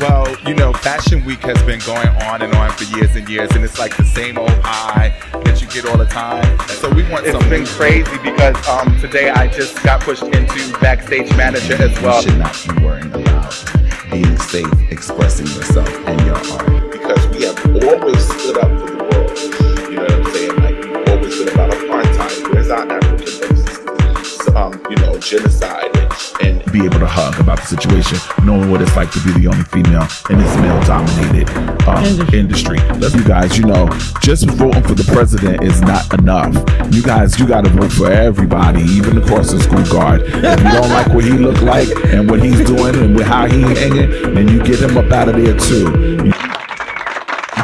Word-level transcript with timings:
Well, 0.00 0.36
you 0.46 0.54
know, 0.54 0.72
Fashion 0.72 1.24
Week 1.24 1.40
has 1.42 1.62
been 1.62 1.80
going 1.80 2.08
on 2.24 2.42
and 2.42 2.52
on 2.54 2.70
for 2.72 2.84
years 2.96 3.14
and 3.14 3.28
years, 3.28 3.50
and 3.52 3.64
it's 3.64 3.78
like 3.78 3.96
the 3.96 4.04
same 4.04 4.36
old 4.38 4.50
high 4.64 5.14
that 5.44 5.60
you 5.62 5.68
get 5.68 5.86
all 5.86 5.96
the 5.96 6.04
time. 6.06 6.58
So 6.68 6.88
we 6.92 7.08
want 7.10 7.24
It's 7.26 7.32
something 7.32 7.50
been 7.50 7.66
crazy 7.66 8.18
because 8.22 8.56
um, 8.68 8.98
today 9.00 9.30
I 9.30 9.46
just 9.48 9.80
got 9.84 10.00
pushed 10.00 10.22
into 10.24 10.78
backstage 10.80 11.30
manager 11.36 11.74
as 11.74 11.98
well. 12.02 12.22
You 12.22 12.30
should 12.30 12.38
not 12.38 12.66
be 12.68 12.84
worrying 12.84 13.12
about 13.14 13.64
being 14.10 14.36
safe, 14.38 14.72
expressing 14.90 15.46
yourself 15.46 15.88
and 16.06 16.20
your 16.26 16.36
art. 16.36 16.90
because 16.92 17.26
we 17.28 17.44
have 17.44 17.58
always 17.84 18.24
stood 18.40 18.58
up 18.58 18.70
for 18.80 18.90
the 18.90 19.04
world. 19.04 19.90
You 19.90 19.96
know 19.96 20.02
what 20.02 20.12
I'm 20.12 20.32
saying? 20.34 20.56
Like 20.56 20.76
we've 20.82 21.08
always 21.08 21.38
been 21.38 21.48
about 21.54 21.70
apartheid. 21.70 22.52
Where's 22.52 22.70
our 22.70 22.90
African 22.90 23.16
basis? 23.40 23.53
Um, 24.56 24.80
you 24.88 24.96
know, 24.96 25.18
genocide 25.18 25.90
and, 25.96 26.62
and 26.62 26.72
Be 26.72 26.84
able 26.84 27.00
to 27.00 27.06
hug 27.06 27.38
about 27.40 27.58
the 27.58 27.66
situation, 27.66 28.18
knowing 28.44 28.70
what 28.70 28.82
it's 28.82 28.94
like 28.94 29.10
to 29.12 29.20
be 29.22 29.32
the 29.32 29.46
only 29.46 29.64
female 29.64 30.06
in 30.30 30.38
this 30.38 30.56
male-dominated 30.58 31.50
um, 31.86 32.34
industry. 32.34 32.78
Let's, 32.98 33.14
you 33.14 33.24
guys, 33.24 33.58
you 33.58 33.64
know, 33.64 33.88
just 34.22 34.48
voting 34.50 34.82
for 34.82 34.94
the 34.94 35.04
president 35.12 35.62
is 35.64 35.80
not 35.82 36.12
enough. 36.14 36.54
You 36.92 37.02
guys, 37.02 37.38
you 37.38 37.46
got 37.46 37.64
to 37.64 37.70
vote 37.70 37.92
for 37.92 38.10
everybody, 38.10 38.82
even 38.82 39.16
the 39.16 39.26
crossing 39.26 39.60
school 39.60 39.84
guard. 39.86 40.22
If 40.22 40.34
you 40.34 40.70
don't 40.70 40.90
like 40.90 41.08
what 41.08 41.24
he 41.24 41.32
look 41.32 41.60
like 41.62 41.88
and 42.06 42.30
what 42.30 42.42
he's 42.42 42.64
doing 42.64 42.94
and 42.94 43.14
with 43.16 43.26
how 43.26 43.46
he 43.46 43.60
hanging, 43.62 44.34
then 44.34 44.48
you 44.48 44.62
get 44.62 44.80
him 44.80 44.96
up 44.96 45.10
out 45.10 45.28
of 45.28 45.36
there 45.36 45.58
too. 45.58 46.32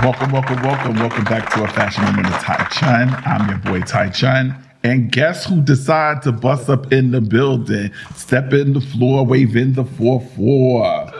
Welcome, 0.03 0.33
welcome, 0.33 0.63
welcome, 0.63 0.95
welcome 0.95 1.25
back 1.25 1.53
to 1.55 1.65
a 1.65 1.69
fashion 1.69 2.05
moment 2.05 2.27
of 2.27 2.41
Tai 2.43 2.69
Chun. 2.71 3.09
I'm 3.27 3.49
your 3.49 3.59
boy 3.59 3.81
Tai 3.81 4.11
Chun. 4.11 4.70
And 4.83 5.13
guess 5.13 5.45
who 5.45 5.61
decided 5.61 6.23
to 6.23 6.33
bust 6.33 6.71
up 6.71 6.91
in 6.91 7.11
the 7.11 7.21
building, 7.21 7.93
step 8.17 8.55
in 8.55 8.73
the 8.73 8.81
floor, 8.81 9.27
wave 9.27 9.55
in 9.55 9.75
the 9.75 9.85
4 9.85 10.21
4. 10.21 11.13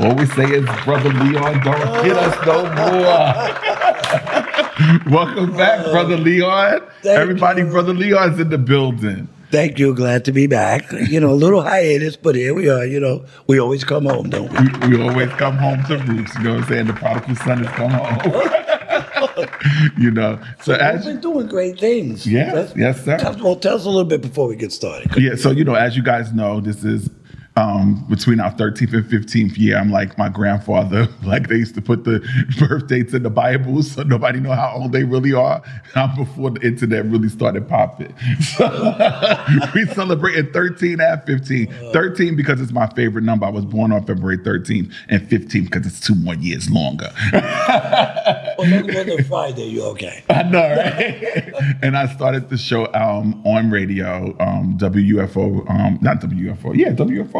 All 0.00 0.14
we 0.14 0.26
say 0.26 0.44
is, 0.44 0.64
Brother 0.84 1.12
Leon, 1.12 1.60
don't 1.64 2.04
hit 2.04 2.16
us 2.16 2.46
no 2.46 2.62
more. 2.74 3.34
Welcome 5.10 5.56
back, 5.56 5.84
Brother 5.86 6.16
Leon. 6.16 6.82
Thank 7.02 7.18
Everybody, 7.18 7.62
you. 7.62 7.70
Brother 7.70 7.94
Leon's 7.94 8.38
in 8.38 8.50
the 8.50 8.58
building. 8.58 9.28
Thank 9.50 9.78
you. 9.78 9.94
Glad 9.94 10.24
to 10.24 10.32
be 10.32 10.46
back. 10.46 10.90
You 11.08 11.20
know, 11.20 11.30
a 11.30 11.34
little 11.34 11.62
hiatus, 11.62 12.16
but 12.16 12.34
here 12.34 12.54
we 12.54 12.68
are. 12.68 12.84
You 12.84 12.98
know, 13.00 13.24
we 13.46 13.60
always 13.60 13.84
come 13.84 14.04
home, 14.06 14.30
don't 14.30 14.50
we? 14.52 14.88
We, 14.88 14.96
we 14.96 15.02
always 15.02 15.30
come 15.30 15.56
home 15.56 15.82
to 15.84 15.98
roots. 15.98 16.34
You 16.36 16.44
know 16.44 16.54
what 16.54 16.62
I'm 16.62 16.68
saying? 16.68 16.86
The 16.86 16.92
prodigal 16.92 17.36
son 17.36 17.64
has 17.64 17.74
come 17.76 17.90
home. 17.90 18.50
you 19.98 20.10
know, 20.10 20.40
so 20.62 20.72
We've 20.72 20.80
as 20.80 21.04
been 21.04 21.20
doing 21.20 21.46
great 21.46 21.78
things. 21.78 22.26
Yes, 22.26 22.72
yes, 22.76 23.04
sir. 23.04 23.18
Tell, 23.18 23.36
well, 23.42 23.56
tell 23.56 23.76
us 23.76 23.84
a 23.84 23.88
little 23.88 24.04
bit 24.04 24.20
before 24.20 24.48
we 24.48 24.56
get 24.56 24.72
started. 24.72 25.10
Yeah, 25.16 25.36
so 25.36 25.50
you 25.50 25.64
know, 25.64 25.74
as 25.74 25.96
you 25.96 26.02
guys 26.02 26.32
know, 26.32 26.60
this 26.60 26.84
is 26.84 27.08
um, 27.56 28.04
between 28.08 28.40
our 28.40 28.52
13th 28.52 28.92
and 28.94 29.04
15th 29.04 29.56
year. 29.56 29.76
I'm 29.76 29.90
like 29.90 30.18
my 30.18 30.28
grandfather. 30.28 31.08
Like 31.24 31.48
they 31.48 31.56
used 31.56 31.74
to 31.76 31.80
put 31.80 32.04
the 32.04 32.20
birth 32.58 32.86
dates 32.86 33.14
in 33.14 33.22
the 33.22 33.30
Bible, 33.30 33.82
so 33.82 34.02
nobody 34.02 34.40
know 34.40 34.52
how 34.52 34.74
old 34.76 34.92
they 34.92 35.04
really 35.04 35.32
are. 35.32 35.62
I'm 35.94 36.14
before 36.14 36.50
the 36.50 36.60
internet 36.60 37.06
really 37.06 37.28
started 37.28 37.68
popping. 37.68 38.14
So 38.56 39.66
we 39.74 39.86
celebrated 39.86 40.52
13 40.52 41.00
and 41.00 41.22
15. 41.24 41.66
13 41.92 42.36
because 42.36 42.60
it's 42.60 42.72
my 42.72 42.86
favorite 42.88 43.24
number. 43.24 43.46
I 43.46 43.48
was 43.48 43.64
born 43.64 43.90
on 43.90 44.04
February 44.04 44.38
13th, 44.38 44.92
and 45.08 45.26
15 45.28 45.64
because 45.64 45.86
it's 45.86 46.00
two 46.00 46.14
more 46.14 46.34
years 46.34 46.70
longer. 46.70 47.10
Well, 47.32 48.74
on 48.74 48.86
the 48.86 49.24
Friday, 49.26 49.64
you 49.64 49.82
okay? 49.86 50.22
I 50.30 50.42
know, 50.44 50.60
right? 50.60 51.52
and 51.82 51.96
I 51.96 52.06
started 52.14 52.48
the 52.48 52.58
show 52.58 52.92
um, 52.94 53.42
on 53.46 53.70
radio, 53.70 54.36
um, 54.40 54.78
WUFO, 54.78 55.68
um, 55.70 55.98
not 56.00 56.20
WUFO, 56.20 56.76
yeah, 56.76 56.90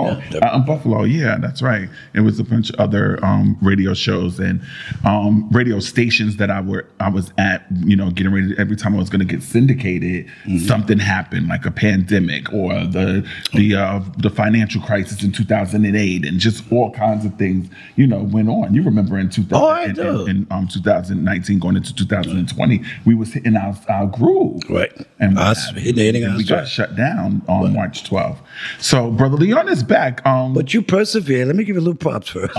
WFO, 0.05 0.33
Yeah, 0.33 0.39
uh, 0.53 0.57
in 0.57 0.65
Buffalo. 0.65 1.05
Yeah, 1.05 1.39
that's 1.41 1.63
right. 1.63 1.89
It 2.15 2.21
was 2.21 2.39
a 2.39 2.45
bunch 2.45 2.71
of 2.71 2.77
other 2.77 3.25
um, 3.25 3.57
radio 3.63 3.95
shows 3.95 4.39
and 4.39 4.61
um, 5.05 5.49
radio 5.51 5.81
stations 5.81 6.37
that 6.37 6.51
I 6.51 6.61
were 6.61 6.87
I 7.01 7.09
was 7.11 7.33
at. 7.39 7.67
You 7.85 7.97
know, 7.97 8.11
getting 8.11 8.33
ready. 8.33 8.55
Every 8.59 8.77
time 8.77 8.95
I 8.95 8.99
was 8.99 9.11
going 9.11 9.27
to 9.27 9.33
get 9.35 9.43
syndicated, 9.43 10.31
something 10.67 10.99
happened, 10.99 11.49
like 11.49 11.65
a 11.67 11.71
pandemic 11.71 12.53
or 12.53 12.73
the 12.87 13.29
the 13.55 13.75
uh, 13.75 14.01
the 14.19 14.31
financial 14.31 14.81
crisis 14.83 15.23
in 15.23 15.33
2008, 15.33 16.25
and 16.25 16.39
just 16.39 16.65
all 16.73 16.91
kinds 16.93 17.25
of 17.25 17.35
things. 17.37 17.69
You 17.97 18.07
know, 18.07 18.23
went 18.23 18.49
on. 18.49 18.75
You 18.75 18.83
remember 18.83 19.19
in 19.19 19.31
2000, 19.31 19.55
Oh, 19.55 19.67
I 19.69 19.85
in- 19.85 19.95
do. 19.95 20.27
in- 20.27 20.35
in 20.35 20.47
um, 20.51 20.67
2019 20.67 21.59
going 21.61 21.77
into 21.77 21.95
2020, 21.95 22.83
we 23.07 23.15
was 23.15 23.33
hitting 23.33 23.57
our, 23.57 23.77
our 23.89 24.07
groove. 24.07 24.63
Right. 24.69 24.91
And 25.21 25.39
Us 25.39 25.71
hitting- 25.77 25.95
hitting 25.97 26.25
our 26.25 26.37
we 26.37 26.45
got 26.45 26.67
shut 26.67 26.97
down 26.97 27.43
on 27.47 27.73
March 27.73 28.03
12th. 28.11 28.39
So 28.81 29.11
Brother 29.13 29.37
Leon 29.37 29.69
is 29.69 29.83
back. 29.83 29.94
Um, 30.25 30.55
But 30.55 30.75
you 30.75 30.83
persevered. 30.83 31.47
Let 31.47 31.57
me 31.57 31.65
give 31.65 31.77
you 31.77 31.81
a 31.81 31.85
little 31.85 31.95
props 31.95 32.29
first. 32.29 32.55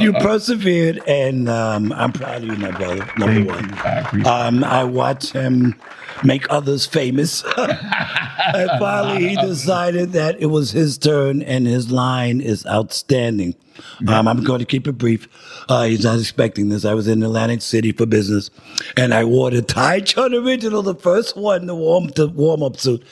you 0.00 0.12
persevered, 0.14 1.02
and 1.06 1.48
um, 1.48 1.92
I'm 1.92 2.12
proud 2.12 2.42
of 2.42 2.48
you, 2.48 2.56
my 2.56 2.70
brother. 2.70 3.08
Number 3.18 3.44
one. 3.52 3.68
you. 3.70 4.24
I 4.24 4.46
Um, 4.46 4.64
I 4.64 4.84
watched 4.84 5.32
him 5.32 5.74
make 6.22 6.46
others 6.50 6.86
famous. 6.86 7.42
and 7.56 8.70
finally, 8.78 9.28
he 9.28 9.36
decided 9.40 10.12
that 10.12 10.40
it 10.40 10.46
was 10.46 10.70
his 10.70 10.98
turn, 10.98 11.42
and 11.42 11.66
his 11.66 11.90
line 11.90 12.40
is 12.40 12.64
outstanding. 12.66 13.54
Um, 14.08 14.28
I'm 14.28 14.42
going 14.42 14.60
to 14.60 14.64
keep 14.64 14.86
it 14.86 14.92
brief. 14.92 15.28
Uh, 15.68 15.84
he's 15.84 16.04
not 16.04 16.18
expecting 16.18 16.68
this. 16.68 16.84
I 16.84 16.94
was 16.94 17.08
in 17.08 17.22
Atlantic 17.22 17.62
City 17.62 17.92
for 17.92 18.06
business, 18.06 18.50
and 18.96 19.14
I 19.14 19.24
wore 19.24 19.50
the 19.50 19.62
Tai 19.62 20.00
Chun 20.00 20.34
original, 20.34 20.82
the 20.82 20.94
first 20.94 21.36
one, 21.36 21.66
the 21.66 21.74
warm 21.74 22.08
the 22.08 22.28
warm 22.28 22.62
up 22.62 22.76
suit, 22.76 23.02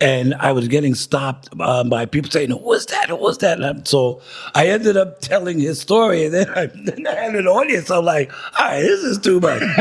and 0.00 0.34
I 0.34 0.52
was 0.52 0.68
getting 0.68 0.94
stopped 0.94 1.48
um, 1.60 1.88
by 1.88 2.06
people 2.06 2.30
saying, 2.30 2.50
"Who 2.50 2.58
was 2.58 2.86
that? 2.86 3.08
Who 3.08 3.16
was 3.16 3.38
that?" 3.38 3.60
And 3.60 3.86
so 3.86 4.20
I 4.54 4.66
ended 4.66 4.96
up 4.96 5.20
telling 5.20 5.58
his 5.58 5.80
story, 5.80 6.24
and 6.24 6.34
then 6.34 6.48
I, 6.50 6.66
then 6.74 7.06
I 7.06 7.14
had 7.14 7.34
an 7.34 7.46
audience. 7.46 7.90
I'm 7.90 8.04
like, 8.04 8.32
"All 8.58 8.66
right, 8.66 8.80
this 8.80 9.02
is 9.02 9.18
too 9.18 9.40
much," 9.40 9.62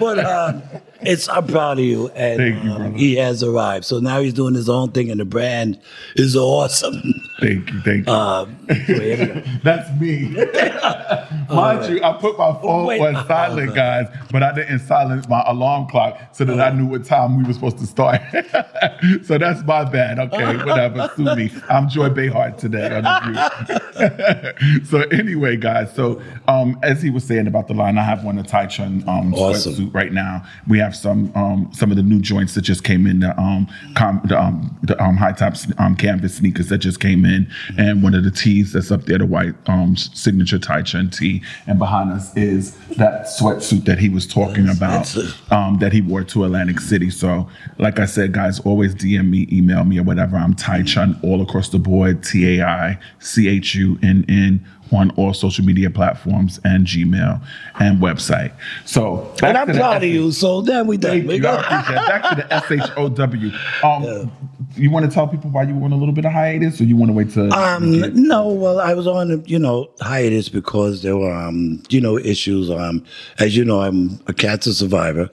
but 0.00 0.18
um, 0.18 0.62
it's 1.00 1.28
I'm 1.28 1.46
proud 1.46 1.78
of 1.78 1.84
you, 1.84 2.08
and 2.10 2.64
you, 2.64 2.74
brother. 2.74 2.90
he 2.96 3.16
has 3.16 3.42
arrived. 3.42 3.84
So 3.84 3.98
now 4.00 4.20
he's 4.20 4.32
doing 4.34 4.54
his 4.54 4.68
own 4.68 4.90
thing, 4.92 5.10
and 5.10 5.20
the 5.20 5.24
brand 5.24 5.80
is 6.16 6.36
awesome. 6.36 7.02
Thank 7.40 7.70
you. 7.72 7.80
Thank 7.80 8.06
you. 8.06 8.12
Um, 8.12 8.56
so 8.68 8.74
here 8.74 9.18
we 9.18 9.26
go. 9.26 9.42
That's 9.64 10.00
me. 10.00 10.28
Mind 11.54 11.92
you, 11.92 12.02
I 12.02 12.16
put 12.20 12.38
my 12.38 12.52
phone 12.62 12.86
Wait. 12.86 13.00
on 13.00 13.26
silent, 13.26 13.74
guys, 13.74 14.06
but 14.30 14.42
I 14.42 14.54
didn't 14.54 14.78
silence 14.80 15.28
my 15.28 15.42
alarm 15.46 15.88
clock 15.88 16.18
so 16.32 16.44
that 16.44 16.60
I 16.60 16.70
knew 16.70 16.86
what 16.86 17.04
time 17.04 17.36
we 17.36 17.44
were 17.44 17.52
supposed 17.52 17.78
to 17.78 17.86
start. 17.86 18.20
so 19.24 19.36
that's 19.38 19.62
my 19.64 19.84
bad. 19.84 20.18
Okay, 20.18 20.56
whatever. 20.64 21.10
Sue 21.16 21.34
me. 21.36 21.50
I'm 21.68 21.88
Joy 21.88 22.08
Behar 22.10 22.52
today 22.52 22.96
on 22.96 23.02
the 23.02 24.84
so 24.84 25.00
anyway, 25.16 25.56
guys. 25.56 25.94
So 25.94 26.22
um, 26.48 26.78
as 26.82 27.02
he 27.02 27.10
was 27.10 27.24
saying 27.24 27.46
about 27.46 27.68
the 27.68 27.74
line, 27.74 27.98
I 27.98 28.04
have 28.04 28.24
one 28.24 28.38
of 28.38 28.46
Tai 28.46 28.66
Chun 28.66 29.04
um, 29.08 29.34
Awesome. 29.34 29.74
sweatsuit 29.74 29.94
right 29.94 30.12
now. 30.12 30.44
We 30.68 30.78
have 30.84 30.94
some 30.94 31.32
um, 31.34 31.70
some 31.72 31.90
of 31.90 31.96
the 31.96 32.02
new 32.02 32.20
joints 32.20 32.54
that 32.54 32.62
just 32.62 32.84
came 32.84 33.06
in. 33.06 33.20
The 33.20 33.38
um, 33.40 33.66
com, 33.94 34.20
the, 34.24 34.40
um, 34.40 34.78
the 34.82 35.02
um, 35.02 35.16
high 35.16 35.32
top 35.32 35.54
um, 35.78 35.96
canvas 35.96 36.36
sneakers 36.36 36.68
that 36.68 36.78
just 36.78 37.00
came 37.00 37.24
in, 37.24 37.50
and 37.76 38.02
one 38.02 38.14
of 38.14 38.24
the 38.24 38.30
tees 38.30 38.72
that's 38.72 38.90
up 38.90 39.04
there, 39.04 39.18
the 39.18 39.26
white 39.26 39.54
um, 39.66 39.96
signature 39.96 40.58
Tai 40.58 40.82
Chun 40.82 41.10
tee, 41.10 41.42
and 41.66 41.78
behind 41.78 42.12
us 42.12 42.36
is 42.36 42.76
that 42.96 43.26
sweatsuit 43.26 43.84
that 43.86 43.98
he 43.98 44.08
was 44.08 44.26
talking 44.26 44.68
about 44.68 45.14
um, 45.50 45.78
that 45.78 45.92
he 45.92 46.00
wore 46.00 46.24
to 46.24 46.44
Atlantic 46.44 46.80
City. 46.80 47.10
So, 47.10 47.48
like 47.78 47.98
I 47.98 48.06
said, 48.06 48.32
guys, 48.32 48.60
always 48.60 48.94
DM 48.94 49.30
me, 49.30 49.48
email 49.50 49.84
me, 49.84 49.98
or 49.98 50.02
whatever. 50.02 50.36
I'm 50.36 50.54
Tai 50.54 50.82
Chun 50.82 51.18
all 51.22 51.42
across 51.42 51.70
the 51.70 51.78
board. 51.78 52.22
T 52.22 52.58
A 52.58 52.64
I 52.64 52.98
C 53.18 53.48
H 53.48 53.74
U 53.74 53.98
N 54.02 54.24
N 54.28 54.64
on 54.92 55.10
all 55.12 55.34
social 55.34 55.64
media 55.64 55.90
platforms 55.90 56.60
and 56.64 56.86
Gmail 56.86 57.40
and 57.80 58.00
website. 58.00 58.52
So, 58.84 59.34
And 59.42 59.56
I'm 59.56 59.66
proud 59.68 60.02
of 60.02 60.08
you. 60.08 60.30
So 60.32 60.60
then 60.62 60.86
we 60.86 60.96
done. 60.96 61.28
You. 61.28 61.40
go. 61.40 61.50
I 61.50 61.80
appreciate. 61.80 62.06
Back 62.06 62.30
to 62.30 62.36
the 62.36 62.52
S 62.54 62.70
H 62.70 62.90
O 62.96 63.08
W. 63.08 63.50
Um, 63.82 64.30
you 64.76 64.90
want 64.90 65.04
to 65.06 65.10
tell 65.10 65.26
people 65.28 65.50
why 65.50 65.62
you 65.64 65.74
were 65.74 65.84
on 65.84 65.92
a 65.92 65.96
little 65.96 66.14
bit 66.14 66.24
of 66.24 66.32
hiatus, 66.32 66.80
or 66.80 66.84
you 66.84 66.96
want 66.96 67.10
to 67.10 67.12
wait 67.12 67.30
to? 67.30 67.48
Um, 67.50 68.00
no, 68.26 68.48
well, 68.48 68.80
I 68.80 68.94
was 68.94 69.06
on, 69.06 69.44
you 69.46 69.58
know, 69.58 69.88
hiatus 70.00 70.48
because 70.48 71.02
there 71.02 71.16
were, 71.16 71.32
um, 71.32 71.82
you 71.90 72.00
know, 72.00 72.18
issues. 72.18 72.70
Um, 72.70 73.04
as 73.38 73.56
you 73.56 73.64
know, 73.64 73.82
I'm 73.82 74.20
a 74.26 74.32
cancer 74.32 74.72
survivor, 74.72 75.30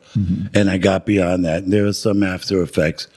and 0.53 0.69
I 0.69 0.77
got 0.77 1.05
beyond 1.05 1.45
that. 1.45 1.63
And 1.63 1.73
there 1.73 1.85
are 1.85 1.93
some 1.93 2.23
after 2.23 2.61
effects, 2.61 3.07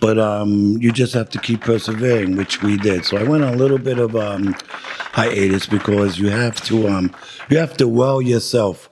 but 0.00 0.18
um, 0.18 0.78
you 0.80 0.90
just 0.92 1.12
have 1.14 1.30
to 1.30 1.38
keep 1.38 1.60
persevering, 1.60 2.36
which 2.36 2.62
we 2.62 2.76
did. 2.76 3.04
So 3.04 3.18
I 3.18 3.22
went 3.22 3.44
on 3.44 3.54
a 3.54 3.56
little 3.56 3.78
bit 3.78 3.98
of 3.98 4.16
um, 4.16 4.54
hiatus 5.12 5.66
because 5.66 6.18
you 6.18 6.28
have 6.28 6.60
to, 6.64 6.88
um, 6.88 7.14
you 7.48 7.58
have 7.58 7.76
to 7.76 7.86
well 7.86 8.20
yourself 8.22 8.88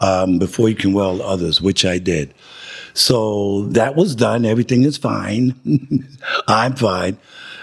um, 0.00 0.38
before 0.38 0.68
you 0.68 0.74
can 0.76 0.92
well 0.92 1.20
others, 1.20 1.60
which 1.60 1.84
I 1.84 1.98
did. 1.98 2.32
So 2.94 3.64
that 3.68 3.96
was 3.96 4.14
done. 4.14 4.44
Everything 4.44 4.84
is 4.84 4.96
fine. 4.96 5.54
I'm 6.48 6.76
fine. 6.76 7.18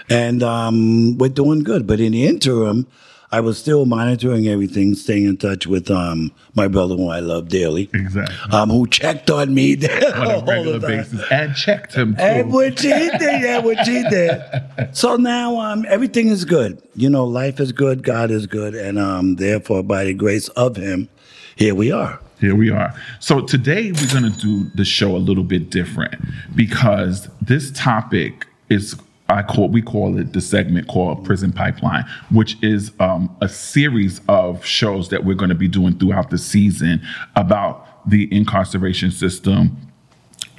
And 0.08 0.42
um, 0.42 1.18
we're 1.18 1.28
doing 1.28 1.62
good. 1.62 1.86
But 1.86 1.98
in 2.00 2.12
the 2.12 2.26
interim, 2.26 2.86
I 3.34 3.40
was 3.40 3.58
still 3.58 3.84
monitoring 3.84 4.46
everything, 4.46 4.94
staying 4.94 5.24
in 5.24 5.36
touch 5.36 5.66
with 5.66 5.90
um, 5.90 6.30
my 6.54 6.68
brother, 6.68 6.94
who 6.94 7.08
I 7.08 7.18
love 7.18 7.48
dearly, 7.48 7.90
Exactly. 7.92 8.36
um, 8.52 8.70
who 8.70 8.86
checked 8.86 9.28
on 9.28 9.52
me 9.52 9.74
On 10.14 10.30
a 10.30 10.44
regular 10.46 10.78
basis. 10.78 11.20
And 11.32 11.52
checked 11.56 11.94
him 11.94 12.14
too. 12.14 12.22
And 12.22 12.52
what 12.52 12.78
she 12.78 12.90
did, 12.90 13.20
yeah, 13.20 13.58
what 13.58 13.84
she 13.84 14.04
did. 14.08 14.40
So 14.92 15.16
now 15.16 15.58
um, 15.58 15.84
everything 15.88 16.28
is 16.28 16.44
good. 16.44 16.80
You 16.94 17.10
know, 17.10 17.24
life 17.24 17.58
is 17.58 17.72
good, 17.72 18.04
God 18.04 18.30
is 18.30 18.46
good, 18.46 18.76
and 18.76 18.98
um, 19.00 19.34
therefore, 19.34 19.82
by 19.82 20.04
the 20.04 20.14
grace 20.14 20.48
of 20.50 20.76
Him, 20.76 21.08
here 21.56 21.74
we 21.74 21.90
are. 21.90 22.20
Here 22.40 22.54
we 22.54 22.70
are. 22.70 22.94
So 23.18 23.40
today 23.40 23.90
we're 23.90 24.12
going 24.12 24.30
to 24.32 24.38
do 24.38 24.64
the 24.76 24.84
show 24.84 25.16
a 25.16 25.18
little 25.18 25.42
bit 25.42 25.70
different 25.70 26.14
because 26.54 27.28
this 27.40 27.72
topic 27.72 28.46
is 28.68 28.94
I 29.34 29.42
call 29.42 29.68
we 29.68 29.82
call 29.82 30.16
it 30.18 30.32
the 30.32 30.40
segment 30.40 30.86
called 30.86 31.24
Prison 31.24 31.52
Pipeline, 31.52 32.04
which 32.30 32.56
is 32.62 32.92
um, 33.00 33.34
a 33.40 33.48
series 33.48 34.20
of 34.28 34.64
shows 34.64 35.08
that 35.08 35.24
we're 35.24 35.34
going 35.34 35.48
to 35.48 35.56
be 35.56 35.68
doing 35.68 35.98
throughout 35.98 36.30
the 36.30 36.38
season 36.38 37.02
about 37.34 38.08
the 38.08 38.32
incarceration 38.34 39.10
system 39.10 39.76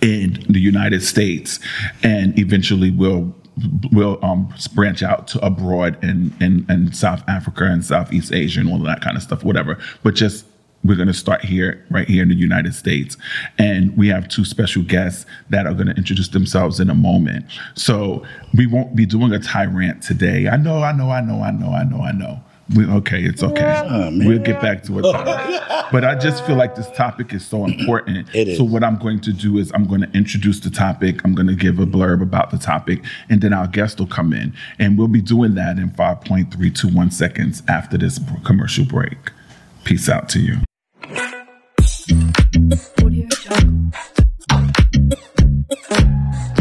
in 0.01 0.45
the 0.49 0.59
United 0.59 1.03
States, 1.03 1.59
and 2.03 2.37
eventually 2.37 2.91
we'll 2.91 3.33
will 3.93 4.19
um, 4.21 4.53
branch 4.73 5.01
out 5.01 5.29
to 5.29 5.45
abroad 5.45 5.97
in, 6.03 6.35
in 6.41 6.65
in 6.69 6.91
South 6.91 7.23
Africa 7.29 7.63
and 7.63 7.83
Southeast 7.83 8.33
Asia 8.33 8.59
and 8.59 8.69
all 8.69 8.79
that 8.79 8.99
kind 8.99 9.15
of 9.15 9.23
stuff, 9.23 9.43
whatever. 9.43 9.77
But 10.03 10.15
just 10.15 10.45
we're 10.85 10.95
going 10.95 11.07
to 11.07 11.13
start 11.13 11.43
here, 11.43 11.83
right 11.89 12.07
here 12.07 12.23
in 12.23 12.29
the 12.29 12.35
United 12.35 12.73
States, 12.73 13.17
and 13.57 13.95
we 13.97 14.07
have 14.09 14.27
two 14.27 14.45
special 14.45 14.83
guests 14.83 15.25
that 15.49 15.65
are 15.65 15.73
going 15.73 15.87
to 15.87 15.95
introduce 15.95 16.29
themselves 16.29 16.79
in 16.79 16.89
a 16.89 16.95
moment. 16.95 17.45
So 17.75 18.23
we 18.53 18.67
won't 18.67 18.95
be 18.95 19.05
doing 19.05 19.33
a 19.33 19.39
tyrant 19.39 20.03
today. 20.03 20.47
I 20.47 20.57
know, 20.57 20.83
I 20.83 20.91
know, 20.91 21.09
I 21.09 21.21
know, 21.21 21.41
I 21.41 21.51
know, 21.51 21.71
I 21.71 21.83
know, 21.83 22.01
I 22.01 22.11
know. 22.11 22.41
We, 22.75 22.85
okay, 22.87 23.21
it's 23.21 23.43
okay. 23.43 23.83
we'll 24.25 24.39
get 24.39 24.59
back 24.59 24.83
to 24.85 24.97
it. 24.97 25.03
but 25.91 26.03
I 26.03 26.15
just 26.15 26.43
feel 26.47 26.55
like 26.55 26.73
this 26.73 26.89
topic 26.97 27.31
is 27.31 27.45
so 27.45 27.63
important. 27.63 28.27
It 28.33 28.47
is. 28.47 28.57
So 28.57 28.63
what 28.63 28.83
I'm 28.83 28.97
going 28.97 29.19
to 29.21 29.33
do 29.33 29.59
is 29.59 29.71
I'm 29.75 29.85
going 29.85 30.01
to 30.01 30.11
introduce 30.17 30.59
the 30.61 30.71
topic. 30.71 31.23
I'm 31.23 31.35
going 31.35 31.47
to 31.47 31.53
give 31.53 31.77
a 31.77 31.85
blurb 31.85 32.23
about 32.23 32.49
the 32.49 32.57
topic, 32.57 33.03
and 33.29 33.41
then 33.41 33.53
our 33.53 33.67
guest 33.67 33.99
will 33.99 34.07
come 34.07 34.33
in, 34.33 34.53
and 34.79 34.97
we'll 34.97 35.07
be 35.07 35.21
doing 35.21 35.53
that 35.55 35.77
in 35.77 35.91
5.321 35.91 37.13
seconds 37.13 37.61
after 37.67 37.99
this 37.99 38.19
commercial 38.43 38.85
break. 38.85 39.31
Peace 39.83 40.09
out 40.09 40.27
to 40.29 40.39
you. 40.39 40.64
Fashion 43.95 44.25
moment 45.89 46.54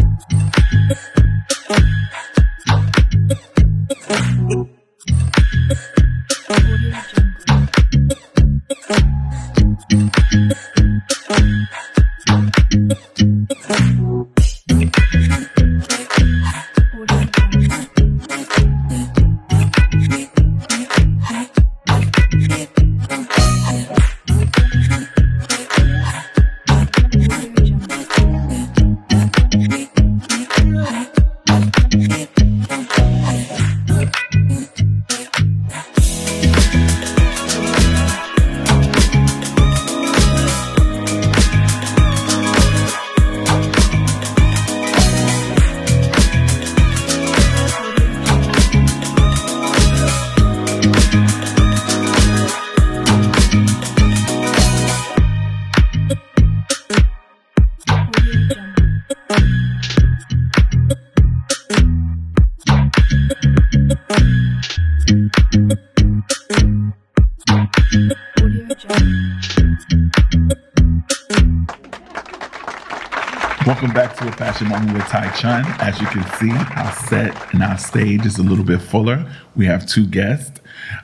As 75.46 76.00
you 76.00 76.06
can 76.06 76.24
see, 76.38 76.50
our 76.50 76.92
set 77.06 77.52
and 77.52 77.62
our 77.62 77.76
stage 77.76 78.24
is 78.24 78.38
a 78.38 78.42
little 78.42 78.64
bit 78.64 78.80
fuller. 78.80 79.30
We 79.54 79.66
have 79.66 79.86
two 79.86 80.06
guests, 80.06 80.58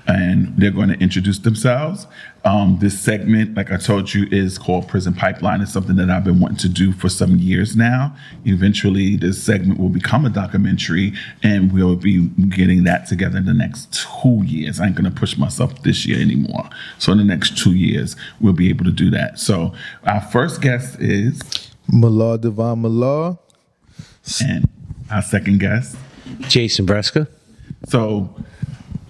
and 0.07 0.57
they're 0.57 0.71
going 0.71 0.89
to 0.89 0.99
introduce 0.99 1.41
themselves. 1.41 2.07
Um, 2.47 2.79
this 2.81 2.99
segment, 2.99 3.55
like 3.55 3.71
I 3.71 3.77
told 3.77 4.15
you, 4.15 4.27
is 4.31 4.57
called 4.57 4.89
Prison 4.89 5.13
Pipeline. 5.13 5.61
It's 5.61 5.75
something 5.75 5.97
that 5.97 6.09
I've 6.09 6.25
been 6.25 6.41
wanting 6.41 6.57
to 6.59 6.71
do 6.71 6.91
for 6.93 7.11
some 7.11 7.37
years 7.37 7.77
now. 7.77 8.17
Eventually, 8.47 9.17
this 9.17 9.43
segment 9.43 9.79
will 9.79 9.91
become 9.91 10.25
a 10.25 10.31
documentary, 10.31 11.13
and 11.43 11.71
we'll 11.71 11.97
be 11.97 12.29
getting 12.49 12.85
that 12.85 13.07
together 13.07 13.37
in 13.37 13.45
the 13.45 13.53
next 13.53 13.93
two 13.93 14.43
years. 14.47 14.81
I 14.81 14.87
ain't 14.87 14.95
going 14.95 15.13
to 15.13 15.21
push 15.21 15.37
myself 15.37 15.83
this 15.83 16.07
year 16.07 16.19
anymore. 16.19 16.71
So, 16.99 17.13
in 17.13 17.19
the 17.19 17.25
next 17.25 17.59
two 17.59 17.75
years, 17.75 18.17
we'll 18.41 18.55
be 18.55 18.71
able 18.71 18.87
to 18.87 18.93
do 18.93 19.11
that. 19.11 19.39
So, 19.39 19.75
our 20.05 20.23
first 20.23 20.63
guest 20.63 20.99
is. 20.99 21.43
Mallah 21.93 22.39
Devon 22.39 22.81
Mallah. 22.81 23.39
And 24.41 24.69
our 25.11 25.23
second 25.23 25.59
guest. 25.59 25.97
Jason 26.49 26.87
Breska. 26.87 27.27
So 27.89 28.35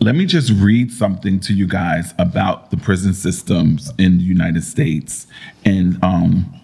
let 0.00 0.14
me 0.14 0.24
just 0.24 0.50
read 0.52 0.90
something 0.90 1.40
to 1.40 1.52
you 1.52 1.66
guys 1.66 2.14
about 2.18 2.70
the 2.70 2.76
prison 2.76 3.12
systems 3.12 3.92
in 3.98 4.18
the 4.18 4.24
United 4.24 4.64
States 4.64 5.26
and 5.64 6.02
um, 6.02 6.60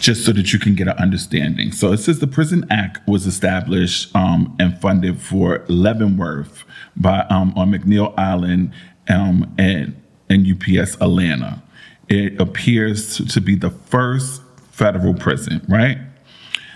just 0.00 0.24
so 0.24 0.32
that 0.32 0.52
you 0.52 0.58
can 0.58 0.74
get 0.74 0.88
an 0.88 0.96
understanding. 0.98 1.70
So 1.70 1.92
it 1.92 1.98
says 1.98 2.18
the 2.18 2.26
Prison 2.26 2.66
Act 2.70 3.06
was 3.06 3.26
established 3.26 4.14
um, 4.16 4.56
and 4.58 4.78
funded 4.80 5.20
for 5.20 5.64
Leavenworth 5.68 6.64
by 6.96 7.20
um, 7.30 7.52
on 7.56 7.70
McNeil 7.70 8.12
Island 8.18 8.72
um, 9.08 9.54
and, 9.58 10.00
and 10.28 10.44
UPS 10.44 10.96
Atlanta. 10.96 11.62
It 12.08 12.40
appears 12.40 13.18
to 13.32 13.40
be 13.40 13.54
the 13.54 13.70
first 13.70 14.42
federal 14.72 15.14
prison, 15.14 15.64
right? 15.68 15.98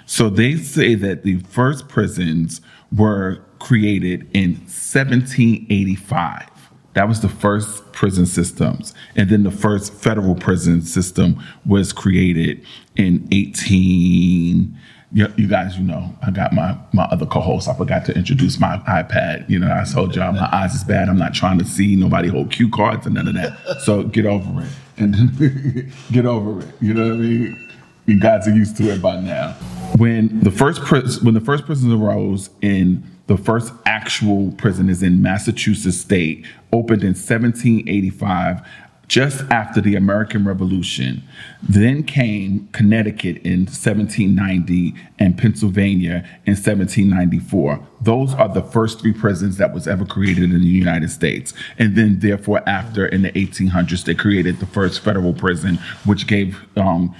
So 0.06 0.31
they 0.31 0.56
say 0.56 0.94
that 0.94 1.25
the 1.25 1.41
first 1.41 1.88
prisons 1.88 2.61
were 2.97 3.43
created 3.58 4.29
in 4.32 4.53
1785. 4.53 6.48
That 6.94 7.08
was 7.08 7.20
the 7.20 7.29
first 7.29 7.93
prison 7.93 8.25
systems. 8.25 8.94
And 9.17 9.29
then 9.29 9.43
the 9.43 9.51
first 9.51 9.93
federal 9.93 10.34
prison 10.34 10.81
system 10.81 11.43
was 11.67 11.93
created 11.93 12.65
in 12.94 13.29
18. 13.32 14.79
You, 15.13 15.32
you 15.36 15.46
guys, 15.48 15.77
you 15.77 15.84
know, 15.84 16.17
I 16.22 16.31
got 16.31 16.53
my, 16.53 16.79
my 16.93 17.05
other 17.05 17.27
co-host. 17.27 17.69
I 17.69 17.75
forgot 17.75 18.06
to 18.06 18.15
introduce 18.15 18.58
my 18.58 18.79
iPad. 18.89 19.48
You 19.51 19.58
know, 19.58 19.70
I 19.70 19.84
told 19.84 20.15
y'all 20.17 20.32
my 20.32 20.48
eyes 20.53 20.75
is 20.75 20.84
bad. 20.84 21.08
I'm 21.08 21.19
not 21.19 21.34
trying 21.34 21.58
to 21.58 21.65
see 21.65 21.96
nobody 21.96 22.29
hold 22.29 22.51
cue 22.51 22.70
cards 22.70 23.06
and 23.06 23.17
none 23.17 23.29
of 23.29 23.34
that. 23.34 23.81
So 23.82 24.05
get 24.05 24.25
over 24.25 24.63
it. 24.63 24.69
And 24.96 25.93
get 26.13 26.27
over 26.27 26.60
it. 26.60 26.75
You 26.81 26.94
know 26.94 27.08
what 27.08 27.15
I 27.15 27.17
mean? 27.17 27.66
You 28.06 28.20
guys 28.20 28.46
are 28.46 28.55
used 28.55 28.77
to 28.77 28.84
it 28.84 29.03
by 29.03 29.20
now. 29.20 29.53
When 29.96 30.41
the 30.41 30.51
first 30.51 30.81
pris- 30.82 31.20
when 31.20 31.34
the 31.34 31.41
first 31.41 31.67
prison 31.67 31.93
arose 31.93 32.51
in 32.63 33.03
the 33.27 33.36
first 33.36 33.72
actual 33.84 34.53
prison 34.53 34.89
is 34.89 35.03
in 35.03 35.20
Massachusetts 35.20 35.96
State, 35.96 36.46
opened 36.72 37.03
in 37.03 37.15
1785, 37.15 38.63
just 39.08 39.44
after 39.53 39.81
the 39.81 39.94
American 39.94 40.44
Revolution. 40.44 41.22
Then 41.63 42.03
came 42.03 42.69
Connecticut 42.72 43.39
in 43.39 43.60
1790 43.67 44.94
and 45.19 45.39
Pennsylvania 45.39 46.25
in 46.44 46.55
1794. 46.55 47.86
Those 48.01 48.34
are 48.34 48.48
the 48.48 48.63
first 48.63 49.01
three 49.01 49.13
prisons 49.13 49.58
that 49.58 49.72
was 49.72 49.86
ever 49.86 50.05
created 50.05 50.44
in 50.44 50.60
the 50.60 50.67
United 50.67 51.10
States. 51.10 51.55
And 51.79 51.96
then, 51.96 52.19
therefore, 52.19 52.69
after 52.69 53.06
in 53.06 53.22
the 53.22 53.32
1800s, 53.32 54.05
they 54.05 54.15
created 54.15 54.58
the 54.58 54.67
first 54.67 55.01
federal 55.01 55.32
prison, 55.32 55.79
which 56.05 56.27
gave 56.27 56.58
um, 56.77 57.15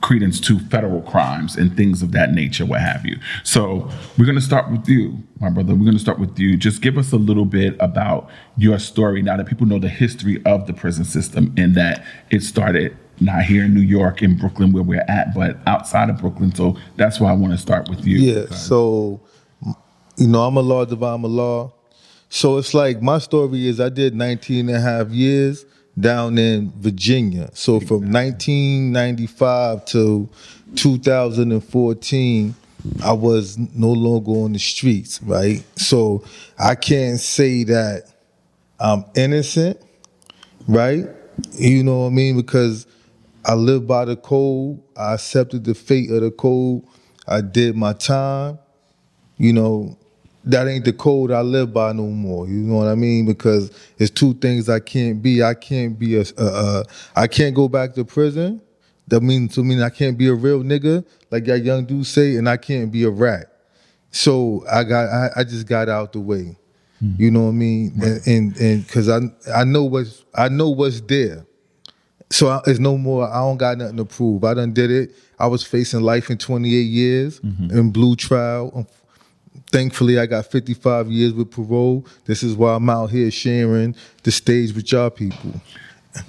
credence 0.00 0.38
to 0.40 0.58
federal 0.58 1.00
crimes 1.02 1.56
and 1.56 1.76
things 1.76 2.02
of 2.02 2.12
that 2.12 2.32
nature, 2.32 2.66
what 2.66 2.80
have 2.80 3.06
you. 3.06 3.18
So 3.42 3.90
we're 4.18 4.26
going 4.26 4.36
to 4.36 4.40
start 4.40 4.70
with 4.70 4.88
you, 4.88 5.18
my 5.40 5.48
brother. 5.50 5.74
We're 5.74 5.84
going 5.84 5.92
to 5.92 5.98
start 5.98 6.18
with 6.18 6.38
you. 6.38 6.56
Just 6.56 6.82
give 6.82 6.98
us 6.98 7.12
a 7.12 7.16
little 7.16 7.44
bit 7.44 7.76
about 7.80 8.28
your 8.56 8.78
story 8.78 9.22
now 9.22 9.36
that 9.36 9.46
people 9.46 9.66
know 9.66 9.78
the 9.78 9.88
history 9.88 10.42
of 10.44 10.66
the 10.66 10.72
prison 10.72 11.04
system 11.04 11.54
and 11.56 11.74
that 11.74 12.04
it 12.30 12.42
started 12.42 12.96
not 13.20 13.44
here 13.44 13.64
in 13.64 13.74
New 13.74 13.80
York, 13.80 14.22
in 14.22 14.36
Brooklyn, 14.36 14.72
where 14.72 14.82
we're 14.82 15.04
at, 15.08 15.34
but 15.34 15.56
outside 15.66 16.10
of 16.10 16.18
Brooklyn. 16.18 16.54
So 16.54 16.76
that's 16.96 17.20
why 17.20 17.30
I 17.30 17.34
want 17.34 17.52
to 17.52 17.58
start 17.58 17.88
with 17.88 18.04
you. 18.04 18.18
Yeah, 18.18 18.46
so 18.46 19.20
you 20.16 20.28
know, 20.28 20.42
I'm 20.44 20.56
a 20.56 20.60
law 20.60 20.84
divine 20.84 21.22
a 21.24 21.26
law. 21.26 21.72
So 22.28 22.58
it's 22.58 22.74
like 22.74 23.02
my 23.02 23.18
story 23.18 23.66
is 23.66 23.80
I 23.80 23.88
did 23.88 24.14
19 24.14 24.68
and 24.68 24.76
a 24.76 24.80
half 24.80 25.10
years 25.10 25.64
down 25.98 26.38
in 26.38 26.72
Virginia. 26.76 27.50
So 27.54 27.80
from 27.80 28.10
1995 28.12 29.84
to 29.86 30.28
2014, 30.74 32.54
I 33.04 33.12
was 33.12 33.58
no 33.58 33.92
longer 33.92 34.32
on 34.32 34.52
the 34.52 34.58
streets, 34.58 35.22
right? 35.22 35.62
So 35.76 36.24
I 36.58 36.74
can't 36.74 37.20
say 37.20 37.64
that 37.64 38.12
I'm 38.80 39.04
innocent, 39.14 39.80
right? 40.66 41.04
You 41.52 41.84
know 41.84 42.00
what 42.00 42.06
I 42.06 42.10
mean? 42.10 42.36
Because 42.36 42.86
I 43.44 43.54
live 43.54 43.86
by 43.86 44.04
the 44.04 44.16
code. 44.16 44.82
I 44.96 45.14
accepted 45.14 45.64
the 45.64 45.74
fate 45.74 46.10
of 46.10 46.22
the 46.22 46.30
code. 46.30 46.82
I 47.26 47.40
did 47.40 47.76
my 47.76 47.92
time. 47.92 48.58
You 49.36 49.52
know, 49.52 49.96
that 50.44 50.66
ain't 50.66 50.84
the 50.84 50.92
code 50.92 51.30
I 51.30 51.42
live 51.42 51.72
by 51.72 51.92
no 51.92 52.06
more. 52.06 52.46
You 52.48 52.54
know 52.54 52.76
what 52.76 52.88
I 52.88 52.94
mean? 52.94 53.26
Because 53.26 53.70
it's 53.98 54.10
two 54.10 54.34
things 54.34 54.68
I 54.68 54.80
can't 54.80 55.22
be. 55.22 55.42
I 55.42 55.54
can't 55.54 55.98
be 55.98 56.16
a, 56.16 56.24
a, 56.36 56.44
a 56.44 56.84
I 57.14 57.26
can't 57.26 57.54
go 57.54 57.68
back 57.68 57.94
to 57.94 58.04
prison. 58.04 58.60
That 59.08 59.20
means 59.20 59.54
to 59.54 59.64
mean 59.64 59.82
I 59.82 59.90
can't 59.90 60.16
be 60.16 60.28
a 60.28 60.34
real 60.34 60.62
nigga, 60.62 61.04
like 61.30 61.44
that 61.44 61.60
young 61.60 61.84
dude 61.84 62.06
say, 62.06 62.36
and 62.36 62.48
I 62.48 62.56
can't 62.56 62.90
be 62.90 63.04
a 63.04 63.10
rat. 63.10 63.46
So 64.10 64.64
I 64.70 64.84
got 64.84 65.08
I, 65.08 65.30
I 65.36 65.44
just 65.44 65.66
got 65.66 65.88
out 65.88 66.12
the 66.12 66.20
way. 66.20 66.56
Hmm. 66.98 67.12
You 67.18 67.30
know 67.30 67.44
what 67.44 67.50
I 67.50 67.52
mean? 67.52 67.92
And 68.02 68.26
and 68.26 68.56
and 68.58 68.86
because 68.86 69.08
I 69.08 69.20
I 69.54 69.64
know 69.64 69.84
what's 69.84 70.24
I 70.34 70.48
know 70.48 70.70
what's 70.70 71.00
there. 71.02 71.46
So 72.30 72.48
I, 72.48 72.60
it's 72.66 72.78
no 72.78 72.96
more. 72.96 73.28
I 73.28 73.40
don't 73.40 73.58
got 73.58 73.78
nothing 73.78 73.98
to 73.98 74.04
prove. 74.04 74.44
I 74.44 74.54
done 74.54 74.72
did 74.72 74.90
it. 74.90 75.14
I 75.38 75.46
was 75.46 75.62
facing 75.64 76.00
life 76.00 76.30
in 76.30 76.38
28 76.38 76.70
years 76.70 77.40
mm-hmm. 77.40 77.76
in 77.76 77.90
blew 77.90 78.16
trial. 78.16 78.88
Thankfully, 79.72 80.18
I 80.18 80.26
got 80.26 80.44
55 80.46 81.10
years 81.10 81.32
with 81.32 81.50
parole. 81.50 82.06
This 82.26 82.42
is 82.42 82.54
why 82.54 82.74
I'm 82.74 82.88
out 82.90 83.10
here 83.10 83.30
sharing 83.30 83.96
the 84.22 84.30
stage 84.30 84.74
with 84.74 84.92
y'all 84.92 85.08
people. 85.08 85.54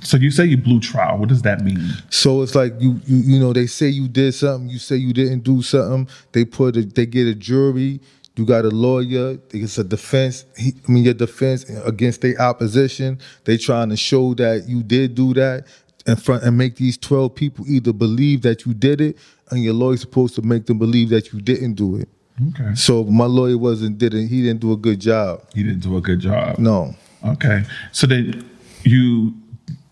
So 0.02 0.16
you 0.16 0.32
say 0.32 0.46
you 0.46 0.56
blew 0.56 0.80
trial. 0.80 1.18
What 1.18 1.28
does 1.28 1.42
that 1.42 1.62
mean? 1.62 1.78
So 2.10 2.42
it's 2.42 2.56
like 2.56 2.74
you, 2.80 3.02
you, 3.06 3.18
you 3.18 3.40
know, 3.40 3.52
they 3.52 3.68
say 3.68 3.90
you 3.90 4.08
did 4.08 4.34
something. 4.34 4.70
You 4.70 4.80
say 4.80 4.96
you 4.96 5.12
didn't 5.12 5.42
do 5.42 5.62
something. 5.62 6.08
They 6.32 6.46
put, 6.46 6.78
a, 6.78 6.84
they 6.84 7.06
get 7.06 7.28
a 7.28 7.36
jury. 7.36 8.00
You 8.38 8.46
got 8.46 8.64
a 8.64 8.70
lawyer. 8.70 9.38
It's 9.52 9.78
a 9.78 9.84
defense. 9.84 10.46
He, 10.58 10.74
I 10.88 10.92
mean, 10.92 11.04
your 11.04 11.14
defense 11.14 11.66
against 11.86 12.22
their 12.22 12.40
opposition. 12.42 13.20
They 13.44 13.58
trying 13.58 13.90
to 13.90 13.98
show 13.98 14.34
that 14.36 14.70
you 14.70 14.84
did 14.84 15.16
do 15.16 15.34
that 15.34 15.68
in 16.06 16.16
front 16.16 16.44
and 16.44 16.58
make 16.58 16.78
these 16.78 16.98
12 16.98 17.36
people 17.36 17.66
either 17.68 17.92
believe 17.92 18.42
that 18.44 18.66
you 18.66 18.74
did 18.74 19.02
it, 19.02 19.18
and 19.52 19.64
your 19.64 19.74
lawyer's 19.74 20.02
supposed 20.02 20.36
to 20.36 20.42
make 20.42 20.66
them 20.66 20.80
believe 20.80 21.10
that 21.10 21.32
you 21.34 21.42
didn't 21.42 21.74
do 21.74 21.98
it. 21.98 22.10
Okay. 22.50 22.74
So 22.76 23.04
my 23.04 23.26
lawyer 23.26 23.58
wasn't 23.58 23.98
didn't 23.98 24.28
he 24.28 24.42
didn't 24.42 24.62
do 24.62 24.72
a 24.74 24.78
good 24.78 25.00
job. 25.00 25.42
He 25.54 25.64
didn't 25.64 25.82
do 25.82 25.98
a 25.98 26.02
good 26.02 26.20
job. 26.20 26.58
No, 26.58 26.96
Okay. 27.24 27.64
So 27.92 28.08
then 28.08 28.50
you 28.84 29.34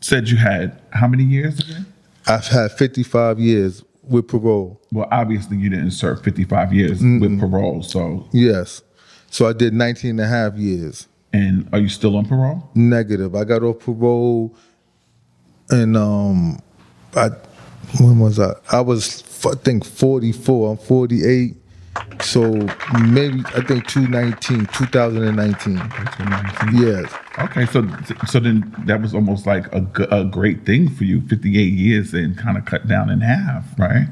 said 0.02 0.28
you 0.28 0.38
had 0.38 0.82
how 0.92 1.08
many 1.08 1.24
years 1.24 1.60
again? 1.60 1.86
I've 2.28 2.48
had 2.48 2.72
55 2.72 3.40
years 3.40 3.84
with 4.04 4.28
parole. 4.28 4.82
Well, 4.92 5.08
obviously 5.12 5.58
you 5.58 5.70
didn't 5.70 5.92
serve 5.92 6.22
55 6.24 6.74
years 6.74 7.02
with 7.02 7.40
parole. 7.40 7.84
So, 7.84 8.28
Yes. 8.32 8.82
So 9.30 9.48
I 9.48 9.54
did 9.54 9.74
19 9.74 10.10
and 10.12 10.20
a 10.20 10.28
half 10.28 10.56
years. 10.56 11.08
and 11.34 11.70
are 11.72 11.80
you 11.80 11.88
still 11.90 12.18
on 12.18 12.26
parole? 12.26 12.70
Negative. 12.76 13.34
I 13.36 13.44
got 13.46 13.64
off 13.64 13.80
parole 13.80 14.54
and 15.70 15.96
um 15.96 16.60
I 17.16 17.30
when 18.00 18.20
was 18.20 18.40
I? 18.40 18.54
I 18.72 18.82
was 18.82 19.24
I 19.46 19.56
think 19.56 19.86
44. 19.86 20.72
I'm 20.72 20.78
48. 20.78 21.56
So 22.22 22.52
maybe 23.08 23.42
I 23.56 23.62
think 23.62 23.88
219, 23.88 24.68
2019. 24.68 25.76
Yes. 26.82 27.12
Okay, 27.40 27.66
so 27.66 27.88
so 28.28 28.40
then 28.40 28.74
that 28.86 29.02
was 29.02 29.14
almost 29.16 29.46
like 29.48 29.66
a, 29.74 29.82
g- 29.82 30.06
a 30.12 30.24
great 30.26 30.66
thing 30.66 30.90
for 30.90 31.04
you. 31.04 31.22
Fifty 31.28 31.58
eight 31.60 31.74
years 31.74 32.14
and 32.14 32.38
kind 32.38 32.58
of 32.58 32.66
cut 32.66 32.88
down 32.88 33.10
in 33.10 33.22
half, 33.22 33.64
right? 33.80 34.08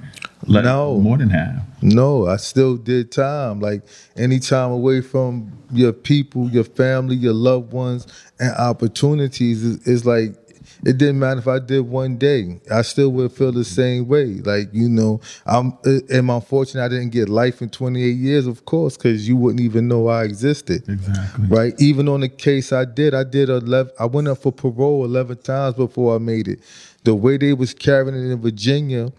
Let- 0.47 0.63
No. 0.63 0.99
more 0.99 1.17
than 1.17 1.29
half. 1.29 1.61
No, 1.81 2.27
I 2.27 2.37
still 2.37 2.77
did 2.77 3.11
time. 3.11 3.59
Like 3.59 3.83
any 4.15 4.39
time 4.39 4.71
away 4.71 5.01
from 5.01 5.51
your 5.71 5.93
people, 5.93 6.49
your 6.49 6.63
family, 6.63 7.15
your 7.15 7.33
loved 7.33 7.71
ones, 7.73 8.07
and 8.39 8.51
opportunities 8.55 9.63
is, 9.63 9.87
is 9.87 10.05
like 10.05 10.35
it 10.85 10.97
didn't 10.97 11.19
matter 11.19 11.39
if 11.39 11.47
I 11.47 11.59
did 11.59 11.81
one 11.81 12.17
day. 12.17 12.61
I 12.71 12.81
still 12.83 13.09
would 13.09 13.31
feel 13.31 13.51
the 13.51 13.65
same 13.65 14.07
way. 14.07 14.25
Like 14.35 14.69
you 14.73 14.89
know, 14.89 15.19
I'm. 15.45 15.77
Uh, 15.85 15.99
am 16.09 16.29
I 16.29 16.39
fortunate 16.39 16.85
I 16.85 16.87
didn't 16.87 17.09
get 17.09 17.29
life 17.29 17.61
in 17.61 17.69
28 17.69 18.09
years? 18.11 18.47
Of 18.47 18.65
course, 18.65 18.95
because 18.95 19.27
you 19.27 19.35
wouldn't 19.35 19.61
even 19.61 19.87
know 19.87 20.07
I 20.07 20.23
existed. 20.23 20.87
Exactly. 20.87 21.45
Right. 21.47 21.73
Even 21.79 22.07
on 22.07 22.21
the 22.21 22.29
case 22.29 22.71
I 22.71 22.85
did, 22.85 23.13
I 23.13 23.23
did 23.23 23.49
11. 23.49 23.93
I 23.99 24.05
went 24.05 24.27
up 24.27 24.39
for 24.39 24.51
parole 24.51 25.03
11 25.05 25.37
times 25.37 25.75
before 25.75 26.15
I 26.15 26.17
made 26.19 26.47
it. 26.47 26.59
The 27.03 27.15
way 27.15 27.37
they 27.37 27.53
was 27.53 27.73
carrying 27.73 28.15
it 28.15 28.31
in 28.31 28.41
Virginia, 28.41 29.11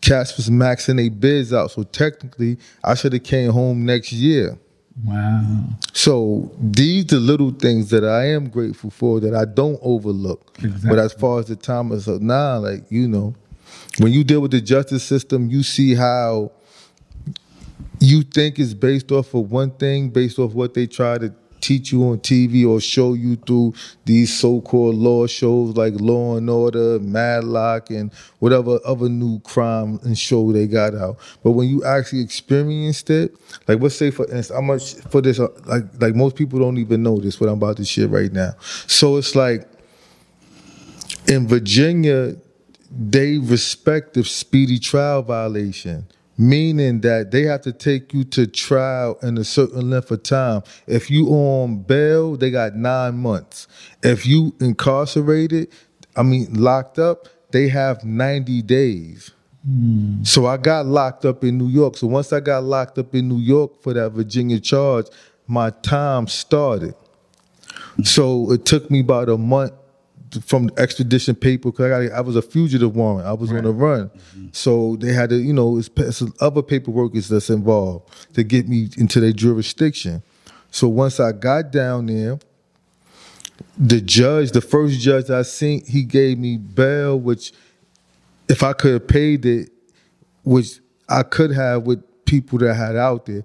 cats 0.00 0.36
was 0.36 0.50
maxing 0.50 0.96
their 0.96 1.10
bids 1.10 1.52
out. 1.52 1.70
So 1.70 1.82
technically, 1.82 2.58
I 2.84 2.94
should 2.94 3.12
have 3.12 3.24
came 3.24 3.50
home 3.52 3.84
next 3.84 4.12
year. 4.12 4.58
Wow. 5.04 5.64
So 5.92 6.50
these 6.60 7.06
the 7.06 7.20
little 7.20 7.50
things 7.50 7.90
that 7.90 8.04
I 8.04 8.26
am 8.28 8.48
grateful 8.48 8.90
for 8.90 9.20
that 9.20 9.34
I 9.34 9.44
don't 9.44 9.78
overlook. 9.82 10.56
But 10.84 10.98
as 10.98 11.12
far 11.12 11.40
as 11.40 11.46
the 11.46 11.56
time 11.56 11.92
is 11.92 12.08
up 12.08 12.20
now, 12.20 12.58
like 12.58 12.90
you 12.90 13.08
know, 13.08 13.34
when 13.98 14.12
you 14.12 14.24
deal 14.24 14.40
with 14.40 14.50
the 14.50 14.60
justice 14.60 15.02
system, 15.02 15.50
you 15.50 15.62
see 15.62 15.94
how 15.94 16.52
you 18.00 18.22
think 18.22 18.58
is 18.58 18.74
based 18.74 19.12
off 19.12 19.34
of 19.34 19.50
one 19.50 19.70
thing, 19.72 20.08
based 20.08 20.38
off 20.38 20.52
what 20.52 20.74
they 20.74 20.86
try 20.86 21.18
to 21.18 21.34
teach 21.60 21.92
you 21.92 22.04
on 22.08 22.18
TV 22.18 22.66
or 22.68 22.80
show 22.80 23.14
you 23.14 23.36
through 23.36 23.74
these 24.04 24.36
so-called 24.36 24.94
law 24.94 25.26
shows 25.26 25.76
like 25.76 25.94
Law 25.94 26.36
and 26.36 26.48
Order, 26.48 26.98
Matlock, 27.00 27.90
and 27.90 28.12
whatever 28.38 28.78
other 28.84 29.08
new 29.08 29.40
crime 29.40 29.98
and 30.02 30.18
show 30.18 30.52
they 30.52 30.66
got 30.66 30.94
out. 30.94 31.18
But 31.42 31.52
when 31.52 31.68
you 31.68 31.84
actually 31.84 32.22
experienced 32.22 33.10
it, 33.10 33.34
like 33.68 33.80
let's 33.80 33.96
say 33.96 34.10
for 34.10 34.24
instance, 34.24 34.50
I'm 34.50 34.66
much 34.66 34.94
for 35.10 35.20
this, 35.20 35.38
uh, 35.38 35.48
like 35.66 35.84
like 36.00 36.14
most 36.14 36.36
people 36.36 36.58
don't 36.58 36.78
even 36.78 37.02
know 37.02 37.18
this 37.18 37.40
what 37.40 37.48
I'm 37.48 37.56
about 37.56 37.76
to 37.78 37.84
share 37.84 38.08
right 38.08 38.32
now. 38.32 38.52
So 38.86 39.16
it's 39.16 39.34
like 39.34 39.68
in 41.28 41.46
Virginia, 41.46 42.36
they 42.90 43.38
respect 43.38 44.14
the 44.14 44.24
speedy 44.24 44.78
trial 44.78 45.22
violation, 45.22 46.06
meaning 46.40 47.02
that 47.02 47.30
they 47.30 47.42
have 47.42 47.60
to 47.60 47.72
take 47.72 48.14
you 48.14 48.24
to 48.24 48.46
trial 48.46 49.18
in 49.22 49.36
a 49.36 49.44
certain 49.44 49.90
length 49.90 50.10
of 50.10 50.22
time. 50.22 50.62
If 50.86 51.10
you 51.10 51.28
on 51.28 51.82
bail, 51.82 52.34
they 52.36 52.50
got 52.50 52.74
nine 52.74 53.18
months. 53.18 53.68
If 54.02 54.26
you 54.26 54.54
incarcerated, 54.58 55.68
I 56.16 56.22
mean 56.22 56.54
locked 56.54 56.98
up, 56.98 57.28
they 57.50 57.68
have 57.68 58.02
90 58.04 58.62
days. 58.62 59.32
Hmm. 59.66 60.24
So 60.24 60.46
I 60.46 60.56
got 60.56 60.86
locked 60.86 61.26
up 61.26 61.44
in 61.44 61.58
New 61.58 61.68
York. 61.68 61.98
So 61.98 62.06
once 62.06 62.32
I 62.32 62.40
got 62.40 62.64
locked 62.64 62.96
up 62.96 63.14
in 63.14 63.28
New 63.28 63.38
York 63.38 63.82
for 63.82 63.92
that 63.92 64.10
Virginia 64.12 64.58
charge, 64.58 65.06
my 65.46 65.68
time 65.82 66.26
started. 66.26 66.94
So 68.02 68.50
it 68.52 68.64
took 68.64 68.90
me 68.90 69.00
about 69.00 69.28
a 69.28 69.36
month 69.36 69.74
from 70.44 70.66
the 70.66 70.80
extradition 70.80 71.34
paper 71.34 71.70
because 71.70 71.92
I, 71.92 72.06
got- 72.06 72.18
I 72.18 72.20
was 72.20 72.36
a 72.36 72.42
fugitive 72.42 72.94
warrant. 72.94 73.26
I 73.26 73.32
was 73.32 73.50
on 73.50 73.64
the 73.64 73.72
run. 73.72 74.08
Mm-hmm. 74.08 74.46
So 74.52 74.96
they 74.96 75.12
had 75.12 75.30
to, 75.30 75.36
you 75.36 75.52
know, 75.52 75.78
it's, 75.78 75.90
it's 75.96 76.22
other 76.40 76.62
paperwork 76.62 77.14
is 77.14 77.28
that's 77.28 77.50
involved 77.50 78.34
to 78.34 78.42
get 78.42 78.68
me 78.68 78.88
into 78.96 79.20
their 79.20 79.32
jurisdiction. 79.32 80.22
So 80.70 80.88
once 80.88 81.18
I 81.18 81.32
got 81.32 81.72
down 81.72 82.06
there, 82.06 82.38
the 83.76 84.00
judge, 84.00 84.52
the 84.52 84.60
first 84.60 85.00
judge 85.00 85.30
I 85.30 85.42
seen, 85.42 85.84
he 85.84 86.04
gave 86.04 86.38
me 86.38 86.56
bail, 86.56 87.18
which 87.18 87.52
if 88.48 88.62
I 88.62 88.72
could 88.72 88.92
have 88.92 89.08
paid 89.08 89.44
it, 89.46 89.70
which 90.44 90.80
I 91.08 91.22
could 91.22 91.52
have 91.52 91.82
with 91.82 92.02
people 92.24 92.58
that 92.60 92.70
I 92.70 92.74
had 92.74 92.96
out 92.96 93.26
there, 93.26 93.42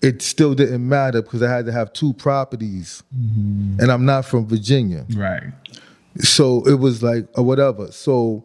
it 0.00 0.20
still 0.20 0.54
didn't 0.54 0.86
matter 0.86 1.22
because 1.22 1.42
I 1.42 1.50
had 1.50 1.66
to 1.66 1.72
have 1.72 1.92
two 1.92 2.12
properties, 2.12 3.02
mm-hmm. 3.16 3.80
and 3.80 3.92
I'm 3.92 4.04
not 4.04 4.24
from 4.24 4.46
Virginia, 4.46 5.06
Right. 5.14 5.52
So 6.20 6.66
it 6.66 6.74
was 6.74 7.02
like 7.02 7.26
or 7.36 7.44
whatever. 7.44 7.90
So 7.92 8.44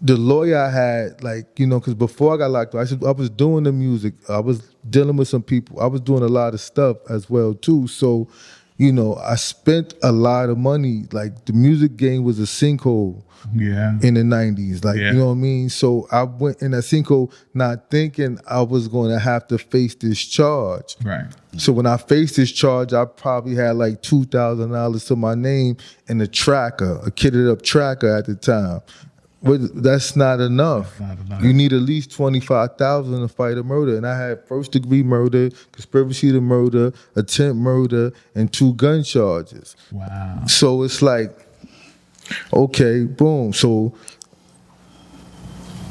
the 0.00 0.16
lawyer 0.16 0.58
I 0.58 0.70
had, 0.70 1.22
like 1.22 1.58
you 1.58 1.66
know, 1.66 1.80
because 1.80 1.94
before 1.94 2.34
I 2.34 2.36
got 2.36 2.50
locked 2.50 2.74
up, 2.74 2.80
I, 2.82 2.84
should, 2.84 3.04
I 3.04 3.10
was 3.10 3.30
doing 3.30 3.64
the 3.64 3.72
music, 3.72 4.14
I 4.28 4.40
was 4.40 4.60
dealing 4.88 5.16
with 5.16 5.28
some 5.28 5.42
people, 5.42 5.80
I 5.80 5.86
was 5.86 6.00
doing 6.00 6.22
a 6.22 6.28
lot 6.28 6.54
of 6.54 6.60
stuff 6.60 6.98
as 7.10 7.28
well 7.28 7.54
too. 7.54 7.88
So 7.88 8.28
you 8.78 8.92
know, 8.92 9.16
I 9.16 9.34
spent 9.34 9.94
a 10.02 10.12
lot 10.12 10.48
of 10.48 10.56
money. 10.56 11.04
Like 11.12 11.44
the 11.44 11.52
music 11.52 11.96
game 11.96 12.22
was 12.24 12.38
a 12.38 12.44
sinkhole 12.44 13.22
Yeah. 13.54 13.98
in 14.02 14.14
the 14.14 14.22
nineties. 14.24 14.84
Like 14.84 14.98
Yeah. 14.98 15.12
you 15.12 15.18
know 15.18 15.26
what 15.26 15.32
I 15.32 15.36
mean. 15.36 15.68
So 15.68 16.06
I 16.12 16.22
went 16.22 16.62
in 16.62 16.72
a 16.74 16.78
sinkhole, 16.78 17.32
not 17.54 17.90
thinking 17.90 18.38
I 18.48 18.62
was 18.62 18.86
going 18.88 19.10
to 19.10 19.18
have 19.18 19.46
to 19.48 19.58
face 19.58 19.94
this 19.96 20.18
charge. 20.24 20.96
right. 21.04 21.26
So 21.56 21.72
when 21.72 21.86
I 21.86 21.96
faced 21.96 22.36
this 22.36 22.52
charge, 22.52 22.92
I 22.92 23.04
probably 23.04 23.56
had 23.56 23.72
like 23.76 24.00
two 24.02 24.24
thousand 24.24 24.70
dollars 24.70 25.04
to 25.06 25.16
my 25.16 25.34
name 25.34 25.76
in 26.08 26.20
a 26.20 26.26
tracker, 26.26 27.00
a 27.04 27.10
kitted 27.10 27.50
up 27.50 27.62
tracker 27.62 28.14
at 28.16 28.26
the 28.26 28.34
time. 28.36 28.80
But 29.42 29.82
that's 29.82 30.16
not 30.16 30.40
enough. 30.40 30.98
not 30.98 31.18
enough. 31.18 31.42
You 31.42 31.52
need 31.52 31.72
at 31.72 31.82
least 31.82 32.10
twenty 32.12 32.40
five 32.40 32.76
thousand 32.76 33.20
to 33.20 33.28
fight 33.28 33.56
a 33.56 33.62
murder. 33.62 33.96
And 33.96 34.06
I 34.06 34.18
had 34.18 34.44
first 34.48 34.72
degree 34.72 35.02
murder, 35.04 35.50
conspiracy 35.70 36.32
to 36.32 36.40
murder, 36.40 36.92
attempt 37.14 37.56
murder, 37.56 38.12
and 38.34 38.52
two 38.52 38.74
gun 38.74 39.04
charges. 39.04 39.76
Wow. 39.92 40.42
So 40.46 40.82
it's 40.82 41.02
like, 41.02 41.30
okay, 42.52 43.04
boom. 43.04 43.52
So 43.52 43.94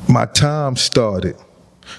my 0.09 0.25
time 0.25 0.75
started. 0.75 1.35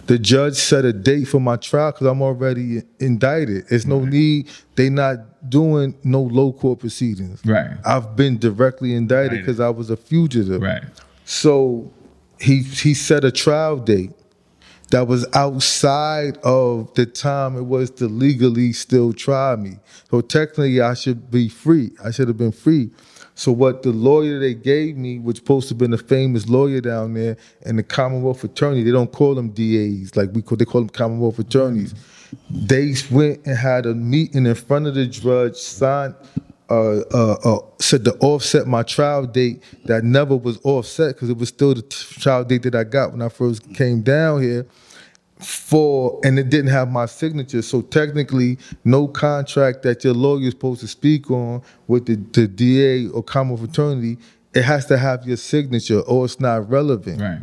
The 0.07 0.19
judge 0.19 0.55
set 0.55 0.85
a 0.85 0.93
date 0.93 1.25
for 1.25 1.41
my 1.41 1.57
trial 1.57 1.93
because 1.93 2.07
I'm 2.07 2.21
already 2.21 2.83
indicted. 3.01 3.69
There's 3.69 3.87
no 3.87 4.05
need. 4.05 4.51
They 4.75 4.91
not 4.91 5.49
doing 5.49 5.95
no 6.05 6.21
low 6.21 6.53
court 6.53 6.81
proceedings. 6.81 7.41
Right. 7.45 7.71
I've 7.87 8.17
been 8.17 8.39
directly 8.39 8.95
indicted 8.95 9.33
Indicted. 9.33 9.47
because 9.47 9.61
I 9.61 9.71
was 9.71 9.89
a 9.89 9.97
fugitive. 9.97 10.61
Right. 10.61 10.83
So 11.29 11.93
he 12.41 12.63
he 12.63 12.95
set 12.95 13.23
a 13.23 13.31
trial 13.31 13.77
date 13.77 14.13
that 14.89 15.07
was 15.07 15.27
outside 15.35 16.39
of 16.39 16.95
the 16.95 17.05
time 17.05 17.59
it 17.59 17.67
was 17.67 17.91
to 17.91 18.07
legally 18.09 18.73
still 18.73 19.13
try 19.13 19.55
me. 19.55 19.79
So 20.11 20.23
technically 20.23 20.81
I 20.81 20.95
should 20.95 21.31
be 21.31 21.51
free. 21.51 21.91
I 22.03 22.13
should 22.13 22.29
have 22.29 22.39
been 22.39 22.51
free. 22.51 22.91
So 23.35 23.53
what 23.53 23.83
the 23.83 23.91
lawyer 23.91 24.39
they 24.39 24.55
gave 24.55 24.97
me, 24.97 25.19
which 25.19 25.37
supposed 25.37 25.69
to 25.69 25.75
have 25.75 25.79
been 25.79 25.93
a 25.93 25.99
famous 25.99 26.49
lawyer 26.49 26.81
down 26.81 27.13
there 27.13 27.37
and 27.67 27.79
the 27.79 27.83
Commonwealth 27.83 28.43
attorney, 28.43 28.83
they 28.83 28.91
don't 28.91 29.13
call 29.13 29.35
them 29.35 29.51
DAs 29.51 30.17
like 30.17 30.31
we 30.33 30.41
call 30.41 30.57
they 30.57 30.65
call 30.65 30.81
them 30.81 30.89
Commonwealth 30.89 31.39
attorneys. 31.39 31.95
They 32.49 32.95
went 33.11 33.45
and 33.45 33.59
had 33.59 33.85
a 33.85 33.95
meeting 33.95 34.47
in 34.47 34.55
front 34.55 34.87
of 34.87 34.95
the 34.95 35.05
judge, 35.05 35.57
signed 35.57 36.15
uh, 36.71 37.01
uh, 37.13 37.33
uh, 37.45 37.59
said 37.81 38.05
to 38.05 38.15
offset 38.19 38.67
my 38.67 38.83
trial 38.83 39.27
date 39.27 39.63
that 39.85 40.05
never 40.05 40.37
was 40.37 40.59
offset 40.65 41.15
because 41.15 41.31
it 41.31 41.37
was 41.37 41.49
still 41.49 41.75
the 41.75 41.83
trial 41.83 42.45
date 42.45 42.63
that 42.63 42.75
I 42.75 42.85
got 42.85 43.13
when 43.13 43.23
I 43.23 43.29
first 43.29 43.73
came 43.75 44.03
down 44.03 44.43
here 44.43 44.67
for 45.39 46.21
and 46.25 46.39
it 46.39 46.51
didn't 46.51 46.71
have 46.71 46.91
my 46.91 47.07
signature 47.07 47.63
so 47.63 47.81
technically 47.81 48.59
no 48.85 49.07
contract 49.07 49.83
that 49.85 50.03
your 50.03 50.13
lawyer 50.13 50.43
is 50.49 50.51
supposed 50.51 50.81
to 50.81 50.89
speak 50.89 51.31
on 51.31 51.63
with 51.87 52.07
the, 52.07 52.17
the 52.33 52.49
da 52.49 53.09
or 53.11 53.23
Commonwealth 53.23 53.71
attorney 53.71 54.17
it 54.55 54.63
has 54.63 54.87
to 54.87 54.99
have 54.99 55.27
your 55.27 55.37
signature 55.37 56.01
or 56.01 56.25
it's 56.25 56.41
not 56.41 56.69
relevant 56.69 57.21
Right. 57.21 57.39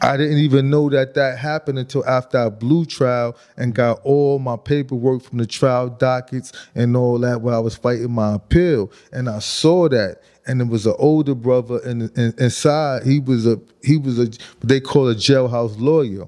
I 0.00 0.16
didn't 0.16 0.38
even 0.38 0.68
know 0.68 0.90
that 0.90 1.14
that 1.14 1.38
happened 1.38 1.78
until 1.78 2.04
after 2.06 2.38
I 2.38 2.48
blew 2.50 2.84
trial 2.84 3.36
and 3.56 3.74
got 3.74 4.00
all 4.04 4.38
my 4.38 4.56
paperwork 4.56 5.22
from 5.22 5.38
the 5.38 5.46
trial 5.46 5.88
dockets 5.88 6.52
and 6.74 6.96
all 6.96 7.18
that 7.20 7.40
while 7.40 7.54
I 7.54 7.58
was 7.58 7.76
fighting 7.76 8.12
my 8.12 8.34
appeal. 8.34 8.92
And 9.12 9.28
I 9.28 9.38
saw 9.38 9.88
that, 9.88 10.20
and 10.46 10.60
it 10.60 10.68
was 10.68 10.86
an 10.86 10.94
older 10.98 11.34
brother, 11.34 11.80
and, 11.84 12.10
and 12.16 12.38
inside 12.38 13.04
he 13.04 13.20
was 13.20 13.46
a 13.46 13.58
he 13.82 13.96
was 13.96 14.18
a 14.18 14.28
they 14.62 14.80
call 14.80 15.08
a 15.08 15.14
jailhouse 15.14 15.78
lawyer. 15.78 16.26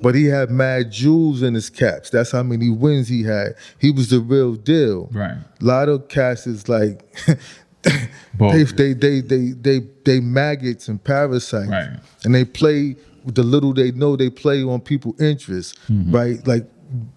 But 0.00 0.14
he 0.14 0.26
had 0.26 0.50
mad 0.50 0.92
jewels 0.92 1.42
in 1.42 1.54
his 1.54 1.68
caps. 1.68 2.10
That's 2.10 2.30
how 2.30 2.44
many 2.44 2.70
wins 2.70 3.08
he 3.08 3.24
had. 3.24 3.56
He 3.80 3.90
was 3.90 4.10
the 4.10 4.20
real 4.20 4.54
deal. 4.54 5.08
Right. 5.12 5.36
A 5.60 5.64
lot 5.64 5.88
of 5.88 6.06
cats 6.08 6.46
is 6.46 6.68
like 6.68 7.04
they, 7.82 8.08
Bogus. 8.38 8.72
they 8.72 8.92
they 8.92 9.20
they 9.20 9.52
they 9.52 9.80
they 10.04 10.20
maggots 10.20 10.88
and 10.88 11.02
parasites, 11.02 11.68
Right. 11.70 11.90
and 12.24 12.34
they 12.34 12.44
play 12.44 12.96
with 13.24 13.34
the 13.34 13.42
little 13.42 13.72
they 13.74 13.90
know. 13.92 14.16
They 14.16 14.30
play 14.30 14.62
on 14.62 14.80
people' 14.80 15.14
interests, 15.20 15.74
Mm-hmm. 15.88 16.14
right? 16.14 16.46
Like 16.46 16.66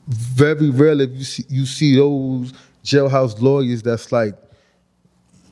very 0.08 0.70
rarely 0.70 1.08
you 1.08 1.24
see 1.24 1.44
you 1.50 1.66
see 1.66 1.96
those 1.96 2.54
jailhouse 2.84 3.42
lawyers 3.42 3.82
that's 3.84 4.12
like 4.12 4.36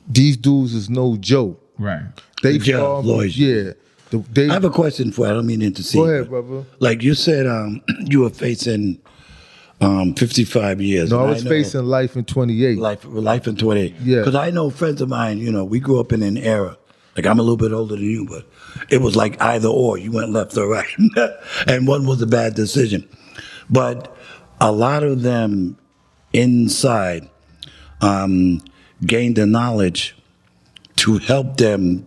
these 0.08 0.36
dudes 0.36 0.74
is 0.74 0.90
no 0.90 1.16
joke. 1.16 1.60
Right. 1.78 2.02
They 2.42 2.52
The 2.58 2.64
jail 2.64 2.80
farm- 2.80 3.06
lawyers. 3.06 3.38
yeah. 3.38 3.72
The- 4.10 4.18
they, 4.32 4.48
I 4.48 4.52
have 4.52 4.64
a 4.64 4.70
question 4.70 5.10
for 5.12 5.24
you. 5.26 5.30
I 5.30 5.34
don't 5.34 5.46
mean 5.46 5.60
to 5.60 5.66
intercede. 5.66 5.98
Go 5.98 6.04
ahead, 6.04 6.28
brother. 6.28 6.64
Like 6.78 7.02
you 7.02 7.14
said, 7.14 7.46
um, 7.46 7.82
you 8.00 8.20
were 8.20 8.30
facing 8.30 8.98
um, 9.84 10.14
55 10.14 10.80
years. 10.80 11.10
no, 11.10 11.24
I 11.24 11.30
was 11.30 11.44
know 11.44 11.50
facing 11.50 11.84
life 11.84 12.16
in 12.16 12.24
28. 12.24 12.78
life, 12.78 13.04
life 13.04 13.46
in 13.46 13.56
28. 13.56 13.94
Yeah. 14.00 14.18
Because 14.18 14.34
I 14.34 14.50
know 14.50 14.70
friends 14.70 15.00
of 15.00 15.08
mine, 15.08 15.38
you 15.38 15.52
know, 15.52 15.64
we 15.64 15.80
grew 15.80 16.00
up 16.00 16.12
in 16.12 16.22
an 16.22 16.36
era. 16.36 16.76
Like 17.16 17.26
I'm 17.26 17.38
a 17.38 17.42
little 17.42 17.56
bit 17.56 17.72
older 17.72 17.94
than 17.94 18.04
you, 18.04 18.26
but 18.26 18.46
it 18.90 19.00
was 19.00 19.14
like 19.14 19.40
either 19.40 19.68
or. 19.68 19.98
You 19.98 20.10
went 20.10 20.30
left 20.32 20.56
or 20.56 20.66
right, 20.68 20.88
and 21.68 21.86
one 21.86 22.06
was 22.06 22.20
a 22.20 22.26
bad 22.26 22.54
decision. 22.54 23.08
But 23.70 24.16
a 24.60 24.72
lot 24.72 25.04
of 25.04 25.22
them 25.22 25.78
inside 26.32 27.28
um, 28.00 28.60
gained 29.06 29.36
the 29.36 29.46
knowledge 29.46 30.16
to 30.96 31.18
help 31.18 31.56
them, 31.56 32.06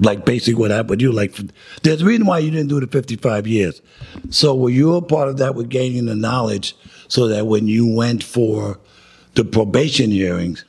like 0.00 0.24
basically 0.24 0.54
what 0.54 0.72
happened 0.72 0.90
with 0.90 1.00
you. 1.00 1.12
Like, 1.12 1.36
there's 1.82 2.02
a 2.02 2.04
reason 2.04 2.26
why 2.26 2.40
you 2.40 2.50
didn't 2.50 2.68
do 2.68 2.80
the 2.80 2.86
55 2.88 3.46
years. 3.46 3.80
So 4.30 4.54
were 4.54 4.70
you 4.70 4.94
a 4.96 5.02
part 5.02 5.28
of 5.28 5.36
that 5.38 5.54
with 5.54 5.68
gaining 5.68 6.06
the 6.06 6.16
knowledge 6.16 6.74
so 7.10 7.26
that 7.28 7.46
when 7.46 7.66
you 7.66 7.86
went 7.86 8.22
for 8.22 8.78
the 9.34 9.44
probation 9.44 10.10
hearings, 10.12 10.64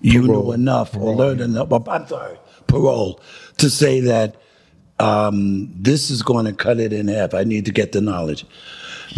you 0.00 0.22
knew 0.22 0.28
Parole. 0.28 0.52
enough 0.52 0.96
or 0.96 1.14
learned 1.14 1.40
enough, 1.40 1.72
I'm 1.88 2.06
sorry, 2.06 2.38
parole, 2.68 3.20
to 3.58 3.68
say 3.68 4.00
that 4.00 4.36
um, 5.00 5.68
this 5.74 6.08
is 6.08 6.22
going 6.22 6.46
to 6.46 6.52
cut 6.52 6.78
it 6.78 6.92
in 6.92 7.08
half. 7.08 7.34
I 7.34 7.42
need 7.44 7.64
to 7.66 7.72
get 7.72 7.92
the 7.92 8.00
knowledge. 8.00 8.46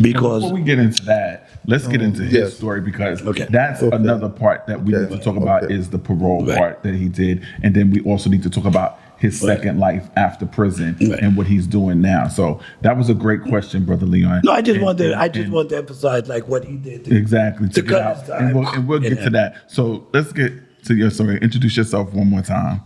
Because 0.01 0.43
Before 0.43 0.55
we 0.55 0.63
get 0.63 0.79
into 0.79 1.05
that, 1.05 1.51
let's 1.67 1.87
get 1.87 2.01
into 2.01 2.23
his 2.23 2.33
yes. 2.33 2.55
story 2.55 2.81
because 2.81 3.25
Okay. 3.27 3.47
that's 3.51 3.83
Okay. 3.83 3.95
another 3.95 4.29
part 4.31 4.67
that 4.69 4.83
we 4.85 4.95
Okay. 4.97 5.05
need 5.11 5.19
to 5.19 5.23
talk 5.25 5.37
about 5.37 5.65
Okay. 5.65 5.75
is 5.75 5.91
the 5.91 5.99
parole 5.99 6.45
Right. 6.47 6.57
part 6.57 6.83
that 6.83 6.95
he 6.95 7.09
did, 7.09 7.43
and 7.63 7.75
then 7.75 7.91
we 7.91 8.01
also 8.01 8.31
need 8.31 8.43
to 8.43 8.51
talk 8.51 8.65
about 8.65 8.99
his 9.19 9.43
Right. 9.43 9.57
second 9.57 9.79
life 9.79 10.09
after 10.17 10.47
prison 10.47 10.97
Right. 11.01 11.19
and 11.21 11.37
what 11.37 11.47
he's 11.47 11.67
doing 11.67 12.01
now. 12.01 12.29
So 12.29 12.61
that 12.83 12.97
was 12.97 13.11
a 13.11 13.15
great 13.15 13.43
question, 13.43 13.85
brother 13.85 14.07
Leon. 14.07 14.43
no, 14.45 14.53
I 14.53 14.61
just 14.63 14.77
And- 14.77 14.85
wanted 14.85 15.07
and- 15.07 15.15
to, 15.15 15.21
I 15.21 15.29
just 15.29 15.45
and- 15.47 15.53
wanted 15.53 15.69
to 15.71 15.77
emphasize 15.79 16.29
like 16.29 16.49
what 16.49 16.65
he 16.65 16.77
did. 16.77 17.05
To, 17.07 17.17
exactly 17.17 17.69
to 17.69 17.83
get 17.83 17.91
cut 17.91 18.03
out. 18.03 18.19
his 18.21 18.29
time. 18.29 18.47
and 18.47 18.55
we'll, 18.57 18.69
and 18.69 18.89
we'll 18.89 18.99
get 19.01 19.19
Yeah. 19.19 19.25
to 19.25 19.31
that. 19.31 19.55
So 19.67 20.07
let's 20.15 20.33
get 20.33 20.53
to 20.85 20.95
your 20.95 21.11
story. 21.11 21.39
Introduce 21.43 21.77
yourself 21.77 22.15
one 22.15 22.29
more 22.29 22.43
time, 22.43 22.81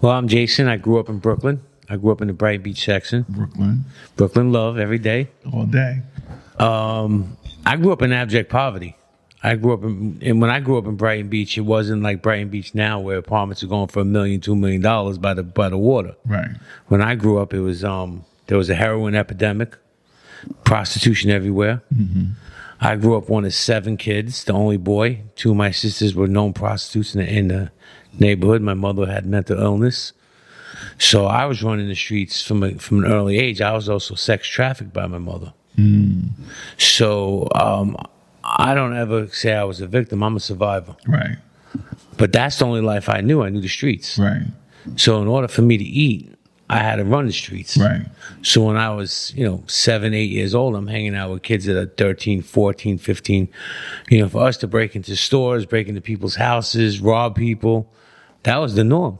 Well, 0.00 0.12
I'm 0.12 0.28
Jason. 0.28 0.68
I 0.68 0.76
grew 0.76 0.98
up 0.98 1.08
in 1.08 1.18
Brooklyn. 1.18 1.60
I 1.88 1.96
grew 1.96 2.12
up 2.12 2.20
in 2.20 2.26
the 2.28 2.34
Brighton 2.34 2.62
Beach 2.62 2.84
section. 2.84 3.24
Brooklyn, 3.28 3.84
Brooklyn 4.16 4.52
love 4.52 4.78
every 4.78 4.98
day. 4.98 5.28
all 5.50 5.64
day. 5.64 6.02
Um, 6.58 7.36
I 7.64 7.76
grew 7.76 7.92
up 7.92 8.02
in 8.02 8.12
abject 8.12 8.50
poverty. 8.50 8.96
I 9.42 9.54
grew 9.54 9.72
up 9.72 9.84
in, 9.84 10.18
and 10.22 10.40
when 10.40 10.50
I 10.50 10.58
grew 10.60 10.78
up 10.78 10.86
in 10.86 10.96
Brighton 10.96 11.28
Beach, 11.28 11.56
it 11.56 11.60
wasn't 11.62 12.02
like 12.02 12.22
Brighton 12.22 12.48
Beach 12.48 12.74
now, 12.74 12.98
where 12.98 13.18
apartments 13.18 13.62
are 13.62 13.68
going 13.68 13.86
for 13.88 14.00
a 14.00 14.04
million, 14.04 14.40
two 14.40 14.56
million 14.56 14.80
dollars 14.82 15.16
by 15.16 15.34
the 15.34 15.42
by 15.44 15.68
the 15.68 15.78
water. 15.78 16.16
Right. 16.26 16.50
When 16.88 17.00
I 17.00 17.14
grew 17.14 17.38
up, 17.38 17.54
it 17.54 17.60
was 17.60 17.84
um, 17.84 18.24
there 18.48 18.58
was 18.58 18.68
a 18.68 18.74
heroin 18.74 19.14
epidemic, 19.14 19.76
prostitution 20.64 21.30
everywhere. 21.30 21.82
I 22.80 22.96
grew 22.96 23.16
up 23.16 23.28
one 23.28 23.44
of 23.44 23.54
seven 23.54 23.96
kids, 23.96 24.44
the 24.44 24.52
only 24.52 24.76
boy. 24.76 25.22
Two 25.36 25.50
of 25.50 25.56
my 25.56 25.70
sisters 25.70 26.14
were 26.14 26.28
known 26.28 26.52
prostitutes 26.52 27.14
in 27.14 27.20
the, 27.20 27.32
in 27.32 27.48
the 27.48 27.70
neighborhood. 28.18 28.62
My 28.62 28.74
mother 28.74 29.06
had 29.06 29.26
mental 29.26 29.58
illness, 29.60 30.12
so 30.98 31.26
I 31.26 31.46
was 31.46 31.62
running 31.62 31.88
the 31.88 31.94
streets 31.94 32.42
from 32.42 32.62
a, 32.62 32.74
from 32.78 33.04
an 33.04 33.12
early 33.12 33.38
age. 33.38 33.60
I 33.60 33.72
was 33.72 33.88
also 33.88 34.14
sex 34.16 34.48
trafficked 34.48 34.92
by 34.92 35.06
my 35.06 35.18
mother. 35.18 35.52
So 36.76 37.48
um, 37.54 37.96
I 38.56 38.74
don't 38.74 38.96
ever 38.96 39.28
say 39.28 39.54
I 39.54 39.64
was 39.64 39.80
a 39.80 39.86
victim. 39.86 40.22
I'm 40.22 40.36
a 40.36 40.40
survivor. 40.40 40.96
Right. 41.06 41.36
But 42.16 42.32
that's 42.32 42.58
the 42.58 42.66
only 42.66 42.80
life 42.80 43.08
I 43.08 43.20
knew. 43.20 43.42
I 43.42 43.48
knew 43.48 43.60
the 43.60 43.68
streets. 43.68 44.18
Right. 44.18 44.42
So 44.96 45.20
in 45.20 45.28
order 45.28 45.48
for 45.48 45.62
me 45.62 45.76
to 45.76 45.84
eat, 45.84 46.32
I 46.70 46.78
had 46.78 46.96
to 46.96 47.04
run 47.04 47.26
the 47.26 47.32
streets. 47.32 47.76
Right. 47.76 48.02
So 48.42 48.64
when 48.64 48.76
I 48.76 48.90
was, 48.94 49.32
you 49.34 49.44
know, 49.44 49.62
seven, 49.66 50.12
eight 50.12 50.30
years 50.30 50.54
old, 50.54 50.74
I'm 50.76 50.86
hanging 50.86 51.14
out 51.14 51.30
with 51.30 51.42
kids 51.42 51.64
that 51.66 51.76
are 51.76 51.86
13, 51.86 52.42
14, 52.42 52.98
15. 52.98 53.48
You 54.10 54.20
know, 54.20 54.28
for 54.28 54.42
us 54.42 54.56
to 54.58 54.66
break 54.66 54.94
into 54.94 55.16
stores, 55.16 55.64
break 55.64 55.88
into 55.88 56.00
people's 56.00 56.36
houses, 56.36 57.00
rob 57.00 57.36
people, 57.36 57.90
that 58.42 58.56
was 58.56 58.74
the 58.74 58.84
norm. 58.84 59.18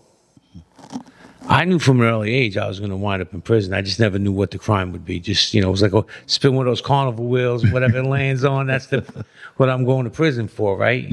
I 1.49 1.65
knew 1.65 1.79
from 1.79 2.01
an 2.03 2.07
early 2.07 2.35
age 2.35 2.57
I 2.59 2.69
was 2.69 2.79
going 2.79 2.91
to 2.91 2.97
wind 2.97 3.23
up 3.23 3.33
in 3.33 3.41
prison. 3.41 3.73
I 3.73 3.81
just 3.81 3.99
never 3.99 4.19
knew 4.19 4.33
what 4.33 4.51
the 4.51 4.59
crime 4.59 4.93
would 4.93 5.05
be. 5.05 5.19
Just, 5.19 5.55
you 5.55 5.63
know, 5.63 5.69
it 5.69 5.71
was 5.71 5.83
like, 5.83 5.95
oh, 5.95 6.07
spin 6.27 6.55
one 6.55 6.67
of 6.67 6.71
those 6.71 6.83
carnival 6.83 7.27
wheels, 7.27 7.65
whatever 7.71 7.99
it 7.99 8.05
lands 8.07 8.45
on, 8.45 8.67
that's 8.67 8.87
the 8.89 9.25
what 9.57 9.71
I'm 9.71 9.85
going 9.85 10.05
to 10.05 10.11
prison 10.11 10.47
for, 10.47 10.77
right? 10.77 11.11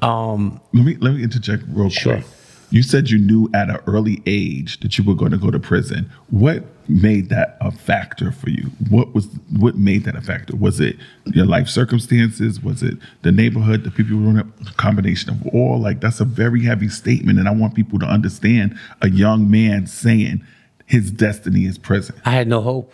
Um, 0.00 0.60
Let 0.72 0.84
me 0.86 0.96
let 0.96 1.14
me 1.14 1.22
interject 1.22 1.64
real 1.68 1.90
Sure. 1.90 2.14
quick. 2.14 2.26
You 2.70 2.82
said 2.82 3.10
you 3.10 3.18
knew 3.18 3.48
at 3.54 3.70
an 3.70 3.78
early 3.86 4.22
age 4.26 4.80
that 4.80 4.98
you 4.98 5.04
were 5.04 5.14
going 5.14 5.30
to 5.30 5.38
go 5.38 5.50
to 5.50 5.58
prison. 5.58 6.10
What 6.30 6.64
made 6.88 7.28
that 7.28 7.56
a 7.60 7.70
factor 7.70 8.32
for 8.32 8.50
you? 8.50 8.70
What 8.90 9.14
was 9.14 9.26
what 9.56 9.76
made 9.76 10.04
that 10.04 10.16
a 10.16 10.20
factor? 10.20 10.56
Was 10.56 10.80
it 10.80 10.96
your 11.26 11.46
life 11.46 11.68
circumstances? 11.68 12.62
Was 12.62 12.82
it 12.82 12.98
the 13.22 13.32
neighborhood, 13.32 13.84
the 13.84 13.90
people 13.90 14.12
you 14.12 14.22
were 14.22 14.30
in? 14.30 14.38
A 14.38 14.72
combination 14.76 15.30
of 15.30 15.46
all? 15.48 15.80
Like 15.80 16.00
that's 16.00 16.20
a 16.20 16.24
very 16.24 16.64
heavy 16.64 16.88
statement, 16.88 17.38
and 17.38 17.48
I 17.48 17.52
want 17.52 17.74
people 17.74 17.98
to 18.00 18.06
understand 18.06 18.78
a 19.00 19.08
young 19.08 19.50
man 19.50 19.86
saying 19.86 20.44
his 20.86 21.10
destiny 21.10 21.64
is 21.64 21.78
prison. 21.78 22.20
I 22.24 22.32
had 22.32 22.48
no 22.48 22.60
hope. 22.60 22.92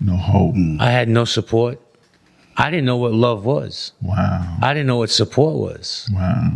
No 0.00 0.16
hope. 0.16 0.54
I 0.78 0.90
had 0.90 1.08
no 1.08 1.24
support. 1.24 1.80
I 2.60 2.70
didn't 2.70 2.84
know 2.84 2.98
what 2.98 3.14
love 3.14 3.46
was. 3.46 3.92
Wow. 4.02 4.58
I 4.60 4.74
didn't 4.74 4.86
know 4.86 4.98
what 4.98 5.08
support 5.08 5.54
was. 5.56 6.10
Wow. 6.12 6.52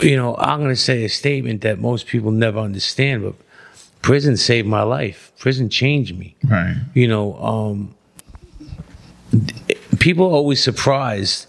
You 0.00 0.16
know, 0.16 0.34
I'm 0.36 0.60
going 0.60 0.70
to 0.70 0.76
say 0.80 1.04
a 1.04 1.08
statement 1.10 1.60
that 1.60 1.78
most 1.78 2.06
people 2.06 2.30
never 2.30 2.58
understand, 2.58 3.22
but 3.22 3.34
prison 4.00 4.38
saved 4.38 4.66
my 4.66 4.82
life. 4.82 5.32
Prison 5.38 5.68
changed 5.68 6.18
me. 6.18 6.36
Right. 6.48 6.76
You 6.94 7.06
know, 7.08 7.34
um, 7.36 7.94
people 9.98 10.24
are 10.26 10.32
always 10.32 10.62
surprised 10.62 11.48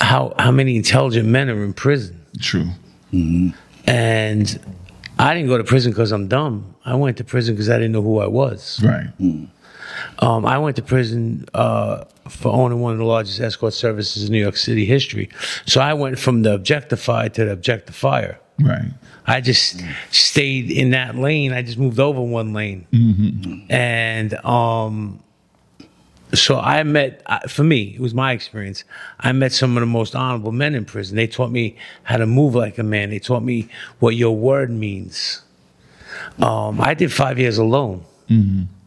how 0.00 0.32
how 0.38 0.52
many 0.52 0.76
intelligent 0.76 1.28
men 1.28 1.50
are 1.50 1.64
in 1.64 1.72
prison. 1.72 2.24
True. 2.40 2.68
And 3.86 4.60
I 5.18 5.34
didn't 5.34 5.48
go 5.48 5.58
to 5.58 5.64
prison 5.64 5.90
because 5.90 6.12
I'm 6.12 6.28
dumb. 6.28 6.76
I 6.84 6.94
went 6.94 7.16
to 7.16 7.24
prison 7.24 7.54
because 7.54 7.68
I 7.68 7.74
didn't 7.74 7.92
know 7.92 8.02
who 8.02 8.20
I 8.20 8.28
was. 8.28 8.80
Right. 8.82 9.08
Um, 10.18 10.46
I 10.46 10.58
went 10.58 10.76
to 10.76 10.82
prison 10.82 11.46
uh, 11.54 12.04
for 12.28 12.52
owning 12.52 12.80
one 12.80 12.92
of 12.92 12.98
the 12.98 13.04
largest 13.04 13.40
escort 13.40 13.74
services 13.74 14.24
in 14.24 14.32
New 14.32 14.40
York 14.40 14.56
City 14.56 14.84
history. 14.84 15.28
So 15.66 15.80
I 15.80 15.94
went 15.94 16.18
from 16.18 16.42
the 16.42 16.54
objectified 16.54 17.34
to 17.34 17.44
the 17.44 17.56
objectifier. 17.56 18.36
Right. 18.60 18.90
I 19.26 19.40
just 19.40 19.80
stayed 20.10 20.70
in 20.70 20.90
that 20.90 21.16
lane. 21.16 21.52
I 21.52 21.62
just 21.62 21.78
moved 21.78 22.00
over 22.00 22.20
one 22.20 22.52
lane, 22.52 22.86
and 23.70 24.34
um, 24.44 25.22
so 26.34 26.58
I 26.58 26.82
met. 26.82 27.22
For 27.48 27.62
me, 27.62 27.94
it 27.94 28.00
was 28.00 28.14
my 28.14 28.32
experience. 28.32 28.84
I 29.20 29.32
met 29.32 29.52
some 29.52 29.76
of 29.76 29.80
the 29.80 29.86
most 29.86 30.16
honorable 30.16 30.52
men 30.52 30.74
in 30.74 30.84
prison. 30.84 31.16
They 31.16 31.28
taught 31.28 31.50
me 31.50 31.76
how 32.02 32.16
to 32.16 32.26
move 32.26 32.54
like 32.56 32.78
a 32.78 32.82
man. 32.82 33.10
They 33.10 33.20
taught 33.20 33.42
me 33.44 33.68
what 34.00 34.16
your 34.16 34.36
word 34.36 34.70
means. 34.70 35.42
Um, 36.40 36.80
I 36.80 36.94
did 36.94 37.12
five 37.12 37.38
years 37.38 37.58
alone. 37.58 38.04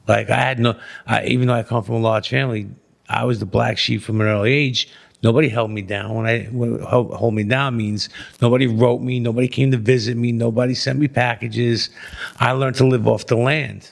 Like 0.08 0.30
I 0.30 0.36
had 0.36 0.60
no, 0.60 0.80
I, 1.08 1.26
even 1.26 1.48
though 1.48 1.54
I 1.54 1.64
come 1.64 1.84
from 1.84 1.96
a 1.96 2.00
large 2.00 2.30
family, 2.30 2.70
I 3.10 3.24
was 3.26 3.40
the 3.40 3.46
black 3.46 3.78
sheep 3.78 4.02
from 4.02 4.22
an 4.22 4.28
early 4.28 4.54
age. 4.54 4.90
Nobody 5.24 5.50
held 5.50 5.72
me 5.72 5.82
down. 5.82 6.14
When 6.14 6.26
I 6.26 6.44
when 6.46 6.80
hold, 6.80 7.14
hold 7.14 7.34
me 7.34 7.44
down 7.44 7.78
means 7.78 8.10
nobody 8.42 8.68
wrote 8.68 9.02
me, 9.02 9.20
nobody 9.20 9.48
came 9.48 9.72
to 9.72 9.78
visit 9.78 10.18
me, 10.18 10.32
nobody 10.32 10.76
sent 10.76 11.00
me 11.00 11.08
packages. 11.08 11.90
I 12.40 12.52
learned 12.52 12.76
to 12.78 12.86
live 12.86 13.08
off 13.08 13.26
the 13.26 13.38
land. 13.38 13.92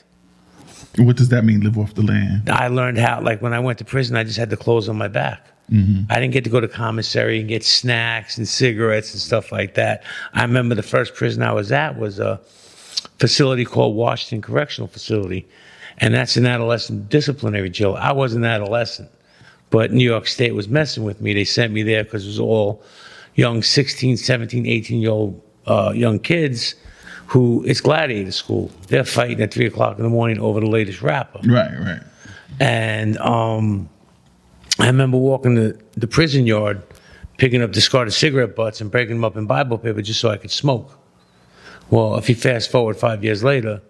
What 0.96 1.16
does 1.16 1.30
that 1.30 1.44
mean? 1.44 1.60
Live 1.62 1.76
off 1.76 1.94
the 1.94 2.02
land. 2.02 2.48
I 2.48 2.68
learned 2.68 2.98
how, 2.98 3.20
like 3.20 3.42
when 3.42 3.52
I 3.52 3.58
went 3.58 3.78
to 3.78 3.84
prison, 3.84 4.16
I 4.16 4.22
just 4.22 4.38
had 4.38 4.50
the 4.50 4.56
clothes 4.56 4.88
on 4.88 4.96
my 4.96 5.08
back. 5.08 5.44
Mm-hmm. 5.72 6.12
I 6.12 6.20
didn't 6.20 6.34
get 6.34 6.44
to 6.44 6.50
go 6.50 6.60
to 6.60 6.68
commissary 6.68 7.40
and 7.40 7.48
get 7.48 7.64
snacks 7.64 8.36
and 8.38 8.46
cigarettes 8.46 9.12
and 9.12 9.20
stuff 9.20 9.50
like 9.50 9.74
that. 9.74 10.04
I 10.34 10.42
remember 10.42 10.74
the 10.74 10.82
first 10.82 11.14
prison 11.14 11.42
I 11.42 11.52
was 11.52 11.72
at 11.72 11.98
was 11.98 12.18
a 12.18 12.40
facility 13.18 13.64
called 13.64 13.96
Washington 13.96 14.42
Correctional 14.42 14.88
Facility, 14.88 15.48
and 15.98 16.14
that's 16.14 16.36
an 16.36 16.46
adolescent 16.46 17.08
disciplinary 17.08 17.70
jail. 17.70 17.96
I 17.98 18.12
wasn't 18.12 18.44
an 18.44 18.50
adolescent, 18.50 19.10
but 19.70 19.92
New 19.92 20.04
York 20.04 20.26
State 20.26 20.54
was 20.54 20.68
messing 20.68 21.04
with 21.04 21.20
me. 21.20 21.34
They 21.34 21.44
sent 21.44 21.72
me 21.72 21.82
there 21.82 22.04
because 22.04 22.24
it 22.24 22.28
was 22.28 22.40
all 22.40 22.82
young 23.34 23.62
16, 23.62 24.16
17, 24.16 24.66
18 24.66 25.00
year 25.00 25.10
old 25.10 25.40
uh, 25.66 25.92
young 25.94 26.18
kids 26.18 26.74
who 27.26 27.64
it's 27.66 27.80
gladiator 27.80 28.32
school. 28.32 28.70
They're 28.88 29.04
fighting 29.04 29.40
at 29.40 29.52
three 29.52 29.66
o'clock 29.66 29.98
in 29.98 30.04
the 30.04 30.10
morning 30.10 30.38
over 30.38 30.60
the 30.60 30.66
latest 30.66 31.02
rapper. 31.02 31.40
Right. 31.44 31.72
Right. 31.78 32.02
And 32.60 33.18
um, 33.18 33.88
I 34.78 34.86
remember 34.86 35.16
walking 35.16 35.54
the, 35.54 35.80
the 35.96 36.06
prison 36.06 36.46
yard, 36.46 36.82
picking 37.38 37.62
up 37.62 37.72
discarded 37.72 38.12
cigarette 38.12 38.54
butts 38.54 38.80
and 38.80 38.90
breaking 38.90 39.16
them 39.16 39.24
up 39.24 39.36
in 39.36 39.46
Bible 39.46 39.78
paper 39.78 40.02
just 40.02 40.20
so 40.20 40.30
I 40.30 40.36
could 40.36 40.50
smoke. 40.50 40.98
Well, 41.90 42.16
if 42.16 42.28
you 42.28 42.34
fast 42.34 42.70
forward 42.70 42.96
five 42.96 43.24
years 43.24 43.42
later, 43.42 43.82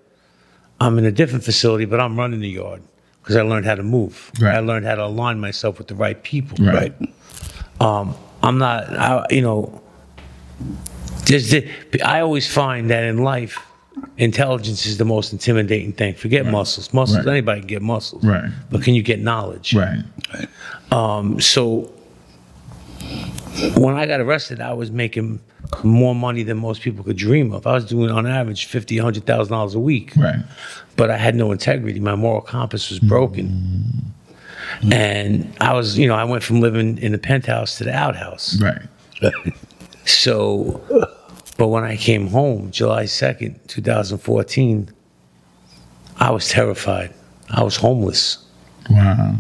I'm 0.81 0.99
in 0.99 1.05
a 1.05 1.13
different 1.13 1.45
facility, 1.45 1.85
but 1.85 2.01
I'm 2.01 2.19
running 2.19 2.41
the 2.41 2.49
yard 2.49 2.83
because 3.23 3.37
I 3.37 3.43
learned 3.43 3.67
how 3.67 3.75
to 3.75 3.83
move. 3.83 4.31
Right. 4.41 4.57
I 4.57 4.61
learned 4.61 4.87
how 4.87 4.97
to 4.97 5.05
align 5.07 5.41
myself 5.41 5.79
with 5.79 5.89
the 5.89 5.95
right 5.95 6.21
people. 6.23 6.65
Right. 6.65 6.95
Um, 7.81 8.15
I'm 8.43 8.59
not, 8.59 8.85
I, 8.91 9.27
you 9.31 9.41
know, 9.41 9.81
there's 11.27 11.51
the, 11.51 11.69
I 12.05 12.21
always 12.21 12.53
find 12.53 12.91
that 12.91 13.05
in 13.05 13.19
life, 13.19 13.59
intelligence 14.19 14.85
is 14.87 14.99
the 14.99 15.05
most 15.05 15.33
intimidating 15.33 15.93
thing. 15.93 16.15
Forget 16.15 16.45
muscles. 16.47 16.93
Muscles, 16.93 17.25
Right. 17.25 17.33
anybody 17.33 17.61
can 17.61 17.69
get 17.69 17.83
muscles. 17.83 18.23
Right. 18.25 18.51
But 18.71 18.83
can 18.83 18.95
you 18.95 19.03
get 19.03 19.21
knowledge? 19.21 19.75
Right. 19.75 20.03
Um, 20.91 21.41
so 21.41 21.91
when 23.77 23.95
I 23.95 24.07
got 24.07 24.21
arrested, 24.21 24.61
I 24.61 24.73
was 24.75 24.91
making 24.91 25.41
more 25.83 26.15
money 26.15 26.43
than 26.43 26.59
most 26.59 26.83
people 26.83 27.05
could 27.05 27.17
dream 27.17 27.53
of. 27.53 27.67
I 27.67 27.73
was 27.73 27.85
doing 27.85 28.11
on 28.11 28.27
average 28.27 28.67
fifty, 28.67 28.99
hundred 28.99 29.27
thousand 29.27 29.53
dollars 29.53 29.75
a 29.75 29.81
week. 29.81 30.13
Right. 30.17 30.41
But 30.97 31.11
I 31.11 31.17
had 31.17 31.35
no 31.35 31.53
integrity. 31.53 32.01
My 32.01 32.15
moral 32.15 32.41
compass 32.41 32.91
was 32.91 33.01
broken. 33.01 33.49
Mm-hmm. 33.49 34.93
And 34.93 35.57
I 35.61 35.73
was, 35.75 35.99
you 35.99 36.07
know, 36.07 36.15
I 36.15 36.25
went 36.25 36.43
from 36.43 36.61
living 36.61 36.99
in 36.99 37.13
the 37.13 37.19
penthouse 37.19 37.79
to 37.79 37.85
the 37.85 37.95
outhouse. 37.95 38.61
Right. 38.61 38.83
So, 40.07 40.83
but 41.57 41.69
when 41.69 41.85
I 41.85 41.97
came 41.97 42.27
home, 42.27 42.71
July 42.71 43.05
2nd, 43.05 43.67
2014, 43.69 44.91
I 46.19 46.31
was 46.31 46.49
terrified. 46.49 47.13
I 47.51 47.63
was 47.63 47.77
homeless. 47.77 48.45
Wow. 48.91 49.37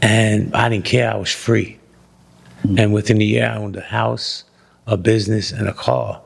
And 0.00 0.54
I 0.54 0.68
didn't 0.68 0.84
care. 0.84 1.12
I 1.12 1.16
was 1.16 1.30
free. 1.30 1.78
Mm. 2.62 2.80
And 2.80 2.94
within 2.94 3.20
a 3.20 3.24
year, 3.24 3.46
I 3.46 3.56
owned 3.56 3.76
a 3.76 3.82
house, 3.82 4.44
a 4.86 4.96
business, 4.96 5.52
and 5.52 5.68
a 5.68 5.72
car. 5.72 6.20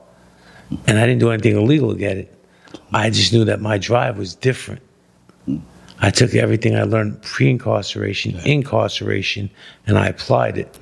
And 0.86 0.98
I 0.98 1.06
didn't 1.06 1.20
do 1.20 1.30
anything 1.30 1.56
illegal 1.56 1.92
to 1.92 1.98
get 1.98 2.16
it. 2.16 2.34
I 2.92 3.10
just 3.10 3.32
knew 3.32 3.44
that 3.44 3.60
my 3.60 3.78
drive 3.78 4.18
was 4.18 4.34
different. 4.34 4.82
I 6.00 6.10
took 6.10 6.34
everything 6.34 6.76
I 6.76 6.84
learned 6.84 7.22
pre 7.22 7.50
incarceration, 7.50 8.36
incarceration, 8.44 9.50
and 9.86 9.98
I 9.98 10.06
applied 10.06 10.56
it 10.58 10.78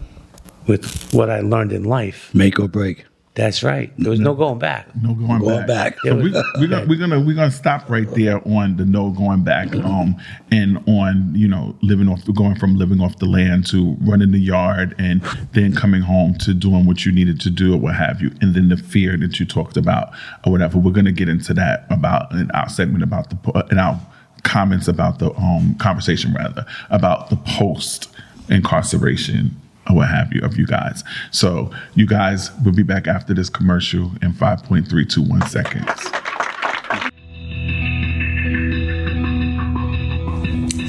with 0.66 1.12
what 1.12 1.30
I 1.30 1.40
learned 1.40 1.72
in 1.72 1.84
life. 1.84 2.32
Make 2.34 2.60
or 2.60 2.68
break. 2.68 3.04
That's 3.38 3.62
right. 3.62 3.92
There 3.98 4.10
was 4.10 4.18
no 4.18 4.34
going 4.34 4.58
back. 4.58 4.88
No 5.00 5.14
going, 5.14 5.38
Going 5.38 5.64
back. 5.64 5.94
back. 5.94 5.98
So 6.02 6.16
we, 6.16 6.32
we're 6.32 6.66
gonna 6.66 6.86
we're 6.88 6.98
gonna 6.98 7.20
we're 7.20 7.36
gonna 7.36 7.52
stop 7.52 7.88
right 7.88 8.10
there 8.10 8.40
on 8.48 8.76
the 8.76 8.84
no 8.84 9.10
going 9.10 9.44
back, 9.44 9.72
um, 9.76 10.16
and 10.50 10.78
on 10.88 11.30
you 11.36 11.46
know 11.46 11.76
living 11.80 12.08
off 12.08 12.20
going 12.34 12.56
from 12.56 12.74
living 12.76 13.00
off 13.00 13.16
the 13.20 13.26
land 13.26 13.64
to 13.68 13.96
running 14.00 14.32
the 14.32 14.40
yard, 14.40 14.92
and 14.98 15.22
then 15.52 15.72
coming 15.72 16.00
home 16.02 16.34
to 16.38 16.52
doing 16.52 16.84
what 16.84 17.06
you 17.06 17.12
needed 17.12 17.40
to 17.42 17.48
do 17.50 17.74
or 17.74 17.76
what 17.76 17.94
have 17.94 18.20
you, 18.20 18.32
and 18.40 18.56
then 18.56 18.70
the 18.70 18.76
fear 18.76 19.16
that 19.16 19.38
you 19.38 19.46
talked 19.46 19.76
about 19.76 20.10
or 20.44 20.50
whatever. 20.50 20.76
We're 20.76 20.90
gonna 20.90 21.12
get 21.12 21.28
into 21.28 21.54
that 21.54 21.86
about 21.90 22.32
in 22.32 22.50
our 22.50 22.68
segment 22.68 23.04
about 23.04 23.30
the 23.30 23.36
po- 23.36 23.60
in 23.70 23.78
our 23.78 24.00
comments 24.42 24.88
about 24.88 25.20
the 25.20 25.32
um 25.36 25.76
conversation 25.76 26.34
rather 26.34 26.66
about 26.90 27.30
the 27.30 27.36
post 27.36 28.08
incarceration 28.50 29.54
or 29.88 29.96
what 29.96 30.08
have 30.08 30.32
you 30.32 30.42
of 30.42 30.56
you 30.58 30.66
guys. 30.66 31.04
So 31.30 31.70
you 31.94 32.06
guys 32.06 32.50
will 32.64 32.72
be 32.72 32.82
back 32.82 33.06
after 33.06 33.34
this 33.34 33.48
commercial 33.48 34.12
in 34.22 34.32
5.321 34.32 35.48
seconds. 35.48 36.28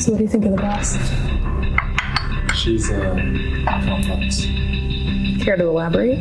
So, 0.03 0.13
what 0.13 0.19
do 0.19 0.23
you 0.23 0.29
think 0.29 0.45
of 0.45 0.51
the 0.51 0.57
boss? 0.57 0.97
She's 2.57 2.89
uh, 2.89 3.15
complex. 3.85 4.45
Care 5.43 5.57
to 5.57 5.67
elaborate? 5.67 6.19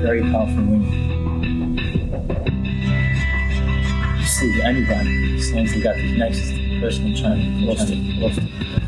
Very 0.00 0.22
powerful 0.22 0.64
women. 0.64 1.76
With 4.42 4.64
anybody 4.64 5.36
as 5.36 5.52
long 5.52 5.66
as 5.66 5.74
they 5.74 5.82
got 5.82 5.96
the 5.96 6.12
connections 6.12 6.48
to 6.48 6.56
the 6.56 6.80
person 6.80 7.14
trying 7.14 7.58
to 7.58 7.66
close 7.66 7.84
to. 7.84 7.96
Close 8.18 8.36
to. 8.36 8.79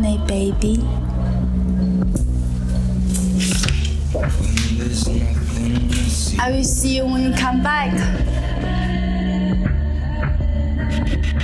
Baby. 0.00 0.82
I 6.40 6.50
will 6.50 6.64
see 6.64 6.96
you 6.96 7.04
when 7.04 7.22
you 7.22 7.32
come 7.34 7.62
back. 7.62 7.92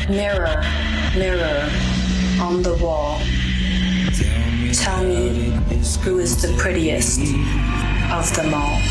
Mirror, 0.09 0.65
mirror 1.15 1.69
on 2.41 2.63
the 2.63 2.75
wall. 2.81 3.21
Tell 4.73 5.05
me 5.05 5.61
who 6.03 6.19
is 6.19 6.41
the 6.41 6.55
prettiest 6.57 7.21
of 8.11 8.35
them 8.35 8.55
all. 8.55 8.88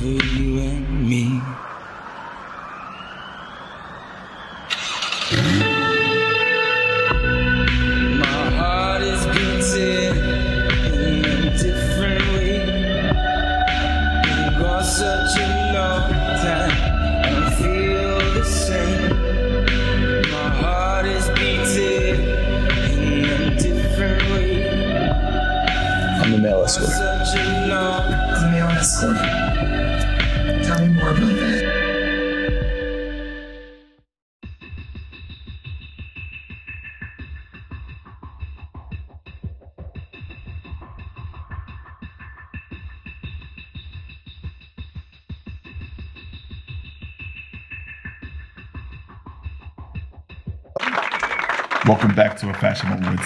For 0.00 0.97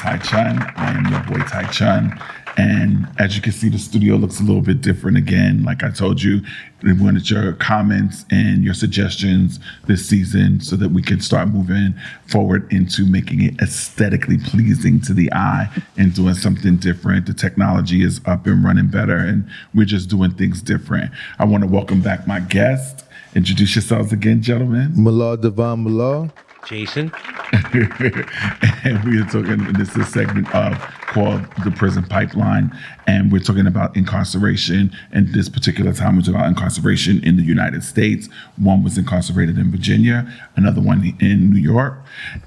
Tai 0.02 0.18
Chun. 0.18 0.58
I 0.74 0.90
am 0.90 1.06
your 1.12 1.20
boy 1.20 1.44
Tai 1.44 1.70
Chun. 1.70 2.20
And 2.56 3.06
as 3.20 3.36
you 3.36 3.40
can 3.40 3.52
see, 3.52 3.68
the 3.68 3.78
studio 3.78 4.16
looks 4.16 4.40
a 4.40 4.42
little 4.42 4.60
bit 4.60 4.80
different 4.80 5.16
again. 5.16 5.62
Like 5.62 5.84
I 5.84 5.92
told 5.92 6.20
you, 6.20 6.40
we 6.82 6.92
wanted 6.92 7.30
your 7.30 7.52
comments 7.52 8.24
and 8.28 8.64
your 8.64 8.74
suggestions 8.74 9.60
this 9.86 10.04
season 10.04 10.60
so 10.60 10.74
that 10.74 10.88
we 10.88 11.02
can 11.02 11.20
start 11.20 11.50
moving 11.50 11.94
forward 12.26 12.70
into 12.72 13.06
making 13.06 13.44
it 13.44 13.62
aesthetically 13.62 14.38
pleasing 14.38 15.00
to 15.02 15.14
the 15.14 15.32
eye 15.32 15.70
and 15.96 16.12
doing 16.12 16.34
something 16.34 16.78
different. 16.78 17.26
The 17.26 17.34
technology 17.34 18.02
is 18.02 18.20
up 18.26 18.48
and 18.48 18.64
running 18.64 18.88
better, 18.88 19.18
and 19.18 19.48
we're 19.72 19.86
just 19.86 20.10
doing 20.10 20.32
things 20.32 20.62
different. 20.62 21.12
I 21.38 21.44
want 21.44 21.62
to 21.62 21.70
welcome 21.70 22.02
back 22.02 22.26
my 22.26 22.40
guest. 22.40 23.04
Introduce 23.36 23.76
yourselves 23.76 24.12
again, 24.12 24.42
gentlemen. 24.42 24.94
Malal 24.96 25.40
Devon 25.40 25.84
Malal. 25.84 26.32
Jason. 26.66 27.12
and 28.84 29.04
we 29.04 29.20
are 29.20 29.26
talking. 29.26 29.72
This 29.74 29.90
is 29.90 29.96
a 29.96 30.04
segment 30.04 30.52
of 30.54 30.78
called 31.12 31.44
the 31.64 31.70
prison 31.70 32.04
pipeline, 32.04 32.76
and 33.06 33.30
we're 33.30 33.40
talking 33.40 33.66
about 33.66 33.96
incarceration. 33.96 34.96
And 35.12 35.32
this 35.34 35.48
particular 35.48 35.92
time, 35.92 36.16
we're 36.16 36.22
talking 36.22 36.36
about 36.36 36.48
incarceration 36.48 37.22
in 37.24 37.36
the 37.36 37.42
United 37.42 37.82
States. 37.82 38.28
One 38.56 38.82
was 38.82 38.96
incarcerated 38.96 39.58
in 39.58 39.70
Virginia, 39.70 40.26
another 40.56 40.80
one 40.80 41.16
in 41.20 41.50
New 41.50 41.60
York, 41.60 41.98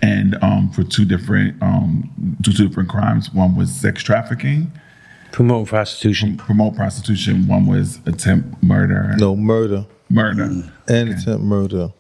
and 0.02 0.38
um, 0.42 0.72
for 0.72 0.84
two 0.84 1.06
different 1.06 1.62
um, 1.62 2.38
two 2.44 2.52
different 2.52 2.90
crimes. 2.90 3.34
One 3.34 3.56
was 3.56 3.70
sex 3.72 4.02
trafficking. 4.02 4.72
Promote 5.32 5.68
prostitution. 5.68 6.38
Promote 6.38 6.76
prostitution. 6.76 7.48
One 7.48 7.66
was 7.66 8.00
attempt 8.06 8.64
murder. 8.64 9.14
No 9.18 9.36
murder. 9.36 9.86
Murder. 10.10 10.72
And 10.88 11.10
attempt 11.10 11.44
murder. 11.44 11.92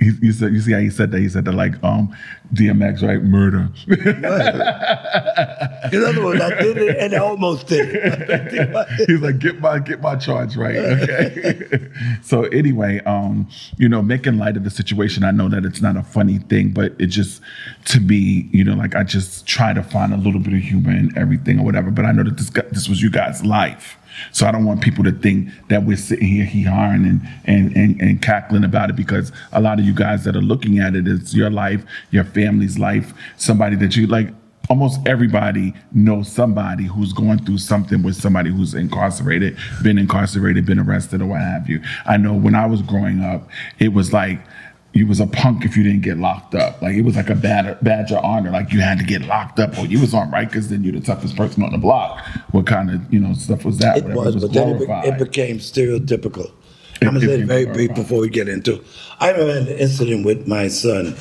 You, 0.00 0.12
you 0.22 0.32
said 0.32 0.52
you 0.52 0.60
see 0.60 0.72
how 0.72 0.78
he 0.78 0.90
said 0.90 1.10
that 1.10 1.20
he 1.20 1.28
said 1.28 1.44
that 1.44 1.52
like 1.52 1.82
um 1.84 2.16
DMX 2.54 3.06
right 3.06 3.22
murder. 3.22 3.68
In 5.92 6.04
other 6.04 6.24
words, 6.24 6.40
I 6.40 6.60
did 6.60 6.78
it 6.78 6.96
and 6.98 7.14
I 7.14 7.18
almost 7.18 7.68
did 7.68 7.90
it. 7.92 8.88
He's 9.08 9.20
like, 9.20 9.38
get 9.38 9.60
my 9.60 9.78
get 9.78 10.00
my 10.00 10.16
charge 10.16 10.56
right. 10.56 10.76
Okay. 11.10 11.88
so 12.22 12.44
anyway, 12.44 13.00
um, 13.04 13.48
you 13.76 13.88
know, 13.88 14.02
making 14.02 14.38
light 14.38 14.56
of 14.56 14.64
the 14.64 14.70
situation, 14.70 15.24
I 15.24 15.30
know 15.30 15.48
that 15.48 15.64
it's 15.64 15.80
not 15.80 15.96
a 15.96 16.02
funny 16.02 16.38
thing, 16.38 16.70
but 16.70 16.92
it 16.98 17.06
just 17.06 17.40
to 17.86 18.00
me, 18.00 18.48
you 18.52 18.64
know, 18.64 18.74
like 18.74 18.94
I 18.94 19.04
just 19.04 19.46
try 19.46 19.72
to 19.72 19.82
find 19.82 20.12
a 20.12 20.16
little 20.16 20.40
bit 20.40 20.54
of 20.54 20.60
humor 20.60 20.90
in 20.90 21.16
everything 21.16 21.60
or 21.60 21.64
whatever. 21.64 21.90
But 21.90 22.04
I 22.04 22.12
know 22.12 22.24
that 22.24 22.36
this 22.36 22.50
this 22.70 22.88
was 22.88 23.02
you 23.02 23.10
guys' 23.10 23.44
life. 23.44 23.96
So 24.32 24.46
I 24.46 24.52
don't 24.52 24.64
want 24.64 24.82
people 24.82 25.04
to 25.04 25.12
think 25.12 25.48
that 25.68 25.84
we're 25.84 25.96
sitting 25.96 26.28
here 26.28 26.44
hee 26.44 26.64
hawing 26.64 27.04
and, 27.04 27.20
and, 27.44 27.76
and, 27.76 28.00
and 28.00 28.22
cackling 28.22 28.64
about 28.64 28.90
it 28.90 28.96
because 28.96 29.32
a 29.52 29.60
lot 29.60 29.78
of 29.78 29.84
you 29.84 29.94
guys 29.94 30.24
that 30.24 30.36
are 30.36 30.42
looking 30.42 30.78
at 30.78 30.94
it, 30.94 31.06
it's 31.06 31.34
your 31.34 31.50
life, 31.50 31.84
your 32.10 32.24
family's 32.24 32.78
life, 32.78 33.12
somebody 33.36 33.76
that 33.76 33.96
you 33.96 34.06
like. 34.06 34.28
Almost 34.68 35.00
everybody 35.08 35.74
knows 35.90 36.30
somebody 36.30 36.84
who's 36.84 37.12
going 37.12 37.44
through 37.44 37.58
something 37.58 38.04
with 38.04 38.14
somebody 38.14 38.50
who's 38.50 38.72
incarcerated, 38.72 39.58
been 39.82 39.98
incarcerated, 39.98 40.64
been 40.64 40.78
arrested, 40.78 41.20
or 41.20 41.26
what 41.26 41.40
have 41.40 41.68
you. 41.68 41.82
I 42.06 42.16
know 42.18 42.34
when 42.34 42.54
I 42.54 42.66
was 42.66 42.80
growing 42.80 43.20
up, 43.20 43.48
it 43.80 43.92
was 43.92 44.12
like 44.12 44.38
you 44.92 45.06
was 45.06 45.20
a 45.20 45.26
punk 45.26 45.64
if 45.64 45.76
you 45.76 45.82
didn't 45.84 46.00
get 46.02 46.18
locked 46.18 46.54
up. 46.54 46.82
Like 46.82 46.94
it 46.96 47.02
was 47.02 47.14
like 47.16 47.30
a 47.30 47.34
bad 47.36 47.78
badge 47.82 48.10
of 48.10 48.24
honor. 48.24 48.50
Like 48.50 48.72
you 48.72 48.80
had 48.80 48.98
to 48.98 49.04
get 49.04 49.22
locked 49.22 49.60
up 49.60 49.78
or 49.78 49.86
you 49.86 50.00
was 50.00 50.14
on 50.14 50.30
Rikers, 50.32 50.68
then 50.68 50.82
you're 50.82 50.92
the 50.92 51.00
toughest 51.00 51.36
person 51.36 51.62
on 51.62 51.70
the 51.72 51.78
block. 51.78 52.24
What 52.50 52.66
kind 52.66 52.90
of 52.90 53.12
you 53.12 53.20
know 53.20 53.32
stuff 53.34 53.64
was 53.64 53.78
that? 53.78 53.98
It 53.98 54.04
Whatever. 54.04 54.20
was, 54.34 54.36
but 54.44 54.52
then 54.52 54.68
it, 54.70 54.78
be- 54.80 55.08
it 55.08 55.18
became 55.18 55.58
stereotypical. 55.58 56.46
It- 57.00 57.06
I'm 57.06 57.14
gonna 57.14 57.20
say 57.20 57.40
it 57.40 57.46
very 57.46 57.66
brief 57.66 57.94
before 57.94 58.20
we 58.20 58.28
get 58.28 58.48
into. 58.48 58.82
I 59.20 59.30
remember 59.30 59.70
an 59.72 59.78
incident 59.78 60.26
with 60.26 60.46
my 60.48 60.68
son, 60.68 61.14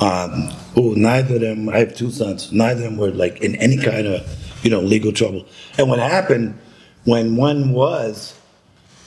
um, 0.00 0.48
who 0.74 0.96
neither 0.96 1.36
of 1.36 1.40
them. 1.40 1.68
I 1.68 1.78
have 1.78 1.94
two 1.96 2.10
sons. 2.10 2.52
Neither 2.52 2.84
of 2.84 2.90
them 2.90 2.96
were 2.98 3.10
like 3.10 3.40
in 3.40 3.54
any 3.56 3.76
kind 3.78 4.06
of 4.08 4.26
you 4.64 4.70
know 4.70 4.80
legal 4.80 5.12
trouble. 5.12 5.46
And 5.78 5.88
what 5.88 5.98
happened 6.00 6.58
when 7.04 7.36
one 7.36 7.72
was, 7.72 8.34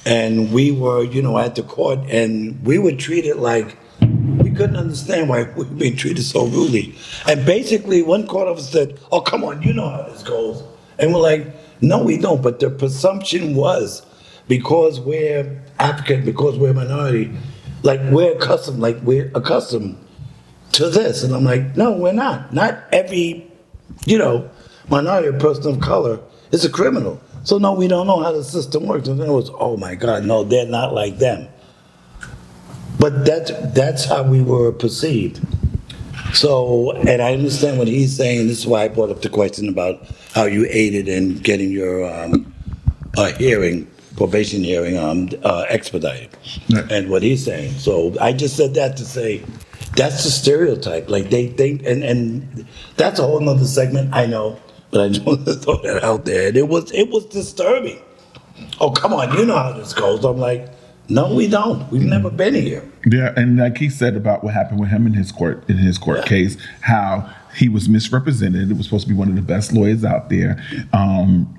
and 0.05 0.51
we 0.53 0.71
were 0.71 1.03
you 1.03 1.21
know 1.21 1.37
at 1.37 1.55
the 1.55 1.63
court, 1.63 1.99
and 2.09 2.63
we 2.65 2.79
were 2.79 2.93
treated 2.93 3.35
like 3.35 3.77
couldn't 4.61 4.75
understand 4.75 5.27
why 5.27 5.41
we 5.55 5.63
were 5.63 5.65
being 5.71 5.95
treated 5.95 6.21
so 6.21 6.45
rudely. 6.45 6.93
And 7.27 7.43
basically, 7.47 8.03
one 8.03 8.27
court 8.27 8.47
officer 8.47 8.71
said, 8.71 8.99
"Oh, 9.11 9.19
come 9.19 9.43
on, 9.43 9.63
you 9.63 9.73
know 9.73 9.89
how 9.89 10.03
this 10.03 10.21
goes." 10.21 10.63
And 10.99 11.11
we're 11.11 11.19
like, 11.19 11.47
"No, 11.81 12.03
we 12.03 12.17
don't." 12.17 12.43
But 12.43 12.59
the 12.59 12.69
presumption 12.69 13.55
was 13.55 14.03
because 14.47 14.99
we're 14.99 15.63
African, 15.79 16.23
because 16.25 16.59
we're 16.59 16.69
a 16.69 16.73
minority, 16.75 17.31
like 17.81 18.01
we're 18.11 18.33
accustomed, 18.33 18.81
like 18.81 18.99
we're 19.01 19.31
accustomed 19.33 19.97
to 20.73 20.89
this. 20.89 21.23
And 21.23 21.33
I'm 21.33 21.43
like, 21.43 21.75
"No, 21.75 21.93
we're 21.93 22.13
not. 22.13 22.53
Not 22.53 22.83
every, 22.91 23.51
you 24.05 24.19
know, 24.19 24.47
minority 24.89 25.29
or 25.29 25.33
person 25.39 25.71
of 25.71 25.79
color 25.79 26.19
is 26.51 26.63
a 26.65 26.69
criminal." 26.69 27.19
So 27.45 27.57
no, 27.57 27.73
we 27.73 27.87
don't 27.87 28.05
know 28.05 28.21
how 28.21 28.31
the 28.31 28.43
system 28.43 28.85
works. 28.85 29.07
And 29.07 29.19
then 29.19 29.29
it 29.29 29.33
was, 29.33 29.49
"Oh 29.59 29.75
my 29.75 29.95
God, 29.95 30.23
no, 30.23 30.43
they're 30.43 30.67
not 30.67 30.93
like 30.93 31.17
them." 31.17 31.47
But 33.01 33.25
that's 33.25 33.51
that's 33.73 34.05
how 34.05 34.21
we 34.21 34.43
were 34.43 34.71
perceived. 34.71 35.41
So, 36.33 36.91
and 36.91 37.19
I 37.19 37.33
understand 37.33 37.79
what 37.79 37.87
he's 37.87 38.15
saying. 38.15 38.47
This 38.47 38.59
is 38.59 38.67
why 38.67 38.83
I 38.83 38.87
brought 38.89 39.09
up 39.09 39.23
the 39.23 39.29
question 39.29 39.67
about 39.67 40.05
how 40.35 40.43
you 40.43 40.67
aided 40.69 41.07
in 41.07 41.39
getting 41.39 41.71
your 41.71 42.05
um, 42.05 42.53
uh, 43.17 43.31
hearing, 43.33 43.87
probation 44.17 44.63
hearing, 44.63 44.99
um, 44.99 45.29
uh, 45.43 45.65
expedited, 45.67 46.29
and 46.91 47.09
what 47.09 47.23
he's 47.23 47.43
saying. 47.43 47.73
So 47.79 48.15
I 48.21 48.33
just 48.33 48.55
said 48.55 48.75
that 48.75 48.97
to 48.97 49.03
say 49.03 49.43
that's 49.95 50.23
the 50.23 50.29
stereotype. 50.29 51.09
Like 51.09 51.31
they 51.31 51.47
think, 51.47 51.81
and 51.83 52.03
and 52.03 52.67
that's 52.97 53.19
a 53.19 53.23
whole 53.23 53.39
nother 53.39 53.65
segment. 53.65 54.13
I 54.13 54.27
know, 54.27 54.59
but 54.91 55.01
I 55.01 55.07
just 55.13 55.25
want 55.25 55.45
to 55.47 55.55
throw 55.55 55.81
that 55.81 56.03
out 56.03 56.25
there. 56.25 56.49
And 56.49 56.55
it 56.55 56.67
was 56.67 56.91
it 56.91 57.09
was 57.09 57.25
disturbing. 57.25 57.99
Oh 58.79 58.91
come 58.91 59.11
on, 59.11 59.35
you 59.35 59.45
know 59.47 59.57
how 59.57 59.73
this 59.73 59.91
goes. 59.91 60.23
I'm 60.23 60.37
like, 60.37 60.69
no, 61.11 61.33
we 61.33 61.47
don't. 61.47 61.89
We've 61.91 62.01
never 62.01 62.29
been 62.29 62.55
here. 62.55 62.83
Yeah, 63.05 63.33
and 63.35 63.57
like 63.57 63.77
he 63.77 63.89
said 63.89 64.15
about 64.15 64.43
what 64.43 64.53
happened 64.53 64.79
with 64.79 64.89
him 64.89 65.05
in 65.05 65.13
his 65.13 65.31
court 65.31 65.69
in 65.69 65.77
his 65.77 65.97
court 65.97 66.25
case, 66.25 66.57
how 66.81 67.29
he 67.55 67.67
was 67.67 67.89
misrepresented. 67.89 68.71
It 68.71 68.77
was 68.77 68.85
supposed 68.85 69.07
to 69.07 69.09
be 69.09 69.17
one 69.17 69.27
of 69.27 69.35
the 69.35 69.41
best 69.41 69.73
lawyers 69.73 70.05
out 70.05 70.29
there. 70.29 70.63
Um, 70.93 71.53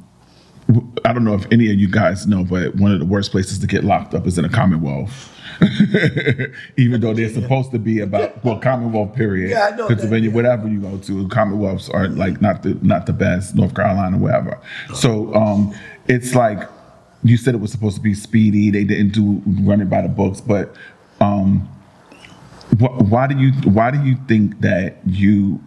I 1.04 1.12
don't 1.12 1.24
know 1.24 1.34
if 1.34 1.44
any 1.52 1.70
of 1.70 1.78
you 1.78 1.88
guys 1.88 2.26
know, 2.26 2.44
but 2.44 2.76
one 2.76 2.92
of 2.92 2.98
the 2.98 3.04
worst 3.04 3.30
places 3.30 3.58
to 3.58 3.66
get 3.66 3.84
locked 3.84 4.14
up 4.14 4.26
is 4.26 4.38
in 4.38 4.44
a 4.44 4.48
Commonwealth. 4.48 5.28
Even 6.78 7.00
though 7.00 7.12
they're 7.12 7.28
supposed 7.28 7.72
to 7.72 7.78
be 7.78 8.00
about 8.00 8.42
well, 8.44 8.58
Commonwealth 8.58 9.14
period, 9.14 9.50
Yeah, 9.50 9.70
I 9.72 9.76
know 9.76 9.88
that, 9.88 9.88
Pennsylvania, 9.88 10.30
whatever 10.30 10.68
you 10.68 10.80
go 10.80 10.96
to, 10.96 11.28
Commonwealths 11.28 11.92
are 11.92 12.08
like 12.08 12.40
not 12.40 12.62
the 12.62 12.74
not 12.80 13.06
the 13.06 13.12
best. 13.12 13.54
North 13.54 13.74
Carolina, 13.74 14.16
wherever. 14.16 14.58
So 14.94 15.34
um, 15.34 15.74
it's 16.08 16.34
like 16.34 16.68
you 17.24 17.36
said 17.36 17.54
it 17.54 17.60
was 17.60 17.70
supposed 17.70 17.96
to 17.96 18.02
be 18.02 18.14
speedy. 18.14 18.70
They 18.70 18.84
didn't 18.84 19.10
do 19.12 19.42
run 19.62 19.80
it 19.80 19.88
by 19.88 20.02
the 20.02 20.08
books, 20.08 20.40
but 20.40 20.74
um, 21.20 21.68
wh- 22.80 23.10
why 23.10 23.26
do 23.26 23.38
you 23.38 23.52
why 23.70 23.90
do 23.90 24.02
you 24.02 24.16
think 24.26 24.60
that 24.60 24.96
you 25.06 25.62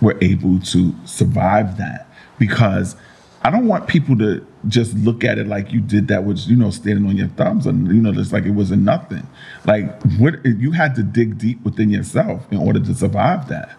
were 0.00 0.18
able 0.20 0.58
to 0.60 0.94
survive 1.04 1.76
that? 1.78 2.08
Because 2.38 2.96
I 3.42 3.50
don't 3.50 3.66
want 3.66 3.88
people 3.88 4.16
to 4.18 4.46
just 4.68 4.94
look 4.94 5.24
at 5.24 5.38
it 5.38 5.46
like 5.46 5.72
you 5.72 5.80
did 5.80 6.08
that 6.08 6.24
with 6.24 6.46
you 6.46 6.56
know 6.56 6.70
standing 6.70 7.06
on 7.06 7.16
your 7.16 7.28
thumbs 7.28 7.66
and 7.66 7.86
you 7.88 8.02
know 8.02 8.12
just 8.12 8.32
like 8.32 8.44
it 8.44 8.50
wasn't 8.50 8.82
nothing. 8.82 9.26
Like 9.66 10.02
what 10.18 10.44
you 10.44 10.72
had 10.72 10.94
to 10.96 11.02
dig 11.02 11.38
deep 11.38 11.62
within 11.62 11.90
yourself 11.90 12.50
in 12.50 12.58
order 12.58 12.80
to 12.80 12.94
survive 12.94 13.48
that. 13.48 13.76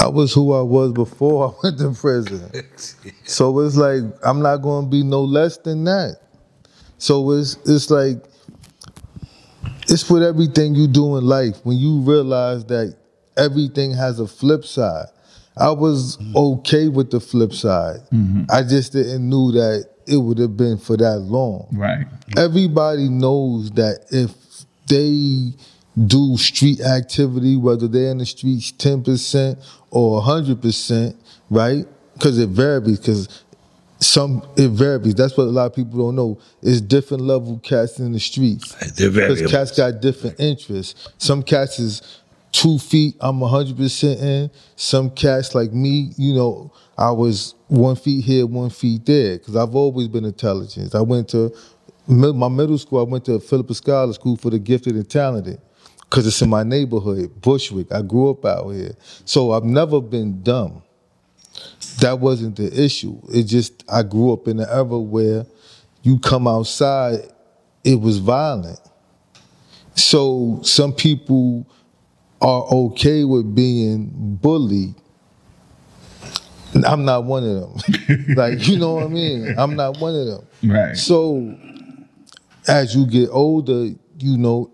I 0.00 0.08
was 0.08 0.32
who 0.32 0.52
I 0.52 0.62
was 0.62 0.92
before 0.92 1.48
I 1.62 1.66
went 1.66 1.78
to 1.78 1.90
prison. 1.92 2.50
So 3.24 3.60
it's 3.60 3.76
like 3.76 4.02
I'm 4.24 4.40
not 4.40 4.58
going 4.58 4.86
to 4.86 4.90
be 4.90 5.02
no 5.02 5.22
less 5.22 5.58
than 5.58 5.84
that. 5.84 6.16
So 6.96 7.30
it's 7.32 7.56
it's 7.66 7.90
like 7.90 8.16
it's 9.88 10.08
with 10.08 10.22
everything 10.22 10.74
you 10.74 10.86
do 10.86 11.18
in 11.18 11.24
life 11.24 11.56
when 11.64 11.76
you 11.76 12.00
realize 12.00 12.64
that 12.66 12.96
everything 13.36 13.92
has 13.92 14.18
a 14.18 14.26
flip 14.26 14.64
side. 14.64 15.06
I 15.56 15.70
was 15.70 16.16
mm-hmm. 16.16 16.36
okay 16.36 16.88
with 16.88 17.10
the 17.10 17.20
flip 17.20 17.52
side. 17.52 18.00
Mm-hmm. 18.12 18.44
I 18.50 18.62
just 18.62 18.92
didn't 18.92 19.28
knew 19.28 19.52
that 19.52 19.86
it 20.06 20.16
would 20.16 20.38
have 20.38 20.56
been 20.56 20.78
for 20.78 20.96
that 20.96 21.18
long. 21.18 21.68
Right. 21.72 22.06
Everybody 22.36 23.08
knows 23.08 23.70
that 23.72 24.06
if 24.10 24.32
they 24.88 25.52
do 26.06 26.36
street 26.36 26.80
activity, 26.80 27.56
whether 27.56 27.88
they're 27.88 28.10
in 28.10 28.18
the 28.18 28.26
streets 28.26 28.72
10% 28.72 29.62
or 29.90 30.22
100%, 30.22 31.16
right? 31.50 31.86
Because 32.14 32.38
it 32.38 32.48
varies, 32.48 32.98
because 32.98 33.44
some 34.00 34.42
it 34.56 34.68
varies. 34.68 35.14
That's 35.14 35.36
what 35.36 35.44
a 35.44 35.50
lot 35.50 35.66
of 35.66 35.74
people 35.74 35.98
don't 35.98 36.16
know. 36.16 36.38
It's 36.62 36.80
different 36.80 37.24
level 37.24 37.58
cats 37.58 37.98
in 37.98 38.12
the 38.12 38.20
streets. 38.20 38.74
They're 38.94 39.10
Because 39.10 39.50
cats 39.50 39.76
got 39.76 40.00
different 40.00 40.38
interests. 40.38 41.08
Some 41.18 41.42
cats 41.42 41.78
is 41.78 42.20
two 42.52 42.78
feet, 42.78 43.16
I'm 43.20 43.40
100% 43.40 44.20
in. 44.20 44.50
Some 44.76 45.10
cats 45.10 45.54
like 45.54 45.72
me, 45.72 46.12
you 46.16 46.34
know, 46.34 46.72
I 46.96 47.10
was 47.10 47.54
one 47.68 47.96
feet 47.96 48.24
here, 48.24 48.46
one 48.46 48.70
feet 48.70 49.04
there, 49.06 49.38
because 49.38 49.56
I've 49.56 49.74
always 49.74 50.08
been 50.08 50.24
intelligent. 50.24 50.94
I 50.94 51.00
went 51.00 51.28
to 51.30 51.54
my 52.06 52.48
middle 52.48 52.78
school, 52.78 53.00
I 53.00 53.02
went 53.02 53.26
to 53.26 53.38
Philippa 53.38 53.74
Schuyler 53.74 54.12
School 54.12 54.36
for 54.36 54.50
the 54.50 54.58
Gifted 54.58 54.94
and 54.94 55.08
Talented, 55.08 55.60
because 56.08 56.26
it's 56.26 56.40
in 56.40 56.48
my 56.48 56.62
neighborhood, 56.62 57.40
Bushwick. 57.40 57.92
I 57.92 58.02
grew 58.02 58.30
up 58.30 58.44
out 58.44 58.70
here. 58.70 58.94
So 59.24 59.52
I've 59.52 59.64
never 59.64 60.00
been 60.00 60.42
dumb. 60.42 60.82
That 62.00 62.18
wasn't 62.18 62.56
the 62.56 62.82
issue. 62.82 63.20
It 63.32 63.44
just, 63.44 63.84
I 63.90 64.02
grew 64.02 64.32
up 64.32 64.48
in 64.48 64.60
an 64.60 64.66
era 64.70 64.98
where 64.98 65.44
you 66.02 66.18
come 66.18 66.46
outside, 66.46 67.20
it 67.84 68.00
was 68.00 68.18
violent. 68.18 68.80
So 69.94 70.60
some 70.62 70.92
people 70.92 71.66
are 72.40 72.62
okay 72.62 73.24
with 73.24 73.54
being 73.54 74.38
bullied. 74.40 74.94
I'm 76.86 77.04
not 77.04 77.24
one 77.24 77.44
of 77.44 77.60
them. 77.60 78.26
like, 78.36 78.66
you 78.68 78.78
know 78.78 78.94
what 78.94 79.04
I 79.04 79.08
mean? 79.08 79.54
I'm 79.58 79.74
not 79.74 79.98
one 79.98 80.14
of 80.14 80.26
them. 80.26 80.46
Right. 80.62 80.96
So 80.96 81.56
as 82.68 82.94
you 82.94 83.06
get 83.06 83.28
older, 83.30 83.88
you 84.18 84.38
know, 84.38 84.70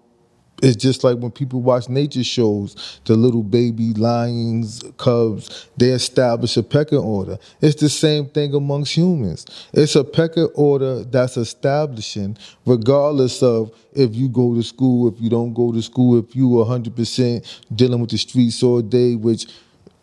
it's 0.65 0.77
just 0.77 1.05
like 1.05 1.19
when 1.19 1.31
people 1.31 1.61
watch 1.61 1.91
nature 1.91 2.25
shows, 2.25 3.01
the 3.05 3.15
little 3.15 3.43
baby 3.43 3.93
lions, 3.93 4.83
cubs, 4.97 5.69
they 5.77 5.91
establish 5.91 6.57
a 6.57 6.63
pecking 6.63 6.99
order. 6.99 7.37
It's 7.61 7.79
the 7.79 7.91
same 7.91 8.29
thing 8.31 8.55
amongst 8.55 8.97
humans. 8.97 9.45
It's 9.75 9.95
a 9.95 10.03
pecking 10.03 10.49
order 10.55 11.05
that's 11.05 11.37
establishing, 11.37 12.39
regardless 12.65 13.43
of 13.43 13.73
if 13.93 14.15
you 14.15 14.31
go 14.31 14.55
to 14.55 14.63
school, 14.63 15.13
if 15.13 15.21
you 15.21 15.29
don't 15.29 15.53
go 15.53 15.71
to 15.71 15.83
school, 15.83 16.19
if 16.19 16.35
you 16.35 16.49
100% 16.49 17.61
dealing 17.75 18.01
with 18.01 18.11
the 18.11 18.19
streets 18.19 18.63
all 18.63 18.81
day, 18.81 19.17
which 19.17 19.47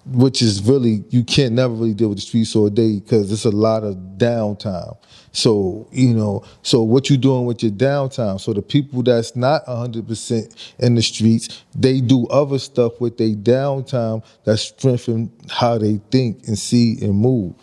which 0.05 0.41
is 0.41 0.63
really 0.63 1.03
you 1.09 1.23
can't 1.23 1.53
never 1.53 1.73
really 1.73 1.93
deal 1.93 2.09
with 2.09 2.17
the 2.17 2.23
streets 2.23 2.55
all 2.55 2.69
day 2.69 2.99
because 2.99 3.31
it's 3.31 3.45
a 3.45 3.51
lot 3.51 3.83
of 3.83 3.95
downtime. 4.17 4.97
So 5.33 5.87
you 5.91 6.13
know, 6.13 6.43
so 6.61 6.83
what 6.83 7.09
you 7.09 7.17
doing 7.17 7.45
with 7.45 7.63
your 7.63 7.71
downtime? 7.71 8.39
So 8.39 8.53
the 8.53 8.61
people 8.61 9.03
that's 9.03 9.35
not 9.35 9.65
hundred 9.65 10.07
percent 10.07 10.73
in 10.79 10.95
the 10.95 11.01
streets, 11.01 11.63
they 11.73 12.01
do 12.01 12.27
other 12.27 12.59
stuff 12.59 12.99
with 12.99 13.17
their 13.17 13.29
downtime 13.29 14.23
that 14.43 14.57
strengthen 14.57 15.31
how 15.49 15.77
they 15.77 16.01
think 16.11 16.47
and 16.47 16.57
see 16.57 16.97
and 17.01 17.15
move. 17.15 17.53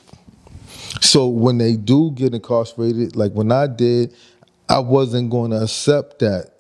So 1.01 1.29
when 1.29 1.59
they 1.59 1.77
do 1.77 2.11
get 2.13 2.35
incarcerated, 2.35 3.17
like 3.17 3.33
when 3.33 3.53
I 3.53 3.67
did, 3.67 4.15
I 4.69 4.79
wasn't 4.79 5.31
going 5.31 5.51
to 5.51 5.63
accept 5.63 6.19
that 6.21 6.53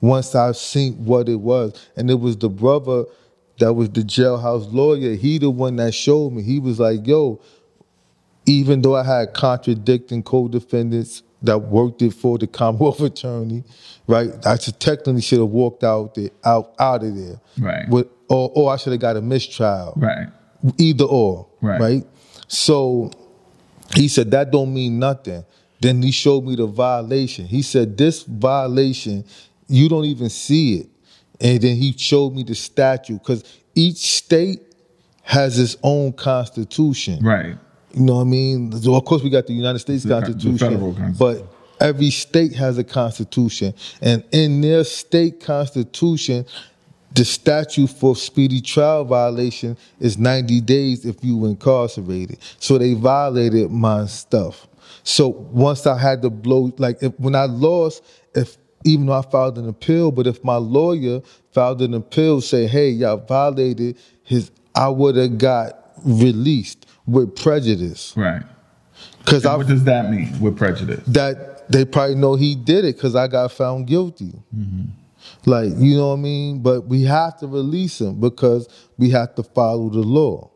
once 0.00 0.34
I 0.34 0.52
seen 0.52 1.04
what 1.04 1.28
it 1.28 1.40
was, 1.40 1.88
and 1.96 2.10
it 2.10 2.20
was 2.20 2.36
the 2.36 2.48
brother 2.48 3.04
that 3.58 3.72
was 3.72 3.90
the 3.90 4.02
jailhouse 4.02 4.72
lawyer. 4.72 5.14
He 5.14 5.38
the 5.38 5.50
one 5.50 5.76
that 5.76 5.92
showed 5.92 6.32
me. 6.32 6.42
He 6.42 6.60
was 6.60 6.78
like, 6.78 7.06
"Yo, 7.06 7.40
even 8.48 8.80
though 8.80 8.96
I 8.96 9.02
had 9.04 9.34
contradicting 9.34 10.22
co-defendants 10.22 11.22
that 11.42 11.58
worked 11.58 12.00
it 12.02 12.14
for 12.14 12.38
the 12.38 12.46
Commonwealth 12.58 13.00
attorney, 13.00 13.62
right? 14.06 14.30
I 14.46 14.58
should 14.58 14.80
technically 14.80 15.20
should 15.20 15.38
have 15.38 15.48
walked 15.48 15.84
out 15.84 16.14
there, 16.14 16.30
out 16.44 16.74
out 16.78 17.04
of 17.04 17.14
there, 17.14 17.40
Right. 17.58 17.88
With, 17.88 18.06
or 18.28 18.50
or 18.54 18.72
I 18.72 18.76
should 18.76 18.92
have 18.92 19.00
got 19.00 19.16
a 19.16 19.20
mistrial, 19.20 19.92
Right. 19.96 20.28
Either 20.78 21.04
or, 21.04 21.46
Right. 21.60 21.80
right? 21.80 22.06
So 22.48 23.10
he 23.94 24.08
said 24.08 24.30
that 24.32 24.50
don't 24.50 24.72
mean 24.72 24.98
nothing. 24.98 25.44
Then 25.80 26.02
he 26.02 26.10
showed 26.10 26.44
me 26.44 26.56
the 26.56 26.66
violation. 26.66 27.46
He 27.46 27.62
said 27.62 27.96
this 27.96 28.22
violation, 28.24 29.24
you 29.68 29.88
don't 29.88 30.06
even 30.06 30.28
see 30.30 30.76
it. 30.80 30.88
And 31.40 31.60
then 31.60 31.76
he 31.76 31.92
showed 31.96 32.34
me 32.34 32.42
the 32.42 32.54
statute 32.56 33.18
because 33.22 33.44
each 33.76 34.16
state 34.16 34.60
has 35.22 35.58
its 35.58 35.76
own 35.84 36.14
constitution. 36.14 37.22
Right. 37.22 37.56
You 37.92 38.02
know 38.02 38.16
what 38.16 38.20
I 38.22 38.24
mean? 38.24 38.72
So 38.72 38.94
of 38.94 39.04
course, 39.04 39.22
we 39.22 39.30
got 39.30 39.46
the 39.46 39.54
United 39.54 39.78
States 39.78 40.02
The 40.02 40.08
co- 40.10 40.20
the 40.20 40.26
Constitution, 40.32 40.80
constitution. 40.80 41.14
but 41.18 41.46
every 41.80 42.10
state 42.10 42.54
has 42.54 42.78
a 42.78 42.84
constitution, 42.84 43.74
and 44.02 44.22
in 44.32 44.60
their 44.60 44.84
state 44.84 45.40
constitution, 45.40 46.44
the 47.14 47.24
statute 47.24 47.88
for 47.88 48.14
speedy 48.14 48.60
trial 48.60 49.04
violation 49.04 49.76
is 49.98 50.18
90 50.18 50.60
days 50.60 51.06
if 51.06 51.24
you 51.24 51.38
were 51.38 51.48
incarcerated. 51.48 52.38
So 52.60 52.76
they 52.76 52.92
violated 52.94 53.70
my 53.70 54.06
stuff. 54.06 54.68
So 55.04 55.28
once 55.28 55.86
I 55.86 55.96
had 55.98 56.20
to 56.22 56.30
blow, 56.30 56.70
like 56.76 57.02
if, 57.02 57.18
when 57.18 57.34
I 57.34 57.44
lost, 57.46 58.04
if 58.34 58.58
even 58.84 59.06
though 59.06 59.14
I 59.14 59.22
filed 59.22 59.56
an 59.58 59.68
appeal, 59.68 60.12
but 60.12 60.26
if 60.26 60.44
my 60.44 60.56
lawyer 60.56 61.20
filed 61.52 61.80
an 61.82 61.94
appeal, 61.94 62.40
say, 62.42 62.66
hey, 62.66 62.90
y'all 62.90 63.16
violated 63.16 63.96
his, 64.22 64.50
I 64.74 64.88
would 64.88 65.16
have 65.16 65.38
got 65.38 65.92
released 66.04 66.86
with 67.08 67.34
prejudice. 67.34 68.12
Right. 68.16 68.42
Because 69.18 69.44
what 69.44 69.66
does 69.66 69.84
that 69.84 70.10
mean 70.10 70.38
with 70.40 70.56
prejudice? 70.56 71.04
That 71.06 71.70
they 71.70 71.84
probably 71.84 72.14
know 72.14 72.34
he 72.34 72.54
did 72.54 72.84
it 72.84 72.96
because 72.96 73.16
I 73.16 73.26
got 73.26 73.52
found 73.52 73.86
guilty. 73.86 74.32
Mm-hmm. 74.56 74.84
Like, 75.46 75.72
you 75.76 75.96
know 75.96 76.08
what 76.08 76.18
I 76.18 76.22
mean? 76.22 76.62
But 76.62 76.86
we 76.86 77.02
have 77.04 77.38
to 77.40 77.46
release 77.46 78.00
him 78.00 78.20
because 78.20 78.68
we 78.96 79.10
have 79.10 79.34
to 79.34 79.42
follow 79.42 79.90
the 79.90 80.00
law. 80.00 80.50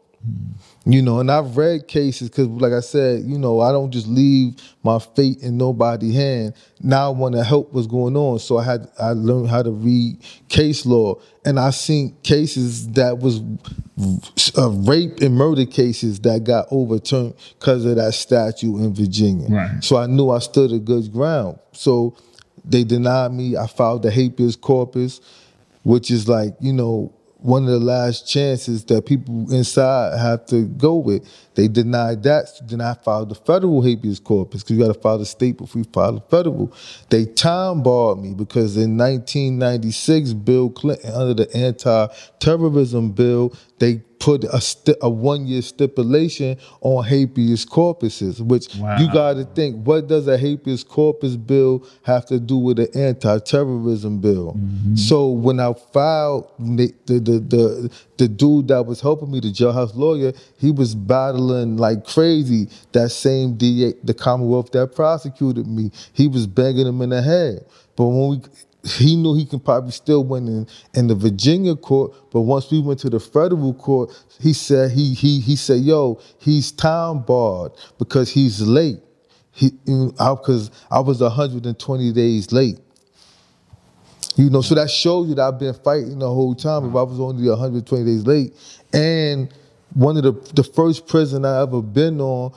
You 0.85 1.01
know, 1.01 1.21
and 1.21 1.31
I've 1.31 1.57
read 1.57 1.87
cases 1.87 2.29
because, 2.29 2.49
like 2.49 2.73
I 2.73 2.81
said, 2.81 3.23
you 3.23 3.39
know, 3.39 3.61
I 3.61 3.71
don't 3.71 3.91
just 3.91 4.09
leave 4.09 4.57
my 4.83 4.99
fate 4.99 5.39
in 5.41 5.57
nobody's 5.57 6.15
hand. 6.15 6.55
Now 6.81 7.07
I 7.07 7.11
want 7.11 7.35
to 7.37 7.45
help 7.45 7.73
what's 7.73 7.87
going 7.87 8.17
on, 8.17 8.41
so 8.41 8.59
I 8.59 8.65
had 8.65 8.89
I 8.99 9.11
learned 9.11 9.49
how 9.49 9.63
to 9.63 9.71
read 9.71 10.19
case 10.49 10.85
law, 10.85 11.21
and 11.45 11.59
I 11.59 11.71
seen 11.71 12.17
cases 12.23 12.89
that 12.93 13.19
was 13.19 13.41
uh, 14.59 14.71
rape 14.71 15.21
and 15.21 15.35
murder 15.35 15.67
cases 15.67 16.21
that 16.21 16.45
got 16.45 16.67
overturned 16.71 17.35
because 17.59 17.85
of 17.85 17.97
that 17.97 18.15
statute 18.15 18.77
in 18.79 18.95
Virginia. 18.95 19.49
Right. 19.49 19.85
So 19.85 19.97
I 19.97 20.07
knew 20.07 20.31
I 20.31 20.41
stood 20.41 20.73
a 20.73 20.79
good 20.79 21.13
ground. 21.13 21.59
So 21.73 22.17
they 22.65 22.85
denied 22.85 23.33
me. 23.33 23.57
I 23.57 23.67
filed 23.67 24.03
the 24.03 24.11
habeas 24.11 24.57
corpus, 24.57 25.21
which 25.83 26.11
is 26.11 26.29
like, 26.29 26.55
you 26.61 26.73
know, 26.73 27.13
one 27.43 27.65
of 27.65 27.71
the 27.71 27.79
last 27.79 28.29
chances 28.29 28.85
that 28.85 29.05
people 29.05 29.53
inside 29.53 30.19
have 30.19 30.47
to 30.47 30.67
go 30.67 30.97
with. 30.97 31.29
They 31.55 31.69
denied 31.69 32.23
that. 32.23 32.49
So 32.49 32.65
then 32.65 32.81
I 32.81 32.95
filed 32.95 33.31
the 33.31 33.35
federal 33.35 33.83
habeas 33.83 34.21
corpus 34.21 34.63
because 34.63 34.77
you 34.77 34.83
got 34.83 34.95
to 34.95 35.01
file 35.01 35.19
the 35.19 35.27
state 35.27 35.59
before 35.59 35.81
you 35.81 35.89
file 35.93 36.13
the 36.13 36.21
federal. 36.21 36.73
They 37.11 37.27
time 37.27 37.83
barred 37.83 38.19
me 38.19 38.35
because 38.35 38.77
in 38.77 38.97
1996, 38.97 40.33
Bill 40.35 40.71
Clinton, 40.71 41.13
under 41.13 41.35
the 41.35 41.57
anti-terrorism 41.57 43.11
bill, 43.11 43.55
they 43.79 44.03
put 44.23 44.45
a, 44.45 44.61
sti- 44.61 44.95
a 45.03 45.11
one-year 45.11 45.61
stipulation 45.61 46.57
on 46.81 47.05
habeas 47.05 47.67
corpuses, 47.67 48.41
which 48.41 48.73
you 48.77 49.13
got 49.13 49.35
to 49.35 49.45
think, 49.45 49.85
what 49.85 50.07
does 50.07 50.29
a 50.29 50.39
habeas 50.39 50.85
corpus 50.85 51.35
bill 51.35 51.85
have 52.05 52.25
to 52.27 52.39
do 52.39 52.57
with 52.57 52.79
an 52.79 52.87
anti-terrorism 52.95 54.21
bill? 54.21 54.55
Mm-hmm. 54.57 54.95
So 54.95 55.27
when 55.27 55.59
I 55.59 55.73
filed, 55.73 56.49
the, 56.57 56.95
the, 57.07 57.15
the, 57.15 57.41
the, 57.41 57.93
the 58.19 58.29
dude 58.29 58.69
that 58.69 58.87
was 58.87 59.01
helping 59.01 59.33
me, 59.33 59.41
the 59.41 59.49
jailhouse 59.49 59.97
lawyer, 59.97 60.33
he 60.57 60.71
was 60.71 60.95
battling 60.95 61.77
like 61.77 62.07
crazy 62.07 62.69
that 62.93 63.11
same 63.11 63.57
DA, 63.57 63.95
the 64.05 64.15
Commonwealth 64.15 64.71
that 64.71 64.95
prosecuted 64.95 65.67
me. 65.67 65.91
He 66.13 66.29
was 66.29 66.47
banging 66.47 66.87
him 66.87 67.03
in 67.03 67.09
the 67.09 67.23
head. 67.23 67.67
But 67.97 68.07
when 68.07 68.29
we 68.29 68.41
he 68.85 69.15
knew 69.15 69.35
he 69.35 69.47
could 69.47 69.65
probably 69.65 69.93
still 69.93 70.25
win 70.25 70.49
in, 70.49 70.67
in 70.95 71.07
the 71.07 71.15
Virginia 71.15 71.77
court, 71.77 72.13
but 72.33 72.41
once 72.41 72.71
we 72.71 72.81
went 72.81 72.99
to 73.01 73.11
the 73.11 73.21
federal 73.21 73.75
court, 73.75 74.11
he 74.41 74.53
said 74.53 74.91
he 74.91 75.15
he 75.15 75.41
he 75.41 75.55
said, 75.55 75.81
"Yo, 75.81 76.21
he's 76.39 76.73
time 76.73 77.21
barred 77.23 77.73
because 77.99 78.31
he's 78.31 78.61
late." 78.61 78.99
He 79.53 79.71
because 79.71 80.71
I 80.91 81.01
was 81.01 81.21
120 81.21 82.13
days 82.13 82.53
late. 82.53 82.79
You 84.37 84.49
know, 84.49 84.63
so 84.63 84.75
that 84.75 84.91
shows 84.91 85.29
you 85.29 85.35
that 85.35 85.43
I've 85.43 85.59
been 85.59 85.75
fighting 85.75 86.19
the 86.19 86.29
whole 86.29 86.55
time. 86.55 86.89
If 86.89 86.97
I 86.97 87.03
was 87.03 87.21
only 87.21 87.49
120 87.49 88.05
days 88.05 88.27
late, 88.27 88.55
and 88.93 89.53
one 89.95 90.17
of 90.17 90.23
the 90.25 90.33
the 90.55 90.65
first 90.65 91.07
prison 91.07 91.45
I 91.45 91.63
ever 91.63 91.83
been 91.83 92.21
on, 92.21 92.53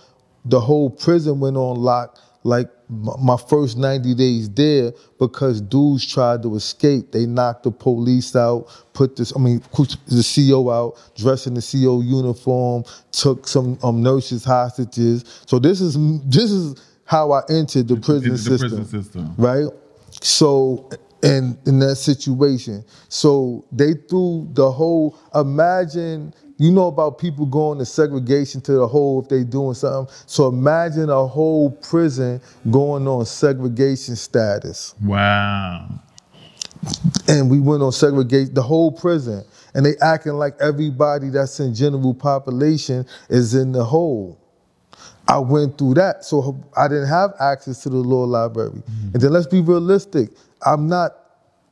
the 0.46 0.60
whole 0.60 0.90
prison 0.90 1.40
went 1.40 1.58
on 1.58 1.78
lock 1.78 2.18
like 2.46 2.70
my 2.88 3.38
first 3.38 3.76
90 3.76 4.14
days 4.14 4.48
there 4.52 4.94
because 5.18 5.60
dudes 5.60 6.06
tried 6.06 6.44
to 6.44 6.56
escape. 6.56 7.12
They 7.12 7.26
knocked 7.26 7.64
the 7.64 7.72
police 7.72 8.36
out, 8.36 8.68
put 8.94 9.16
this, 9.16 9.34
I 9.36 9.40
mean, 9.40 9.64
the 9.72 10.52
CO 10.52 10.70
out, 10.70 11.12
dressed 11.16 11.48
in 11.48 11.56
the 11.56 11.62
CO 11.62 12.02
uniform, 12.02 12.84
took 13.12 13.48
some 13.48 13.80
um, 13.82 14.04
nurses 14.04 14.46
hostages. 14.46 15.26
So 15.48 15.58
this 15.58 15.82
is 15.82 15.98
this 16.26 16.52
is 16.52 16.76
how 17.06 17.32
I 17.32 17.42
entered 17.50 17.88
the 17.88 17.96
prison 17.96 18.34
the 18.34 18.38
system. 18.38 18.60
prison 18.60 18.86
system. 18.86 19.34
Right? 19.38 19.66
So 20.22 20.88
and 21.24 21.58
in 21.66 21.80
that 21.80 21.96
situation. 21.96 22.86
So 23.10 23.66
they 23.72 23.94
threw 23.94 24.48
the 24.54 24.72
whole 24.72 25.18
imagine 25.34 26.32
you 26.58 26.72
know 26.72 26.88
about 26.88 27.18
people 27.18 27.46
going 27.46 27.80
to 27.80 27.86
segregation 27.86 28.62
to 28.62 28.74
the 28.74 28.88
hole 28.88 29.22
if 29.22 29.30
they 29.30 29.44
doing 29.44 29.74
something. 29.74 30.14
So 30.26 30.48
imagine 30.48 31.10
a 31.10 31.28
whole 31.28 31.72
prison 31.72 32.42
going 32.72 33.08
on 33.08 33.26
segregation 33.26 34.16
status. 34.16 34.96
Wow. 35.04 35.90
And 37.28 37.50
we 37.50 37.60
went 37.60 37.84
on 37.84 37.92
segregation 37.92 38.54
the 38.54 38.62
whole 38.62 38.92
prison. 38.92 39.44
And 39.74 39.86
they 39.86 39.96
acting 40.02 40.34
like 40.34 40.56
everybody 40.62 41.30
that's 41.30 41.60
in 41.60 41.76
general 41.76 42.14
population 42.14 43.06
is 43.30 43.54
in 43.54 43.74
the 43.74 43.84
hole. 43.84 44.40
I 45.28 45.40
went 45.40 45.78
through 45.78 45.96
that, 45.96 46.24
so 46.24 46.64
I 46.78 46.88
didn't 46.88 47.08
have 47.08 47.34
access 47.40 47.82
to 47.84 47.90
the 47.90 47.98
law 47.98 48.24
library. 48.24 48.84
Mm. 48.90 49.14
And 49.14 49.22
then 49.22 49.34
let's 49.34 49.48
be 49.48 49.60
realistic. 49.60 50.30
I'm 50.66 50.88
not 50.88 51.25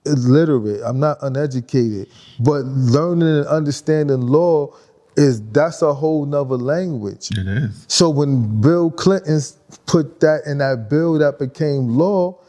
illiterate. 0.06 0.82
I'm 0.86 1.00
not 1.00 1.18
uneducated. 1.22 2.10
But 2.40 2.66
learning 2.66 3.38
and 3.38 3.48
understanding 3.48 4.22
law 4.22 4.76
is 5.16 5.42
that's 5.52 5.82
a 5.82 5.94
whole 5.94 6.26
nother 6.26 6.58
language. 6.58 7.32
It 7.32 7.48
is. 7.48 7.86
So 7.88 8.10
when 8.10 8.62
Bill 8.62 8.90
Clinton 8.92 9.40
put 9.86 10.20
that 10.22 10.42
in 10.46 10.58
that 10.60 10.90
bill 10.90 11.20
that 11.20 11.40
became 11.40 11.98
law, 11.98 12.40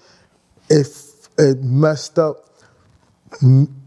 it 0.71 0.87
it 1.39 1.63
messed 1.63 2.19
up 2.19 2.49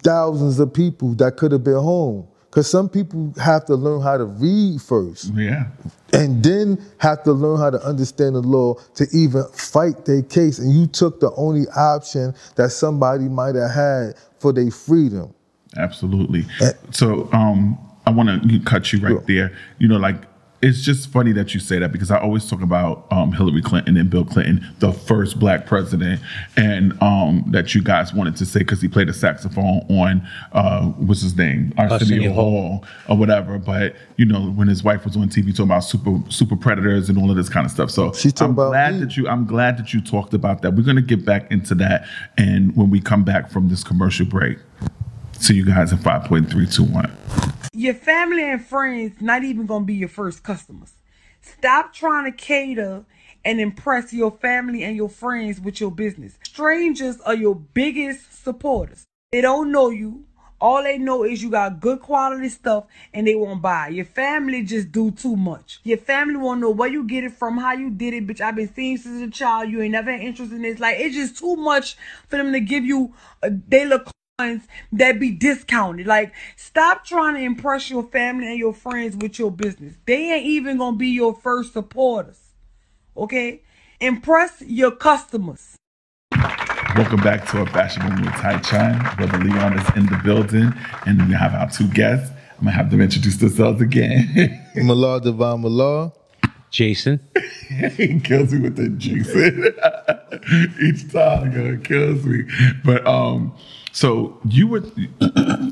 thousands 0.04 0.60
of 0.60 0.74
people 0.74 1.14
that 1.16 1.38
could 1.38 1.52
have 1.52 1.64
been 1.64 1.76
home. 1.76 2.28
Because 2.58 2.72
some 2.72 2.90
people 2.90 3.36
have 3.40 3.66
to 3.66 3.76
learn 3.76 4.02
how 4.02 4.18
to 4.18 4.26
read 4.26 4.82
first. 4.82 5.32
Yeah. 5.36 5.68
And 6.12 6.44
then 6.44 6.84
have 6.98 7.22
to 7.26 7.32
learn 7.32 7.60
how 7.60 7.70
to 7.70 7.80
understand 7.86 8.34
the 8.34 8.42
law 8.42 8.74
to 8.96 9.06
even 9.14 9.44
fight 9.54 10.06
their 10.06 10.24
case. 10.24 10.58
And 10.58 10.74
you 10.74 10.88
took 10.88 11.20
the 11.20 11.32
only 11.36 11.68
option 11.76 12.34
that 12.56 12.72
somebody 12.72 13.26
might 13.26 13.54
have 13.54 13.70
had 13.70 14.16
for 14.40 14.54
their 14.54 14.72
freedom. 14.72 15.36
Absolutely. 15.78 16.46
So 16.90 17.32
um, 17.32 17.78
I 18.08 18.10
want 18.10 18.50
to 18.50 18.60
cut 18.62 18.92
you 18.92 19.02
right 19.02 19.24
there. 19.28 19.56
You 19.78 19.88
know, 19.88 19.98
like 19.98 20.16
it's 20.62 20.82
just 20.82 21.10
funny 21.10 21.32
that 21.34 21.54
you 21.54 21.60
say 21.60 21.78
that 21.80 21.92
because 21.92 22.10
I 22.10 22.20
always 22.20 22.50
talk 22.50 22.62
about 22.62 23.06
um, 23.12 23.32
Hillary 23.32 23.62
Clinton 23.62 23.96
and 23.96 24.10
Bill 24.10 24.26
Clinton, 24.26 24.66
the 24.80 24.92
first 24.92 25.40
black 25.40 25.68
president, 25.68 26.20
and 26.56 27.00
um, 27.02 27.46
that 27.50 27.76
you 27.76 27.84
guys 27.84 28.14
wanted 28.14 28.36
to 28.38 28.46
say 28.46 28.60
because 28.60 28.82
he 28.82 28.88
played 28.88 29.08
a 29.08 29.14
saxophone 29.14 29.86
on 29.90 30.28
uh, 30.54 30.86
what's 30.86 31.22
his 31.22 31.38
name, 31.38 31.74
Arsenio 31.78 31.94
Arsenio 31.94 32.34
Hall 32.34 32.86
or 33.08 33.18
whatever. 33.18 33.60
But 33.60 33.96
you 34.16 34.26
know, 34.26 34.50
when 34.52 34.68
his 34.68 34.84
wife 34.84 35.06
was 35.06 35.16
on 35.16 35.30
TV 35.30 35.52
talking 35.52 35.66
about 35.66 35.82
super 35.82 36.20
super 36.30 36.56
predators 36.56 37.10
and 37.10 37.18
all 37.20 37.30
of 37.30 37.38
this 37.38 37.50
kind 37.50 37.66
of 37.66 37.72
stuff. 37.72 37.92
So 37.92 38.12
I'm 38.42 38.56
glad 38.56 39.00
that 39.00 39.16
you 39.16 39.28
I'm 39.28 39.46
glad 39.46 39.78
that 39.78 39.94
you 39.94 40.02
talked 40.02 40.34
about 40.34 40.64
that. 40.64 40.72
We're 40.72 40.84
gonna 40.84 41.02
get 41.02 41.24
back 41.24 41.52
into 41.52 41.76
that, 41.76 42.08
and 42.38 42.76
when 42.76 42.90
we 42.90 43.00
come 43.00 43.24
back 43.24 43.52
from 43.52 43.70
this 43.70 43.84
commercial 43.84 44.26
break. 44.26 44.58
See 45.40 45.54
you 45.54 45.66
guys 45.66 45.92
in 45.92 46.00
five 46.00 46.26
point 46.26 46.50
three 46.50 46.68
two 46.68 46.84
one. 46.84 47.12
Your 47.72 47.94
family 47.94 48.44
and 48.44 48.64
friends 48.64 49.22
not 49.22 49.44
even 49.44 49.66
gonna 49.66 49.86
be 49.86 49.94
your 49.94 50.10
first 50.10 50.44
customers. 50.44 50.94
Stop 51.42 51.94
trying 51.94 52.26
to 52.30 52.36
cater 52.36 53.06
and 53.46 53.62
impress 53.62 54.12
your 54.12 54.32
family 54.32 54.84
and 54.84 54.98
your 54.98 55.10
friends 55.10 55.62
with 55.62 55.80
your 55.80 55.92
business. 55.92 56.38
Strangers 56.44 57.22
are 57.22 57.36
your 57.36 57.56
biggest 57.56 58.44
supporters. 58.44 59.06
They 59.32 59.42
don't 59.42 59.72
know 59.72 59.90
you. 59.90 60.26
All 60.60 60.82
they 60.82 60.98
know 60.98 61.24
is 61.24 61.44
you 61.44 61.52
got 61.52 61.80
good 61.80 62.00
quality 62.02 62.50
stuff 62.50 62.86
and 63.14 63.28
they 63.28 63.36
won't 63.36 63.62
buy. 63.62 63.90
Your 63.90 64.06
family 64.06 64.64
just 64.64 64.92
do 64.92 65.12
too 65.12 65.36
much. 65.36 65.80
Your 65.84 66.00
family 66.00 66.36
won't 66.36 66.62
know 66.62 66.72
where 66.72 66.90
you 66.90 67.04
get 67.04 67.24
it 67.24 67.32
from, 67.32 67.60
how 67.60 67.74
you 67.74 67.92
did 67.92 68.16
it, 68.16 68.26
bitch. 68.26 68.42
I've 68.42 68.56
been 68.56 68.74
seeing 68.74 68.98
since 68.98 69.22
a 69.22 69.30
child. 69.30 69.70
You 69.70 69.84
ain't 69.84 69.92
never 69.92 70.12
had 70.12 70.22
interest 70.22 70.52
in 70.52 70.64
this. 70.64 70.80
Like 70.80 70.98
it's 71.00 71.16
just 71.16 71.38
too 71.38 71.56
much 71.56 71.96
for 72.28 72.38
them 72.38 72.52
to 72.54 72.60
give 72.60 72.84
you 72.84 73.14
a 73.44 73.52
daily 73.52 74.00
coins 74.00 74.12
that 74.92 75.20
be 75.20 75.32
discounted. 75.32 76.06
Like, 76.06 76.32
stop 76.56 77.04
trying 77.04 77.34
to 77.34 77.42
impress 77.42 77.90
your 77.90 78.04
family 78.04 78.46
and 78.46 78.60
your 78.60 78.72
friends 78.72 79.18
with 79.18 79.40
your 79.40 79.50
business. 79.50 79.96
They 80.06 80.32
ain't 80.32 80.46
even 80.46 80.78
gonna 80.78 80.96
be 80.96 81.08
your 81.08 81.34
first 81.34 81.74
supporters. 81.74 82.40
Okay? 83.18 83.64
Impress 84.00 84.62
your 84.62 84.92
customers. 84.92 85.76
Welcome 86.96 87.22
back 87.22 87.48
to 87.48 87.64
a 87.64 87.66
Fashion 87.66 88.04
Room 88.04 88.22
with 88.22 88.34
Tai 88.36 88.60
Chun. 88.60 89.16
Brother 89.18 89.40
Leon 89.40 89.80
is 89.80 89.90
in 89.96 90.06
the 90.06 90.22
building, 90.24 90.72
and 91.08 91.28
we 91.28 91.34
have 91.34 91.56
our 91.56 91.72
two 91.72 91.88
guests. 91.88 92.30
I'm 92.60 92.66
gonna 92.66 92.78
have 92.78 92.92
them 92.92 93.02
introduce 93.02 93.38
themselves 93.38 93.82
again. 93.82 94.64
Malar 94.76 95.24
Devon 95.24 95.64
Malar. 95.64 96.14
Jason. 96.70 97.20
he 97.96 98.20
kills 98.24 98.54
me 98.54 98.60
with 98.60 98.76
the 98.76 98.90
Jason. 98.90 99.74
Each 100.84 101.12
time, 101.12 101.54
yo, 101.54 101.74
it 101.74 101.84
kills 101.84 102.24
me. 102.24 102.44
But 102.84 103.08
um, 103.08 103.56
so 103.98 104.38
you 104.48 104.68
were. 104.68 104.84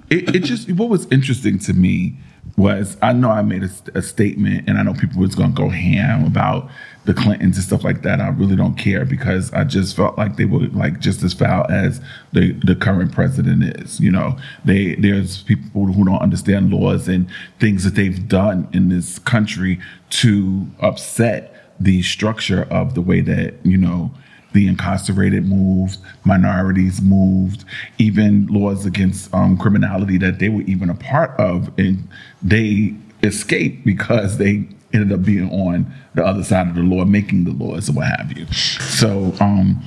It, 0.09 0.35
it 0.35 0.43
just 0.43 0.71
what 0.71 0.89
was 0.89 1.05
interesting 1.11 1.59
to 1.59 1.73
me 1.73 2.17
was 2.57 2.97
I 3.03 3.13
know 3.13 3.29
I 3.29 3.43
made 3.43 3.61
a, 3.61 3.69
a 3.93 4.01
statement, 4.01 4.67
and 4.67 4.79
I 4.79 4.83
know 4.83 4.95
people 4.95 5.21
was 5.21 5.35
gonna 5.35 5.53
go 5.53 5.69
ham 5.69 6.25
about 6.25 6.67
the 7.05 7.13
Clintons 7.13 7.55
and 7.57 7.63
stuff 7.63 7.83
like 7.83 8.01
that. 8.01 8.21
I 8.21 8.29
really 8.29 8.55
don't 8.55 8.79
care 8.79 9.05
because 9.05 9.53
I 9.53 9.63
just 9.63 9.95
felt 9.95 10.17
like 10.17 10.37
they 10.37 10.45
were 10.45 10.67
like 10.69 10.99
just 10.99 11.21
as 11.21 11.35
foul 11.35 11.67
as 11.69 12.01
the 12.33 12.53
the 12.65 12.75
current 12.75 13.11
president 13.11 13.63
is. 13.63 13.99
You 13.99 14.11
know, 14.11 14.35
they 14.63 14.95
there's 14.95 15.43
people 15.43 15.85
who 15.85 16.03
don't 16.03 16.21
understand 16.21 16.73
laws 16.73 17.07
and 17.07 17.29
things 17.59 17.83
that 17.83 17.93
they've 17.93 18.27
done 18.27 18.67
in 18.73 18.89
this 18.89 19.19
country 19.19 19.79
to 20.21 20.65
upset 20.79 21.75
the 21.79 22.01
structure 22.01 22.63
of 22.71 22.95
the 22.95 23.01
way 23.01 23.21
that 23.21 23.53
you 23.63 23.77
know 23.77 24.09
the 24.55 24.67
incarcerated 24.67 25.45
moved, 25.45 25.99
minorities 26.23 27.01
moved, 27.01 27.65
even 27.97 28.47
laws 28.47 28.85
against 28.85 29.31
um, 29.33 29.57
criminality 29.57 30.17
that 30.17 30.39
they 30.39 30.47
were 30.49 30.61
even 30.61 30.89
a 30.89 30.95
part 30.95 31.31
of, 31.39 31.69
and 31.77 32.07
they 32.41 32.95
escaped 33.21 33.85
because 33.85 34.37
they 34.37 34.65
ended 34.93 35.11
up 35.11 35.23
being 35.23 35.51
on 35.51 35.85
the 36.15 36.25
other 36.25 36.41
side 36.43 36.69
of 36.69 36.75
the 36.75 36.81
law, 36.81 37.03
making 37.03 37.43
the 37.43 37.51
laws 37.51 37.89
and 37.89 37.97
what 37.97 38.07
have 38.07 38.35
you. 38.37 38.45
So 38.53 39.33
um, 39.41 39.83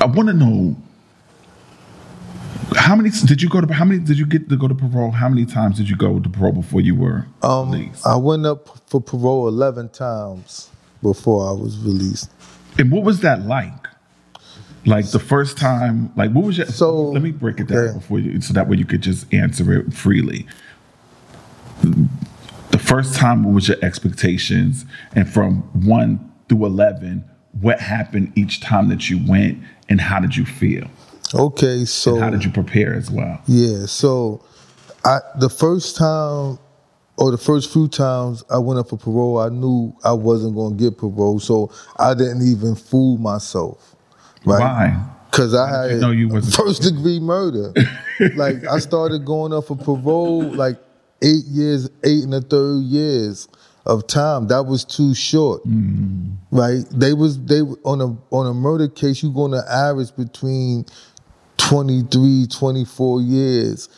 I 0.00 0.06
want 0.06 0.28
to 0.30 0.34
know 0.34 0.74
how 2.74 2.96
many 2.96 3.10
did 3.10 3.42
you 3.42 3.50
go 3.50 3.60
to? 3.60 3.70
How 3.74 3.84
many 3.84 4.00
did 4.00 4.16
you 4.18 4.24
get 4.24 4.48
to 4.48 4.56
go 4.56 4.66
to 4.68 4.74
parole? 4.74 5.10
How 5.10 5.28
many 5.28 5.44
times 5.44 5.76
did 5.76 5.90
you 5.90 5.96
go 5.96 6.18
to 6.18 6.28
parole 6.30 6.52
before 6.52 6.80
you 6.80 6.94
were 6.94 7.26
Um, 7.42 7.70
released? 7.72 8.06
I 8.06 8.16
went 8.16 8.46
up 8.46 8.70
for 8.88 9.02
parole 9.02 9.48
11 9.48 9.90
times 9.90 10.70
before 11.02 11.46
I 11.46 11.52
was 11.52 11.76
released. 11.80 12.30
And 12.78 12.90
what 12.90 13.04
was 13.04 13.20
that 13.20 13.42
like? 13.42 13.88
Like 14.84 15.10
the 15.10 15.20
first 15.20 15.56
time, 15.56 16.12
like 16.16 16.32
what 16.32 16.44
was 16.44 16.58
your? 16.58 16.66
So 16.66 17.10
let 17.10 17.22
me 17.22 17.30
break 17.30 17.60
it 17.60 17.68
down 17.68 17.94
before 17.94 18.18
you, 18.18 18.40
so 18.40 18.52
that 18.54 18.68
way 18.68 18.76
you 18.76 18.84
could 18.84 19.00
just 19.00 19.32
answer 19.32 19.72
it 19.72 19.94
freely. 19.94 20.46
The 21.82 22.78
first 22.78 23.14
time, 23.14 23.44
what 23.44 23.54
was 23.54 23.68
your 23.68 23.76
expectations? 23.80 24.84
And 25.14 25.28
from 25.32 25.62
one 25.86 26.32
through 26.48 26.66
eleven, 26.66 27.24
what 27.60 27.78
happened 27.78 28.32
each 28.34 28.60
time 28.60 28.88
that 28.88 29.08
you 29.08 29.24
went, 29.24 29.62
and 29.88 30.00
how 30.00 30.18
did 30.18 30.36
you 30.36 30.44
feel? 30.44 30.88
Okay, 31.32 31.84
so 31.84 32.18
how 32.18 32.30
did 32.30 32.44
you 32.44 32.50
prepare 32.50 32.92
as 32.94 33.08
well? 33.08 33.40
Yeah, 33.46 33.86
so 33.86 34.44
I 35.04 35.20
the 35.38 35.48
first 35.48 35.96
time 35.96 36.58
or 37.22 37.30
the 37.30 37.38
first 37.38 37.72
few 37.72 37.86
times 37.86 38.42
I 38.50 38.58
went 38.58 38.80
up 38.80 38.88
for 38.88 38.96
parole, 38.98 39.38
I 39.38 39.48
knew 39.48 39.94
I 40.02 40.12
wasn't 40.12 40.56
going 40.56 40.76
to 40.76 40.84
get 40.84 40.98
parole, 40.98 41.38
so 41.38 41.70
I 41.96 42.14
didn't 42.14 42.42
even 42.42 42.74
fool 42.74 43.16
myself. 43.16 43.94
Right? 44.44 44.58
Why? 44.58 45.06
Because 45.30 45.54
I 45.54 45.70
had 45.70 45.90
you 45.92 46.00
know 46.00 46.10
you 46.10 46.40
first 46.42 46.82
degree 46.82 47.20
murder. 47.20 47.72
like 48.34 48.64
I 48.66 48.80
started 48.80 49.24
going 49.24 49.52
up 49.52 49.68
for 49.68 49.76
parole 49.76 50.42
like 50.42 50.78
eight 51.22 51.44
years, 51.44 51.88
eight 52.02 52.24
and 52.24 52.34
a 52.34 52.40
third 52.40 52.80
years 52.82 53.46
of 53.86 54.08
time. 54.08 54.48
That 54.48 54.64
was 54.64 54.84
too 54.84 55.14
short. 55.14 55.62
Right? 56.50 56.84
They 56.90 57.12
was 57.12 57.40
they 57.44 57.60
on 57.60 58.00
a 58.00 58.34
on 58.34 58.48
a 58.48 58.52
murder 58.52 58.88
case. 58.88 59.22
You 59.22 59.32
going 59.32 59.52
to 59.52 59.62
average 59.70 60.14
between 60.16 60.86
23, 61.58 62.48
24 62.48 63.20
years 63.22 63.88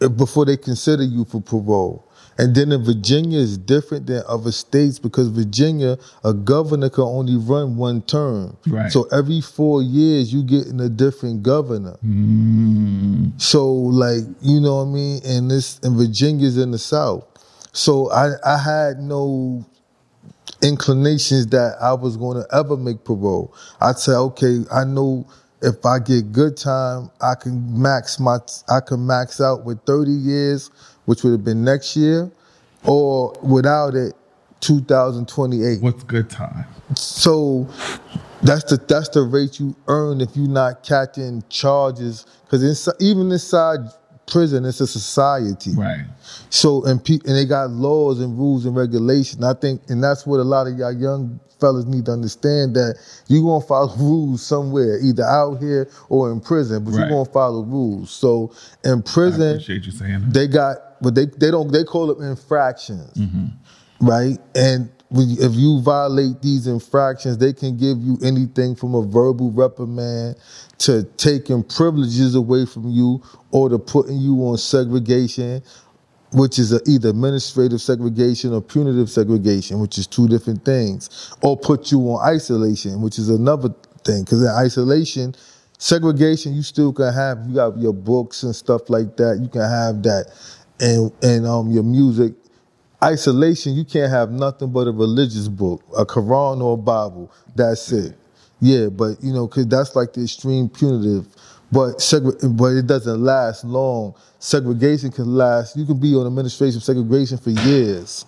uh, 0.00 0.08
before 0.08 0.46
they 0.46 0.56
consider 0.56 1.02
you 1.02 1.26
for 1.26 1.42
parole. 1.42 2.06
And 2.40 2.54
then 2.54 2.72
in 2.72 2.82
Virginia 2.82 3.38
is 3.38 3.58
different 3.58 4.06
than 4.06 4.22
other 4.26 4.50
states 4.50 4.98
because 4.98 5.28
Virginia, 5.28 5.98
a 6.24 6.32
governor 6.32 6.88
can 6.88 7.04
only 7.04 7.36
run 7.36 7.76
one 7.76 8.00
term. 8.00 8.56
Right. 8.66 8.90
So 8.90 9.06
every 9.12 9.42
four 9.42 9.82
years 9.82 10.32
you 10.32 10.42
getting 10.42 10.80
a 10.80 10.88
different 10.88 11.42
governor. 11.42 11.98
Mm. 12.02 13.38
So 13.38 13.70
like, 13.70 14.22
you 14.40 14.58
know 14.58 14.76
what 14.76 14.84
I 14.84 14.94
mean? 14.94 15.20
And 15.22 15.50
this 15.50 15.80
and 15.80 15.94
Virginia's 15.98 16.56
in 16.56 16.70
the 16.70 16.78
South. 16.78 17.26
So 17.72 18.10
I, 18.10 18.30
I 18.42 18.56
had 18.56 19.00
no 19.00 19.62
inclinations 20.62 21.46
that 21.48 21.76
I 21.78 21.92
was 21.92 22.16
going 22.16 22.42
to 22.42 22.56
ever 22.56 22.74
make 22.78 23.04
parole. 23.04 23.54
I'd 23.82 23.98
say, 23.98 24.12
okay, 24.12 24.64
I 24.72 24.84
know 24.84 25.26
if 25.62 25.84
I 25.84 25.98
get 25.98 26.32
good 26.32 26.56
time, 26.56 27.10
I 27.20 27.34
can 27.34 27.80
max 27.80 28.18
my 28.18 28.38
I 28.68 28.80
can 28.80 29.06
max 29.06 29.40
out 29.40 29.64
with 29.64 29.82
30 29.84 30.10
years, 30.10 30.70
which 31.10 31.24
would 31.24 31.32
have 31.32 31.44
been 31.44 31.64
next 31.64 31.96
year, 31.96 32.30
or 32.84 33.36
without 33.42 33.96
it, 33.96 34.14
2028. 34.60 35.82
What's 35.82 36.04
good 36.04 36.30
time? 36.30 36.64
So 36.94 37.66
that's 38.42 38.62
the 38.70 38.76
that's 38.88 39.08
the 39.08 39.22
rate 39.22 39.58
you 39.58 39.74
earn 39.88 40.20
if 40.20 40.36
you're 40.36 40.48
not 40.48 40.84
catching 40.84 41.42
charges. 41.48 42.26
Because 42.44 42.88
even 43.00 43.32
inside 43.32 43.80
prison, 44.30 44.64
it's 44.64 44.80
a 44.80 44.86
society. 44.86 45.72
Right. 45.74 46.04
So 46.50 46.84
and 46.84 47.04
pe- 47.04 47.18
and 47.26 47.34
they 47.36 47.44
got 47.44 47.70
laws 47.70 48.20
and 48.20 48.38
rules 48.38 48.64
and 48.66 48.76
regulations. 48.76 49.42
I 49.42 49.54
think, 49.54 49.82
and 49.88 50.00
that's 50.00 50.24
what 50.28 50.38
a 50.38 50.44
lot 50.44 50.68
of 50.68 50.78
y'all 50.78 50.92
young 50.92 51.40
fellas 51.60 51.84
need 51.84 52.06
to 52.06 52.12
understand 52.12 52.74
that 52.74 52.96
you're 53.28 53.42
gonna 53.42 53.60
follow 53.66 53.94
rules 53.98 54.42
somewhere, 54.42 54.98
either 55.00 55.24
out 55.24 55.58
here 55.60 55.90
or 56.08 56.30
in 56.32 56.40
prison, 56.40 56.82
but 56.84 56.92
Right. 56.94 57.04
you 57.04 57.10
gonna 57.10 57.24
follow 57.26 57.62
rules. 57.62 58.10
So 58.10 58.52
in 58.84 59.02
prison, 59.02 59.56
Appreciate 59.56 59.84
you 59.84 59.92
saying 59.92 60.20
that. 60.20 60.32
they 60.32 60.46
got, 60.46 60.76
but 61.02 61.14
they 61.14 61.26
they 61.26 61.50
don't 61.50 61.72
they 61.72 61.84
call 61.84 62.06
them 62.14 62.22
infractions 62.28 63.12
Mm-hmm. 63.16 64.06
right? 64.06 64.38
And 64.54 64.90
when 65.08 65.30
if 65.40 65.54
you 65.54 65.80
violate 65.82 66.40
these 66.42 66.66
infractions, 66.66 67.38
they 67.38 67.52
can 67.52 67.76
give 67.76 67.98
you 67.98 68.18
anything 68.24 68.76
from 68.76 68.94
a 68.94 69.02
verbal 69.02 69.50
reprimand 69.50 70.36
to 70.78 71.02
taking 71.16 71.62
privileges 71.64 72.34
away 72.34 72.64
from 72.66 72.88
you 72.90 73.22
or 73.50 73.68
to 73.68 73.78
putting 73.78 74.18
you 74.18 74.36
on 74.46 74.56
segregation, 74.56 75.62
which 76.32 76.58
is 76.58 76.72
either 76.88 77.08
administrative 77.10 77.80
segregation 77.80 78.52
or 78.54 78.62
punitive 78.62 79.10
segregation, 79.10 79.80
which 79.80 79.98
is 79.98 80.06
two 80.06 80.28
different 80.28 80.64
things, 80.64 81.34
or 81.42 81.56
put 81.56 81.90
you 81.90 82.00
on 82.12 82.24
isolation, 82.26 83.02
which 83.02 83.18
is 83.18 83.28
another 83.28 83.70
thing. 84.04 84.22
Because 84.22 84.42
in 84.42 84.48
isolation, 84.48 85.34
segregation, 85.78 86.54
you 86.54 86.62
still 86.62 86.92
can 86.92 87.12
have, 87.12 87.38
you 87.48 87.54
got 87.56 87.76
your 87.78 87.92
books 87.92 88.44
and 88.44 88.54
stuff 88.54 88.88
like 88.88 89.16
that, 89.16 89.40
you 89.42 89.48
can 89.48 89.62
have 89.62 90.02
that, 90.04 90.32
and, 90.80 91.12
and 91.22 91.46
um, 91.46 91.70
your 91.70 91.84
music 91.84 92.34
isolation, 93.02 93.74
you 93.74 93.84
can't 93.84 94.10
have 94.10 94.30
nothing 94.30 94.72
but 94.72 94.86
a 94.86 94.92
religious 94.92 95.48
book, 95.48 95.82
a 95.96 96.04
Quran 96.04 96.60
or 96.62 96.74
a 96.74 96.76
Bible. 96.76 97.32
That's 97.54 97.92
it. 97.92 98.16
Yeah, 98.60 98.88
but 98.88 99.22
you 99.22 99.32
know, 99.32 99.48
cause 99.48 99.66
that's 99.66 99.96
like 99.96 100.12
the 100.12 100.22
extreme 100.22 100.68
punitive. 100.68 101.26
But 101.72 101.94
but 102.52 102.66
it 102.74 102.86
doesn't 102.86 103.22
last 103.22 103.64
long. 103.64 104.14
Segregation 104.38 105.10
can 105.12 105.34
last. 105.36 105.76
You 105.76 105.86
can 105.86 105.98
be 106.00 106.14
on 106.14 106.26
administration 106.26 106.80
segregation 106.80 107.38
for 107.38 107.50
years. 107.50 108.26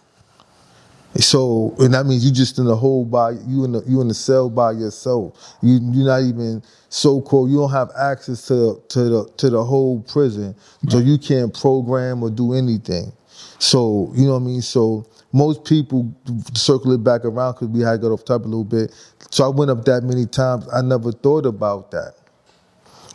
So 1.16 1.74
and 1.78 1.92
that 1.92 2.06
means 2.06 2.24
you 2.24 2.32
just 2.32 2.58
in 2.58 2.64
the 2.64 2.76
hole 2.76 3.04
by 3.04 3.32
you 3.46 3.64
in 3.64 3.72
the 3.72 3.82
you 3.86 4.00
in 4.00 4.08
the 4.08 4.14
cell 4.14 4.48
by 4.48 4.72
yourself. 4.72 5.56
You 5.62 5.78
you're 5.92 6.06
not 6.06 6.22
even 6.22 6.62
so 6.88 7.20
called. 7.20 7.50
You 7.50 7.58
don't 7.58 7.70
have 7.70 7.90
access 7.98 8.46
to 8.48 8.82
to 8.88 9.04
the 9.04 9.30
to 9.36 9.50
the 9.50 9.62
whole 9.62 10.00
prison, 10.00 10.54
so 10.88 10.98
you 10.98 11.18
can't 11.18 11.52
program 11.58 12.22
or 12.22 12.30
do 12.30 12.54
anything. 12.54 13.12
So 13.58 14.10
you 14.14 14.24
know 14.26 14.34
what 14.34 14.40
I 14.40 14.44
mean. 14.44 14.62
So 14.62 15.06
most 15.32 15.64
people 15.64 16.14
circle 16.54 16.92
it 16.92 17.04
back 17.04 17.24
around 17.24 17.54
because 17.54 17.68
we 17.68 17.80
had 17.80 18.00
got 18.00 18.12
off 18.12 18.24
topic 18.24 18.46
a 18.46 18.48
little 18.48 18.64
bit. 18.64 18.92
So 19.30 19.44
I 19.44 19.48
went 19.48 19.70
up 19.70 19.84
that 19.84 20.04
many 20.04 20.26
times. 20.26 20.66
I 20.72 20.80
never 20.80 21.12
thought 21.12 21.44
about 21.44 21.90
that. 21.90 22.14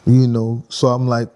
You 0.05 0.27
know. 0.27 0.63
So 0.69 0.87
I'm 0.87 1.07
like, 1.07 1.29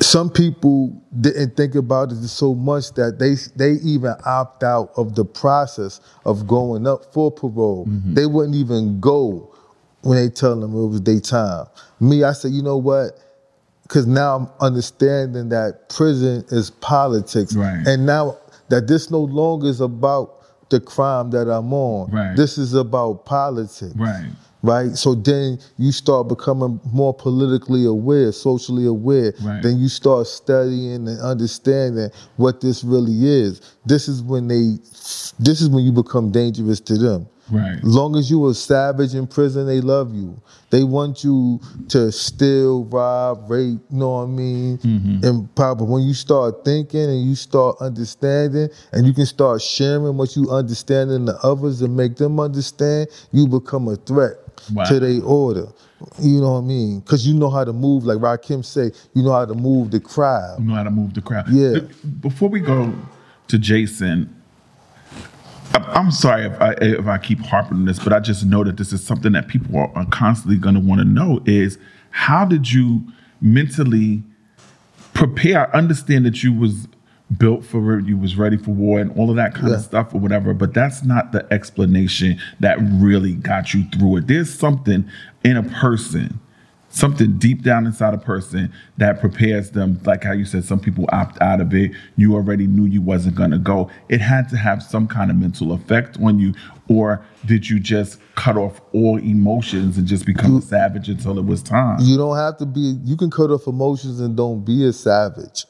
some 0.00 0.30
people 0.30 1.00
didn't 1.20 1.56
think 1.56 1.74
about 1.74 2.10
it 2.12 2.16
so 2.28 2.54
much 2.54 2.92
that 2.94 3.18
they 3.18 3.34
they 3.56 3.78
even 3.82 4.14
opt 4.24 4.62
out 4.62 4.90
of 4.96 5.14
the 5.14 5.24
process 5.24 6.00
of 6.24 6.46
going 6.46 6.86
up 6.86 7.12
for 7.12 7.30
parole. 7.30 7.86
Mm-hmm. 7.86 8.14
They 8.14 8.26
wouldn't 8.26 8.56
even 8.56 9.00
go 9.00 9.54
when 10.02 10.16
they 10.18 10.28
tell 10.28 10.58
them 10.58 10.74
it 10.74 10.86
was 10.86 11.02
their 11.02 11.20
time. 11.20 11.66
Me, 12.00 12.24
I 12.24 12.32
said, 12.32 12.50
you 12.52 12.62
know 12.62 12.76
what? 12.76 13.12
Because 13.82 14.06
now 14.06 14.36
I'm 14.36 14.48
understanding 14.60 15.50
that 15.50 15.88
prison 15.88 16.44
is 16.48 16.70
politics, 16.70 17.54
Right. 17.54 17.86
and 17.86 18.06
now 18.06 18.38
that 18.68 18.88
this 18.88 19.10
no 19.10 19.20
longer 19.20 19.66
is 19.68 19.80
about 19.80 20.38
the 20.70 20.80
crime 20.80 21.30
that 21.30 21.48
I'm 21.50 21.72
on. 21.74 22.10
Right. 22.10 22.34
This 22.34 22.56
is 22.56 22.72
about 22.74 23.26
politics 23.26 23.94
Right. 23.94 24.30
Right? 24.62 24.90
So 24.96 25.14
then 25.14 25.58
you 25.78 25.92
start 25.92 26.28
becoming 26.28 26.80
more 26.92 27.12
politically 27.12 27.84
aware, 27.84 28.32
socially 28.32 28.86
aware. 28.86 29.34
Right. 29.42 29.62
Then 29.62 29.78
you 29.78 29.88
start 29.88 30.26
studying 30.26 31.08
and 31.08 31.20
understanding 31.20 32.10
what 32.36 32.60
this 32.60 32.84
really 32.84 33.26
is. 33.26 33.60
This 33.84 34.08
is 34.08 34.22
when 34.22 34.48
they, 34.48 34.78
this 35.38 35.60
is 35.60 35.68
when 35.68 35.84
you 35.84 35.92
become 35.92 36.30
dangerous 36.30 36.80
to 36.80 36.96
them. 36.96 37.28
Right. 37.50 37.76
As 37.76 37.84
long 37.84 38.16
as 38.16 38.30
you 38.30 38.46
a 38.48 38.54
savage 38.54 39.14
in 39.14 39.26
prison, 39.26 39.66
they 39.66 39.80
love 39.80 40.14
you. 40.14 40.40
They 40.70 40.84
want 40.84 41.22
you 41.24 41.60
to 41.88 42.10
steal, 42.12 42.84
rob, 42.84 43.50
rape, 43.50 43.80
you 43.90 43.98
know 43.98 44.10
what 44.10 44.22
I 44.22 44.26
mean? 44.26 44.78
Mm-hmm. 44.78 45.24
And 45.24 45.54
probably 45.54 45.86
when 45.86 46.02
you 46.02 46.14
start 46.14 46.64
thinking 46.64 47.00
and 47.00 47.22
you 47.28 47.34
start 47.34 47.76
understanding 47.80 48.68
and 48.92 49.06
you 49.06 49.12
can 49.12 49.26
start 49.26 49.60
sharing 49.60 50.16
what 50.16 50.34
you 50.36 50.50
understand 50.50 51.10
in 51.10 51.24
the 51.26 51.36
others 51.42 51.82
and 51.82 51.96
make 51.96 52.16
them 52.16 52.40
understand, 52.40 53.08
you 53.32 53.46
become 53.46 53.88
a 53.88 53.96
threat 53.96 54.36
Wow. 54.72 54.84
to 54.84 55.00
their 55.00 55.20
order. 55.24 55.66
You 56.20 56.40
know 56.40 56.52
what 56.52 56.58
I 56.58 56.62
mean? 56.62 57.00
Because 57.00 57.26
you 57.26 57.34
know 57.34 57.50
how 57.50 57.64
to 57.64 57.72
move, 57.72 58.04
like 58.04 58.18
Rakim 58.18 58.64
say, 58.64 58.92
you 59.12 59.22
know 59.22 59.32
how 59.32 59.44
to 59.44 59.54
move 59.54 59.90
the 59.90 59.98
crowd. 59.98 60.60
You 60.60 60.66
know 60.66 60.74
how 60.74 60.84
to 60.84 60.90
move 60.90 61.14
the 61.14 61.20
crowd. 61.20 61.46
Yeah. 61.48 61.80
Before 62.20 62.48
we 62.48 62.60
go 62.60 62.92
to 63.48 63.58
Jason, 63.58 64.41
I'm 65.74 66.10
sorry 66.10 66.46
if 66.46 66.60
I, 66.60 66.72
if 66.80 67.06
I 67.06 67.18
keep 67.18 67.40
harping 67.40 67.78
on 67.78 67.84
this, 67.84 67.98
but 67.98 68.12
I 68.12 68.20
just 68.20 68.44
know 68.44 68.64
that 68.64 68.76
this 68.76 68.92
is 68.92 69.04
something 69.04 69.32
that 69.32 69.48
people 69.48 69.78
are, 69.78 70.06
constantly 70.06 70.56
going 70.56 70.74
to 70.74 70.80
want 70.80 71.00
to 71.00 71.04
know: 71.06 71.42
is 71.46 71.78
how 72.10 72.44
did 72.44 72.72
you 72.72 73.02
mentally 73.40 74.22
prepare? 75.14 75.74
I 75.74 75.78
understand 75.78 76.26
that 76.26 76.42
you 76.42 76.52
was 76.52 76.88
built 77.38 77.64
for 77.64 77.98
it, 77.98 78.04
you 78.06 78.16
was 78.16 78.36
ready 78.36 78.56
for 78.56 78.72
war, 78.72 79.00
and 79.00 79.16
all 79.18 79.30
of 79.30 79.36
that 79.36 79.54
kind 79.54 79.72
of 79.72 79.80
stuff 79.80 80.14
or 80.14 80.18
whatever. 80.18 80.52
But 80.52 80.74
that's 80.74 81.02
not 81.02 81.32
the 81.32 81.50
explanation 81.52 82.38
that 82.60 82.78
really 82.80 83.34
got 83.34 83.72
you 83.72 83.84
through 83.90 84.18
it. 84.18 84.26
There's 84.26 84.52
something 84.52 85.08
in 85.44 85.56
a 85.56 85.62
person 85.62 86.38
something 86.92 87.38
deep 87.38 87.62
down 87.62 87.86
inside 87.86 88.12
a 88.12 88.18
person 88.18 88.72
that 88.98 89.18
prepares 89.20 89.70
them 89.70 89.98
like 90.04 90.22
how 90.22 90.32
you 90.32 90.44
said 90.44 90.62
some 90.64 90.78
people 90.78 91.06
opt 91.10 91.40
out 91.40 91.60
of 91.60 91.72
it 91.74 91.90
you 92.16 92.34
already 92.34 92.66
knew 92.66 92.84
you 92.84 93.00
wasn't 93.00 93.34
going 93.34 93.50
to 93.50 93.58
go 93.58 93.90
it 94.08 94.20
had 94.20 94.48
to 94.48 94.56
have 94.56 94.82
some 94.82 95.08
kind 95.08 95.30
of 95.30 95.36
mental 95.36 95.72
effect 95.72 96.18
on 96.22 96.38
you 96.38 96.52
or 96.88 97.24
did 97.46 97.68
you 97.68 97.80
just 97.80 98.20
cut 98.34 98.56
off 98.58 98.80
all 98.92 99.16
emotions 99.18 99.96
and 99.96 100.06
just 100.06 100.26
become 100.26 100.58
a 100.58 100.62
savage 100.62 101.08
until 101.08 101.38
it 101.38 101.44
was 101.44 101.62
time 101.62 101.98
You 102.00 102.16
don't 102.16 102.36
have 102.36 102.58
to 102.58 102.66
be, 102.66 102.98
you 103.04 103.16
can 103.16 103.30
cut 103.30 103.50
off 103.50 103.66
emotions 103.66 104.20
and 104.20 104.36
don't 104.36 104.64
be 104.64 104.84
a 104.86 104.92
savage. 104.92 105.64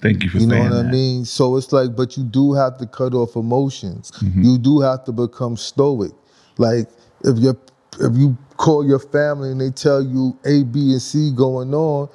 thank 0.00 0.22
you 0.22 0.30
for 0.30 0.38
You 0.38 0.46
know 0.46 0.62
what 0.62 0.72
I 0.72 0.82
mean? 0.82 1.24
So 1.24 1.56
it's 1.56 1.72
like, 1.72 1.96
but 1.96 2.16
you 2.16 2.22
do 2.24 2.52
have 2.52 2.78
to 2.78 2.86
cut 2.86 3.12
off 3.12 3.34
emotions. 3.36 4.12
Mm-hmm. 4.12 4.42
You 4.42 4.58
do 4.58 4.80
have 4.80 5.04
to 5.04 5.12
become 5.12 5.56
stoic. 5.56 6.12
Like 6.58 6.88
if 7.24 7.38
you 7.38 7.58
if 8.00 8.16
you 8.16 8.36
call 8.56 8.86
your 8.86 8.98
family 8.98 9.50
and 9.50 9.60
they 9.60 9.70
tell 9.70 10.02
you 10.02 10.36
A, 10.44 10.64
B, 10.64 10.92
and 10.92 11.02
C 11.02 11.32
going 11.34 11.74
on, 11.74 12.08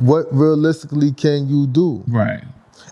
what 0.00 0.26
realistically 0.32 1.12
can 1.12 1.48
you 1.48 1.66
do? 1.66 2.02
right 2.08 2.42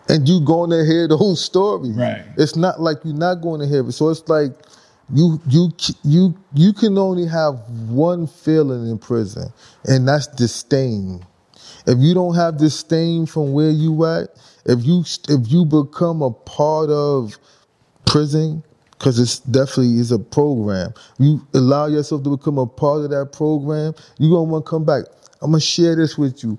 And 0.09 0.29
you 0.29 0.41
going 0.45 0.71
to 0.71 0.85
hear 0.85 1.07
the 1.09 1.17
whole 1.17 1.37
story. 1.37 1.93
Right. 1.93 2.25
It's 2.37 2.57
not 2.57 2.81
like 2.81 2.99
you're 3.05 3.15
not 3.15 3.37
going 3.37 3.61
to 3.61 3.67
hear 3.67 3.87
it. 3.87 3.93
So 3.93 4.09
it's 4.09 4.29
like 4.29 4.53
you 5.13 5.41
you 5.49 5.71
you 6.03 6.37
you 6.55 6.73
can 6.73 6.99
only 6.99 7.27
have 7.27 7.61
one 7.89 8.27
feeling 8.27 8.91
in 8.91 8.99
prison, 8.99 9.51
and 9.85 10.07
that's 10.07 10.27
disdain. 10.27 11.25
If 11.87 11.99
you 11.99 12.15
don't 12.15 12.35
have 12.35 12.59
disdain 12.59 13.27
from 13.27 13.53
where 13.53 13.71
you 13.71 14.05
at, 14.05 14.29
if 14.67 14.85
you 14.85 15.05
if 15.29 15.51
you 15.51 15.65
become 15.65 16.23
a 16.23 16.31
part 16.31 16.91
of 16.91 17.39
prison, 18.07 18.63
because 18.99 19.19
it's 19.19 19.39
definitely 19.41 19.99
is 19.99 20.11
a 20.11 20.19
program. 20.19 20.93
You 21.19 21.47
allow 21.55 21.87
yourself 21.87 22.25
to 22.25 22.37
become 22.37 22.59
a 22.59 22.67
part 22.67 23.05
of 23.05 23.11
that 23.11 23.33
program, 23.33 23.95
you're 24.19 24.31
gonna 24.31 24.51
want 24.51 24.67
to 24.67 24.71
come 24.71 24.85
back. 24.85 25.05
I'm 25.41 25.53
gonna 25.53 25.61
share 25.61 25.95
this 25.95 26.19
with 26.19 26.43
you. 26.43 26.59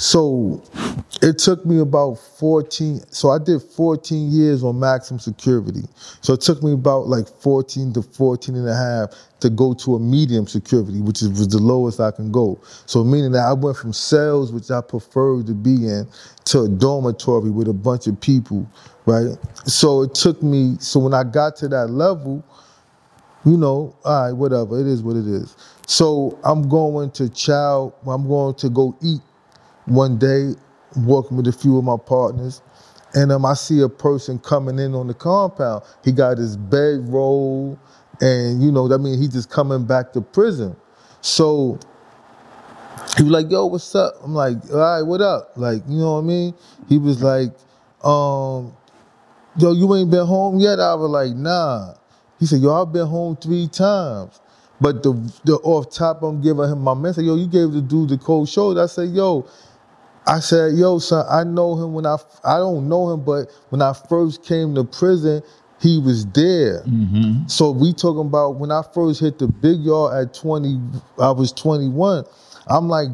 So 0.00 0.62
it 1.20 1.36
took 1.38 1.66
me 1.66 1.80
about 1.80 2.14
14. 2.14 3.00
So 3.10 3.30
I 3.30 3.38
did 3.38 3.62
14 3.62 4.30
years 4.30 4.64
on 4.64 4.80
maximum 4.80 5.20
security. 5.20 5.82
So 6.22 6.32
it 6.32 6.40
took 6.40 6.62
me 6.62 6.72
about 6.72 7.08
like 7.08 7.28
14 7.28 7.92
to 7.92 8.02
14 8.02 8.54
and 8.54 8.66
a 8.66 8.74
half 8.74 9.10
to 9.40 9.50
go 9.50 9.74
to 9.74 9.96
a 9.96 10.00
medium 10.00 10.46
security, 10.46 11.02
which 11.02 11.20
was 11.20 11.48
the 11.48 11.58
lowest 11.58 12.00
I 12.00 12.12
can 12.12 12.32
go. 12.32 12.58
So 12.86 13.04
meaning 13.04 13.32
that 13.32 13.44
I 13.46 13.52
went 13.52 13.76
from 13.76 13.92
cells, 13.92 14.52
which 14.52 14.70
I 14.70 14.80
preferred 14.80 15.46
to 15.48 15.54
be 15.54 15.86
in, 15.86 16.08
to 16.46 16.60
a 16.62 16.68
dormitory 16.68 17.50
with 17.50 17.68
a 17.68 17.74
bunch 17.74 18.06
of 18.06 18.18
people, 18.20 18.66
right? 19.10 19.36
So 19.66 20.02
it 20.02 20.14
took 20.14 20.42
me, 20.42 20.76
so 20.78 21.00
when 21.00 21.14
I 21.14 21.24
got 21.24 21.56
to 21.56 21.68
that 21.68 21.88
level, 21.88 22.44
you 23.44 23.56
know, 23.56 23.96
all 24.04 24.24
right, 24.26 24.32
whatever, 24.32 24.78
it 24.80 24.86
is 24.86 25.02
what 25.02 25.16
it 25.16 25.26
is. 25.26 25.56
So 25.86 26.38
I'm 26.44 26.68
going 26.68 27.10
to 27.12 27.28
chow, 27.28 27.92
I'm 28.06 28.28
going 28.28 28.54
to 28.56 28.68
go 28.68 28.96
eat 29.02 29.20
one 29.86 30.18
day, 30.18 30.52
walking 30.98 31.36
with 31.36 31.48
a 31.48 31.52
few 31.52 31.78
of 31.78 31.84
my 31.84 31.96
partners, 31.96 32.62
and 33.14 33.32
um, 33.32 33.44
I 33.44 33.54
see 33.54 33.80
a 33.80 33.88
person 33.88 34.38
coming 34.38 34.78
in 34.78 34.94
on 34.94 35.08
the 35.08 35.14
compound. 35.14 35.82
He 36.04 36.12
got 36.12 36.38
his 36.38 36.56
bed 36.56 37.08
roll, 37.08 37.78
and 38.20 38.62
you 38.62 38.70
know, 38.70 38.86
that 38.88 38.98
means 39.00 39.18
he's 39.18 39.32
just 39.32 39.50
coming 39.50 39.84
back 39.84 40.12
to 40.12 40.20
prison. 40.20 40.76
So 41.22 41.78
he 43.16 43.24
was 43.24 43.32
like, 43.32 43.50
"Yo, 43.50 43.66
what's 43.66 43.94
up?" 43.94 44.14
I'm 44.22 44.34
like, 44.34 44.58
"All 44.72 44.78
right, 44.78 45.02
what 45.02 45.20
up?" 45.20 45.52
Like, 45.56 45.82
you 45.88 45.98
know 45.98 46.14
what 46.14 46.20
I 46.20 46.24
mean? 46.24 46.54
He 46.88 46.98
was 46.98 47.22
like, 47.22 47.50
"Um, 48.04 48.72
yo, 49.56 49.72
you 49.72 49.94
ain't 49.96 50.10
been 50.10 50.26
home 50.26 50.58
yet? 50.60 50.80
I 50.80 50.94
was 50.94 51.10
like, 51.10 51.36
nah. 51.36 51.94
He 52.38 52.46
said, 52.46 52.60
yo, 52.60 52.82
I've 52.82 52.92
been 52.92 53.06
home 53.06 53.36
three 53.36 53.68
times. 53.68 54.40
But 54.80 55.02
the 55.02 55.12
the 55.44 55.56
off 55.56 55.90
top, 55.90 56.22
I'm 56.22 56.40
giving 56.40 56.64
him 56.64 56.80
my 56.80 56.94
message. 56.94 57.26
Yo, 57.26 57.36
you 57.36 57.46
gave 57.46 57.72
the 57.72 57.82
dude 57.82 58.08
the 58.10 58.18
cold 58.18 58.48
shoulder. 58.48 58.82
I 58.82 58.86
said, 58.86 59.10
yo, 59.10 59.46
I 60.26 60.40
said, 60.40 60.74
yo, 60.74 60.98
son, 60.98 61.26
I 61.30 61.44
know 61.44 61.76
him 61.76 61.92
when 61.94 62.06
I, 62.06 62.16
I 62.44 62.58
don't 62.58 62.88
know 62.88 63.10
him, 63.12 63.24
but 63.24 63.50
when 63.70 63.82
I 63.82 63.92
first 63.92 64.42
came 64.44 64.74
to 64.76 64.84
prison, 64.84 65.42
he 65.80 65.98
was 65.98 66.26
there. 66.28 66.82
So 67.46 67.72
we 67.72 67.92
talking 67.92 68.26
about 68.26 68.56
when 68.56 68.70
I 68.70 68.82
first 68.94 69.20
hit 69.20 69.38
the 69.38 69.48
big 69.48 69.80
yard 69.80 70.28
at 70.28 70.34
20, 70.34 70.80
I 71.18 71.30
was 71.32 71.52
21. 71.52 72.24
I'm 72.68 72.88
like, 72.88 73.08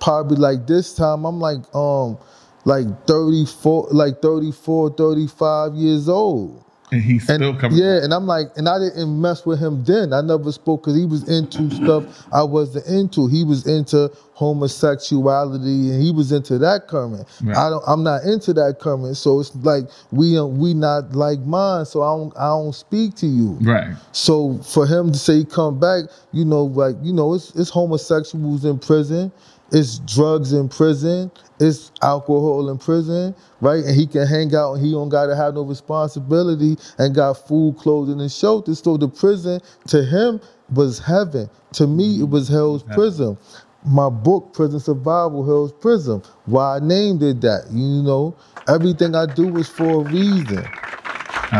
probably 0.00 0.36
like 0.36 0.66
this 0.66 0.94
time, 0.94 1.24
I'm 1.26 1.40
like, 1.40 1.60
um, 1.74 2.18
like 2.64 2.86
34, 3.06 3.88
like 3.90 4.20
34, 4.22 4.90
35 4.90 5.74
years 5.74 6.08
old. 6.08 6.64
And 6.92 7.02
he's 7.02 7.22
still 7.22 7.54
coming. 7.54 7.78
Yeah, 7.78 8.02
and 8.02 8.12
I'm 8.12 8.26
like, 8.26 8.48
and 8.56 8.68
I 8.68 8.78
didn't 8.80 9.20
mess 9.20 9.46
with 9.46 9.60
him 9.60 9.84
then. 9.84 10.12
I 10.12 10.22
never 10.22 10.50
spoke 10.50 10.82
because 10.82 10.96
he 10.96 11.06
was 11.06 11.28
into 11.28 11.70
stuff 11.70 12.26
I 12.32 12.42
wasn't 12.42 12.86
into. 12.86 13.28
He 13.28 13.44
was 13.44 13.66
into 13.66 14.10
homosexuality 14.32 15.90
and 15.90 16.02
he 16.02 16.10
was 16.10 16.32
into 16.32 16.58
that 16.58 16.88
current. 16.88 17.28
Right. 17.42 17.56
I 17.56 17.70
don't. 17.70 17.84
I'm 17.86 18.02
not 18.02 18.24
into 18.24 18.52
that 18.54 18.78
current. 18.80 19.16
So 19.16 19.38
it's 19.38 19.54
like 19.56 19.84
we 20.10 20.36
uh, 20.36 20.46
we 20.46 20.74
not 20.74 21.12
like 21.12 21.38
mine. 21.40 21.84
So 21.86 22.02
I 22.02 22.16
don't 22.16 22.36
I 22.36 22.48
don't 22.48 22.74
speak 22.74 23.14
to 23.16 23.26
you. 23.26 23.56
Right. 23.60 23.94
So 24.10 24.58
for 24.58 24.84
him 24.84 25.12
to 25.12 25.18
say 25.18 25.44
come 25.44 25.78
back, 25.78 26.06
you 26.32 26.44
know, 26.44 26.64
like 26.64 26.96
you 27.02 27.12
know, 27.12 27.34
it's 27.34 27.54
it's 27.54 27.70
homosexuals 27.70 28.64
in 28.64 28.80
prison, 28.80 29.30
it's 29.72 29.98
drugs 30.00 30.52
in 30.52 30.68
prison, 30.68 31.30
it's 31.60 31.92
alcohol 32.02 32.70
in 32.70 32.78
prison, 32.78 33.34
right? 33.60 33.84
And 33.84 33.94
he 33.94 34.06
can 34.06 34.26
hang 34.26 34.54
out 34.54 34.74
and 34.74 34.84
he 34.84 34.92
don't 34.92 35.08
gotta 35.08 35.36
have 35.36 35.54
no 35.54 35.62
responsibility 35.62 36.76
and 36.98 37.14
got 37.14 37.34
food, 37.46 37.76
clothing, 37.76 38.20
and 38.20 38.32
shelter. 38.32 38.74
So 38.74 38.96
the 38.96 39.08
prison 39.08 39.60
to 39.88 40.04
him 40.04 40.40
was 40.72 40.98
heaven. 40.98 41.48
To 41.74 41.86
me, 41.86 42.20
it 42.20 42.28
was 42.28 42.46
mm-hmm. 42.46 42.54
hell's 42.54 42.82
prison. 42.82 43.36
My 43.84 44.10
book, 44.10 44.52
Prison 44.52 44.78
Survival, 44.78 45.44
Hell's 45.46 45.72
Prison. 45.72 46.22
Why 46.44 46.76
I 46.76 46.80
named 46.80 47.22
it 47.22 47.40
that, 47.40 47.64
you 47.70 48.02
know, 48.02 48.36
everything 48.68 49.14
I 49.14 49.24
do 49.24 49.56
is 49.56 49.68
for 49.68 50.02
a 50.02 50.10
reason, 50.10 50.68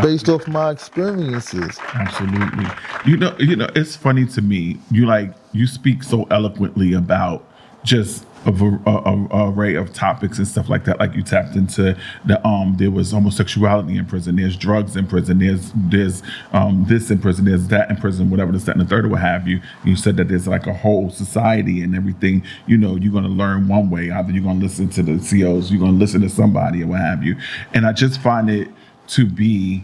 based 0.03 0.29
off 0.29 0.47
my 0.47 0.69
experiences. 0.69 1.79
Absolutely. 1.95 2.67
You 3.05 3.17
know, 3.17 3.35
you 3.39 3.55
know, 3.55 3.69
it's 3.75 3.95
funny 3.95 4.25
to 4.27 4.41
me. 4.41 4.77
You 4.91 5.07
like 5.07 5.33
you 5.51 5.65
speak 5.65 6.03
so 6.03 6.25
eloquently 6.29 6.93
about 6.93 7.50
just 7.83 8.25
a, 8.45 8.49
a, 8.51 9.27
a- 9.31 9.51
array 9.51 9.75
of 9.75 9.93
topics 9.93 10.37
and 10.39 10.47
stuff 10.47 10.67
like 10.69 10.85
that. 10.85 10.99
Like 10.99 11.13
you 11.15 11.21
tapped 11.21 11.55
into 11.55 11.95
the 12.25 12.45
um, 12.47 12.75
there 12.77 12.89
was 12.89 13.11
homosexuality 13.11 13.97
in 13.97 14.05
prison. 14.05 14.35
There's 14.35 14.55
drugs 14.57 14.95
in 14.95 15.05
prison. 15.07 15.39
There's 15.39 15.71
there's 15.75 16.23
um, 16.53 16.85
this 16.87 17.11
in 17.11 17.19
prison. 17.19 17.45
There's 17.45 17.67
that 17.67 17.89
in 17.89 17.97
prison. 17.97 18.29
Whatever 18.29 18.51
the 18.51 18.57
that 18.59 18.75
and 18.75 18.81
the 18.81 18.89
third 18.89 19.05
or 19.05 19.09
what 19.09 19.21
have 19.21 19.47
you. 19.47 19.61
You 19.83 19.95
said 19.95 20.17
that 20.17 20.27
there's 20.27 20.47
like 20.47 20.65
a 20.67 20.73
whole 20.73 21.09
society 21.11 21.83
and 21.83 21.95
everything. 21.95 22.43
You 22.65 22.77
know, 22.77 22.95
you're 22.95 23.13
gonna 23.13 23.27
learn 23.27 23.67
one 23.67 23.89
way. 23.89 24.09
Either 24.11 24.31
you're 24.31 24.43
gonna 24.43 24.59
listen 24.59 24.89
to 24.89 25.03
the 25.03 25.17
COs, 25.19 25.71
you're 25.71 25.79
gonna 25.79 25.91
listen 25.97 26.21
to 26.21 26.29
somebody 26.29 26.83
or 26.83 26.87
what 26.87 26.99
have 27.01 27.23
you. 27.23 27.35
And 27.73 27.85
I 27.85 27.93
just 27.93 28.21
find 28.21 28.49
it 28.49 28.69
to 29.09 29.25
be, 29.25 29.83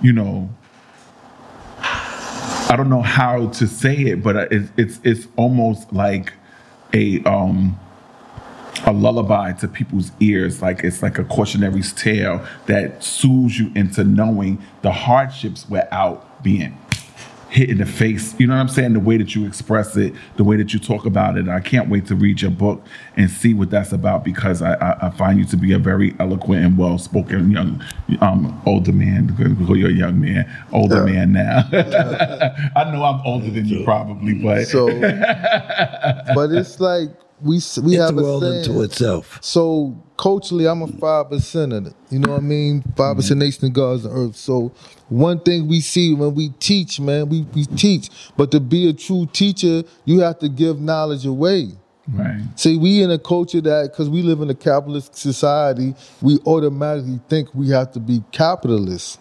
you 0.00 0.12
know, 0.12 0.48
I 2.70 2.74
don't 2.76 2.90
know 2.90 3.02
how 3.02 3.48
to 3.48 3.66
say 3.66 3.96
it, 3.96 4.22
but 4.22 4.52
it's 4.52 4.70
it's 4.76 5.00
it's 5.02 5.28
almost 5.36 5.92
like 5.92 6.32
a 6.94 7.22
um 7.24 7.78
a 8.86 8.92
lullaby 8.92 9.52
to 9.52 9.66
people's 9.68 10.12
ears, 10.20 10.62
like 10.62 10.84
it's 10.84 11.02
like 11.02 11.18
a 11.18 11.24
cautionary 11.24 11.82
tale 11.82 12.46
that 12.66 13.02
soothes 13.02 13.58
you 13.58 13.72
into 13.74 14.04
knowing 14.04 14.62
the 14.82 14.92
hardships 14.92 15.68
without 15.68 16.42
being 16.42 16.76
hit 17.50 17.70
in 17.70 17.78
the 17.78 17.86
face. 17.86 18.34
You 18.38 18.46
know 18.46 18.54
what 18.54 18.60
I'm 18.60 18.68
saying? 18.68 18.92
The 18.92 19.00
way 19.00 19.16
that 19.16 19.34
you 19.34 19.46
express 19.46 19.96
it, 19.96 20.14
the 20.36 20.44
way 20.44 20.56
that 20.56 20.72
you 20.74 20.78
talk 20.78 21.06
about 21.06 21.36
it. 21.38 21.48
I 21.48 21.60
can't 21.60 21.88
wait 21.88 22.06
to 22.06 22.14
read 22.14 22.42
your 22.42 22.50
book 22.50 22.84
and 23.16 23.30
see 23.30 23.54
what 23.54 23.70
that's 23.70 23.92
about 23.92 24.24
because 24.24 24.60
I, 24.62 24.74
I, 24.74 25.06
I 25.06 25.10
find 25.10 25.38
you 25.38 25.44
to 25.46 25.56
be 25.56 25.72
a 25.72 25.78
very 25.78 26.14
eloquent 26.20 26.64
and 26.64 26.76
well 26.78 26.98
spoken 26.98 27.50
young 27.50 27.82
um 28.20 28.60
older 28.66 28.92
man. 28.92 29.34
You're 29.38 29.88
a 29.88 29.92
young 29.92 30.20
man, 30.20 30.50
older 30.72 31.04
man 31.04 31.32
now. 31.32 31.64
I 32.76 32.90
know 32.92 33.02
I'm 33.04 33.20
older 33.24 33.50
than 33.50 33.66
you 33.66 33.84
probably, 33.84 34.34
but 34.34 34.66
So, 34.66 34.86
but 36.34 36.50
it's 36.52 36.80
like 36.80 37.10
we 37.40 37.54
we 37.54 37.58
It's 37.58 37.96
have 37.98 38.16
a 38.16 38.20
a 38.20 38.22
world 38.22 38.42
saying. 38.42 38.58
unto 38.58 38.82
itself. 38.82 39.38
So 39.42 40.02
culturally, 40.18 40.66
I'm 40.66 40.82
a 40.82 40.86
five 40.86 41.30
percent 41.30 41.72
of 41.72 41.86
it. 41.86 41.94
You 42.10 42.18
know 42.18 42.32
what 42.32 42.40
I 42.40 42.44
mean? 42.44 42.82
Five 42.96 43.16
percent 43.16 43.40
mm-hmm. 43.40 43.46
nation 43.46 43.66
of 43.66 43.72
God's 43.72 44.04
on 44.04 44.12
earth. 44.12 44.36
So 44.36 44.72
one 45.08 45.40
thing 45.40 45.66
we 45.66 45.80
see 45.80 46.12
when 46.12 46.34
we 46.34 46.50
teach, 46.60 47.00
man, 47.00 47.30
we, 47.30 47.42
we 47.54 47.64
teach. 47.64 48.10
But 48.36 48.50
to 48.50 48.60
be 48.60 48.88
a 48.88 48.92
true 48.92 49.26
teacher, 49.32 49.84
you 50.04 50.20
have 50.20 50.38
to 50.40 50.48
give 50.48 50.80
knowledge 50.80 51.24
away. 51.24 51.70
Right. 52.10 52.42
See, 52.56 52.76
we 52.76 53.02
in 53.02 53.10
a 53.10 53.18
culture 53.18 53.60
that 53.60 53.92
because 53.92 54.08
we 54.08 54.22
live 54.22 54.40
in 54.40 54.50
a 54.50 54.54
capitalist 54.54 55.14
society, 55.14 55.94
we 56.20 56.38
automatically 56.46 57.20
think 57.28 57.54
we 57.54 57.68
have 57.70 57.92
to 57.92 58.00
be 58.00 58.22
capitalists, 58.32 59.18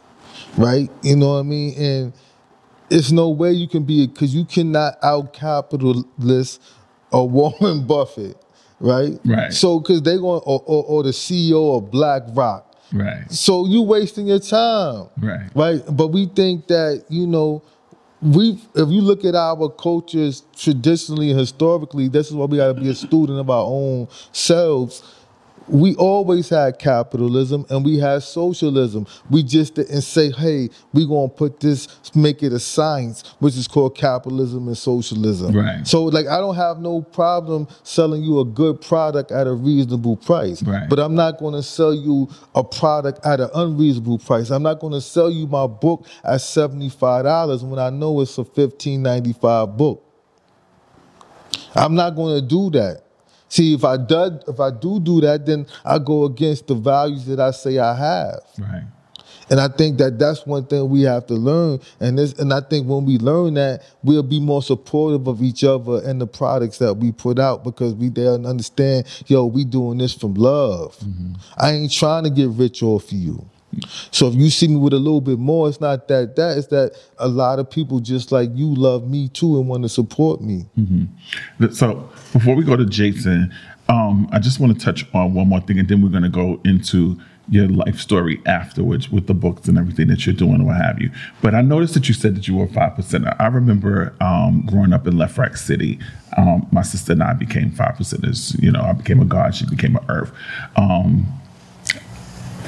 right? 0.58 0.90
You 1.04 1.18
know 1.18 1.34
what 1.34 1.40
I 1.40 1.44
mean? 1.44 1.74
And 1.78 2.14
it's 2.90 3.12
no 3.12 3.30
way 3.30 3.52
you 3.52 3.68
can 3.68 3.84
be 3.84 4.08
because 4.08 4.34
you 4.34 4.46
cannot 4.46 4.96
out 5.04 5.34
capitalist 5.34 6.62
a 7.12 7.24
Warren 7.26 7.86
Buffett, 7.86 8.38
right? 8.80 9.20
Right. 9.26 9.54
So 9.54 9.80
because 9.80 10.02
they 10.02 10.18
going 10.18 10.42
or, 10.46 10.64
or, 10.66 10.84
or 10.86 11.04
the 11.04 11.10
CEO 11.12 11.78
of 11.78 11.92
BlackRock. 11.92 12.66
Right. 12.94 13.30
So 13.32 13.66
you 13.68 13.82
wasting 13.82 14.28
your 14.28 14.40
time, 14.40 15.08
Right. 15.22 15.50
right? 15.54 15.82
But 15.92 16.08
we 16.08 16.28
think 16.28 16.68
that 16.68 17.04
you 17.10 17.28
know, 17.28 17.62
we 18.22 18.60
if 18.76 18.90
you 18.90 19.02
look 19.02 19.26
at 19.26 19.36
our 19.36 19.70
cultures 19.70 20.44
traditionally 20.58 21.34
historically, 21.34 22.08
this 22.08 22.28
is 22.30 22.34
why 22.34 22.46
we 22.46 22.58
got 22.58 22.74
to 22.74 22.82
be 22.82 22.90
a 22.90 22.96
student 22.96 23.40
of 23.40 23.50
our 23.50 23.66
own 23.66 24.08
selves. 24.32 25.04
We 25.68 25.96
always 25.96 26.50
had 26.50 26.80
capitalism 26.80 27.66
and 27.70 27.84
we 27.84 27.98
had 27.98 28.24
socialism. 28.24 29.06
We 29.30 29.44
just 29.44 29.76
didn't 29.76 30.02
say, 30.02 30.32
"Hey, 30.32 30.70
we're 30.94 31.08
gonna 31.08 31.28
put 31.28 31.60
this, 31.60 31.88
make 32.16 32.42
it 32.44 32.54
a 32.54 32.60
science," 32.60 33.24
which 33.40 33.58
is 33.58 33.68
called 33.68 33.96
capitalism 33.96 34.68
and 34.68 34.78
socialism. 34.78 35.56
Right. 35.56 35.86
So, 35.86 36.06
like, 36.06 36.28
I 36.28 36.38
don't 36.38 36.56
have 36.56 36.80
no 36.80 37.02
problem 37.02 37.68
selling 37.84 38.24
you 38.24 38.40
a 38.40 38.46
good 38.46 38.82
product 38.82 39.32
at 39.32 39.48
a 39.48 39.54
reasonable 39.54 40.16
price. 40.16 40.64
Right. 40.64 40.90
But 40.90 41.00
I'm 41.00 41.16
not 41.16 41.40
going 41.40 41.54
to 41.54 41.64
sell 41.64 41.94
you 41.94 42.30
a 42.56 42.64
product 42.64 43.26
at 43.26 43.40
an 43.40 43.50
unreasonable 43.54 44.20
price. 44.20 44.50
I'm 44.50 44.64
not 44.64 44.80
going 44.80 44.94
to 44.94 45.02
sell 45.02 45.30
you 45.30 45.48
my 45.48 45.68
book 45.68 46.06
at 46.24 46.40
$75 46.40 47.64
when 47.64 47.80
I 47.80 47.90
know 47.90 48.22
it's 48.22 48.38
a 48.38 48.44
$15.95 48.44 49.78
book. 49.78 50.04
I'm 51.76 51.96
not 51.96 52.16
going 52.16 52.40
to 52.40 52.48
do 52.48 52.70
that. 52.72 53.04
See, 53.50 53.74
if 53.74 53.84
I 53.84 53.98
do, 53.98 54.40
if 54.48 54.60
I 54.60 54.72
do 54.72 55.00
do 55.00 55.22
that, 55.22 55.46
then 55.46 55.68
I 55.86 56.00
go 56.00 56.26
against 56.26 56.68
the 56.68 56.76
values 56.76 57.26
that 57.28 57.40
I 57.40 57.52
say 57.52 57.80
I 57.80 57.96
have. 57.96 58.42
Right. 58.60 58.84
And 59.50 59.62
I 59.62 59.70
think 59.70 59.98
that 60.00 60.20
that's 60.20 60.46
one 60.46 60.66
thing 60.66 60.90
we 60.90 61.04
have 61.04 61.26
to 61.28 61.34
learn. 61.34 61.80
And 62.00 62.18
this, 62.18 62.34
and 62.34 62.54
I 62.54 62.62
think 62.62 62.88
when 62.88 63.06
we 63.06 63.18
learn 63.18 63.54
that, 63.54 63.84
we'll 64.04 64.24
be 64.24 64.40
more 64.40 64.62
supportive 64.62 65.28
of 65.28 65.42
each 65.42 65.64
other 65.64 66.02
and 66.04 66.20
the 66.20 66.28
products 66.28 66.80
that 66.80 66.96
we 66.96 67.12
put 67.12 67.40
out 67.40 67.64
because 67.64 67.94
we 67.94 68.10
there 68.10 68.34
and 68.34 68.46
understand, 68.46 69.06
yo, 69.28 69.46
we 69.46 69.64
doing 69.64 70.00
this 70.00 70.14
from 70.14 70.34
love. 70.34 70.98
Mm-hmm. 70.98 71.34
I 71.58 71.72
ain't 71.72 71.92
trying 71.92 72.26
to 72.26 72.30
get 72.30 72.50
rich 72.50 72.84
off 72.84 73.06
of 73.06 73.14
you. 73.14 73.46
So 74.12 74.28
if 74.28 74.36
you 74.36 74.50
see 74.50 74.68
me 74.68 74.78
with 74.78 74.94
a 74.94 74.98
little 74.98 75.22
bit 75.22 75.40
more, 75.40 75.68
it's 75.68 75.82
not 75.82 76.08
that 76.08 76.36
that 76.36 76.58
it's 76.58 76.68
that 76.68 76.94
a 77.18 77.28
lot 77.28 77.60
of 77.60 77.70
people 77.70 78.00
just 78.00 78.32
like 78.32 78.50
you 78.54 78.74
love 78.74 79.08
me 79.08 79.28
too 79.30 79.58
and 79.60 79.68
want 79.68 79.84
to 79.84 79.90
support 79.90 80.42
me. 80.42 80.66
Mm-hmm. 80.80 81.72
So 81.74 82.10
before 82.34 82.56
we 82.56 82.64
go 82.64 82.76
to 82.76 82.86
Jason, 82.86 83.54
um, 83.90 84.28
I 84.32 84.40
just 84.40 84.60
want 84.60 84.78
to 84.78 84.84
touch 84.84 85.06
on 85.14 85.34
one 85.34 85.50
more 85.50 85.62
thing, 85.62 85.80
and 85.80 85.88
then 85.88 86.02
we're 86.02 86.10
going 86.10 86.24
to 86.24 86.30
go 86.30 86.60
into 86.66 87.20
your 87.50 87.68
life 87.70 87.98
story 87.98 88.42
afterwards 88.46 89.10
with 89.10 89.28
the 89.28 89.34
books 89.34 89.70
and 89.70 89.78
everything 89.78 90.08
that 90.08 90.26
you're 90.26 90.36
doing, 90.36 90.56
and 90.56 90.66
what 90.66 90.76
have 90.78 91.00
you. 91.00 91.12
But 91.42 91.56
I 91.56 91.62
noticed 91.62 91.94
that 91.94 92.08
you 92.08 92.14
said 92.14 92.36
that 92.36 92.48
you 92.48 92.56
were 92.56 92.68
five 92.68 92.94
percenter. 92.94 93.36
I 93.40 93.48
remember 93.48 94.14
um, 94.20 94.66
growing 94.66 94.92
up 94.92 95.08
in 95.08 95.14
Lefrak 95.14 95.58
City. 95.58 96.00
Um, 96.36 96.68
my 96.72 96.82
sister 96.82 97.14
and 97.14 97.24
I 97.24 97.34
became 97.34 97.72
five 97.72 97.96
percenters. 97.96 98.62
You 98.62 98.72
know, 98.72 98.82
I 98.82 98.94
became 98.94 99.22
a 99.22 99.26
god, 99.26 99.56
she 99.56 99.66
became 99.66 99.96
an 99.96 100.06
earth. 100.10 100.32
Um, 100.76 101.26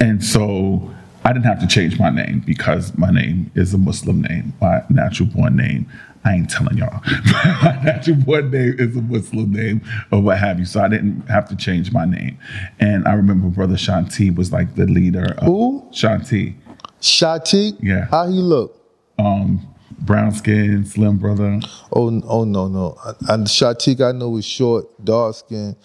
and 0.00 0.24
so 0.24 0.90
I 1.24 1.32
didn't 1.32 1.44
have 1.44 1.60
to 1.60 1.66
change 1.66 1.98
my 1.98 2.10
name 2.10 2.42
because 2.46 2.96
my 2.96 3.10
name 3.10 3.50
is 3.54 3.74
a 3.74 3.78
Muslim 3.78 4.22
name, 4.22 4.54
my 4.60 4.82
natural 4.88 5.28
born 5.28 5.56
name. 5.56 5.86
I 6.24 6.34
ain't 6.34 6.50
telling 6.50 6.76
y'all. 6.76 7.00
my 7.62 7.80
natural 7.82 8.16
born 8.16 8.50
name 8.50 8.76
is 8.78 8.96
a 8.96 9.02
Muslim 9.02 9.52
name 9.52 9.82
or 10.10 10.20
what 10.20 10.38
have 10.38 10.58
you. 10.58 10.64
So 10.64 10.80
I 10.80 10.88
didn't 10.88 11.26
have 11.28 11.48
to 11.50 11.56
change 11.56 11.92
my 11.92 12.04
name. 12.04 12.38
And 12.78 13.06
I 13.06 13.12
remember 13.14 13.48
Brother 13.48 13.76
Shanti 13.76 14.34
was 14.34 14.52
like 14.52 14.74
the 14.74 14.86
leader 14.86 15.34
of 15.38 15.44
Who? 15.44 15.88
Shanti. 15.92 16.56
Shati? 17.00 17.76
Yeah. 17.80 18.06
How 18.10 18.26
he 18.28 18.34
look? 18.34 18.76
Um, 19.18 19.66
brown 20.00 20.32
skin, 20.32 20.84
slim 20.84 21.18
brother. 21.18 21.60
Oh, 21.92 22.20
oh 22.26 22.44
no, 22.44 22.68
no. 22.68 22.96
And 23.28 23.46
Shatik 23.46 24.00
I 24.00 24.12
know 24.12 24.36
is 24.36 24.44
short, 24.44 24.86
dark 25.04 25.36
skin. 25.36 25.76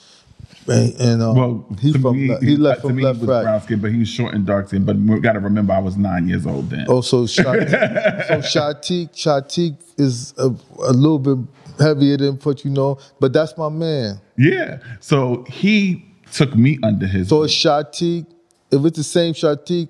And, 0.67 0.93
and 0.99 1.21
uh, 1.21 1.33
Well, 1.35 1.65
he 1.79 1.93
from 1.93 2.15
me, 2.17 2.29
le- 2.33 2.39
he 2.39 2.55
left 2.57 2.81
from 2.81 2.95
me, 2.95 3.03
left 3.03 3.17
he 3.17 3.25
was 3.25 3.29
right. 3.29 3.43
brown 3.43 3.61
skin, 3.61 3.79
but 3.79 3.91
he 3.91 3.99
was 3.99 4.09
short 4.09 4.33
and 4.33 4.45
dark 4.45 4.67
skin. 4.67 4.83
But 4.85 4.97
we 4.97 5.19
got 5.19 5.33
to 5.33 5.39
remember, 5.39 5.73
I 5.73 5.79
was 5.79 5.97
nine 5.97 6.27
years 6.27 6.45
old 6.45 6.69
then. 6.69 6.85
Oh, 6.89 7.01
so 7.01 7.25
Shat- 7.25 7.45
so 8.27 8.37
Shatik, 8.41 9.11
Shatik 9.13 9.77
is 9.97 10.33
a, 10.37 10.47
a 10.79 10.93
little 10.93 11.19
bit 11.19 11.37
heavier 11.79 12.17
than 12.17 12.35
what 12.37 12.63
you 12.65 12.71
know, 12.71 12.97
but 13.19 13.33
that's 13.33 13.57
my 13.57 13.69
man. 13.69 14.19
Yeah. 14.37 14.79
So 14.99 15.43
he 15.49 16.05
took 16.31 16.55
me 16.55 16.79
under 16.83 17.07
his. 17.07 17.29
So 17.29 17.43
it's 17.43 17.53
Shatik. 17.53 18.25
If 18.71 18.83
it's 18.85 18.97
the 18.97 19.03
same 19.03 19.33
Shatik, 19.33 19.89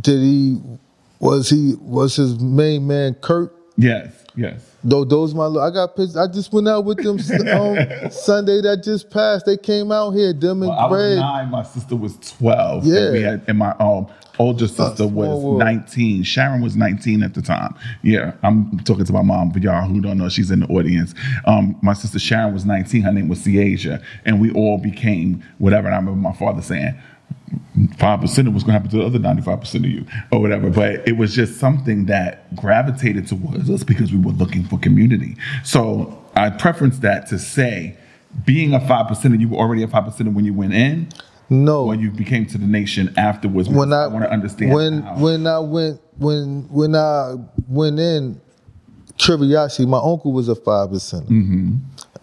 did 0.00 0.20
he 0.20 0.60
was 1.20 1.48
he 1.50 1.74
was 1.80 2.16
his 2.16 2.38
main 2.40 2.86
man 2.86 3.14
Kurt? 3.14 3.54
Yes, 3.76 4.12
yes. 4.40 4.66
Though 4.82 5.04
those 5.04 5.34
my 5.34 5.44
I 5.46 5.70
got 5.70 5.94
pissed. 5.94 6.16
I 6.16 6.26
just 6.26 6.52
went 6.52 6.66
out 6.68 6.84
with 6.86 6.98
them 6.98 7.18
um, 7.48 8.10
Sunday 8.10 8.60
that 8.62 8.82
just 8.82 9.10
passed. 9.10 9.44
They 9.46 9.56
came 9.58 9.92
out 9.92 10.12
here, 10.12 10.32
them 10.32 10.62
and 10.62 10.70
Well, 10.70 10.78
I 10.78 10.86
was 10.86 10.98
Greg. 10.98 11.18
nine. 11.18 11.50
My 11.50 11.62
sister 11.62 11.96
was 11.96 12.16
twelve. 12.16 12.86
Yeah. 12.86 12.98
And, 13.00 13.12
we 13.12 13.20
had, 13.22 13.42
and 13.46 13.58
my 13.58 13.72
um 13.78 14.06
older 14.38 14.66
sister 14.66 15.06
was 15.06 15.28
world. 15.44 15.58
nineteen. 15.58 16.22
Sharon 16.22 16.62
was 16.62 16.76
nineteen 16.76 17.22
at 17.22 17.34
the 17.34 17.42
time. 17.42 17.74
Yeah, 18.02 18.32
I'm 18.42 18.78
talking 18.80 19.04
to 19.04 19.12
my 19.12 19.22
mom. 19.22 19.52
For 19.52 19.58
y'all 19.58 19.86
who 19.86 20.00
don't 20.00 20.16
know, 20.16 20.30
she's 20.30 20.50
in 20.50 20.60
the 20.60 20.66
audience. 20.68 21.14
Um, 21.44 21.76
my 21.82 21.92
sister 21.92 22.18
Sharon 22.18 22.54
was 22.54 22.64
nineteen. 22.64 23.02
Her 23.02 23.12
name 23.12 23.28
was 23.28 23.40
Ciasia, 23.40 24.02
and 24.24 24.40
we 24.40 24.50
all 24.52 24.78
became 24.78 25.44
whatever. 25.58 25.88
And 25.88 25.94
I 25.94 25.98
remember 25.98 26.20
my 26.20 26.32
father 26.32 26.62
saying. 26.62 26.98
Five 27.98 28.20
percent 28.20 28.46
of 28.46 28.54
what's 28.54 28.64
going 28.64 28.74
to 28.74 28.78
happen 28.78 28.90
to 28.90 28.98
the 28.98 29.04
other 29.06 29.18
ninety-five 29.18 29.60
percent 29.60 29.84
of 29.84 29.90
you, 29.90 30.06
or 30.30 30.40
whatever. 30.40 30.70
But 30.70 31.06
it 31.08 31.16
was 31.16 31.34
just 31.34 31.58
something 31.58 32.06
that 32.06 32.54
gravitated 32.54 33.26
towards 33.26 33.68
us 33.70 33.82
because 33.84 34.12
we 34.12 34.18
were 34.18 34.32
looking 34.32 34.64
for 34.64 34.78
community. 34.78 35.36
So 35.64 36.22
I 36.36 36.50
preference 36.50 36.98
that 36.98 37.26
to 37.28 37.38
say, 37.38 37.96
being 38.44 38.74
a 38.74 38.80
five 38.86 39.08
percent, 39.08 39.40
you 39.40 39.48
were 39.48 39.56
already 39.58 39.82
a 39.82 39.88
five 39.88 40.04
percent 40.04 40.32
when 40.32 40.44
you 40.44 40.54
went 40.54 40.74
in. 40.74 41.08
No, 41.48 41.84
when 41.86 41.98
you 41.98 42.12
became 42.12 42.46
to 42.46 42.58
the 42.58 42.66
nation 42.66 43.12
afterwards. 43.16 43.68
when 43.68 43.92
I, 43.92 44.06
want 44.06 44.24
to 44.24 44.30
understand 44.30 44.72
when 44.72 45.02
how. 45.02 45.18
when 45.18 45.46
I 45.48 45.58
went 45.58 46.00
when 46.18 46.68
when 46.70 46.94
I 46.94 47.34
went 47.66 47.98
in 47.98 48.40
curiosity. 49.18 49.86
My 49.86 49.98
uncle 49.98 50.32
was 50.32 50.48
a 50.48 50.54
five 50.54 50.90
percent, 50.90 51.28
Mm-hmm. 51.28 51.76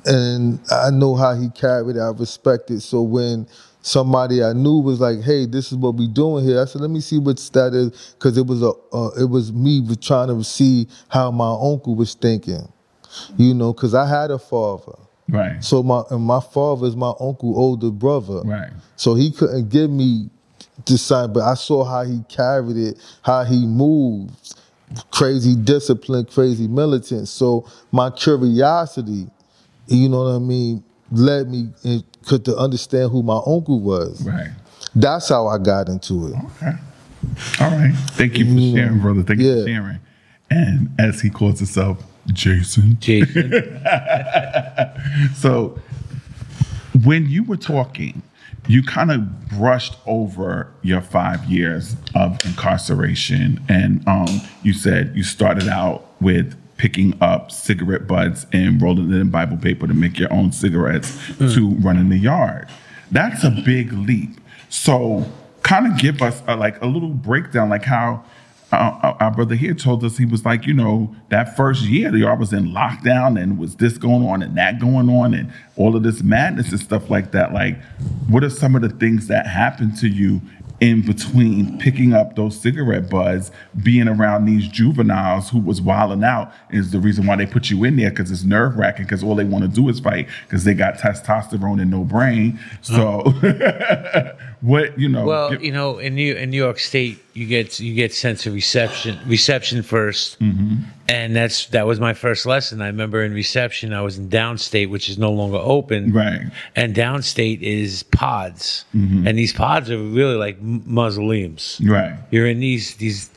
and 0.05 0.59
I 0.71 0.89
know 0.91 1.15
how 1.15 1.35
he 1.35 1.49
carried 1.49 1.97
it. 1.97 1.99
I 1.99 2.09
respect 2.09 2.71
it. 2.71 2.81
So 2.81 3.01
when 3.01 3.47
somebody 3.87 4.43
I 4.43 4.53
knew 4.53 4.79
was 4.79 4.99
like, 4.99 5.21
"Hey, 5.21 5.45
this 5.45 5.71
is 5.71 5.77
what 5.77 5.95
we 5.95 6.07
doing 6.07 6.43
here," 6.45 6.61
I 6.61 6.65
said, 6.65 6.81
"Let 6.81 6.89
me 6.89 6.99
see 6.99 7.17
what 7.17 7.37
that 7.53 7.73
is," 7.73 8.13
because 8.13 8.37
it 8.37 8.45
was 8.45 8.61
a 8.61 8.71
uh, 8.93 9.09
it 9.19 9.29
was 9.29 9.53
me 9.53 9.83
trying 9.95 10.27
to 10.27 10.43
see 10.43 10.87
how 11.07 11.31
my 11.31 11.49
uncle 11.49 11.95
was 11.95 12.13
thinking, 12.13 12.67
you 13.37 13.53
know, 13.53 13.73
because 13.73 13.95
I 13.95 14.07
had 14.07 14.29
a 14.31 14.39
father. 14.39 14.97
Right. 15.29 15.63
So 15.63 15.83
my 15.83 16.03
and 16.11 16.23
my 16.23 16.41
father 16.41 16.87
is 16.87 16.95
my 16.95 17.13
uncle 17.19 17.57
older 17.57 17.89
brother. 17.89 18.41
Right. 18.41 18.71
So 18.97 19.15
he 19.15 19.31
couldn't 19.31 19.69
give 19.69 19.89
me 19.89 20.29
the 20.85 20.97
sign, 20.97 21.33
but 21.33 21.43
I 21.43 21.55
saw 21.55 21.83
how 21.83 22.03
he 22.03 22.23
carried 22.29 22.77
it, 22.77 22.97
how 23.21 23.43
he 23.43 23.65
moved, 23.65 24.55
crazy 25.11 25.55
discipline, 25.55 26.25
crazy 26.25 26.67
militant. 26.67 27.27
So 27.29 27.65
my 27.91 28.09
curiosity, 28.09 29.27
you 29.87 30.09
know 30.09 30.23
what 30.23 30.35
I 30.35 30.39
mean, 30.39 30.83
led 31.11 31.49
me 31.49 31.69
in, 31.83 32.03
could 32.25 32.43
to 32.45 32.55
understand 32.57 33.11
who 33.11 33.23
my 33.23 33.37
uncle 33.45 33.79
was. 33.79 34.21
Right. 34.23 34.49
That's 34.95 35.29
how 35.29 35.47
I 35.47 35.57
got 35.57 35.89
into 35.89 36.27
it. 36.27 36.35
Okay. 36.35 36.71
All 37.61 37.71
right. 37.71 37.93
Thank 38.11 38.37
you 38.37 38.45
for 38.45 38.51
Mm. 38.51 38.73
sharing, 38.75 38.99
brother. 38.99 39.23
Thank 39.23 39.39
you 39.41 39.61
for 39.61 39.67
sharing. 39.67 39.99
And 40.49 40.89
as 40.99 41.21
he 41.21 41.29
calls 41.29 41.59
himself, 41.59 42.01
Jason. 42.33 42.97
Jason. 42.99 43.51
so 45.35 45.77
when 47.03 47.27
you 47.29 47.43
were 47.43 47.57
talking, 47.57 48.21
you 48.67 48.83
kind 48.83 49.11
of 49.11 49.49
brushed 49.49 49.95
over 50.05 50.71
your 50.81 51.01
five 51.01 51.45
years 51.45 51.95
of 52.15 52.43
incarceration. 52.45 53.61
And 53.69 54.05
um, 54.07 54.41
you 54.63 54.73
said 54.73 55.13
you 55.15 55.23
started 55.23 55.67
out 55.69 56.05
with 56.21 56.55
picking 56.77 57.17
up 57.21 57.51
cigarette 57.51 58.07
butts 58.07 58.45
and 58.53 58.81
rolling 58.81 59.11
it 59.11 59.15
in 59.15 59.29
Bible 59.29 59.57
paper 59.57 59.87
to 59.87 59.93
make 59.93 60.17
your 60.17 60.31
own 60.31 60.51
cigarettes 60.51 61.17
to 61.37 61.69
run 61.75 61.97
in 61.97 62.09
the 62.09 62.17
yard. 62.17 62.69
That's 63.11 63.43
a 63.43 63.51
big 63.51 63.93
leap. 63.93 64.39
So, 64.69 65.25
kind 65.63 65.91
of 65.91 65.97
give 65.99 66.21
us 66.21 66.41
a, 66.47 66.55
like 66.55 66.81
a 66.81 66.85
little 66.85 67.09
breakdown, 67.09 67.69
like 67.69 67.83
how 67.83 68.23
uh, 68.71 69.15
our 69.19 69.31
brother 69.31 69.55
here 69.55 69.73
told 69.73 70.03
us 70.03 70.17
he 70.17 70.25
was 70.25 70.43
like, 70.43 70.65
you 70.65 70.73
know, 70.73 71.15
that 71.29 71.55
first 71.55 71.83
year, 71.83 72.11
the 72.11 72.19
yard 72.19 72.39
was 72.39 72.51
in 72.51 72.71
lockdown 72.71 73.41
and 73.41 73.57
was 73.57 73.77
this 73.77 73.97
going 73.97 74.27
on 74.27 74.41
and 74.41 74.57
that 74.57 74.79
going 74.79 75.09
on 75.09 75.33
and 75.33 75.51
all 75.77 75.95
of 75.95 76.03
this 76.03 76.21
madness 76.21 76.71
and 76.71 76.79
stuff 76.79 77.09
like 77.09 77.31
that. 77.31 77.53
Like, 77.53 77.81
what 78.27 78.43
are 78.43 78.49
some 78.49 78.75
of 78.75 78.81
the 78.81 78.89
things 78.89 79.27
that 79.27 79.47
happened 79.47 79.97
to 79.99 80.07
you 80.09 80.41
in 80.79 81.01
between 81.01 81.77
picking 81.79 82.13
up 82.13 82.35
those 82.35 82.59
cigarette 82.59 83.09
butts, 83.09 83.51
being 83.81 84.07
around 84.07 84.45
these 84.45 84.67
juveniles 84.67 85.49
who 85.49 85.59
was 85.59 85.81
wilding 85.81 86.23
out 86.23 86.51
is 86.69 86.91
the 86.91 86.99
reason 86.99 87.25
why 87.25 87.35
they 87.35 87.45
put 87.45 87.69
you 87.69 87.83
in 87.83 87.95
there 87.95 88.11
because 88.11 88.29
it's 88.29 88.43
nerve 88.43 88.77
wracking 88.77 89.05
because 89.05 89.23
all 89.23 89.35
they 89.35 89.43
want 89.43 89.63
to 89.63 89.67
do 89.67 89.89
is 89.89 89.99
fight 89.99 90.27
because 90.43 90.63
they 90.63 90.73
got 90.73 90.95
testosterone 90.95 91.81
and 91.81 91.89
no 91.89 92.03
brain. 92.03 92.59
So, 92.81 93.21
uh-huh. 93.21 94.33
what 94.61 94.97
you 94.99 95.07
know? 95.09 95.25
Well, 95.25 95.51
give- 95.51 95.63
you 95.63 95.71
know, 95.71 95.97
in 95.99 96.15
New 96.15 96.33
in 96.35 96.49
New 96.49 96.57
York 96.57 96.79
State, 96.79 97.19
you 97.33 97.45
get 97.45 97.79
you 97.79 97.93
get 97.93 98.13
sense 98.13 98.45
of 98.47 98.53
reception 98.53 99.17
reception 99.27 99.83
1st 99.83 100.39
Mhm. 100.39 100.83
and 101.09 101.35
that's 101.35 101.67
that 101.67 101.85
was 101.85 101.99
my 101.99 102.13
first 102.13 102.45
lesson. 102.45 102.81
I 102.81 102.87
remember 102.87 103.23
in 103.23 103.33
reception, 103.33 103.93
I 103.93 104.01
was 104.01 104.17
in 104.17 104.29
downstate, 104.29 104.89
which 104.89 105.09
is 105.09 105.17
no 105.17 105.31
longer 105.31 105.59
open, 105.61 106.11
right? 106.11 106.41
And 106.75 106.95
downstate 106.95 107.61
is 107.61 108.03
pods, 108.03 108.85
Mhm. 108.95 109.27
and 109.27 109.37
these 109.37 109.53
pods 109.53 109.89
are 109.91 109.97
really 109.99 110.35
like 110.35 110.57
mausoleums, 110.61 111.79
Right. 111.83 112.13
You're 112.31 112.47
in 112.47 112.59
these 112.59 112.95
these 112.95 113.29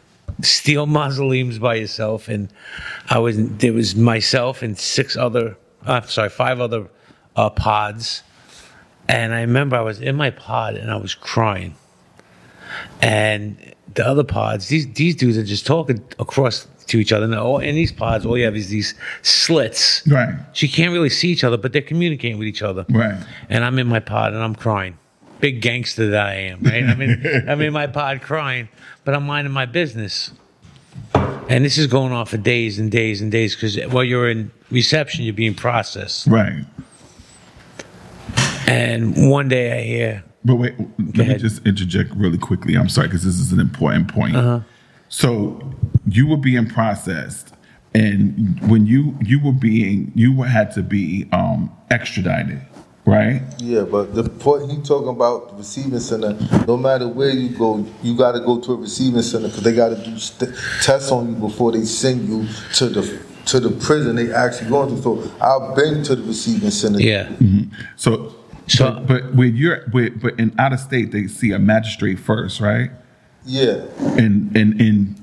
steel 0.43 0.87
mausoleums 0.99 1.59
by 1.59 1.75
yourself, 1.75 2.29
and 2.29 2.49
I 3.11 3.19
was 3.19 3.37
there 3.59 3.73
was 3.75 3.95
myself 3.95 4.63
and 4.63 4.79
six 4.79 5.17
other, 5.17 5.57
uh, 5.87 6.01
sorry, 6.03 6.31
five 6.31 6.61
other 6.61 6.85
uh, 7.37 7.51
pods, 7.51 8.23
and 9.11 9.35
I 9.35 9.41
remember 9.41 9.77
I 9.77 9.81
was 9.81 10.01
in 10.01 10.17
my 10.17 10.31
pod 10.31 10.77
and 10.77 10.91
I 10.91 10.97
was 10.97 11.15
crying, 11.15 11.75
and 13.03 13.75
the 13.95 14.07
other 14.07 14.25
pods, 14.25 14.69
these 14.69 14.93
these 14.93 15.17
dudes 15.17 15.37
are 15.37 15.45
just 15.45 15.67
talking 15.67 16.03
across 16.19 16.67
to 16.91 16.99
each 16.99 17.13
other. 17.13 17.25
And 17.25 17.35
all 17.35 17.59
in 17.59 17.75
these 17.75 17.93
pods, 17.93 18.27
all 18.27 18.37
you 18.37 18.45
have 18.45 18.57
is 18.57 18.69
these 18.69 18.95
slits. 19.23 20.07
Right. 20.07 20.35
So 20.53 20.67
you 20.67 20.73
can't 20.73 20.93
really 20.93 21.09
see 21.09 21.29
each 21.29 21.45
other, 21.45 21.57
but 21.57 21.73
they're 21.73 21.83
communicating 21.83 22.39
with 22.39 22.49
each 22.49 22.63
other. 22.63 22.85
Right. 22.89 23.25
And 23.49 23.65
I'm 23.65 23.79
in 23.79 23.87
my 23.87 24.01
pod 24.01 24.33
and 24.33 24.43
I'm 24.43 24.55
crying. 24.55 24.99
Big 25.41 25.63
gangster 25.63 26.11
that 26.11 26.27
I 26.27 26.35
am, 26.35 26.63
right? 26.63 26.85
I'm 26.85 27.01
in, 27.01 27.45
I'm 27.49 27.61
in 27.61 27.73
my 27.73 27.87
pod 27.87 28.21
crying, 28.21 28.69
but 29.05 29.15
I'm 29.15 29.25
minding 29.25 29.53
my 29.53 29.67
business. 29.67 30.33
And 31.15 31.65
this 31.65 31.79
is 31.79 31.87
going 31.87 32.13
on 32.13 32.27
for 32.27 32.37
days 32.37 32.79
and 32.79 32.91
days 32.91 33.21
and 33.21 33.33
days 33.33 33.55
because 33.55 33.77
while 33.87 34.05
you're 34.05 34.31
in 34.31 34.51
reception, 34.71 35.25
you're 35.25 35.35
being 35.35 35.55
processed. 35.55 36.27
Right. 36.27 36.65
And 38.71 39.31
one 39.31 39.49
day 39.49 39.79
I 39.79 39.83
hear, 39.83 40.25
But 40.45 40.57
wait, 40.57 40.75
let 41.17 41.27
me 41.29 41.35
just 41.37 41.67
interject 41.67 42.15
really 42.15 42.39
quickly. 42.39 42.75
I'm 42.77 42.89
sorry 42.89 43.09
because 43.09 43.25
this 43.25 43.39
is 43.41 43.53
an 43.53 43.61
important 43.61 44.09
point. 44.09 44.37
Uh-huh. 44.37 44.61
So 45.09 45.61
you 46.07 46.27
were 46.29 46.37
being 46.37 46.69
processed, 46.69 47.53
and 47.95 48.59
when 48.71 48.87
you 48.87 49.19
you 49.23 49.41
were 49.43 49.53
being 49.53 50.13
you 50.15 50.33
were, 50.33 50.47
had 50.47 50.71
to 50.73 50.83
be 50.83 51.29
um, 51.33 51.71
extradited, 51.91 52.63
right? 53.05 53.43
Yeah, 53.59 53.83
but 53.83 54.15
the 54.15 54.23
point 54.29 54.71
he 54.71 54.81
talking 54.83 55.09
about 55.09 55.51
the 55.51 55.57
receiving 55.57 55.99
center. 55.99 56.39
No 56.69 56.77
matter 56.77 57.09
where 57.09 57.31
you 57.31 57.49
go, 57.49 57.85
you 58.05 58.17
got 58.17 58.33
to 58.33 58.41
go 58.41 58.61
to 58.61 58.73
a 58.75 58.77
receiving 58.77 59.23
center 59.23 59.49
because 59.49 59.65
they 59.65 59.75
got 59.75 59.89
to 59.89 59.97
do 60.05 60.17
st- 60.17 60.55
tests 60.83 61.11
on 61.11 61.35
you 61.35 61.35
before 61.41 61.73
they 61.73 61.85
send 61.85 62.29
you 62.29 62.47
to 62.75 62.87
the 62.89 63.03
to 63.47 63.59
the 63.59 63.71
prison 63.85 64.15
they 64.15 64.33
actually 64.33 64.71
going 64.71 64.95
to. 64.95 65.03
So 65.03 65.31
I've 65.41 65.75
been 65.75 66.05
to 66.05 66.15
the 66.15 66.23
receiving 66.23 66.71
center. 66.71 67.01
Yeah. 67.01 67.27
Mhm. 67.41 67.71
So, 67.97 68.37
so 68.71 68.93
but, 68.93 69.07
but 69.07 69.35
when 69.35 69.57
but, 69.91 70.21
but 70.21 70.39
in 70.39 70.55
out 70.59 70.73
of 70.73 70.81
state, 70.81 71.13
they 71.13 71.27
see 71.27 71.53
a 71.53 71.59
magistrate 71.59 72.19
first, 72.19 72.61
right? 72.61 72.91
Yeah. 73.47 73.85
In 74.19 74.51
in 74.55 74.79
in 74.81 75.17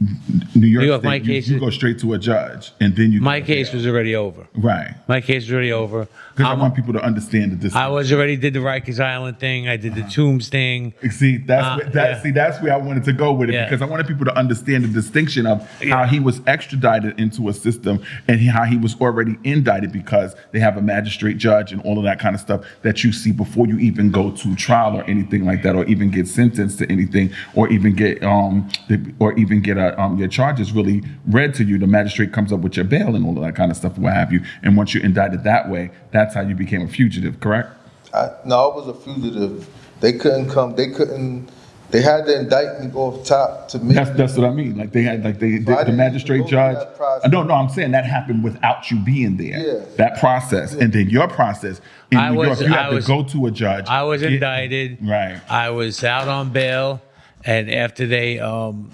New 0.55 0.67
York, 0.67 0.81
New 0.81 0.87
York, 0.87 1.01
State, 1.01 1.07
my 1.07 1.15
you, 1.15 1.23
case 1.25 1.47
you 1.47 1.55
is- 1.57 1.61
go 1.61 1.69
straight 1.69 1.99
to 1.99 2.13
a 2.13 2.17
judge, 2.17 2.71
and 2.79 2.95
then 2.95 3.11
you 3.11 3.21
my 3.21 3.41
case 3.41 3.71
was 3.71 3.85
already 3.85 4.15
over. 4.15 4.47
right. 4.55 4.95
My 5.07 5.21
case 5.21 5.43
was 5.43 5.51
already 5.53 5.71
over. 5.71 6.07
Because 6.35 6.51
I 6.51 6.53
want 6.59 6.75
people 6.75 6.93
to 6.93 7.01
understand 7.03 7.51
that 7.51 7.61
this. 7.61 7.73
I 7.75 7.87
was 7.87 8.11
already 8.13 8.35
did 8.35 8.53
the 8.53 8.59
Rikers 8.59 8.99
Island 8.99 9.39
thing. 9.39 9.67
I 9.67 9.75
did 9.77 9.95
the 9.95 10.03
Tombs 10.03 10.49
thing. 10.49 10.93
See, 11.09 11.37
that's 11.37 11.65
Uh, 11.65 11.75
where, 11.81 11.89
that, 11.93 12.09
yeah. 12.11 12.21
see, 12.21 12.31
that's 12.31 12.61
where 12.61 12.73
I 12.73 12.77
wanted 12.77 13.05
to 13.05 13.13
go 13.13 13.33
with 13.33 13.49
it 13.49 13.53
Yeah. 13.53 13.65
because 13.65 13.81
I 13.81 13.85
wanted 13.85 14.05
people 14.07 14.25
to 14.25 14.35
understand 14.37 14.83
the 14.83 14.87
distinction 14.89 15.47
of 15.47 15.67
how 15.89 16.05
he 16.05 16.19
was 16.19 16.39
extradited 16.45 17.19
into 17.19 17.49
a 17.49 17.53
system 17.53 18.01
and 18.27 18.39
how 18.41 18.65
he 18.65 18.77
was 18.77 18.95
already 19.01 19.35
indicted 19.43 19.91
because 19.91 20.35
they 20.51 20.59
have 20.59 20.77
a 20.77 20.81
magistrate 20.81 21.37
judge 21.39 21.71
and 21.71 21.81
all 21.81 21.97
of 21.97 22.03
that 22.03 22.19
kind 22.19 22.35
of 22.35 22.41
stuff 22.41 22.61
that 22.83 23.03
you 23.03 23.11
see 23.11 23.31
before 23.31 23.65
you 23.65 23.79
even 23.79 24.11
go 24.11 24.29
to 24.31 24.55
trial 24.55 24.95
or 24.95 25.03
anything 25.05 25.43
like 25.43 25.63
that, 25.63 25.75
or 25.75 25.85
even 25.85 26.11
get 26.11 26.27
sentenced 26.27 26.77
to 26.77 26.91
anything, 26.91 27.31
or 27.55 27.67
even 27.69 27.95
get 27.95 28.06
um, 28.21 28.69
the, 28.87 29.13
or 29.19 29.33
even 29.37 29.61
get 29.61 29.77
a, 29.77 29.99
um, 30.01 30.17
your 30.17 30.27
charges 30.27 30.71
really 30.71 31.03
read 31.27 31.53
to 31.55 31.63
you. 31.63 31.77
The 31.77 31.87
magistrate 31.87 32.31
comes 32.33 32.51
up 32.53 32.61
with 32.61 32.75
your 32.75 32.85
bail 32.85 33.15
and 33.15 33.25
all 33.25 33.37
of 33.37 33.43
that 33.43 33.55
kind 33.55 33.71
of 33.71 33.77
stuff, 33.77 33.97
what 33.97 34.13
have 34.13 34.31
you. 34.31 34.41
And 34.63 34.77
once 34.77 34.93
you're 34.93 35.03
indicted 35.03 35.43
that 35.43 35.69
way, 35.69 35.91
that's 36.11 36.33
how 36.35 36.41
you 36.41 36.55
became 36.55 36.81
a 36.81 36.87
fugitive, 36.87 37.39
correct? 37.39 37.69
I, 38.13 38.29
no, 38.45 38.71
I 38.71 38.75
was 38.75 38.87
a 38.87 38.93
fugitive. 38.93 39.67
They 39.99 40.13
couldn't 40.13 40.49
come. 40.49 40.75
They 40.75 40.89
couldn't. 40.91 41.49
They 41.89 42.01
had 42.01 42.25
to 42.25 42.37
indict 42.37 42.81
me 42.81 42.91
off 42.93 43.25
top 43.25 43.69
to 43.69 43.79
me. 43.79 43.93
That's 43.95 44.09
that's 44.11 44.35
what 44.35 44.45
I 44.45 44.51
mean. 44.51 44.77
Like 44.77 44.91
they 44.91 45.03
had 45.03 45.23
like 45.23 45.39
they, 45.39 45.63
So 45.63 45.73
I 45.77 45.83
the, 45.85 45.91
the 45.91 45.97
magistrate 45.97 46.45
judge. 46.45 46.75
through 46.75 46.83
that 46.85 46.97
process. 46.97 47.31
No, 47.31 47.43
no, 47.43 47.53
I'm 47.53 47.69
saying 47.69 47.91
that 47.91 48.05
happened 48.05 48.43
without 48.43 48.91
you 48.91 48.97
being 49.05 49.37
there. 49.37 49.57
Yeah. 49.57 49.85
That 49.95 50.19
process, 50.19 50.73
and 50.73 50.91
then 50.91 51.09
your 51.09 51.29
process 51.29 51.79
in 52.11 52.17
I 52.17 52.31
New 52.31 52.39
was- 52.39 52.59
York, 52.59 52.71
you 52.71 52.75
I 52.75 52.81
have 52.83 52.93
was- 52.93 53.05
to 53.05 53.11
go 53.11 53.23
to 53.23 53.45
a 53.47 53.51
judge. 53.51 53.87
I 53.87 54.03
was 54.03 54.21
get- 54.21 54.33
indicted. 54.33 54.97
Right. 55.01 55.39
I 55.49 55.69
was 55.69 56.03
out 56.03 56.27
on 56.27 56.49
bail, 56.49 57.01
and 57.45 57.71
after 57.71 58.05
they, 58.07 58.39
um, 58.39 58.91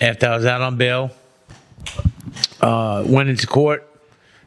after 0.00 0.26
I 0.28 0.36
was 0.36 0.46
out 0.46 0.60
on 0.60 0.76
bail, 0.76 1.10
uh, 2.60 3.04
went 3.06 3.28
into 3.28 3.46
court. 3.46 3.84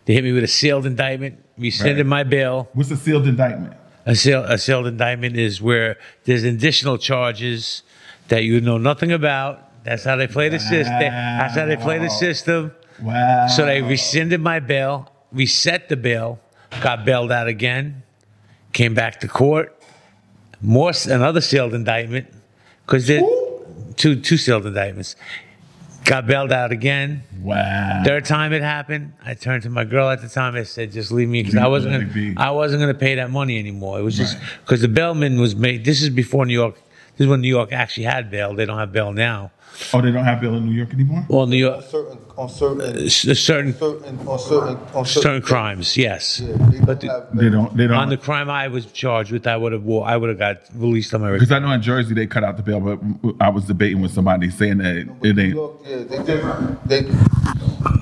They 0.05 0.13
hit 0.13 0.23
me 0.23 0.31
with 0.31 0.43
a 0.43 0.47
sealed 0.47 0.85
indictment, 0.85 1.39
rescinded 1.57 1.97
Right. 1.97 2.05
my 2.05 2.23
bail. 2.23 2.69
What's 2.73 2.91
a 2.91 2.97
sealed 2.97 3.27
indictment? 3.27 3.73
A 4.05 4.15
sealed, 4.15 4.45
a 4.49 4.57
sealed 4.57 4.87
indictment 4.87 5.37
is 5.37 5.61
where 5.61 5.97
there's 6.25 6.43
additional 6.43 6.97
charges 6.97 7.83
that 8.29 8.43
you 8.43 8.59
know 8.59 8.77
nothing 8.77 9.11
about. 9.11 9.83
That's 9.83 10.03
how 10.03 10.15
they 10.15 10.27
play 10.27 10.49
the 10.49 10.59
system. 10.59 10.99
That's 10.99 11.55
how 11.55 11.65
they 11.65 11.75
play 11.77 11.99
the 11.99 12.09
system. 12.09 12.71
Wow. 13.01 13.47
So 13.47 13.65
they 13.65 13.81
rescinded 13.81 14.41
my 14.41 14.59
bail, 14.59 15.11
reset 15.31 15.89
the 15.89 15.97
bail, 15.97 16.39
got 16.81 17.05
bailed 17.05 17.31
out 17.31 17.47
again, 17.47 18.03
came 18.73 18.93
back 18.93 19.19
to 19.21 19.27
court, 19.27 19.75
more 20.61 20.91
another 21.07 21.41
sealed 21.41 21.73
indictment 21.73 22.27
because 22.85 23.07
they 23.07 23.19
two 23.97 24.19
two 24.19 24.37
sealed 24.37 24.65
indictments. 24.65 25.15
Got 26.03 26.25
bailed 26.25 26.51
out 26.51 26.71
again. 26.71 27.23
Wow. 27.41 28.01
Third 28.03 28.25
time 28.25 28.53
it 28.53 28.63
happened, 28.63 29.13
I 29.23 29.35
turned 29.35 29.63
to 29.63 29.69
my 29.69 29.83
girl 29.83 30.09
at 30.09 30.21
the 30.21 30.29
time. 30.29 30.55
I 30.55 30.63
said, 30.63 30.91
"Just 30.91 31.11
leave 31.11 31.29
me 31.29 31.43
because 31.43 31.57
I 31.57 31.67
wasn't 31.67 31.93
gonna, 31.93 32.11
be. 32.11 32.35
I 32.37 32.49
wasn't 32.49 32.81
going 32.81 32.91
to 32.91 32.99
pay 32.99 33.15
that 33.15 33.29
money 33.29 33.59
anymore. 33.59 33.99
It 33.99 34.01
was 34.01 34.17
just 34.17 34.37
because 34.61 34.81
the 34.81 34.87
bailman 34.87 35.39
was 35.39 35.55
made. 35.55 35.85
This 35.85 36.01
is 36.01 36.09
before 36.09 36.45
New 36.45 36.53
York. 36.53 36.75
This 37.17 37.25
is 37.25 37.27
when 37.27 37.41
New 37.41 37.47
York 37.47 37.71
actually 37.71 38.05
had 38.05 38.31
bail. 38.31 38.55
They 38.55 38.65
don't 38.65 38.79
have 38.79 38.91
bail 38.91 39.13
now. 39.13 39.51
Oh, 39.93 40.01
they 40.01 40.11
don't 40.11 40.25
have 40.25 40.41
bail 40.41 40.55
in 40.55 40.65
New 40.65 40.73
York 40.73 40.91
anymore. 40.93 41.25
Well, 41.29 41.45
New 41.45 41.57
York, 41.57 41.85
certain 41.85 42.17
on 42.41 42.49
certain 42.49 42.81
uh, 42.81 43.09
certain 43.09 43.35
certain 43.73 44.27
on 44.27 44.39
certain 44.39 44.77
on 44.95 45.05
certain 45.05 45.41
crimes, 45.41 45.95
yes. 45.95 46.41
but 46.85 46.99
They 46.99 47.49
don't. 47.49 47.75
They 47.77 47.87
don't. 47.87 47.97
On 47.97 48.09
the 48.09 48.17
crime 48.17 48.49
I 48.49 48.67
was 48.67 48.85
charged 48.87 49.31
with, 49.31 49.45
I 49.45 49.55
would 49.57 49.71
have 49.73 49.87
I 49.87 50.17
would 50.17 50.29
have 50.29 50.39
got 50.39 50.57
released 50.73 51.13
on 51.13 51.21
my 51.21 51.31
because 51.31 51.51
I 51.51 51.59
know 51.59 51.71
in 51.71 51.81
Jersey 51.81 52.13
they 52.15 52.25
cut 52.25 52.43
out 52.43 52.57
the 52.57 52.63
bail, 52.63 52.79
but 52.79 52.99
I 53.39 53.49
was 53.49 53.65
debating 53.65 54.01
with 54.01 54.11
somebody 54.11 54.49
saying 54.49 54.79
that 54.79 54.95
it 55.21 55.37
ain't. 55.37 55.55
Yeah, 55.85 55.97
they 55.97 56.23
did. 56.23 56.41
They, 56.85 57.01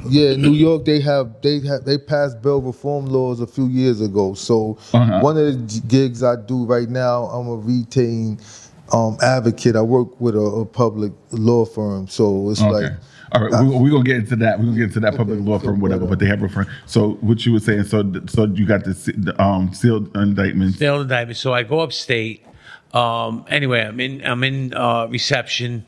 yeah, 0.07 0.35
New 0.35 0.53
York. 0.53 0.85
They 0.85 1.01
have 1.01 1.41
they 1.41 1.59
have 1.61 1.83
they 1.85 1.97
passed 1.97 2.41
bail 2.41 2.61
reform 2.61 3.07
laws 3.07 3.41
a 3.41 3.47
few 3.47 3.67
years 3.67 3.99
ago. 4.01 4.33
So 4.35 4.77
Uh-huh. 4.93 5.19
one 5.21 5.37
of 5.37 5.45
the 5.45 5.81
gigs 5.87 6.23
I 6.23 6.35
do 6.37 6.65
right 6.65 6.89
now, 6.89 7.25
I'm 7.25 7.47
a 7.49 7.55
retain 7.57 8.39
um, 8.93 9.17
advocate. 9.21 9.75
I 9.75 9.81
work 9.81 10.19
with 10.21 10.35
a, 10.35 10.39
a 10.39 10.65
public 10.65 11.11
law 11.31 11.65
firm. 11.65 12.07
So 12.07 12.49
it's 12.49 12.61
Okay. 12.61 12.71
like 12.71 12.93
All 13.32 13.43
right, 13.43 13.51
we're 13.51 13.77
we 13.77 13.89
gonna 13.89 14.03
get 14.03 14.17
into 14.17 14.36
that. 14.38 14.59
We're 14.59 14.65
gonna 14.65 14.77
get 14.77 14.86
into 14.86 14.99
that 15.01 15.15
public 15.15 15.39
law 15.41 15.59
firm, 15.59 15.80
whatever. 15.80 16.05
But 16.05 16.19
they 16.19 16.25
have 16.25 16.41
refer. 16.41 16.65
So 16.86 17.11
what 17.21 17.45
you 17.45 17.53
were 17.53 17.59
saying? 17.59 17.84
So 17.84 18.11
so 18.27 18.45
you 18.45 18.65
got 18.65 18.86
the, 18.86 18.93
the 19.17 19.41
um, 19.41 19.73
sealed 19.73 20.15
indictments. 20.15 20.80
Sealed 20.80 21.01
indictment. 21.01 21.38
So 21.38 21.53
I 21.53 21.63
go 21.63 21.80
upstate. 21.80 22.45
Um, 22.93 23.45
anyway, 23.47 23.82
I'm 23.82 23.99
in 23.99 24.25
I'm 24.25 24.43
in 24.43 24.73
uh, 24.73 25.07
reception, 25.07 25.86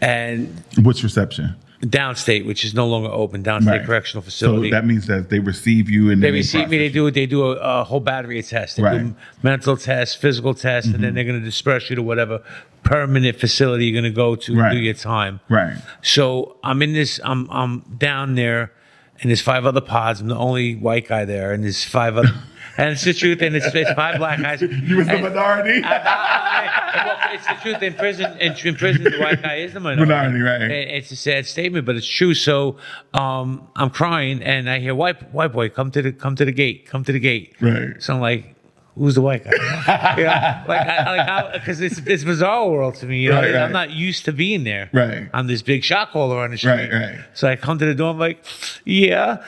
and 0.00 0.62
What's 0.80 1.02
reception? 1.02 1.56
Downstate, 1.82 2.46
which 2.46 2.64
is 2.64 2.74
no 2.74 2.86
longer 2.86 3.08
open, 3.10 3.42
downstate 3.42 3.66
Right. 3.66 3.84
correctional 3.84 4.22
facility. 4.22 4.70
So 4.70 4.76
that 4.76 4.86
means 4.86 5.06
that 5.06 5.28
they 5.30 5.38
receive 5.40 5.90
you 5.90 6.10
and 6.10 6.22
they 6.22 6.28
then 6.28 6.34
receive 6.34 6.68
me. 6.70 6.78
They 6.78 6.88
do 6.88 7.10
they 7.10 7.26
do 7.26 7.44
a, 7.52 7.56
a 7.80 7.84
whole 7.84 8.00
battery 8.00 8.38
of 8.38 8.46
tests. 8.48 8.76
They 8.76 8.82
Right. 8.82 8.96
Mm-hmm. 9.00 9.08
do 9.10 9.14
mental 9.42 9.76
tests, 9.76 10.14
physical 10.14 10.54
tests, 10.54 10.92
and 10.92 11.02
then 11.04 11.14
they're 11.14 11.24
going 11.24 11.38
to 11.38 11.44
disperse 11.44 11.90
you 11.90 11.96
to 11.96 12.02
whatever 12.02 12.42
permanent 12.82 13.38
facility 13.38 13.86
you're 13.86 14.00
going 14.00 14.10
to 14.12 14.16
go 14.16 14.36
to 14.36 14.56
Right. 14.56 14.72
do 14.72 14.78
your 14.78 14.94
time. 14.94 15.40
Right. 15.48 15.76
So 16.02 16.56
I'm 16.64 16.80
in 16.82 16.92
this. 16.94 17.20
I'm 17.24 17.48
I'm 17.50 17.80
down 17.98 18.36
there, 18.36 18.72
and 19.20 19.30
there's 19.30 19.42
five 19.42 19.66
other 19.66 19.80
pods. 19.82 20.20
I'm 20.20 20.28
the 20.28 20.36
only 20.36 20.76
white 20.76 21.08
guy 21.08 21.24
there, 21.24 21.52
and 21.52 21.62
there's 21.64 21.84
five 21.84 22.16
other. 22.16 22.32
And 22.78 22.90
it's 22.90 23.04
the 23.04 23.14
truth, 23.14 23.40
and 23.42 23.56
it's, 23.56 23.66
it's 23.74 23.92
five 23.92 24.18
black 24.18 24.40
guys. 24.40 24.60
You 24.86 24.96
was 24.98 25.06
the 25.06 25.18
minority. 25.18 25.80
well, 25.82 27.18
it's 27.32 27.46
the 27.46 27.54
truth. 27.62 27.82
In 27.82 27.94
prison, 27.94 28.36
in, 28.38 28.54
in 28.64 28.74
prison, 28.76 29.04
the 29.04 29.18
white 29.18 29.42
guy 29.42 29.56
is 29.56 29.72
the 29.72 29.80
minority. 29.80 30.10
Minority, 30.12 30.40
right. 30.40 30.62
And 30.62 30.72
It's 30.72 31.10
a 31.10 31.16
sad 31.16 31.46
statement, 31.46 31.86
but 31.86 31.96
it's 31.96 32.06
true. 32.06 32.34
So 32.34 32.76
um, 33.14 33.68
I'm 33.76 33.90
crying, 33.90 34.42
and 34.42 34.68
I 34.68 34.78
hear 34.78 34.94
white 34.94 35.32
white 35.32 35.52
boy 35.52 35.68
come 35.70 35.90
to 35.92 36.02
the 36.02 36.12
come 36.12 36.36
to 36.36 36.44
the 36.44 36.52
gate, 36.52 36.86
come 36.86 37.04
to 37.04 37.12
the 37.12 37.20
gate. 37.20 37.54
Right. 37.60 38.00
So 38.00 38.14
I'm 38.14 38.20
like, 38.20 38.54
who's 38.96 39.14
the 39.14 39.22
white 39.22 39.44
guy? 39.44 39.50
yeah, 40.18 40.64
like 40.68 40.86
I, 40.86 41.42
like 41.42 41.52
because 41.54 41.80
it's 41.80 41.98
it's 41.98 42.24
bizarre 42.24 42.68
world 42.68 42.96
to 42.96 43.06
me. 43.06 43.20
You 43.20 43.30
know, 43.30 43.36
Right, 43.36 43.54
right. 43.54 43.62
I'm 43.62 43.72
not 43.72 43.90
used 43.90 44.24
to 44.26 44.32
being 44.32 44.64
there. 44.64 44.90
Right. 44.92 45.28
I'm 45.32 45.46
this 45.46 45.62
big 45.62 45.84
shot 45.84 46.10
caller 46.10 46.38
on 46.38 46.50
the 46.50 46.58
street. 46.58 46.90
Right, 46.90 46.92
right. 46.92 47.18
So 47.34 47.48
I 47.48 47.56
come 47.56 47.78
to 47.78 47.86
the 47.86 47.94
door. 47.94 48.10
I'm 48.10 48.18
like, 48.18 48.44
yeah, 48.84 49.42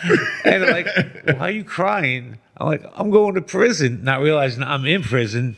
and 0.45 0.63
they're 0.63 0.73
like, 0.73 1.39
why 1.39 1.49
are 1.49 1.51
you 1.51 1.65
crying? 1.65 2.39
I'm 2.61 2.67
like, 2.67 2.85
I'm 2.95 3.11
going 3.11 3.35
to 3.35 3.43
prison, 3.43 4.03
not 4.03 4.21
realizing 4.21 4.63
I'm 4.63 4.85
in 4.85 5.03
prison. 5.03 5.57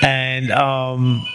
And 0.00 0.50
um, 0.50 1.26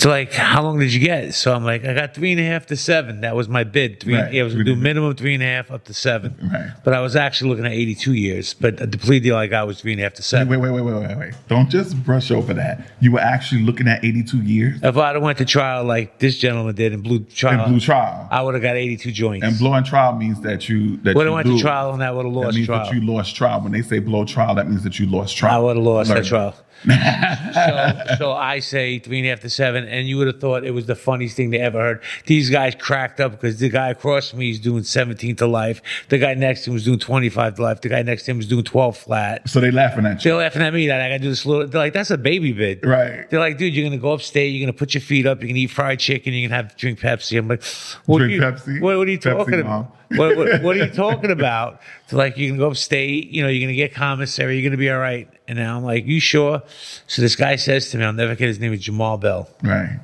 it's 0.00 0.06
like, 0.06 0.32
how 0.32 0.62
long 0.62 0.78
did 0.78 0.94
you 0.94 1.00
get? 1.00 1.34
So 1.34 1.52
I'm 1.52 1.62
like, 1.62 1.84
I 1.84 1.92
got 1.92 2.14
three 2.14 2.32
and 2.32 2.40
a 2.40 2.44
half 2.44 2.64
to 2.68 2.76
seven. 2.76 3.20
That 3.20 3.36
was 3.36 3.50
my 3.50 3.64
bid. 3.64 4.00
Three, 4.00 4.14
Right. 4.14 4.32
yeah, 4.32 4.40
I 4.40 4.44
was 4.44 4.54
gonna 4.54 4.64
do 4.64 4.74
minimum 4.74 5.14
three 5.14 5.34
and 5.34 5.42
a 5.42 5.46
half 5.46 5.70
up 5.70 5.84
to 5.84 5.92
seven. 5.92 6.34
Right. 6.50 6.70
But 6.82 6.94
I 6.94 7.00
was 7.02 7.16
actually 7.16 7.50
looking 7.50 7.66
at 7.66 7.72
82 7.72 8.14
years. 8.14 8.54
But 8.54 8.78
the 8.78 8.96
plea 8.96 9.20
deal 9.20 9.36
I 9.36 9.46
got 9.46 9.66
was 9.66 9.78
three 9.82 9.92
and 9.92 10.00
a 10.00 10.04
half 10.04 10.14
to 10.14 10.22
seven. 10.22 10.48
Wait, 10.48 10.56
wait, 10.56 10.70
wait, 10.70 10.80
wait, 10.90 11.06
wait, 11.06 11.18
wait. 11.18 11.34
Don't 11.48 11.68
just 11.68 12.02
brush 12.02 12.30
over 12.30 12.54
that. 12.54 12.90
You 13.00 13.12
were 13.12 13.20
actually 13.20 13.60
looking 13.60 13.88
at 13.88 14.02
82 14.02 14.38
years 14.38 14.80
If 14.82 14.96
I'd 14.96 15.16
have 15.16 15.22
went 15.22 15.36
to 15.36 15.44
trial 15.44 15.84
like 15.84 16.18
this 16.18 16.38
gentleman 16.38 16.74
did 16.74 16.94
in 16.94 17.02
blew 17.02 17.18
trial, 17.24 17.62
in 17.66 17.70
blew 17.72 17.80
trial. 17.80 18.26
I 18.30 18.40
would 18.40 18.54
have 18.54 18.62
got 18.62 18.76
82 18.76 19.12
joints. 19.12 19.44
And 19.46 19.58
blowing 19.58 19.84
trial 19.84 20.16
means 20.16 20.40
that 20.40 20.66
you 20.66 20.96
that 21.02 21.14
Would 21.14 21.26
have 21.26 21.34
went 21.34 21.46
to 21.46 21.58
trial 21.58 21.92
and 21.92 22.02
I 22.02 22.10
would 22.10 22.24
have 22.24 22.32
That 22.32 22.40
lost 22.40 22.54
means 22.56 22.66
trial. 22.68 22.86
that 22.86 22.94
you 22.94 23.02
lost 23.02 23.36
trial. 23.36 23.60
When 23.60 23.72
they 23.72 23.82
say 23.82 23.98
blow 23.98 24.24
trial, 24.24 24.54
that 24.54 24.66
means 24.66 24.82
that 24.84 24.98
you 24.98 25.04
lost 25.10 25.36
trial. 25.36 25.54
I 25.54 25.58
would 25.58 25.76
have 25.76 25.84
lost 25.84 26.08
Learn 26.08 26.22
that 26.22 26.26
trial. 26.26 26.54
So, 26.84 28.16
so 28.18 28.32
I 28.32 28.60
say 28.60 28.98
three 28.98 29.18
and 29.18 29.26
a 29.26 29.30
half 29.30 29.40
to 29.40 29.50
seven, 29.50 29.86
and 29.86 30.08
you 30.08 30.16
would 30.18 30.26
have 30.26 30.40
thought 30.40 30.64
it 30.64 30.70
was 30.72 30.86
the 30.86 30.94
funniest 30.94 31.36
thing 31.36 31.50
they 31.50 31.58
ever 31.58 31.78
heard. 31.78 32.02
These 32.26 32.50
guys 32.50 32.74
cracked 32.74 33.20
up 33.20 33.32
because 33.32 33.58
the 33.58 33.68
guy 33.68 33.90
across 33.90 34.30
from 34.30 34.40
me 34.40 34.50
is 34.50 34.60
doing 34.60 34.82
17 34.82 35.36
to 35.36 35.46
life. 35.46 35.82
The 36.08 36.18
guy 36.18 36.34
next 36.34 36.64
to 36.64 36.70
him 36.70 36.74
was 36.74 36.84
doing 36.84 36.98
25 36.98 37.56
to 37.56 37.62
life. 37.62 37.80
The 37.80 37.88
guy 37.88 38.02
next 38.02 38.24
to 38.24 38.30
him 38.30 38.38
was 38.38 38.46
doing 38.46 38.64
12 38.64 38.96
flat. 38.96 39.48
So 39.48 39.60
they 39.60 39.70
laughing 39.70 40.06
at 40.06 40.24
you. 40.24 40.30
They're 40.30 40.40
laughing 40.40 40.62
at 40.62 40.72
me 40.72 40.86
that 40.86 41.00
I 41.00 41.08
got 41.08 41.14
to 41.14 41.18
do 41.20 41.28
this 41.28 41.44
little. 41.44 41.66
They're 41.66 41.80
like, 41.80 41.92
"That's 41.92 42.10
a 42.10 42.18
baby 42.18 42.52
bid." 42.52 42.84
Right. 42.84 43.28
They're 43.30 43.40
like, 43.40 43.58
"Dude, 43.58 43.74
you're 43.74 43.84
gonna 43.84 44.00
go 44.00 44.12
upstate. 44.12 44.52
You're 44.52 44.66
gonna 44.66 44.76
put 44.76 44.94
your 44.94 45.00
feet 45.00 45.26
up. 45.26 45.42
You 45.42 45.48
can 45.48 45.56
eat 45.56 45.70
fried 45.70 45.98
chicken. 45.98 46.32
You 46.32 46.48
can 46.48 46.54
have 46.54 46.76
drink 46.76 47.00
Pepsi." 47.00 47.38
I'm 47.38 47.48
like, 47.48 47.62
"What 48.06 48.18
Drink 48.18 48.32
are 48.42 48.46
you, 48.46 48.52
Pepsi? 48.52 48.80
What, 48.80 48.96
what 48.98 49.08
are 49.08 49.10
you 49.10 49.18
Pepsi, 49.18 49.36
talking 49.36 49.64
Mom. 49.64 49.88
What, 50.16 50.36
what, 50.36 50.62
what 50.62 50.76
are 50.76 50.84
you 50.84 50.90
talking 50.90 51.30
about? 51.30 51.80
So 52.08 52.16
like, 52.16 52.36
you 52.36 52.48
can 52.48 52.58
go 52.58 52.68
upstate. 52.70 53.28
You 53.30 53.42
know, 53.42 53.48
you're 53.48 53.66
gonna 53.66 53.76
get 53.76 53.94
commissary. 53.94 54.58
You're 54.58 54.68
gonna 54.70 54.78
be 54.78 54.90
all 54.90 54.98
right. 54.98 55.28
And 55.48 55.58
now 55.58 55.76
I'm 55.76 55.84
like, 55.84 56.06
"You 56.06 56.20
sure?" 56.20 56.62
So 57.06 57.22
this 57.22 57.36
guy 57.36 57.56
says 57.56 57.90
to 57.90 57.98
me, 57.98 58.04
"I'll 58.04 58.12
never 58.12 58.32
forget 58.34 58.48
his 58.48 58.58
name 58.60 58.72
is 58.72 58.80
Jamal 58.80 59.18
Bell." 59.18 59.48
Right. 59.62 59.98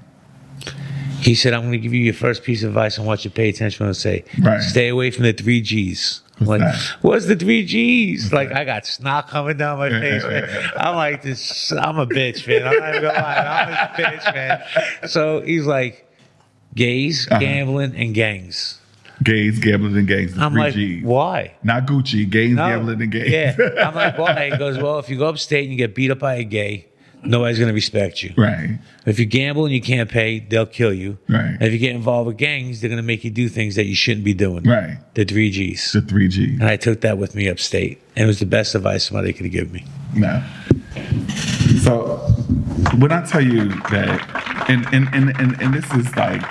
He 1.21 1.35
said, 1.35 1.55
"I'm 1.55 1.63
gonna 1.63 1.79
give 1.79 1.93
you 1.95 2.03
your 2.03 2.15
first 2.15 2.45
piece 2.45 2.63
of 2.63 2.69
advice. 2.71 2.99
I 2.99 3.03
want 3.03 3.25
you 3.25 3.31
pay 3.31 3.49
attention. 3.49 3.85
What 3.87 3.91
I 3.91 3.93
say. 3.95 4.25
Right. 4.41 4.61
Stay 4.63 4.89
away 4.89 5.11
from 5.11 5.25
the 5.25 5.33
three 5.33 5.61
G's." 5.61 6.23
I'm 6.39 6.47
like, 6.47 6.75
what's 7.01 7.25
the 7.25 7.35
three 7.35 7.65
G's? 7.65 8.31
Like, 8.31 8.53
I 8.53 8.65
got 8.65 8.85
snot 8.85 9.29
coming 9.29 9.57
down 9.57 9.79
my 9.79 9.89
face. 9.89 10.23
man. 10.23 10.71
I'm 10.77 10.95
like, 10.95 11.23
this. 11.23 11.73
I'm 11.73 11.99
a 11.99 12.07
bitch, 12.07 12.47
man. 12.47 12.69
I'm 12.69 12.77
not 12.79 12.89
even 12.91 13.03
gonna 13.03 13.19
lie. 13.19 13.37
I'm 13.97 14.05
a 14.05 14.07
bitch, 14.19 14.35
man. 14.35 15.09
So 15.09 15.41
he's 15.41 15.65
like, 15.65 16.07
gays, 16.75 17.27
Uh-huh. 17.31 17.41
gambling, 17.41 17.97
and 17.97 18.15
gangs. 18.15 18.79
Gays, 19.27 19.59
gambling, 19.59 19.97
and 19.97 20.07
gangs. 20.09 20.39
I'm 20.39 20.53
Three 20.53 20.61
like, 20.63 20.75
Gs. 20.75 21.05
why? 21.05 21.55
Not 21.65 21.87
Gucci. 21.87 22.31
Gays, 22.31 22.55
No. 22.55 22.69
gambling, 22.69 23.03
and 23.03 23.11
gays. 23.13 23.31
Yeah. 23.31 23.57
I'm 23.87 23.95
like, 23.95 24.17
why? 24.17 24.51
He 24.53 24.57
goes, 24.57 24.79
well, 24.79 24.99
if 25.01 25.11
you 25.11 25.19
go 25.19 25.27
upstate 25.29 25.65
and 25.65 25.73
you 25.73 25.77
get 25.77 25.95
beat 25.95 26.11
up 26.11 26.21
by 26.21 26.37
a 26.37 26.45
gay, 26.45 26.87
nobody's 27.25 27.59
gonna 27.59 27.73
respect 27.73 28.23
you. 28.23 28.33
Right. 28.37 28.79
If 29.05 29.19
you 29.19 29.27
gamble 29.27 29.65
and 29.65 29.75
you 29.75 29.81
can't 29.83 30.09
pay, 30.09 30.39
they'll 30.39 30.65
kill 30.67 30.93
you. 30.95 31.19
Right. 31.29 31.41
And 31.59 31.63
if 31.63 31.73
you 31.73 31.79
get 31.81 31.95
involved 31.97 32.29
with 32.29 32.37
gangs, 32.37 32.81
they're 32.81 32.91
gonna 32.91 33.03
make 33.03 33.25
you 33.25 33.31
do 33.31 33.49
things 33.49 33.75
that 33.75 33.87
you 33.87 33.95
shouldn't 33.97 34.25
be 34.25 34.33
doing. 34.35 34.63
Right. 34.63 34.99
The 35.15 35.25
three 35.25 35.51
G's. 35.51 35.93
The 35.93 36.03
three 36.03 36.29
Gs. 36.29 36.37
And 36.61 36.65
I 36.65 36.77
took 36.77 37.01
that 37.01 37.19
with 37.19 37.35
me 37.35 37.49
upstate. 37.49 38.01
And 38.15 38.25
it 38.25 38.27
was 38.27 38.39
the 38.39 38.47
best 38.47 38.75
advice 38.77 39.05
somebody 39.05 39.33
could 39.33 39.51
give 39.51 39.73
me. 39.73 39.85
No. 40.15 40.43
So 41.83 42.17
when 42.99 43.13
I 43.13 43.25
tell 43.27 43.43
you 43.45 43.69
that, 43.91 44.65
and 44.69 44.87
and 44.95 45.09
and 45.13 45.37
and, 45.41 45.61
and 45.61 45.75
this 45.75 45.85
is 45.95 46.15
like, 46.17 46.43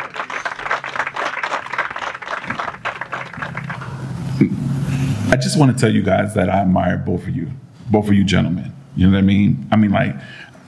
I 5.30 5.38
just 5.38 5.58
want 5.58 5.76
to 5.76 5.80
tell 5.80 5.94
you 5.94 6.04
guys 6.04 6.34
that 6.36 6.50
I 6.50 6.60
admire 6.60 6.98
both 6.98 7.24
of 7.24 7.36
you, 7.36 7.52
both 7.90 8.08
of 8.08 8.14
you 8.14 8.24
gentlemen. 8.24 8.72
You 8.96 9.08
know 9.08 9.14
what 9.14 9.20
I 9.20 9.22
mean? 9.22 9.68
I 9.72 9.76
mean, 9.76 9.92
like, 9.92 10.16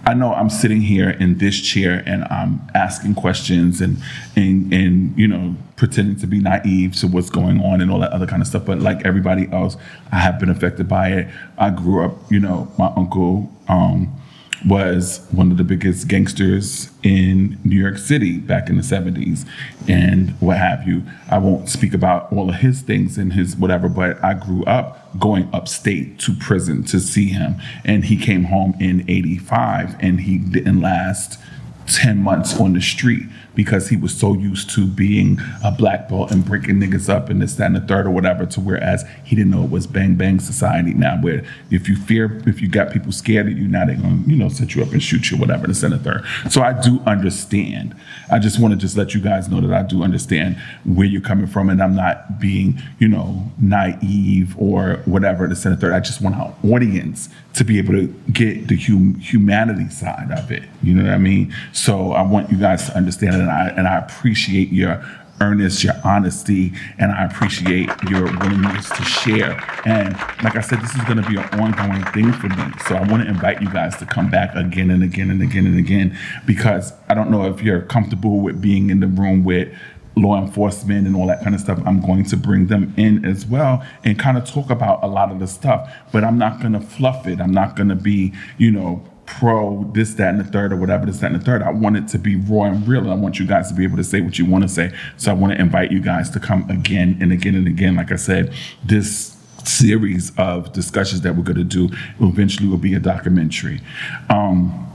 I 0.05 0.13
know 0.13 0.33
I'm 0.33 0.49
sitting 0.49 0.81
here 0.81 1.09
in 1.09 1.37
this 1.37 1.59
chair 1.59 2.01
and 2.05 2.23
I'm 2.25 2.61
asking 2.73 3.15
questions 3.15 3.81
and 3.81 3.97
and 4.35 4.73
and 4.73 5.17
you 5.17 5.27
know 5.27 5.55
pretending 5.75 6.15
to 6.17 6.27
be 6.27 6.39
naive 6.39 6.95
to 6.97 7.07
what's 7.07 7.29
going 7.29 7.61
on 7.61 7.81
and 7.81 7.91
all 7.91 7.99
that 7.99 8.11
other 8.11 8.25
kind 8.25 8.41
of 8.41 8.47
stuff. 8.47 8.65
But 8.65 8.79
like 8.79 9.05
everybody 9.05 9.47
else, 9.51 9.75
I 10.11 10.17
have 10.19 10.39
been 10.39 10.49
affected 10.49 10.87
by 10.87 11.09
it. 11.09 11.27
I 11.57 11.69
grew 11.69 12.05
up, 12.05 12.31
you 12.31 12.39
know, 12.39 12.71
my 12.77 12.91
uncle. 12.95 13.51
Um, 13.67 14.16
was 14.65 15.25
one 15.31 15.51
of 15.51 15.57
the 15.57 15.63
biggest 15.63 16.07
gangsters 16.07 16.89
in 17.03 17.59
New 17.63 17.79
York 17.79 17.97
City 17.97 18.37
back 18.37 18.69
in 18.69 18.77
the 18.77 18.81
70s 18.81 19.45
and 19.87 20.31
what 20.39 20.57
have 20.57 20.87
you. 20.87 21.03
I 21.29 21.37
won't 21.37 21.69
speak 21.69 21.93
about 21.93 22.31
all 22.31 22.49
of 22.49 22.55
his 22.55 22.81
things 22.81 23.17
and 23.17 23.33
his 23.33 23.55
whatever, 23.55 23.87
but 23.89 24.23
I 24.23 24.33
grew 24.33 24.63
up 24.65 25.17
going 25.19 25.49
upstate 25.53 26.19
to 26.19 26.33
prison 26.35 26.83
to 26.85 26.99
see 26.99 27.27
him. 27.27 27.55
And 27.85 28.05
he 28.05 28.17
came 28.17 28.45
home 28.45 28.75
in 28.79 29.05
85 29.07 29.95
and 29.99 30.21
he 30.21 30.37
didn't 30.37 30.81
last 30.81 31.39
10 31.87 32.21
months 32.21 32.59
on 32.59 32.73
the 32.73 32.81
street 32.81 33.23
because 33.55 33.89
he 33.89 33.97
was 33.97 34.15
so 34.15 34.35
used 34.35 34.69
to 34.69 34.85
being 34.85 35.39
a 35.63 35.71
black 35.71 36.07
belt 36.07 36.31
and 36.31 36.45
breaking 36.45 36.75
niggas 36.75 37.09
up 37.09 37.29
and 37.29 37.41
this, 37.41 37.55
that, 37.55 37.65
and 37.65 37.75
the 37.75 37.81
third 37.81 38.05
or 38.05 38.11
whatever 38.11 38.45
to 38.45 38.61
whereas 38.61 39.03
he 39.23 39.35
didn't 39.35 39.51
know 39.51 39.63
it 39.63 39.71
was 39.71 39.87
bang 39.87 40.13
bang 40.15 40.39
society. 40.39 40.93
Now 40.93 41.17
where 41.19 41.43
if 41.71 41.89
you 41.89 41.95
fear 41.95 42.41
if 42.45 42.61
you 42.61 42.69
got 42.69 42.91
people 42.91 43.11
scared 43.11 43.47
of 43.47 43.57
you 43.57 43.67
now 43.67 43.85
they're 43.85 43.95
gonna 43.95 44.21
you 44.27 44.35
know 44.35 44.47
set 44.49 44.75
you 44.75 44.83
up 44.83 44.91
and 44.91 45.01
shoot 45.01 45.31
you 45.31 45.37
whatever 45.37 45.65
this 45.65 45.81
and 45.81 45.93
the 45.93 45.97
third. 45.97 46.23
So 46.51 46.61
I 46.61 46.79
do 46.79 46.99
understand. 47.07 47.95
I 48.31 48.37
just 48.37 48.59
want 48.59 48.73
to 48.73 48.77
just 48.79 48.95
let 48.95 49.15
you 49.15 49.21
guys 49.21 49.49
know 49.49 49.59
that 49.61 49.73
I 49.73 49.81
do 49.81 50.03
understand 50.03 50.57
where 50.85 51.07
you're 51.07 51.21
coming 51.21 51.47
from 51.47 51.69
and 51.69 51.81
I'm 51.81 51.95
not 51.95 52.39
being 52.39 52.79
you 52.99 53.07
know 53.07 53.51
naive 53.59 54.55
or 54.59 55.01
whatever 55.05 55.47
this 55.47 55.65
and 55.65 55.75
the 55.75 55.81
third. 55.81 55.93
I 55.93 55.99
just 55.99 56.21
want 56.21 56.35
our 56.35 56.53
audience 56.63 57.29
to 57.57 57.63
be 57.63 57.77
able 57.77 57.93
to 57.93 58.07
get 58.31 58.67
the 58.67 58.77
hum- 58.77 59.15
humanity 59.15 59.89
side 59.89 60.31
of 60.31 60.51
it 60.51 60.63
you 60.83 60.93
know 60.93 61.03
what 61.03 61.13
I 61.13 61.17
mean 61.17 61.53
so 61.73 62.11
I 62.11 62.21
want 62.21 62.51
you 62.51 62.57
guys 62.57 62.85
to 62.87 62.95
understand 62.95 63.35
it 63.35 63.41
and 63.41 63.49
I 63.49 63.67
and 63.69 63.87
I 63.87 63.97
appreciate 63.97 64.69
your 64.69 65.03
earnest, 65.41 65.83
your 65.83 65.93
honesty, 66.03 66.73
and 66.97 67.11
I 67.11 67.25
appreciate 67.25 67.89
your 68.09 68.23
willingness 68.23 68.89
to 68.89 69.03
share. 69.03 69.51
And 69.85 70.13
like 70.43 70.55
I 70.55 70.61
said, 70.61 70.81
this 70.81 70.95
is 70.95 71.01
going 71.03 71.21
to 71.21 71.29
be 71.29 71.37
an 71.37 71.47
ongoing 71.59 72.03
thing 72.05 72.31
for 72.33 72.49
me. 72.49 72.63
So 72.87 72.95
I 72.95 73.03
want 73.03 73.23
to 73.23 73.29
invite 73.29 73.61
you 73.61 73.71
guys 73.71 73.95
to 73.97 74.05
come 74.05 74.29
back 74.29 74.55
again 74.55 74.89
and 74.89 75.03
again 75.03 75.29
and 75.29 75.41
again 75.41 75.65
and 75.65 75.77
again 75.77 76.17
because 76.45 76.93
I 77.09 77.13
don't 77.13 77.29
know 77.29 77.45
if 77.47 77.61
you're 77.61 77.81
comfortable 77.81 78.39
with 78.39 78.61
being 78.61 78.89
in 78.89 78.99
the 78.99 79.07
room 79.07 79.43
with 79.43 79.73
law 80.17 80.41
enforcement 80.41 81.07
and 81.07 81.15
all 81.15 81.27
that 81.27 81.43
kind 81.43 81.55
of 81.55 81.61
stuff. 81.61 81.79
I'm 81.85 82.01
going 82.01 82.25
to 82.25 82.37
bring 82.37 82.67
them 82.67 82.93
in 82.97 83.23
as 83.25 83.45
well 83.45 83.85
and 84.03 84.17
kind 84.17 84.37
of 84.37 84.45
talk 84.49 84.69
about 84.69 85.03
a 85.03 85.07
lot 85.07 85.31
of 85.31 85.39
the 85.39 85.47
stuff, 85.47 85.91
but 86.11 86.23
I'm 86.23 86.37
not 86.37 86.59
going 86.59 86.73
to 86.73 86.81
fluff 86.81 87.27
it. 87.27 87.39
I'm 87.39 87.53
not 87.53 87.75
going 87.75 87.89
to 87.89 87.95
be, 87.95 88.33
you 88.57 88.71
know, 88.71 89.03
pro 89.25 89.89
this, 89.93 90.13
that, 90.15 90.29
and 90.29 90.39
the 90.39 90.45
third, 90.45 90.71
or 90.71 90.77
whatever 90.77 91.05
this, 91.05 91.19
that, 91.19 91.31
and 91.31 91.39
the 91.39 91.45
third. 91.45 91.61
I 91.61 91.69
want 91.69 91.97
it 91.97 92.07
to 92.09 92.17
be 92.17 92.35
raw 92.35 92.63
and 92.63 92.87
real. 92.87 93.01
And 93.01 93.11
I 93.11 93.15
want 93.15 93.39
you 93.39 93.45
guys 93.45 93.67
to 93.69 93.75
be 93.75 93.83
able 93.83 93.97
to 93.97 94.03
say 94.03 94.21
what 94.21 94.39
you 94.39 94.45
want 94.45 94.63
to 94.63 94.69
say. 94.69 94.93
So 95.17 95.31
I 95.31 95.33
want 95.33 95.53
to 95.53 95.59
invite 95.59 95.91
you 95.91 95.99
guys 95.99 96.29
to 96.31 96.39
come 96.39 96.69
again 96.69 97.17
and 97.21 97.31
again 97.31 97.55
and 97.55 97.67
again. 97.67 97.95
Like 97.95 98.11
I 98.11 98.15
said, 98.15 98.53
this 98.83 99.35
series 99.63 100.31
of 100.37 100.71
discussions 100.71 101.21
that 101.21 101.35
we're 101.35 101.43
going 101.43 101.57
to 101.57 101.63
do 101.63 101.89
eventually 102.21 102.69
will 102.69 102.77
be 102.77 102.93
a 102.93 102.99
documentary. 102.99 103.81
Um, 104.29 104.85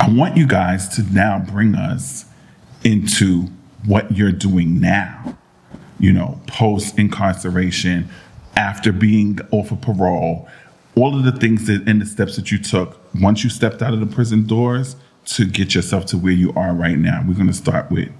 I 0.00 0.08
want 0.10 0.36
you 0.36 0.46
guys 0.46 0.88
to 0.96 1.02
now 1.14 1.38
bring 1.38 1.74
us 1.74 2.26
into 2.84 3.48
what 3.86 4.16
you're 4.16 4.32
doing 4.32 4.80
now, 4.80 5.36
you 5.98 6.12
know, 6.12 6.40
post 6.46 6.98
incarceration, 6.98 8.08
after 8.56 8.92
being 8.92 9.38
off 9.50 9.70
of 9.70 9.80
parole, 9.80 10.48
all 10.96 11.16
of 11.16 11.24
the 11.24 11.32
things 11.32 11.66
that 11.66 11.88
and 11.88 12.02
the 12.02 12.06
steps 12.06 12.36
that 12.36 12.50
you 12.50 12.58
took 12.58 13.00
once 13.20 13.44
you 13.44 13.50
stepped 13.50 13.82
out 13.82 13.94
of 13.94 14.00
the 14.00 14.06
prison 14.06 14.46
doors 14.46 14.96
to 15.24 15.44
get 15.44 15.74
yourself 15.74 16.06
to 16.06 16.18
where 16.18 16.32
you 16.32 16.52
are 16.54 16.74
right 16.74 16.98
now. 16.98 17.24
We're 17.26 17.34
going 17.34 17.46
to 17.46 17.52
start 17.52 17.90
with 17.90 18.10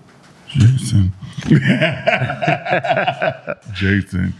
Jason. 0.48 1.12
Jason. 3.74 4.34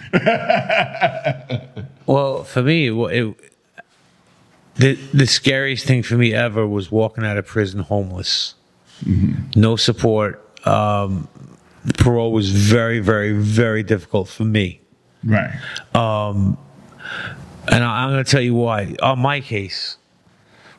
Well, 2.06 2.44
for 2.44 2.62
me, 2.62 2.88
it, 2.88 3.12
it, 3.12 3.52
the 4.76 4.94
the 5.12 5.26
scariest 5.26 5.86
thing 5.86 6.02
for 6.02 6.16
me 6.16 6.32
ever 6.32 6.66
was 6.66 6.90
walking 6.90 7.24
out 7.24 7.36
of 7.36 7.46
prison 7.46 7.80
homeless, 7.80 8.54
mm-hmm. 9.04 9.60
no 9.60 9.76
support. 9.76 10.44
Um, 10.68 11.28
parole 11.96 12.32
was 12.32 12.50
very, 12.50 13.00
very, 13.00 13.32
very 13.32 13.82
difficult 13.82 14.28
for 14.28 14.44
me. 14.44 14.80
Right. 15.24 15.50
Um, 15.94 16.58
and 17.66 17.84
I, 17.84 18.04
I'm 18.04 18.12
going 18.12 18.24
to 18.24 18.30
tell 18.30 18.40
you 18.40 18.54
why. 18.54 18.94
On 19.02 19.18
my 19.18 19.40
case, 19.40 19.96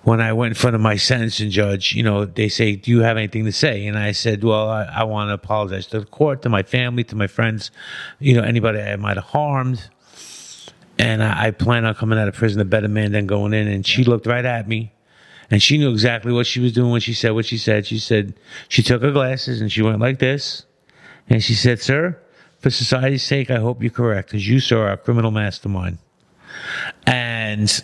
when 0.04 0.22
I 0.22 0.34
went 0.34 0.52
in 0.52 0.56
front 0.56 0.76
of 0.76 0.82
my 0.82 0.96
sentencing 0.96 1.50
judge, 1.50 1.94
you 1.94 2.04
know, 2.04 2.26
they 2.26 2.50
say, 2.50 2.76
"Do 2.76 2.92
you 2.92 3.02
have 3.02 3.18
anything 3.18 3.46
to 3.46 3.52
say?" 3.52 3.86
And 3.86 3.98
I 3.98 4.12
said, 4.12 4.44
"Well, 4.44 4.70
I, 4.70 4.84
I 4.84 5.04
want 5.04 5.30
to 5.30 5.34
apologize 5.34 5.88
to 5.88 6.00
the 6.00 6.06
court, 6.06 6.42
to 6.44 6.50
my 6.50 6.64
family, 6.64 7.04
to 7.06 7.16
my 7.16 7.28
friends, 7.28 7.72
you 8.20 8.34
know, 8.36 8.44
anybody 8.44 8.80
I 8.80 8.96
might 8.96 9.18
have 9.18 9.26
harmed." 9.26 9.90
And 10.98 11.24
I, 11.24 11.48
I 11.48 11.52
plan 11.52 11.86
on 11.86 11.96
coming 11.96 12.20
out 12.20 12.28
of 12.28 12.34
prison 12.36 12.62
a 12.62 12.66
better 12.66 12.90
man 12.90 13.12
than 13.14 13.26
going 13.26 13.54
in. 13.54 13.68
And 13.68 13.86
she 13.86 14.04
looked 14.04 14.28
right 14.28 14.44
at 14.44 14.68
me, 14.68 14.92
and 15.52 15.62
she 15.62 15.78
knew 15.78 15.92
exactly 15.92 16.32
what 16.32 16.46
she 16.46 16.60
was 16.60 16.74
doing 16.74 16.92
when 16.92 17.02
she 17.02 17.14
said 17.14 17.32
what 17.32 17.46
she 17.46 17.58
said. 17.58 17.86
She 17.86 18.00
said 18.00 18.34
she 18.68 18.84
took 18.84 19.02
her 19.02 19.12
glasses 19.12 19.62
and 19.62 19.72
she 19.72 19.82
went 19.82 20.00
like 20.00 20.20
this, 20.20 20.66
and 21.30 21.44
she 21.44 21.54
said, 21.54 21.80
"Sir, 21.80 22.18
for 22.60 22.70
society's 22.70 23.24
sake, 23.24 23.50
I 23.50 23.58
hope 23.58 23.82
you're 23.82 23.92
correct, 23.92 24.30
because 24.30 24.48
you, 24.48 24.60
sir, 24.60 24.80
are 24.80 24.92
a 24.92 24.98
criminal 24.98 25.32
mastermind." 25.32 25.98
And 27.06 27.84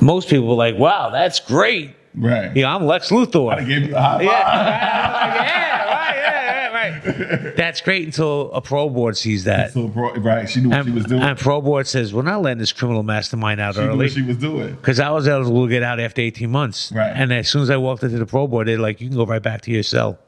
most 0.00 0.28
people 0.28 0.48
were 0.48 0.54
like, 0.54 0.76
"Wow, 0.76 1.10
that's 1.10 1.40
great." 1.40 1.94
Right. 2.14 2.56
Yeah, 2.56 2.74
I'm 2.74 2.86
Lex 2.86 3.10
Luthor. 3.10 3.52
I 3.54 3.62
gave 3.62 3.88
you 3.88 3.94
a 3.94 4.00
high 4.00 4.18
five. 4.18 4.22
Yeah, 4.24 4.30
right, 4.32 5.46
yeah, 5.46 5.84
right, 5.84 6.55
right. 6.90 7.56
That's 7.56 7.80
great 7.80 8.04
until 8.04 8.52
a 8.52 8.60
pro 8.60 8.88
board 8.88 9.16
sees 9.16 9.44
that. 9.44 9.72
So, 9.72 9.88
bro, 9.88 10.14
right, 10.14 10.48
she 10.48 10.60
knew 10.60 10.70
what 10.70 10.78
and, 10.78 10.88
she 10.88 10.92
was 10.92 11.04
doing. 11.04 11.22
and 11.22 11.38
pro 11.38 11.60
board 11.60 11.86
says, 11.86 12.12
"We're 12.12 12.22
not 12.22 12.42
letting 12.42 12.58
this 12.58 12.72
criminal 12.72 13.02
mastermind 13.02 13.60
out 13.60 13.74
She 13.74 13.80
knew 13.80 13.88
early." 13.88 13.98
what 14.06 14.12
she 14.12 14.22
was 14.22 14.36
doing. 14.36 14.74
Because 14.74 15.00
I 15.00 15.10
was 15.10 15.28
eligible 15.28 15.66
to 15.66 15.70
get 15.70 15.82
out 15.82 16.00
after 16.00 16.22
18 16.22 16.50
months. 16.50 16.92
Right. 16.92 17.12
And 17.14 17.32
as 17.32 17.48
soon 17.48 17.62
as 17.62 17.70
I 17.70 17.76
walked 17.76 18.02
into 18.02 18.18
the 18.18 18.26
pro 18.26 18.46
board, 18.46 18.68
they're 18.68 18.78
like, 18.78 19.00
you 19.00 19.08
can 19.08 19.16
go 19.16 19.26
right 19.26 19.42
back 19.42 19.62
to 19.62 19.70
your 19.70 19.82
cell. 19.82 20.18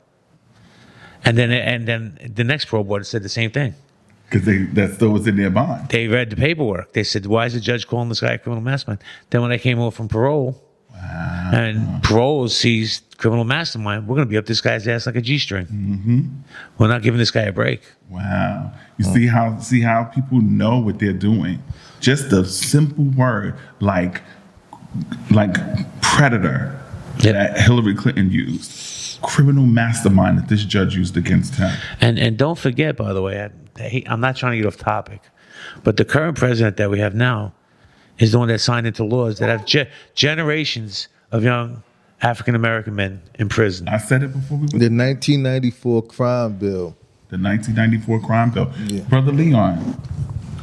And 1.25 1.37
then 1.37 1.51
and 1.51 1.87
then 1.87 2.19
the 2.35 2.45
next 2.45 2.67
pro 2.67 2.85
board 2.85 3.07
said 3.07 3.23
the 3.23 3.29
same 3.29 3.51
thing. 3.51 3.75
Because 4.31 4.47
they 4.47 4.59
that 4.59 4.95
still 4.95 5.11
was 5.11 5.27
in 5.27 5.37
their 5.37 5.51
bond. 5.51 5.89
They 5.89 6.07
read 6.07 6.31
the 6.31 6.37
paperwork. 6.37 6.93
They 6.93 7.03
said, 7.03 7.27
why 7.27 7.47
is 7.47 7.55
the 7.55 7.61
judge 7.61 7.87
calling 7.87 8.09
this 8.09 8.21
guy 8.21 8.33
a 8.33 8.39
criminal 8.39 8.63
mastermind? 8.63 9.03
Then 9.31 9.43
when 9.43 9.53
I 9.53 9.59
came 9.59 9.79
over 9.79 9.91
from 9.91 10.09
parole, 10.09 10.63
and 11.01 12.03
parole 12.03 12.49
sees 12.49 13.03
criminal 13.17 13.45
mastermind, 13.45 14.07
we're 14.07 14.17
going 14.17 14.27
to 14.27 14.31
be 14.31 14.37
up 14.37 14.47
this 14.47 14.61
guy's 14.61 14.87
ass 14.89 15.07
like 15.07 15.17
a 15.17 15.21
G 15.21 15.39
string. 15.39 15.67
Mm-hmm. 15.67 16.29
We're 16.79 16.89
not 16.89 17.03
giving 17.03 17.19
this 17.19 17.31
guy 17.31 17.43
a 17.43 17.53
break. 17.53 17.83
Wow. 18.09 18.73
You 18.97 19.05
see 19.05 19.27
how 19.27 19.59
see 19.59 19.81
how 19.81 20.05
people 20.05 20.41
know 20.41 20.79
what 20.79 20.99
they're 20.99 21.13
doing. 21.13 21.63
Just 22.01 22.33
a 22.33 22.45
simple 22.45 23.05
word 23.05 23.57
like 23.81 24.23
like 25.31 25.55
predator 26.01 26.81
that 27.19 27.59
Hillary 27.59 27.95
Clinton 27.95 28.31
used. 28.31 29.21
Criminal 29.23 29.67
mastermind 29.67 30.39
that 30.39 30.49
this 30.49 30.65
judge 30.65 30.95
used 30.95 31.17
against 31.17 31.57
him. 31.57 31.77
And 32.01 32.19
and 32.19 32.37
don't 32.37 32.59
forget, 32.59 32.97
by 32.97 33.13
the 33.13 33.23
way, 33.23 33.43
I, 33.43 33.51
I 33.83 34.03
I'm 34.07 34.21
not 34.21 34.37
trying 34.37 34.53
to 34.53 34.59
get 34.59 34.67
off 34.67 34.77
topic, 34.77 35.21
but 35.83 35.97
the 35.97 36.05
current 36.05 36.39
president 36.39 36.77
that 36.77 36.91
we 36.91 37.01
have 37.01 37.15
now 37.15 37.53
is 38.19 38.33
the 38.33 38.39
one 38.39 38.49
that 38.49 38.59
signed 38.61 38.87
into 38.87 39.05
laws 39.05 39.39
that 39.39 39.49
have 39.49 39.65
ge- 39.65 39.89
generations 40.15 41.09
of 41.33 41.45
young 41.45 41.83
African 42.23 42.55
American 42.55 42.95
men 42.95 43.23
in 43.39 43.49
prison. 43.49 43.89
I 43.89 43.99
said 43.99 44.23
it 44.23 44.33
before 44.33 44.59
we 44.59 44.67
The 44.67 44.91
1994 44.91 46.03
crime 46.03 46.59
bill. 46.59 46.97
The 47.29 47.39
1994 47.39 48.21
crime 48.21 48.51
bill. 48.51 48.73
Brother 49.09 49.33
Leon. 49.33 50.01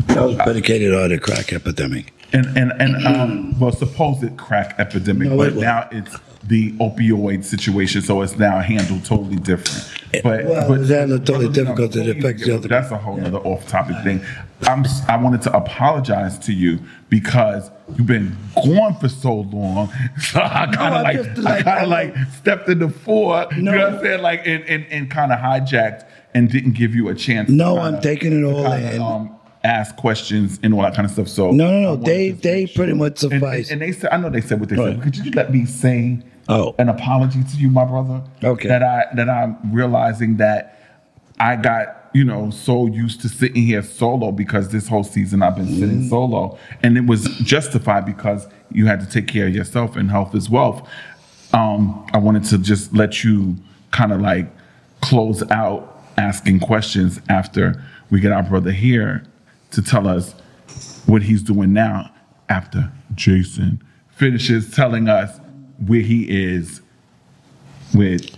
That 0.08 0.22
was 0.24 0.36
predicated 0.38 0.94
on 0.94 1.10
the 1.10 1.20
crack 1.20 1.54
epidemic. 1.54 2.14
And 2.34 2.46
and 2.58 2.72
and 2.82 3.08
um, 3.08 3.60
well, 3.60 3.72
supposed 3.72 4.36
crack 4.38 4.76
epidemic, 4.78 5.30
No, 5.30 5.38
but 5.38 5.50
it 5.50 5.56
now 5.56 5.88
it's 5.92 6.18
the 6.44 6.74
opioid 6.74 7.44
situation, 7.44 8.02
so 8.02 8.22
it's 8.22 8.38
now 8.38 8.60
handled 8.60 9.06
totally 9.06 9.38
different. 9.38 9.92
But 10.24 10.46
Well, 10.46 10.68
but 10.68 10.82
it's 10.82 10.90
handled 10.90 11.26
totally 11.26 11.50
different 11.50 11.78
because 11.78 11.96
it 11.96 12.18
affects 12.18 12.46
the 12.46 12.56
other 12.56 12.68
That's 12.68 12.92
a 12.92 12.98
whole 12.98 13.24
other 13.24 13.38
off-topic 13.40 14.04
thing. 14.04 14.22
I'm 14.68 14.84
I 15.08 15.18
wanted 15.18 15.42
to 15.44 15.56
apologize 15.56 16.40
to 16.40 16.54
you 16.54 16.80
because 17.10 17.70
you've 17.96 18.08
been 18.08 18.36
gone 18.56 18.96
for 19.00 19.10
so 19.10 19.42
long, 19.42 19.90
so 20.20 20.40
I 20.42 20.68
kind 20.74 20.96
of 20.96 21.04
like 21.04 21.36
just 21.36 21.48
I 21.48 21.62
kind 21.62 21.84
of 21.84 21.90
like 21.90 22.16
stepped 22.38 22.68
in 22.70 22.80
the 22.80 22.90
fore. 22.90 23.46
You 23.56 23.62
know 23.62 23.72
what 23.78 23.94
I'm 23.94 24.00
saying? 24.02 24.22
Like 24.22 24.42
and 24.46 24.64
and, 24.66 24.86
and 24.90 25.12
kind 25.12 25.32
of 25.32 25.40
hijacked 25.40 26.08
and 26.34 26.50
didn't 26.50 26.74
give 26.74 26.96
you 26.96 27.10
a 27.10 27.16
chance. 27.16 27.50
No, 27.50 27.76
to 27.76 27.82
I'm 27.82 28.02
taking 28.02 28.34
it 28.40 28.44
all 28.44 28.64
kinda, 28.64 28.96
in. 28.96 29.02
Um, 29.02 29.36
ask 29.64 29.96
questions 29.96 30.60
and 30.64 30.74
all 30.74 30.82
that 30.84 30.94
kind 30.96 31.06
of 31.06 31.12
stuff. 31.12 31.28
So 31.28 31.52
No, 31.52 31.70
no, 31.72 31.82
no. 31.82 31.96
They 31.96 32.32
they 32.32 32.68
pretty 32.68 32.94
much 32.94 33.24
and, 33.24 33.34
suffice. 33.34 33.72
and 33.72 33.82
they 33.82 33.92
said, 33.92 34.12
I 34.14 34.18
know 34.18 34.30
they 34.30 34.42
said 34.42 34.60
what 34.60 34.70
they 34.70 34.76
Right. 34.76 34.94
said. 34.96 35.02
Could 35.04 35.18
you 35.18 35.32
let 35.32 35.52
me 35.52 35.66
say 35.66 36.20
Oh. 36.48 36.76
an 36.78 36.90
apology 36.90 37.44
to 37.44 37.58
you, 37.58 37.70
my 37.70 37.86
brother? 37.86 38.22
Okay. 38.44 38.68
That 38.68 38.84
I 38.84 39.06
that 39.16 39.30
I'm 39.30 39.58
realizing 39.74 40.38
that 40.38 40.80
I 41.40 41.56
got 41.56 42.05
you 42.16 42.24
know, 42.24 42.50
so 42.50 42.86
used 42.86 43.20
to 43.20 43.28
sitting 43.28 43.64
here 43.64 43.84
solo 43.84 44.32
because 44.32 44.70
this 44.70 44.88
whole 44.88 45.04
season 45.04 45.42
I've 45.42 45.58
been 45.58 45.68
sitting 45.68 46.08
solo. 46.08 46.58
And 46.82 46.98
it 46.98 47.08
was 47.08 47.26
justified 47.40 48.06
because 48.06 48.48
you 48.72 48.86
had 48.86 49.02
to 49.02 49.06
take 49.06 49.28
care 49.28 49.48
of 49.48 49.54
yourself 49.54 49.98
and 49.98 50.10
health 50.10 50.34
is 50.34 50.50
wealth. 50.50 50.88
Um, 51.52 52.08
I 52.14 52.18
wanted 52.20 52.46
to 52.46 52.58
just 52.58 52.94
let 52.94 53.26
you 53.26 53.58
kind 53.92 54.14
of 54.14 54.22
like 54.22 54.48
close 55.02 55.44
out 55.52 56.04
asking 56.18 56.62
questions 56.62 57.20
after 57.28 57.84
we 58.10 58.22
get 58.22 58.32
our 58.32 58.44
brother 58.44 58.72
here 58.72 59.26
to 59.72 59.82
tell 59.82 60.08
us 60.08 60.36
what 61.08 61.22
he's 61.22 61.44
doing 61.44 61.74
now 61.74 62.10
after 62.48 62.94
Jason 63.14 63.84
finishes 64.12 64.74
telling 64.74 65.10
us 65.10 65.38
where 65.86 66.00
he 66.00 66.24
is 66.30 66.80
with 67.94 68.38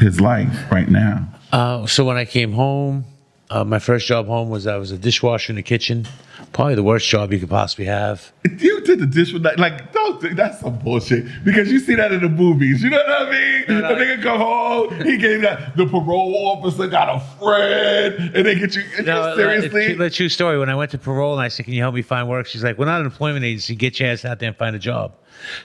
his 0.00 0.18
life 0.18 0.72
right 0.72 0.88
now. 0.88 1.28
Uh, 1.54 1.86
so 1.86 2.04
when 2.04 2.16
I 2.16 2.24
came 2.24 2.50
home, 2.50 3.04
uh, 3.48 3.62
my 3.62 3.78
first 3.78 4.08
job 4.08 4.26
home 4.26 4.50
was 4.50 4.66
I 4.66 4.76
was 4.76 4.90
a 4.90 4.98
dishwasher 4.98 5.52
in 5.52 5.56
the 5.56 5.62
kitchen. 5.62 6.08
Probably 6.52 6.74
the 6.74 6.82
worst 6.82 7.08
job 7.08 7.32
you 7.32 7.38
could 7.38 7.48
possibly 7.48 7.84
have. 7.84 8.32
You 8.58 8.80
did 8.80 8.98
the 8.98 9.06
dish 9.06 9.32
with 9.32 9.44
that, 9.44 9.56
like, 9.60 9.92
don't 9.92 10.20
think 10.20 10.34
that's 10.34 10.58
some 10.58 10.80
bullshit 10.80 11.26
because 11.44 11.70
you 11.70 11.78
see 11.78 11.94
that 11.94 12.10
in 12.10 12.22
the 12.22 12.28
movies. 12.28 12.82
You 12.82 12.90
know 12.90 12.96
what 12.96 13.28
I 13.28 13.30
mean? 13.30 13.64
No, 13.68 13.80
no. 13.80 13.94
The 13.94 14.04
nigga 14.04 14.22
come 14.24 14.40
home, 14.40 15.00
he 15.04 15.16
gave 15.16 15.42
that, 15.42 15.76
the 15.76 15.86
parole 15.86 16.34
officer 16.48 16.88
got 16.88 17.08
a 17.08 17.20
friend, 17.38 18.34
and 18.34 18.44
they 18.44 18.56
get 18.56 18.74
you, 18.74 18.82
No, 19.04 19.36
seriously? 19.36 19.92
A 19.92 20.10
true 20.10 20.28
story. 20.28 20.58
When 20.58 20.68
I 20.68 20.74
went 20.74 20.90
to 20.90 20.98
parole 20.98 21.34
and 21.34 21.40
I 21.40 21.46
said, 21.46 21.66
"Can 21.66 21.74
you 21.74 21.82
help 21.82 21.94
me 21.94 22.02
find 22.02 22.28
work?" 22.28 22.46
She's 22.48 22.64
like, 22.64 22.78
"We're 22.78 22.86
not 22.86 22.98
an 22.98 23.06
employment 23.06 23.44
agency. 23.44 23.76
Get 23.76 24.00
your 24.00 24.08
ass 24.10 24.24
out 24.24 24.40
there 24.40 24.48
and 24.48 24.56
find 24.56 24.74
a 24.74 24.80
job." 24.80 25.14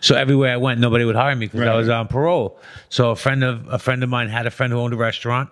So 0.02 0.16
everywhere 0.16 0.54
I 0.54 0.58
went, 0.58 0.80
nobody 0.80 1.04
would 1.04 1.16
hire 1.16 1.36
me 1.36 1.48
because 1.48 1.68
I 1.68 1.76
was 1.76 1.90
on 1.90 2.08
parole. 2.08 2.60
So 2.90 3.10
a 3.10 3.16
friend 3.16 3.44
of 3.44 3.68
a 3.70 3.80
friend 3.80 4.04
of 4.04 4.10
mine 4.10 4.30
had 4.30 4.46
a 4.46 4.52
friend 4.52 4.72
who 4.72 4.80
owned 4.80 4.94
a 4.94 4.98
restaurant. 4.98 5.50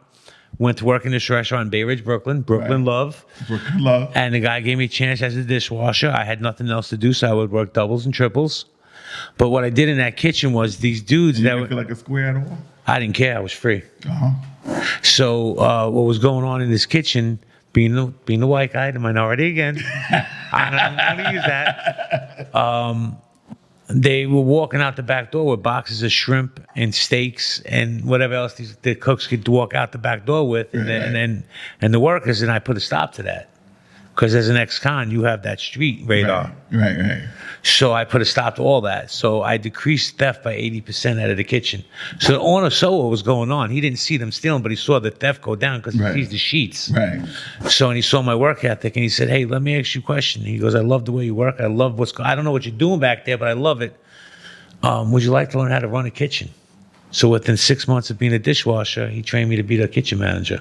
Went 0.59 0.79
to 0.79 0.85
work 0.85 1.05
in 1.05 1.11
this 1.11 1.29
restaurant 1.29 1.65
in 1.65 1.69
Bay 1.69 1.83
Ridge, 1.83 2.03
Brooklyn, 2.03 2.41
Brooklyn 2.41 2.83
Love. 2.83 3.23
Brooklyn 3.47 3.83
Love. 3.83 4.11
And 4.15 4.33
the 4.33 4.39
guy 4.39 4.59
gave 4.61 4.79
me 4.79 4.85
a 4.85 4.87
chance 4.87 5.21
as 5.21 5.35
a 5.35 5.43
dishwasher. 5.43 6.09
I 6.09 6.23
had 6.23 6.41
nothing 6.41 6.69
else 6.69 6.89
to 6.89 6.97
do, 6.97 7.13
so 7.13 7.29
I 7.29 7.33
would 7.33 7.51
work 7.51 7.73
doubles 7.73 8.05
and 8.05 8.13
triples. 8.13 8.65
But 9.37 9.49
what 9.49 9.63
I 9.63 9.69
did 9.69 9.87
in 9.87 9.97
that 9.97 10.17
kitchen 10.17 10.53
was 10.53 10.77
these 10.77 11.01
dudes 11.01 11.39
You 11.39 11.45
that 11.45 11.55
were, 11.59 11.67
feel 11.67 11.77
like 11.77 11.91
a 11.91 11.95
square 11.95 12.29
at 12.29 12.35
all? 12.37 12.57
I 12.87 12.99
didn't 12.99 13.15
care. 13.15 13.37
I 13.37 13.39
was 13.39 13.51
free. 13.51 13.83
Uh-huh. 14.05 14.83
So 15.03 15.59
uh, 15.59 15.89
what 15.89 16.03
was 16.03 16.19
going 16.19 16.43
on 16.43 16.61
in 16.61 16.71
this 16.71 16.85
kitchen? 16.85 17.39
Being 17.73 17.93
the 17.93 18.07
being 18.25 18.39
the 18.39 18.47
white 18.47 18.73
guy, 18.73 18.89
the 18.89 18.99
minority 18.99 19.49
again. 19.49 19.77
I'm 20.51 20.73
not 20.73 21.17
going 21.17 21.27
to 21.27 21.33
use 21.33 21.43
that. 21.45 22.55
Um, 22.55 23.17
they 23.89 24.25
were 24.25 24.41
walking 24.41 24.81
out 24.81 24.95
the 24.95 25.03
back 25.03 25.31
door 25.31 25.51
with 25.51 25.63
boxes 25.63 26.03
of 26.03 26.11
shrimp 26.11 26.59
and 26.75 26.93
steaks 26.93 27.61
and 27.61 28.03
whatever 28.03 28.33
else 28.33 28.55
these, 28.55 28.75
the 28.77 28.95
cooks 28.95 29.27
could 29.27 29.47
walk 29.47 29.73
out 29.73 29.91
the 29.91 29.97
back 29.97 30.25
door 30.25 30.47
with, 30.47 30.73
and 30.73 30.87
then 30.87 31.01
and 31.03 31.15
then 31.15 31.43
and 31.81 31.93
the 31.93 31.99
workers. 31.99 32.41
And 32.41 32.51
I 32.51 32.59
put 32.59 32.77
a 32.77 32.81
stop 32.81 33.13
to 33.13 33.23
that 33.23 33.49
because 34.17 34.33
as 34.33 34.49
an 34.49 34.57
ex-con, 34.57 35.11
you 35.11 35.21
have 35.21 35.43
that 35.43 35.59
street 35.59 36.01
radar. 36.07 36.51
Right, 36.71 36.97
right. 36.97 37.27
So 37.61 37.93
I 37.93 38.03
put 38.03 38.19
a 38.19 38.25
stop 38.25 38.55
to 38.55 38.63
all 38.63 38.81
that. 38.81 39.11
So 39.11 39.43
I 39.43 39.57
decreased 39.57 40.17
theft 40.17 40.43
by 40.43 40.55
80% 40.55 41.21
out 41.21 41.29
of 41.29 41.37
the 41.37 41.43
kitchen. 41.43 41.85
So 42.17 42.33
the 42.33 42.39
owner 42.39 42.71
saw 42.71 42.97
what 43.03 43.11
was 43.11 43.21
going 43.21 43.51
on. 43.51 43.69
He 43.69 43.79
didn't 43.79 43.99
see 43.99 44.17
them 44.17 44.31
stealing, 44.31 44.63
but 44.63 44.71
he 44.71 44.75
saw 44.75 44.99
the 44.99 45.11
theft 45.11 45.43
go 45.43 45.55
down 45.55 45.81
because 45.81 45.99
Right. 45.99 46.15
he 46.15 46.23
sees 46.23 46.31
the 46.31 46.37
sheets. 46.39 46.89
Right. 46.89 47.21
So 47.69 47.89
and 47.89 47.95
he 47.95 48.01
saw 48.01 48.23
my 48.23 48.33
work 48.33 48.63
ethic 48.63 48.95
and 48.95 49.03
he 49.03 49.09
said, 49.09 49.29
Hey, 49.29 49.45
let 49.45 49.61
me 49.61 49.77
ask 49.79 49.93
you 49.93 50.01
a 50.01 50.03
question. 50.03 50.41
He 50.41 50.57
goes, 50.57 50.73
I 50.73 50.79
love 50.81 51.05
the 51.05 51.11
way 51.11 51.25
you 51.25 51.35
work. 51.35 51.57
I 51.59 51.67
love 51.67 51.99
what's 51.99 52.11
going 52.11 52.27
I 52.27 52.33
don't 52.33 52.43
know 52.43 52.51
what 52.51 52.65
you're 52.65 52.73
doing 52.75 52.99
back 52.99 53.25
there, 53.25 53.37
but 53.37 53.47
I 53.49 53.53
love 53.53 53.83
it. 53.83 53.95
Um, 54.81 55.11
would 55.11 55.21
you 55.21 55.29
like 55.29 55.51
to 55.51 55.59
learn 55.59 55.69
how 55.69 55.77
to 55.79 55.87
run 55.87 56.07
a 56.07 56.11
kitchen? 56.11 56.49
So 57.11 57.29
within 57.29 57.55
six 57.55 57.87
months 57.87 58.09
of 58.09 58.17
being 58.17 58.33
a 58.33 58.39
dishwasher, 58.39 59.09
he 59.09 59.21
trained 59.21 59.51
me 59.51 59.57
to 59.57 59.63
be 59.63 59.77
the 59.77 59.87
kitchen 59.87 60.17
manager. 60.17 60.59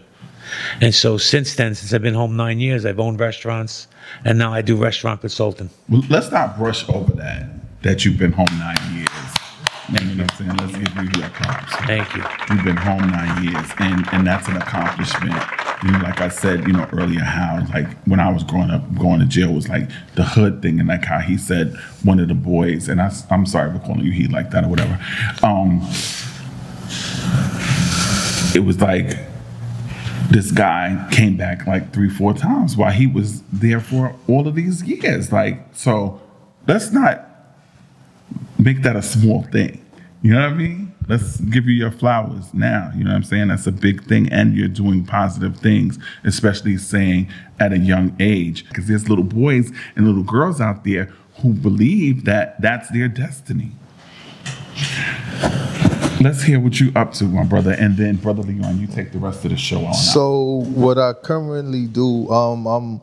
And 0.80 0.94
so 0.94 1.18
since 1.18 1.54
then, 1.56 1.74
since 1.74 1.92
I've 1.92 2.02
been 2.02 2.14
home 2.14 2.36
nine 2.36 2.60
years, 2.60 2.84
I've 2.84 3.00
owned 3.00 3.20
restaurants 3.20 3.88
and 4.24 4.38
now 4.38 4.52
I 4.52 4.62
do 4.62 4.76
restaurant 4.76 5.20
consulting. 5.20 5.70
Well, 5.88 6.02
let's 6.08 6.30
not 6.30 6.58
brush 6.58 6.88
over 6.88 7.12
that, 7.12 7.48
that 7.82 8.04
you've 8.04 8.18
been 8.18 8.32
home 8.32 8.46
nine 8.58 8.76
years. 8.96 9.08
You 9.88 10.00
know 10.00 10.24
what 10.24 10.32
I'm 10.32 10.36
saying? 10.36 10.56
Let's 10.56 10.72
give 10.72 10.96
you 10.96 11.20
your 11.20 11.30
props. 11.30 11.72
Thank 11.86 12.16
you. 12.16 12.24
You've 12.50 12.64
been 12.64 12.76
home 12.76 13.08
nine 13.08 13.44
years, 13.44 13.70
and 13.78 14.04
and 14.12 14.26
that's 14.26 14.48
an 14.48 14.56
accomplishment. 14.56 15.40
You 15.84 15.92
know, 15.92 15.98
like 15.98 16.20
I 16.20 16.28
said, 16.28 16.66
you 16.66 16.72
know 16.72 16.88
earlier, 16.92 17.20
how 17.20 17.64
like 17.72 17.86
when 18.04 18.18
I 18.18 18.32
was 18.32 18.42
growing 18.42 18.70
up, 18.70 18.82
going 18.98 19.20
to 19.20 19.26
jail 19.26 19.52
was 19.52 19.68
like 19.68 19.88
the 20.16 20.24
hood 20.24 20.60
thing, 20.60 20.80
and 20.80 20.88
like 20.88 21.04
how 21.04 21.20
he 21.20 21.38
said 21.38 21.76
one 22.02 22.18
of 22.18 22.26
the 22.26 22.34
boys, 22.34 22.88
and 22.88 23.00
I, 23.00 23.12
I'm 23.30 23.46
sorry 23.46 23.72
for 23.72 23.78
calling 23.78 24.04
you 24.04 24.10
he 24.10 24.26
like 24.26 24.50
that 24.50 24.64
or 24.64 24.68
whatever. 24.68 24.98
Um, 25.44 25.80
it 28.56 28.64
was 28.64 28.80
like 28.80 29.16
this 30.30 30.50
guy 30.50 31.06
came 31.10 31.36
back 31.36 31.66
like 31.66 31.92
three, 31.92 32.10
four 32.10 32.34
times 32.34 32.76
while 32.76 32.92
he 32.92 33.06
was 33.06 33.42
there 33.52 33.80
for 33.80 34.14
all 34.28 34.46
of 34.48 34.54
these 34.54 34.82
years. 34.82 35.32
Like, 35.32 35.60
so 35.72 36.20
let's 36.66 36.92
not 36.92 37.26
make 38.58 38.82
that 38.82 38.96
a 38.96 39.02
small 39.02 39.42
thing. 39.44 39.84
You 40.22 40.32
know 40.32 40.40
what 40.40 40.50
I 40.50 40.54
mean? 40.54 40.94
Let's 41.08 41.36
give 41.40 41.66
you 41.66 41.74
your 41.74 41.92
flowers 41.92 42.52
now. 42.52 42.90
You 42.96 43.04
know 43.04 43.10
what 43.10 43.16
I'm 43.16 43.22
saying? 43.22 43.48
That's 43.48 43.66
a 43.68 43.72
big 43.72 44.04
thing. 44.04 44.28
And 44.32 44.56
you're 44.56 44.66
doing 44.66 45.04
positive 45.04 45.56
things, 45.56 45.98
especially 46.24 46.78
saying 46.78 47.30
at 47.60 47.72
a 47.72 47.78
young 47.78 48.16
age. 48.18 48.68
Because 48.68 48.88
there's 48.88 49.08
little 49.08 49.24
boys 49.24 49.70
and 49.94 50.06
little 50.06 50.24
girls 50.24 50.60
out 50.60 50.82
there 50.84 51.12
who 51.42 51.52
believe 51.52 52.24
that 52.24 52.60
that's 52.60 52.88
their 52.88 53.08
destiny. 53.08 53.70
Let's 56.20 56.42
hear 56.42 56.58
what 56.58 56.80
you 56.80 56.92
up 56.96 57.12
to, 57.14 57.24
my 57.24 57.44
brother. 57.44 57.72
And 57.72 57.96
then, 57.96 58.16
Brother 58.16 58.42
Leon, 58.42 58.80
you 58.80 58.86
take 58.86 59.12
the 59.12 59.18
rest 59.18 59.44
of 59.44 59.50
the 59.50 59.56
show 59.56 59.80
on. 59.80 59.86
out. 59.86 59.92
So 59.92 60.64
what 60.74 60.98
I 60.98 61.12
currently 61.12 61.86
do, 61.86 62.28
um, 62.30 62.66
I'm 62.66 63.00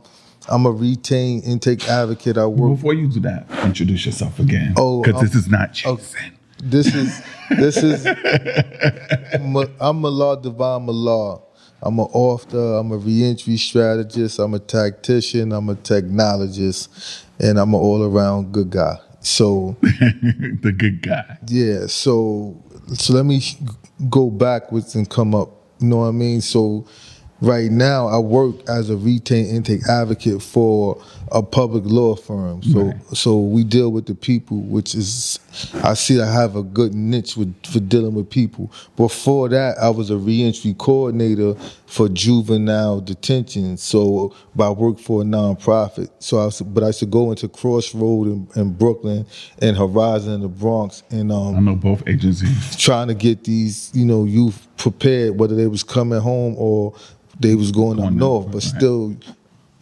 I'm 0.49 0.65
a 0.65 0.71
retain 0.71 1.41
intake 1.41 1.87
advocate. 1.87 2.37
I 2.37 2.45
work. 2.45 2.75
Before 2.75 2.93
you 2.93 3.07
do 3.07 3.19
that, 3.21 3.47
introduce 3.63 4.05
yourself 4.05 4.39
again. 4.39 4.73
Oh, 4.77 5.01
because 5.01 5.21
this 5.21 5.33
um, 5.33 5.39
is 5.39 5.47
not 5.49 5.73
Jason. 5.73 6.37
This 6.63 6.95
is 6.95 7.21
this 7.49 7.77
is 7.77 8.05
I'm 9.79 10.01
Mallah 10.01 10.41
Divine 10.41 10.85
Mallah. 10.85 11.41
I'm 11.85 11.99
an 11.99 12.07
author, 12.13 12.77
I'm 12.77 12.93
a 12.93 12.97
reentry 12.97 13.57
strategist, 13.57 14.39
I'm 14.39 14.53
a 14.53 14.59
tactician, 14.59 15.51
I'm 15.51 15.67
a 15.67 15.75
technologist, 15.75 17.25
and 17.39 17.59
I'm 17.59 17.73
an 17.73 17.79
all 17.79 18.03
around 18.03 18.53
good 18.53 18.69
guy. 18.69 18.97
So 19.19 19.75
the 19.81 20.73
good 20.77 21.01
guy. 21.01 21.37
Yeah, 21.47 21.87
so 21.87 22.63
so 22.87 23.13
let 23.13 23.25
me 23.25 23.41
go 24.09 24.29
backwards 24.29 24.95
and 24.95 25.09
come 25.09 25.35
up. 25.35 25.49
You 25.79 25.87
know 25.87 25.97
what 25.97 26.07
I 26.07 26.11
mean? 26.11 26.41
So 26.41 26.85
right 27.43 27.69
now 27.69 28.07
I 28.07 28.17
work 28.19 28.55
as 28.69 28.89
a 28.89 28.95
retail 28.95 29.45
intake 29.45 29.87
advocate 29.89 30.41
for 30.41 31.03
a 31.31 31.43
public 31.43 31.83
law 31.85 32.15
firm. 32.15 32.63
So 32.63 32.93
so 33.13 33.39
we 33.39 33.63
deal 33.63 33.91
with 33.91 34.05
the 34.05 34.15
people, 34.15 34.61
which 34.61 34.95
is 34.95 35.39
I 35.83 35.93
see 35.93 36.21
I 36.21 36.31
have 36.31 36.55
a 36.55 36.63
good 36.63 36.93
niche 36.93 37.35
with 37.35 37.53
for 37.65 37.79
dealing 37.79 38.13
with 38.13 38.29
people. 38.29 38.71
Before 38.95 39.49
that, 39.49 39.77
I 39.77 39.89
was 39.89 40.09
a 40.09 40.17
reentry 40.17 40.73
coordinator 40.77 41.55
for 41.85 42.07
juvenile 42.07 43.01
detention. 43.01 43.77
So 43.77 44.33
but 44.55 44.67
I 44.67 44.71
work 44.71 44.99
for 44.99 45.21
a 45.21 45.25
nonprofit. 45.25 46.09
So 46.19 46.37
I 46.37 46.45
was, 46.45 46.61
but 46.61 46.83
I 46.83 46.87
used 46.87 46.99
to 46.99 47.05
go 47.07 47.31
into 47.31 47.49
Crossroad 47.49 48.27
in, 48.27 48.47
in 48.55 48.73
Brooklyn 48.73 49.25
and 49.59 49.75
Horizon 49.75 50.33
in 50.33 50.41
the 50.41 50.47
Bronx 50.47 51.03
and 51.11 51.31
um 51.31 51.55
I 51.57 51.59
know 51.59 51.75
both 51.75 52.07
agencies. 52.07 52.75
trying 52.77 53.09
to 53.09 53.15
get 53.15 53.43
these, 53.43 53.91
you 53.93 54.05
know, 54.05 54.23
youth 54.23 54.67
prepared, 54.77 55.39
whether 55.39 55.55
they 55.55 55.67
was 55.67 55.83
coming 55.83 56.19
home 56.19 56.55
or 56.57 56.93
they 57.39 57.55
was 57.55 57.71
going 57.71 57.99
up 57.99 58.13
north, 58.13 58.51
but 58.51 58.63
still, 58.63 59.15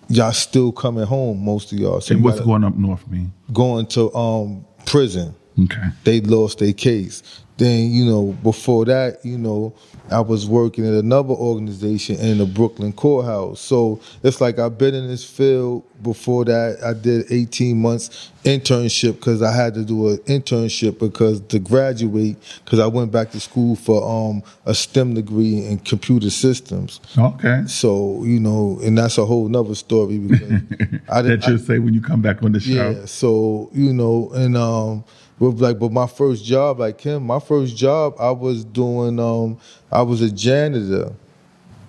y'all 0.07 0.31
still 0.31 0.71
coming 0.71 1.05
home, 1.05 1.43
most 1.43 1.71
of 1.71 1.79
y'all. 1.79 2.01
So 2.01 2.15
and 2.15 2.23
what's 2.23 2.39
going 2.39 2.63
up 2.63 2.75
north 2.75 3.07
mean? 3.07 3.31
going 3.53 3.85
to 3.87 4.13
um 4.15 4.65
prison. 4.85 5.35
Okay. 5.61 5.81
They 6.03 6.21
lost 6.21 6.59
their 6.59 6.73
case. 6.73 7.41
Then, 7.57 7.91
you 7.91 8.05
know, 8.05 8.35
before 8.41 8.85
that, 8.85 9.23
you 9.23 9.37
know, 9.37 9.73
I 10.11 10.19
was 10.19 10.47
working 10.47 10.85
at 10.85 10.93
another 10.93 11.33
organization 11.33 12.17
in 12.17 12.37
the 12.37 12.45
Brooklyn 12.45 12.93
courthouse. 12.93 13.61
So 13.61 13.99
it's 14.23 14.41
like 14.41 14.59
I've 14.59 14.77
been 14.77 14.93
in 14.93 15.07
this 15.07 15.23
field 15.23 15.83
before 16.03 16.45
that. 16.45 16.79
I 16.83 16.93
did 16.93 17.31
18 17.31 17.79
months 17.79 18.31
internship 18.43 19.13
because 19.13 19.41
I 19.41 19.51
had 19.51 19.73
to 19.75 19.85
do 19.85 20.09
an 20.09 20.17
internship 20.19 20.99
because 20.99 21.41
to 21.41 21.59
graduate, 21.59 22.37
because 22.65 22.79
I 22.79 22.87
went 22.87 23.11
back 23.11 23.31
to 23.31 23.39
school 23.39 23.75
for 23.75 24.03
um 24.03 24.43
a 24.65 24.73
STEM 24.73 25.13
degree 25.13 25.65
in 25.65 25.79
computer 25.79 26.29
systems. 26.29 26.99
Okay. 27.17 27.63
So, 27.67 28.23
you 28.23 28.39
know, 28.39 28.79
and 28.83 28.97
that's 28.97 29.17
a 29.17 29.25
whole 29.25 29.47
nother 29.47 29.75
story 29.75 30.17
because 30.17 30.51
I 31.09 31.21
that 31.21 31.47
you'll 31.47 31.57
say 31.59 31.79
when 31.79 31.93
you 31.93 32.01
come 32.01 32.21
back 32.21 32.43
on 32.43 32.51
the 32.51 32.59
show. 32.59 32.91
yeah, 32.91 33.05
so 33.05 33.69
you 33.73 33.93
know, 33.93 34.31
and 34.33 34.57
um, 34.57 35.03
with 35.41 35.59
like, 35.59 35.79
but 35.79 35.91
my 35.91 36.07
first 36.07 36.45
job, 36.45 36.79
like 36.79 37.01
him, 37.01 37.23
my 37.25 37.39
first 37.39 37.75
job, 37.75 38.15
I 38.19 38.29
was 38.29 38.63
doing, 38.63 39.19
um, 39.19 39.57
I 39.91 40.03
was 40.03 40.21
a 40.21 40.31
janitor. 40.31 41.11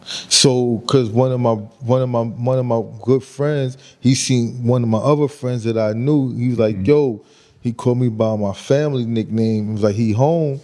So, 0.05 0.83
cause 0.89 1.11
one 1.11 1.31
of 1.31 1.39
my 1.39 1.53
one 1.53 2.03
of 2.03 2.09
my 2.09 2.23
one 2.23 2.59
of 2.59 2.65
my 2.65 2.83
good 3.03 3.23
friends, 3.23 3.79
he 4.01 4.17
seen 4.17 4.67
one 4.67 4.83
of 4.83 4.89
my 4.89 4.99
other 4.99 5.29
friends 5.29 5.63
that 5.65 5.79
I 5.79 5.93
knew. 5.93 6.35
He 6.35 6.49
was 6.49 6.59
like, 6.59 6.85
"Yo," 6.85 7.21
he 7.61 7.73
called 7.73 7.99
me 7.99 8.09
by 8.09 8.35
my 8.35 8.53
family 8.53 9.05
nickname. 9.05 9.67
He 9.67 9.73
was 9.73 9.83
like, 9.83 9.95
"He 9.95 10.11
home." 10.11 10.61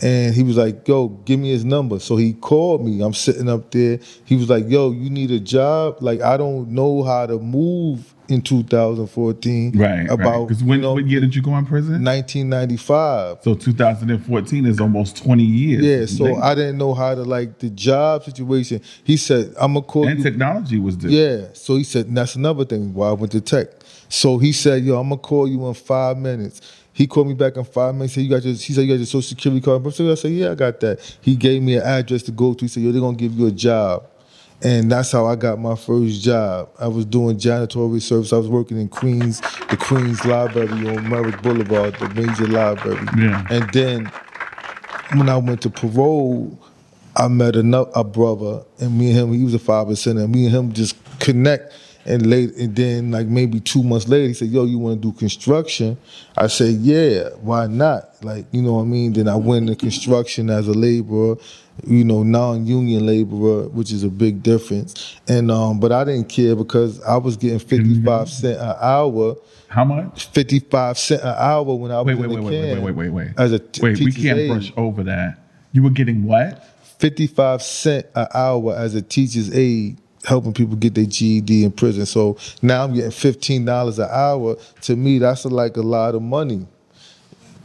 And 0.00 0.34
he 0.34 0.42
was 0.42 0.56
like, 0.56 0.88
"Yo, 0.88 1.08
give 1.08 1.38
me 1.38 1.50
his 1.50 1.66
number." 1.66 1.98
So 1.98 2.16
he 2.16 2.32
called 2.32 2.82
me. 2.82 3.02
I'm 3.02 3.12
sitting 3.12 3.50
up 3.50 3.70
there. 3.70 3.98
He 4.24 4.36
was 4.36 4.48
like, 4.48 4.66
"Yo, 4.66 4.92
you 4.92 5.10
need 5.10 5.30
a 5.30 5.40
job? 5.40 5.98
Like 6.00 6.22
I 6.22 6.38
don't 6.38 6.70
know 6.70 7.02
how 7.02 7.26
to 7.26 7.38
move 7.38 8.14
in 8.30 8.42
2014. 8.42 9.78
Right. 9.78 10.08
About 10.08 10.48
Because 10.48 10.62
when 10.62 10.82
what 10.82 11.06
year 11.06 11.20
did 11.20 11.34
you 11.34 11.42
go 11.42 11.56
in 11.56 11.66
prison? 11.66 12.04
1995. 12.04 13.38
So 13.42 13.54
2014 13.54 14.66
is 14.66 14.80
almost 14.80 15.16
20 15.16 15.42
years. 15.42 15.84
Yeah, 15.84 16.06
so. 16.06 16.36
I 16.36 16.54
didn't 16.54 16.78
know 16.78 16.94
how 16.94 17.14
to 17.14 17.22
like 17.22 17.58
the 17.58 17.70
job 17.70 18.24
situation. 18.24 18.80
He 19.04 19.16
said, 19.16 19.54
"I'm 19.58 19.74
gonna 19.74 19.84
call 19.84 20.06
and 20.06 20.18
you." 20.18 20.24
technology 20.24 20.78
was 20.78 20.96
different. 20.96 21.16
Yeah. 21.16 21.48
So 21.52 21.76
he 21.76 21.84
said, 21.84 22.06
and 22.06 22.16
that's 22.16 22.36
another 22.36 22.64
thing 22.64 22.94
why 22.94 23.08
I 23.08 23.12
went 23.12 23.32
to 23.32 23.40
tech. 23.40 23.68
So 24.08 24.38
he 24.38 24.52
said, 24.52 24.84
"Yo, 24.84 24.98
I'm 24.98 25.08
gonna 25.08 25.20
call 25.20 25.48
you 25.48 25.66
in 25.66 25.74
five 25.74 26.16
minutes." 26.18 26.60
He 26.92 27.06
called 27.06 27.28
me 27.28 27.34
back 27.34 27.56
in 27.56 27.64
five 27.64 27.94
minutes. 27.94 28.14
He 28.14 28.22
said, 28.22 28.24
"You 28.24 28.36
got 28.36 28.44
your," 28.44 28.54
he 28.54 28.72
said, 28.72 28.82
"You 28.82 28.88
got 28.88 28.98
your 28.98 29.06
social 29.06 29.22
security 29.22 29.60
card." 29.60 29.86
I 29.86 30.14
said, 30.14 30.32
"Yeah, 30.32 30.52
I 30.52 30.54
got 30.54 30.80
that." 30.80 30.98
He 31.20 31.36
gave 31.36 31.62
me 31.62 31.76
an 31.76 31.82
address 31.82 32.22
to 32.24 32.32
go 32.32 32.54
to. 32.54 32.64
He 32.64 32.68
said, 32.68 32.82
"Yo, 32.82 32.92
they're 32.92 33.00
gonna 33.00 33.16
give 33.16 33.32
you 33.38 33.46
a 33.46 33.52
job." 33.52 34.04
And 34.62 34.92
that's 34.92 35.10
how 35.10 35.26
I 35.26 35.36
got 35.36 35.58
my 35.58 35.74
first 35.74 36.20
job. 36.22 36.68
I 36.78 36.86
was 36.86 37.06
doing 37.06 37.38
janitorial 37.38 38.00
service. 38.02 38.32
I 38.32 38.36
was 38.36 38.48
working 38.48 38.78
in 38.78 38.88
Queens, 38.88 39.40
the 39.70 39.76
Queens 39.78 40.24
Library 40.26 40.68
on 40.68 41.08
Merrick 41.08 41.40
Boulevard, 41.42 41.94
the 41.94 42.08
major 42.10 42.46
library. 42.46 43.06
Yeah. 43.16 43.46
And 43.48 43.72
then 43.72 44.12
when 45.14 45.28
I 45.28 45.38
went 45.38 45.62
to 45.62 45.70
parole, 45.70 46.58
I 47.16 47.28
met 47.28 47.56
another 47.56 47.90
a 47.94 48.04
brother, 48.04 48.62
and 48.78 48.98
me 48.98 49.10
and 49.10 49.18
him, 49.18 49.32
he 49.32 49.44
was 49.44 49.54
a 49.54 49.58
five 49.58 49.86
percenter. 49.86 50.24
And 50.24 50.32
me 50.32 50.46
and 50.46 50.54
him 50.54 50.72
just 50.72 50.96
connect. 51.18 51.72
And 52.06 52.26
late, 52.26 52.54
and 52.56 52.74
then 52.74 53.10
like 53.10 53.26
maybe 53.26 53.60
two 53.60 53.82
months 53.82 54.08
later, 54.08 54.26
he 54.26 54.32
said, 54.32 54.48
"Yo, 54.48 54.64
you 54.64 54.78
want 54.78 55.02
to 55.02 55.12
do 55.12 55.16
construction?" 55.18 55.98
I 56.34 56.46
said, 56.46 56.76
"Yeah, 56.76 57.28
why 57.42 57.66
not?" 57.66 58.24
Like 58.24 58.46
you 58.52 58.62
know 58.62 58.74
what 58.74 58.82
I 58.82 58.86
mean. 58.86 59.12
Then 59.12 59.28
I 59.28 59.36
went 59.36 59.68
into 59.68 59.76
construction 59.76 60.48
as 60.48 60.66
a 60.66 60.72
laborer, 60.72 61.36
you 61.86 62.04
know, 62.04 62.22
non-union 62.22 63.06
laborer, 63.06 63.68
which 63.68 63.92
is 63.92 64.04
a 64.04 64.08
big 64.08 64.42
difference. 64.42 65.16
And 65.28 65.50
um, 65.50 65.80
but 65.80 65.92
I 65.92 66.04
didn't 66.04 66.28
care 66.28 66.54
because 66.56 67.02
I 67.02 67.16
was 67.16 67.36
getting 67.36 67.58
fifty-five 67.58 68.28
cent 68.28 68.58
an 68.60 68.76
hour. 68.80 69.36
How 69.68 69.84
much? 69.84 70.26
Fifty-five 70.26 70.98
cent 70.98 71.22
an 71.22 71.34
hour 71.36 71.74
when 71.74 71.90
I 71.90 72.00
was 72.00 72.06
Wait, 72.06 72.14
wait, 72.16 72.28
wait, 72.28 72.44
wait, 72.44 72.74
wait, 72.74 72.82
wait, 72.82 72.94
wait, 72.94 73.08
wait. 73.10 73.28
As 73.38 73.52
a 73.52 73.58
t- 73.58 73.82
Wait, 73.82 73.98
we 73.98 74.12
can't 74.12 74.38
aide. 74.38 74.48
brush 74.48 74.72
over 74.76 75.02
that. 75.04 75.38
You 75.72 75.82
were 75.82 75.90
getting 75.90 76.24
what? 76.24 76.64
55 76.98 77.62
cent 77.62 78.06
an 78.14 78.26
hour 78.34 78.74
as 78.76 78.94
a 78.94 79.00
teacher's 79.00 79.56
aide 79.56 79.96
helping 80.24 80.52
people 80.52 80.76
get 80.76 80.94
their 80.94 81.06
GED 81.06 81.64
in 81.64 81.72
prison. 81.72 82.04
So 82.04 82.36
now 82.60 82.84
I'm 82.84 82.94
getting 82.94 83.10
$15 83.10 83.98
an 83.98 84.08
hour. 84.10 84.56
To 84.82 84.96
me, 84.96 85.18
that's 85.18 85.44
like 85.46 85.76
a 85.76 85.82
lot 85.82 86.14
of 86.14 86.22
money. 86.22 86.66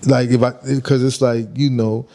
Like 0.05 0.29
if 0.29 0.41
I, 0.41 0.51
because 0.65 1.03
it's 1.03 1.21
like, 1.21 1.47
you 1.55 1.69
know, 1.69 2.07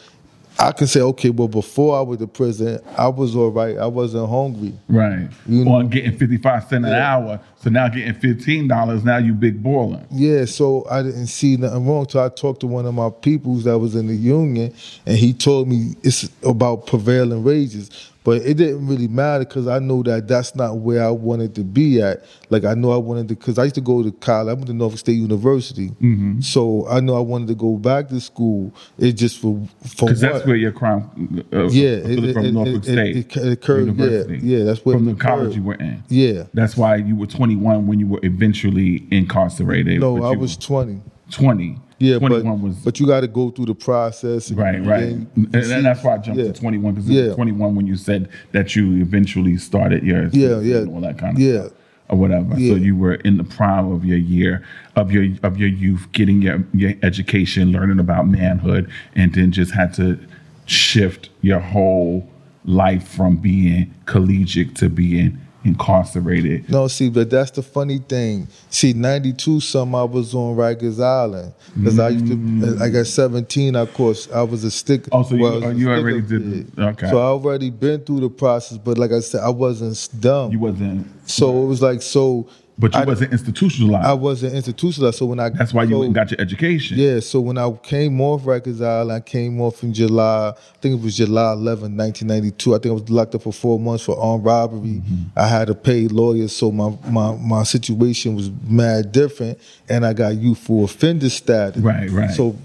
I 0.61 0.73
can 0.73 0.87
say, 0.87 1.01
okay, 1.01 1.31
well, 1.31 1.49
before 1.49 1.99
I 1.99 2.03
was 2.03 2.19
to 2.19 2.27
prison, 2.27 2.81
I 2.97 3.09
was 3.09 3.35
all 3.35 3.51
right. 3.51 3.78
I 3.78 3.87
wasn't 3.87 4.28
hungry. 4.28 4.74
Right. 4.89 5.27
You 5.47 5.66
Or 5.66 5.82
getting 5.85 6.19
55 6.19 6.65
cents 6.65 6.87
an 6.87 6.93
hour. 6.93 7.41
So 7.57 7.70
now 7.70 7.89
getting 7.89 8.12
$15, 8.12 9.03
now 9.03 9.16
you 9.16 9.32
big 9.32 9.62
balling. 9.62 10.07
Yeah, 10.11 10.45
so 10.45 10.87
I 10.91 11.03
didn't 11.03 11.28
see 11.28 11.57
nothing 11.57 11.87
wrong. 11.87 12.07
So 12.11 12.23
I 12.23 12.28
talked 12.28 12.61
to 12.61 12.66
one 12.66 12.85
of 12.85 12.93
my 12.93 13.09
peoples 13.09 13.65
that 13.65 13.78
was 13.78 13.95
in 13.95 14.07
the 14.07 14.15
union, 14.15 14.74
and 15.07 15.16
he 15.16 15.32
told 15.32 15.66
me 15.66 15.95
it's 16.03 16.28
about 16.43 16.87
prevailing 16.87 17.43
wages. 17.43 18.10
But 18.22 18.42
it 18.42 18.59
didn't 18.59 18.86
really 18.86 19.09
matter 19.09 19.44
because 19.47 19.66
I 19.66 19.78
know 19.78 20.02
that 20.02 20.28
that's 20.28 20.55
not 20.55 20.76
where 20.76 21.02
I 21.02 21.10
wanted 21.10 21.55
to 21.55 21.64
be 21.64 22.02
at. 22.02 22.22
Like 22.51 22.64
I 22.64 22.74
know 22.74 22.92
I 22.92 22.98
wanted 22.98 23.28
to, 23.28 23.34
because 23.34 23.59
I 23.59 23.64
used 23.64 23.76
to 23.76 23.80
go 23.80 24.02
to 24.02 24.12
college. 24.12 24.51
I 24.51 24.52
went 24.52 24.66
to 24.66 24.74
Norfolk 24.74 24.98
State 24.98 25.14
University, 25.14 25.90
Mhm. 26.02 26.44
so 26.44 26.86
I 26.88 27.01
know 27.01 27.16
I 27.16 27.20
wanted 27.20 27.48
to 27.48 27.55
go 27.55 27.76
back 27.78 28.09
to 28.09 28.20
school. 28.20 28.72
It 28.98 29.12
just 29.12 29.38
for 29.38 29.59
for 29.82 30.06
Because 30.06 30.20
that's 30.20 30.44
where 30.44 30.56
your 30.56 30.72
crime, 30.72 31.05
uh, 31.52 31.68
Yeah, 31.70 32.01
from 32.02 32.10
it- 32.12 32.36
it- 32.36 32.52
Norfolk 32.52 32.74
it- 32.76 32.92
State 32.92 33.16
it- 33.16 33.36
it 33.36 33.52
occurred, 33.52 33.86
yeah, 33.86 33.92
University. 33.92 34.40
yeah, 34.47 34.64
that's 34.64 34.84
where 34.84 34.97
from 34.97 35.06
the 35.06 35.14
college 35.14 35.56
you 35.56 35.62
were 35.62 35.74
in. 35.74 36.02
Yeah. 36.10 36.42
That's 36.52 36.76
why 36.76 36.97
you 36.97 37.16
were 37.16 37.26
21 37.26 37.86
when 37.86 37.98
you 38.01 38.06
were 38.06 38.20
eventually 38.22 39.06
incarcerated. 39.10 40.01
no, 40.01 40.22
I 40.22 40.36
was 40.36 40.56
twenty. 40.59 41.01
20. 41.30 41.78
Yeah, 42.01 42.18
21 42.18 42.43
but, 42.59 42.64
was 42.66 42.77
but 42.78 42.98
you 42.98 43.06
got 43.06 43.20
to 43.20 43.28
go 43.28 43.51
through 43.51 43.66
the 43.66 43.74
process. 43.74 44.48
and 44.48 44.59
right, 44.59 44.85
right, 44.85 45.01
then 45.01 45.31
and, 45.36 45.44
you 45.44 45.48
and 45.52 45.64
see- 45.66 45.81
that's 45.82 46.02
why 46.02 46.14
I 46.14 46.18
jumped 46.18 46.40
yeah. 46.40 46.51
to 46.51 46.52
21 46.59 46.94
because 46.94 47.09
Yeah. 47.10 47.22
it 47.22 47.27
was 47.28 47.36
21 47.36 47.74
when 47.74 47.86
you 47.86 47.97
said 47.97 48.28
that 48.52 48.74
you 48.74 49.01
eventually 49.02 49.56
started 49.59 50.02
your 50.02 50.28
Yeah, 50.28 50.60
yeah. 50.60 50.78
and 50.78 50.89
all 50.94 51.01
that 51.02 51.18
kind 51.18 51.36
of 51.36 51.43
Yeah. 51.43 51.60
stuff 51.66 51.72
or 52.09 52.18
whatever. 52.18 52.59
Yeah. 52.59 52.72
So 52.72 52.77
you 52.77 52.97
were 52.97 53.14
in 53.16 53.36
the 53.36 53.44
prime 53.44 53.93
of 53.93 54.05
your 54.05 54.18
year 54.18 54.62
of 54.97 55.12
your 55.12 55.28
of 55.43 55.59
your 55.59 55.68
youth, 55.68 56.09
getting 56.12 56.40
your 56.43 56.64
your 56.74 56.94
education, 57.02 57.70
learning 57.70 58.01
about 58.01 58.27
manhood, 58.27 58.89
and 59.14 59.32
then 59.35 59.52
just 59.52 59.72
had 59.72 59.93
to 59.94 60.18
shift 60.66 61.28
your 61.43 61.60
whole 61.60 62.27
life 62.64 63.06
from 63.06 63.36
being 63.36 63.93
collegiate 64.06 64.74
to 64.77 64.89
being 64.89 65.39
incarcerated. 65.65 66.70
No, 66.70 66.89
see, 66.89 67.11
but 67.11 67.31
that's 67.31 67.51
the 67.51 67.62
funny 67.62 67.99
thing. 67.99 68.49
See, 68.70 68.93
'92, 68.93 69.61
some 69.61 69.95
I 69.95 70.05
was 70.05 70.35
on 70.35 70.57
Rikers 70.57 71.03
Island 71.03 71.53
because 71.77 71.99
I 71.99 72.11
used 72.11 72.27
to. 72.28 72.37
Mm. 72.37 72.81
Like 72.81 72.95
at 72.95 73.07
17, 73.07 73.77
of 73.77 73.93
course, 73.95 74.31
I 74.31 74.43
was 74.43 74.65
a 74.65 74.70
stick. 74.70 75.09
Oh, 75.12 75.23
so 75.23 75.35
you, 75.35 75.43
well, 75.43 75.53
I 75.53 75.57
was 75.57 75.65
oh, 75.65 75.70
you 75.70 75.91
already 75.91 76.20
did. 76.20 76.43
kid. 76.74 76.78
Okay. 76.78 77.11
So 77.11 77.19
I 77.19 77.24
already 77.24 77.70
been 77.70 78.01
through 78.01 78.20
the 78.20 78.31
process, 78.31 78.78
but 78.78 78.99
like 78.99 79.12
I 79.12 79.20
said, 79.20 79.41
I 79.41 79.51
wasn't 79.51 80.09
dumb. 80.20 80.53
You 80.53 80.59
wasn't. 80.59 81.07
So 81.28 81.62
it 81.62 81.66
was 81.66 81.82
like 81.82 82.03
so. 82.03 82.49
But 82.81 82.94
you 82.94 83.01
I- 83.01 83.05
wasn't 83.05 83.32
institutionalized. 83.32 84.07
I 84.07 84.12
wasn't 84.15 84.55
institutionalized. 84.55 85.19
So 85.19 85.27
when 85.27 85.39
I 85.39 85.51
That's 85.51 85.74
why 85.74 85.85
you 85.85 86.02
so- 86.02 86.11
got 86.11 86.31
your 86.31 86.40
education. 86.40 86.98
Yeah, 86.98 87.20
so 87.20 87.40
when 87.40 87.59
I 87.59 87.70
came 87.82 88.20
off 88.20 88.43
Rikers 88.43 88.81
Island, 88.85 89.12
I 89.12 89.20
came 89.20 89.61
off 89.61 89.82
in 89.82 89.93
July, 89.93 90.48
I 90.48 90.78
think 90.81 90.98
it 90.98 91.05
was 91.05 91.16
July 91.16 91.52
11, 91.52 91.97
1992. 91.97 92.74
I 92.74 92.78
think 92.78 92.90
I 92.90 92.94
was 92.94 93.11
locked 93.11 93.35
up 93.35 93.43
for 93.43 93.52
four 93.52 93.78
months 93.78 94.05
for 94.05 94.19
armed 94.19 94.44
robbery. 94.44 94.81
Mm-hmm. 95.02 95.39
I 95.39 95.47
had 95.47 95.66
to 95.69 95.74
pay 95.74 96.09
lawyers, 96.09 96.57
so 96.57 96.73
my, 96.73 96.97
my, 97.09 97.36
my 97.36 97.62
situation 97.65 98.35
was 98.35 98.51
mad 98.66 99.12
different, 99.12 99.59
and 99.89 100.05
I 100.07 100.12
got 100.15 100.35
youthful 100.36 100.85
offender 100.85 101.28
status. 101.31 101.82
Right, 101.82 102.11
right. 102.11 102.31
So 102.31 102.57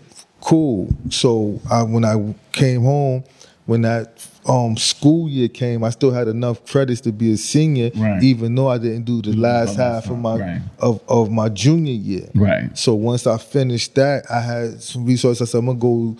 cool. 0.41 0.89
So 1.09 1.59
I, 1.69 1.83
when 1.83 2.05
I 2.05 2.33
came 2.51 2.83
home, 2.83 3.23
when 3.65 3.81
that 3.81 4.19
um, 4.47 4.77
school 4.77 5.27
year 5.29 5.47
came, 5.47 5.83
I 5.83 5.89
still 5.89 6.11
had 6.11 6.27
enough 6.27 6.65
credits 6.65 7.01
to 7.01 7.11
be 7.11 7.31
a 7.33 7.37
senior, 7.37 7.91
Right. 7.95 8.21
even 8.23 8.53
though 8.55 8.67
I 8.67 8.77
didn't 8.77 9.03
do 9.05 9.21
the 9.21 9.33
last 9.35 9.75
half 9.77 10.09
of 10.09 10.17
my 10.19 10.35
right. 10.37 10.61
of, 10.79 11.01
of 11.07 11.31
my 11.31 11.49
junior 11.49 11.93
year. 11.93 12.29
Right. 12.35 12.75
So 12.77 12.93
once 12.95 13.25
I 13.27 13.37
finished 13.37 13.95
that, 13.95 14.25
I 14.29 14.39
had 14.41 14.81
some 14.81 15.05
resources. 15.05 15.49
I 15.49 15.51
said, 15.51 15.57
I'm 15.59 15.65
gonna 15.65 15.79
go. 15.79 16.17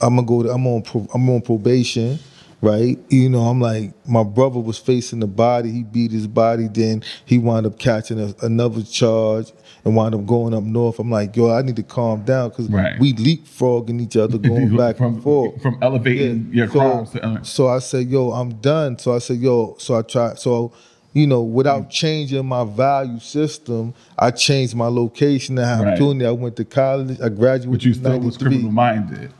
I'm 0.00 0.16
gonna 0.16 0.26
go. 0.26 0.50
I'm 0.50 0.66
on. 0.66 0.82
Pro, 0.82 1.06
I'm 1.14 1.28
on 1.30 1.40
probation, 1.42 2.18
right? 2.62 2.98
You 3.10 3.28
know, 3.28 3.40
I'm 3.40 3.60
like 3.60 3.92
my 4.08 4.22
brother 4.22 4.60
was 4.60 4.78
facing 4.78 5.20
the 5.20 5.26
body. 5.26 5.70
He 5.70 5.82
beat 5.82 6.12
his 6.12 6.26
body. 6.26 6.68
Then 6.68 7.02
he 7.26 7.36
wound 7.36 7.66
up 7.66 7.78
catching 7.78 8.18
a, 8.20 8.34
another 8.40 8.82
charge 8.82 9.52
and 9.84 9.96
wound 9.96 10.14
up 10.14 10.24
going 10.24 10.54
up 10.54 10.62
north. 10.62 10.98
I'm 11.00 11.10
like, 11.10 11.36
yo, 11.36 11.50
I 11.50 11.60
need 11.62 11.76
to 11.76 11.82
calm 11.82 12.22
down 12.22 12.50
because 12.50 12.68
Right. 12.70 12.98
we 13.00 13.12
leapfrogging 13.14 14.00
each 14.00 14.16
other, 14.16 14.38
going 14.50 14.76
back 14.76 14.96
from, 14.96 15.14
and 15.14 15.22
forth. 15.22 15.60
From 15.60 15.76
elevating 15.82 16.48
your 16.52 16.68
So- 16.68 16.72
crimes 16.72 17.10
to 17.10 17.40
So 17.42 17.68
I 17.68 17.80
said, 17.80 18.08
yo, 18.08 18.30
I'm 18.30 18.54
done. 18.54 18.96
So 18.98 19.12
I 19.14 19.18
said, 19.18 19.38
yo, 19.38 19.74
so 19.78 19.96
I 19.98 20.02
tried. 20.02 20.38
So, 20.38 20.72
you 21.14 21.26
know, 21.26 21.42
without 21.42 21.88
mm. 21.88 21.90
changing 21.90 22.46
my 22.46 22.64
value 22.64 23.18
system, 23.18 23.92
I 24.18 24.30
changed 24.30 24.74
my 24.76 24.86
location 24.86 25.58
and 25.58 25.82
Right. 25.82 25.88
opportunity. 25.88 26.26
I 26.26 26.30
went 26.30 26.56
to 26.56 26.64
college. 26.64 27.20
I 27.20 27.28
graduated. 27.28 27.72
but 27.72 27.84
you 27.84 27.94
still 27.94 28.20
was 28.20 28.36
criminal 28.38 28.70
minded. 28.70 29.32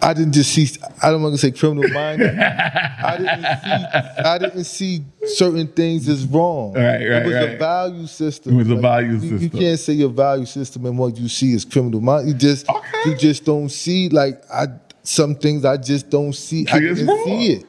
I 0.00 0.14
didn't 0.14 0.32
just 0.32 0.52
see. 0.52 0.68
I 1.02 1.10
don't 1.10 1.22
want 1.22 1.34
to 1.34 1.38
say 1.38 1.50
criminal 1.50 1.88
minded. 1.90 2.38
I 2.38 3.16
didn't 3.18 3.42
see. 3.42 4.22
I 4.24 4.38
didn't 4.38 4.64
see 4.64 5.04
certain 5.26 5.66
things 5.68 6.08
as 6.08 6.24
wrong. 6.26 6.72
Right, 6.74 6.94
right, 6.94 7.00
It 7.02 7.26
was 7.26 7.34
a 7.34 7.56
value 7.56 8.06
system. 8.06 8.54
It 8.54 8.56
was 8.56 8.70
a 8.70 8.76
value 8.76 9.16
you, 9.16 9.36
You 9.36 9.50
can't 9.50 9.78
say 9.78 9.92
your 9.94 10.10
value 10.10 10.46
system 10.46 10.86
and 10.86 10.98
what 10.98 11.18
you 11.18 11.28
see 11.28 11.52
is 11.52 11.64
criminal 11.64 12.00
mind. 12.00 12.28
You 12.28 12.34
just 12.34 12.66
you 13.04 13.16
just 13.16 13.44
don't 13.44 13.68
see 13.68 14.08
like 14.08 14.42
I 14.50 14.66
some 15.02 15.34
things 15.34 15.64
I 15.64 15.76
just 15.76 16.08
don't 16.08 16.32
see. 16.32 16.66
I 16.68 16.78
See, 16.78 16.86
it's 16.86 17.00
didn't 17.00 17.24
see 17.24 17.52
it. 17.52 17.66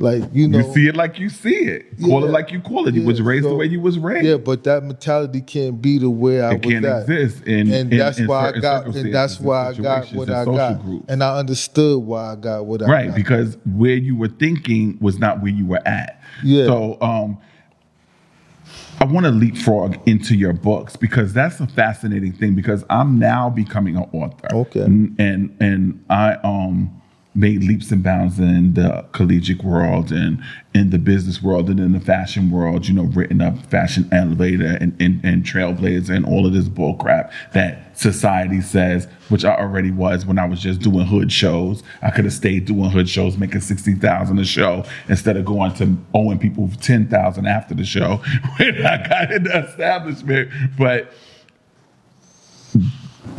Like 0.00 0.24
you 0.32 0.48
know, 0.48 0.58
you 0.66 0.72
see 0.72 0.88
it 0.88 0.96
like 0.96 1.18
you 1.18 1.28
see 1.28 1.50
it. 1.54 2.00
Call 2.00 2.24
it 2.24 2.30
like 2.30 2.50
you 2.50 2.60
call 2.60 2.88
it. 2.88 2.94
You 2.94 3.02
was 3.04 3.20
Yeah, 3.20 3.26
raised 3.26 3.44
the 3.44 3.54
way 3.54 3.66
you 3.66 3.80
was 3.82 3.98
raised. 3.98 4.24
Yeah, 4.26 4.38
but 4.38 4.64
that 4.64 4.82
mentality 4.82 5.42
can't 5.42 5.80
be 5.82 5.98
the 5.98 6.08
way 6.08 6.40
I 6.40 6.54
It 6.54 6.64
was 6.64 6.72
can't 6.72 6.84
at. 6.86 7.02
exist 7.02 7.44
in- 7.44 7.70
and 7.70 7.92
in- 7.92 7.98
that's 7.98 8.18
in 8.18 8.26
why 8.26 8.48
I 8.48 8.52
got, 8.58 8.86
and 8.86 9.12
that's 9.14 9.38
why 9.38 9.68
I 9.68 9.74
got 9.74 10.08
what 10.14 10.30
I 10.30 10.46
got, 10.46 10.82
groups. 10.82 11.04
and 11.10 11.22
I 11.22 11.38
understood 11.38 12.02
why 12.02 12.32
I 12.32 12.36
got 12.36 12.64
what 12.64 12.82
I 12.82 12.86
right 12.86 13.06
got. 13.08 13.14
because 13.16 13.58
where 13.76 13.94
you 13.94 14.16
were 14.16 14.28
thinking 14.28 14.96
was 15.02 15.18
not 15.18 15.42
where 15.42 15.52
you 15.52 15.66
were 15.66 15.86
at 15.86 16.18
Yeah. 16.42 16.64
so 16.64 16.96
um 17.02 17.36
i 19.00 19.04
want 19.04 19.24
to 19.26 19.32
leapfrog 19.32 19.96
into 20.08 20.34
your 20.34 20.52
books 20.52 20.96
because 20.96 21.32
that's 21.32 21.58
a 21.60 21.66
fascinating 21.66 22.32
thing 22.32 22.54
because 22.54 22.84
i'm 22.90 23.18
now 23.18 23.48
becoming 23.50 23.96
an 23.96 24.04
author 24.12 24.48
Okay. 24.54 24.80
and 24.80 25.14
and, 25.18 25.56
and 25.60 26.04
i 26.10 26.34
um 26.44 26.99
made 27.40 27.64
leaps 27.64 27.90
and 27.90 28.02
bounds 28.02 28.38
in 28.38 28.74
the 28.74 29.04
collegiate 29.12 29.64
world 29.64 30.12
and 30.12 30.42
in 30.74 30.90
the 30.90 30.98
business 30.98 31.42
world 31.42 31.70
and 31.70 31.80
in 31.80 31.92
the 31.92 32.00
fashion 32.00 32.50
world, 32.50 32.86
you 32.86 32.94
know, 32.94 33.04
written 33.04 33.40
up 33.40 33.56
Fashion 33.66 34.08
Elevator 34.12 34.76
and, 34.80 34.94
and, 35.00 35.24
and 35.24 35.42
Trailblazer 35.42 36.14
and 36.14 36.26
all 36.26 36.46
of 36.46 36.52
this 36.52 36.68
bull 36.68 36.94
crap 36.94 37.32
that 37.54 37.98
society 37.98 38.60
says, 38.60 39.08
which 39.30 39.44
I 39.44 39.56
already 39.56 39.90
was 39.90 40.26
when 40.26 40.38
I 40.38 40.44
was 40.44 40.60
just 40.60 40.80
doing 40.80 41.06
hood 41.06 41.32
shows. 41.32 41.82
I 42.02 42.10
could 42.10 42.24
have 42.24 42.34
stayed 42.34 42.66
doing 42.66 42.90
hood 42.90 43.08
shows, 43.08 43.36
making 43.36 43.62
60000 43.62 44.38
a 44.38 44.44
show 44.44 44.84
instead 45.08 45.36
of 45.36 45.44
going 45.46 45.74
to 45.74 45.96
owing 46.14 46.38
people 46.38 46.70
10000 46.80 47.46
after 47.46 47.74
the 47.74 47.84
show 47.84 48.16
when 48.58 48.86
I 48.86 49.08
got 49.08 49.32
in 49.32 49.44
the 49.44 49.66
establishment. 49.66 50.50
But 50.78 51.12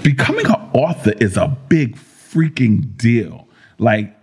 becoming 0.02 0.48
an 0.48 0.70
author 0.74 1.14
is 1.20 1.38
a 1.38 1.56
big 1.70 1.96
freaking 1.96 2.98
deal. 2.98 3.48
Like, 3.82 4.16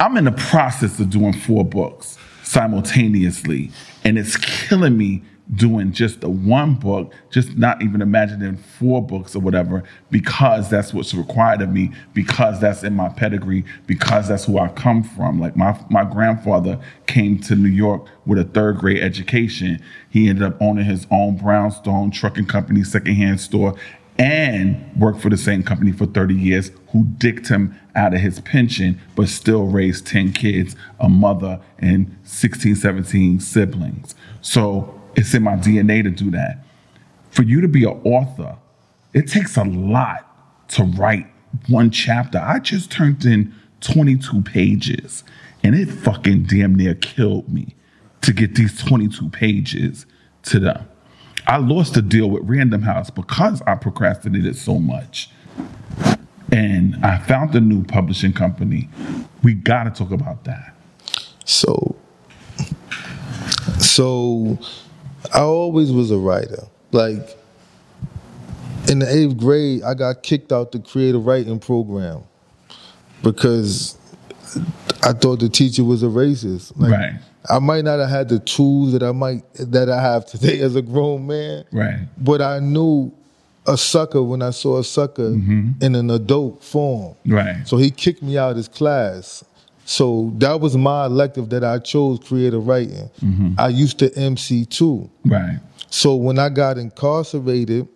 I'm 0.00 0.16
in 0.16 0.24
the 0.24 0.32
process 0.32 0.98
of 0.98 1.10
doing 1.10 1.34
four 1.34 1.64
books 1.64 2.18
simultaneously, 2.42 3.70
and 4.04 4.18
it's 4.18 4.36
killing 4.36 4.96
me 4.96 5.22
doing 5.54 5.92
just 5.92 6.20
the 6.20 6.28
one 6.28 6.74
book, 6.74 7.12
just 7.30 7.56
not 7.56 7.82
even 7.82 8.00
imagining 8.00 8.56
four 8.56 9.02
books 9.02 9.34
or 9.36 9.40
whatever, 9.40 9.82
because 10.10 10.70
that's 10.70 10.94
what's 10.94 11.14
required 11.14 11.60
of 11.60 11.70
me, 11.70 11.90
because 12.14 12.58
that's 12.60 12.82
in 12.82 12.94
my 12.94 13.08
pedigree, 13.10 13.64
because 13.86 14.28
that's 14.28 14.44
who 14.44 14.58
I 14.58 14.68
come 14.68 15.02
from. 15.02 15.38
Like 15.38 15.56
my 15.56 15.78
my 15.90 16.04
grandfather 16.04 16.78
came 17.06 17.38
to 17.40 17.54
New 17.54 17.68
York 17.68 18.06
with 18.24 18.38
a 18.38 18.44
third 18.44 18.78
grade 18.78 19.02
education. 19.02 19.82
He 20.08 20.28
ended 20.28 20.44
up 20.44 20.56
owning 20.60 20.84
his 20.84 21.06
own 21.10 21.36
brownstone 21.36 22.10
trucking 22.10 22.46
company, 22.46 22.82
secondhand 22.82 23.40
store, 23.40 23.74
and 24.18 24.84
worked 24.96 25.20
for 25.20 25.30
the 25.30 25.36
same 25.36 25.62
company 25.62 25.92
for 25.92 26.06
30 26.06 26.34
years, 26.34 26.70
who 26.92 27.04
dicked 27.18 27.48
him 27.48 27.78
out 27.94 28.14
of 28.14 28.20
his 28.20 28.40
pension, 28.40 29.00
but 29.14 29.28
still 29.28 29.66
raised 29.66 30.06
10 30.06 30.32
kids, 30.32 30.74
a 30.98 31.08
mother, 31.08 31.60
and 31.78 32.16
16, 32.24 32.74
17 32.74 33.40
siblings. 33.40 34.14
So 34.40 35.00
it's 35.14 35.34
in 35.34 35.42
my 35.42 35.56
DNA 35.56 36.02
to 36.02 36.10
do 36.10 36.30
that. 36.32 36.64
For 37.30 37.42
you 37.42 37.60
to 37.60 37.68
be 37.68 37.84
an 37.84 38.00
author, 38.04 38.56
it 39.14 39.28
takes 39.28 39.56
a 39.56 39.64
lot 39.64 40.24
to 40.70 40.84
write 40.84 41.26
one 41.68 41.90
chapter. 41.90 42.38
I 42.38 42.58
just 42.58 42.90
turned 42.90 43.24
in 43.24 43.54
22 43.80 44.42
pages, 44.42 45.22
and 45.62 45.74
it 45.74 45.86
fucking 45.86 46.44
damn 46.44 46.74
near 46.74 46.94
killed 46.94 47.48
me 47.48 47.74
to 48.22 48.32
get 48.32 48.56
these 48.56 48.82
22 48.82 49.28
pages 49.30 50.06
to 50.44 50.58
them. 50.58 50.88
I 51.48 51.56
lost 51.56 51.96
a 51.96 52.02
deal 52.02 52.28
with 52.28 52.42
Random 52.44 52.82
House 52.82 53.08
because 53.08 53.62
I 53.62 53.74
procrastinated 53.74 54.54
so 54.54 54.78
much. 54.78 55.30
And 56.52 56.96
I 57.02 57.18
found 57.18 57.54
a 57.54 57.60
new 57.60 57.84
publishing 57.84 58.34
company. 58.34 58.90
We 59.42 59.54
got 59.54 59.84
to 59.84 59.90
talk 59.90 60.12
about 60.12 60.44
that. 60.44 60.74
So, 61.46 61.96
so 63.78 64.58
I 65.34 65.40
always 65.40 65.90
was 65.90 66.10
a 66.10 66.18
writer. 66.18 66.68
Like 66.92 67.36
in 68.90 68.98
the 68.98 69.10
eighth 69.10 69.38
grade, 69.38 69.82
I 69.82 69.94
got 69.94 70.22
kicked 70.22 70.52
out 70.52 70.72
the 70.72 70.80
creative 70.80 71.24
writing 71.24 71.58
program 71.58 72.24
because 73.22 73.96
I 75.02 75.12
thought 75.12 75.40
the 75.40 75.48
teacher 75.48 75.84
was 75.84 76.02
a 76.02 76.06
racist. 76.06 76.72
Like, 76.76 76.92
Right. 76.92 77.12
I 77.50 77.58
might 77.58 77.84
not 77.84 77.98
have 77.98 78.10
had 78.10 78.28
the 78.28 78.38
tools 78.40 78.92
that 78.92 79.02
I 79.02 79.12
might 79.12 79.42
that 79.54 79.88
I 79.88 80.00
have 80.02 80.26
today 80.26 80.60
as 80.60 80.76
a 80.76 80.82
grown 80.82 81.26
man. 81.26 81.64
Right. 81.72 82.00
But 82.18 82.42
I 82.42 82.58
knew 82.58 83.12
a 83.66 83.76
sucker 83.76 84.22
when 84.22 84.42
I 84.42 84.50
saw 84.50 84.78
a 84.78 84.84
sucker 84.84 85.30
Mm-hmm. 85.30 85.82
in 85.82 85.94
an 85.94 86.10
adult 86.10 86.62
form. 86.64 87.14
Right. 87.26 87.66
So 87.66 87.76
he 87.76 87.90
kicked 87.90 88.22
me 88.22 88.38
out 88.38 88.50
of 88.52 88.56
his 88.56 88.68
class. 88.68 89.44
So 89.84 90.32
that 90.38 90.60
was 90.60 90.76
my 90.76 91.06
elective 91.06 91.48
that 91.50 91.64
I 91.64 91.78
chose 91.78 92.18
creative 92.18 92.66
writing. 92.66 93.08
Mhm. 93.22 93.54
I 93.58 93.68
used 93.68 93.98
to 94.00 94.14
MC 94.18 94.64
too. 94.66 95.08
Right. 95.24 95.58
So 95.90 96.14
when 96.16 96.38
I 96.38 96.50
got 96.50 96.76
incarcerated, 96.76 97.88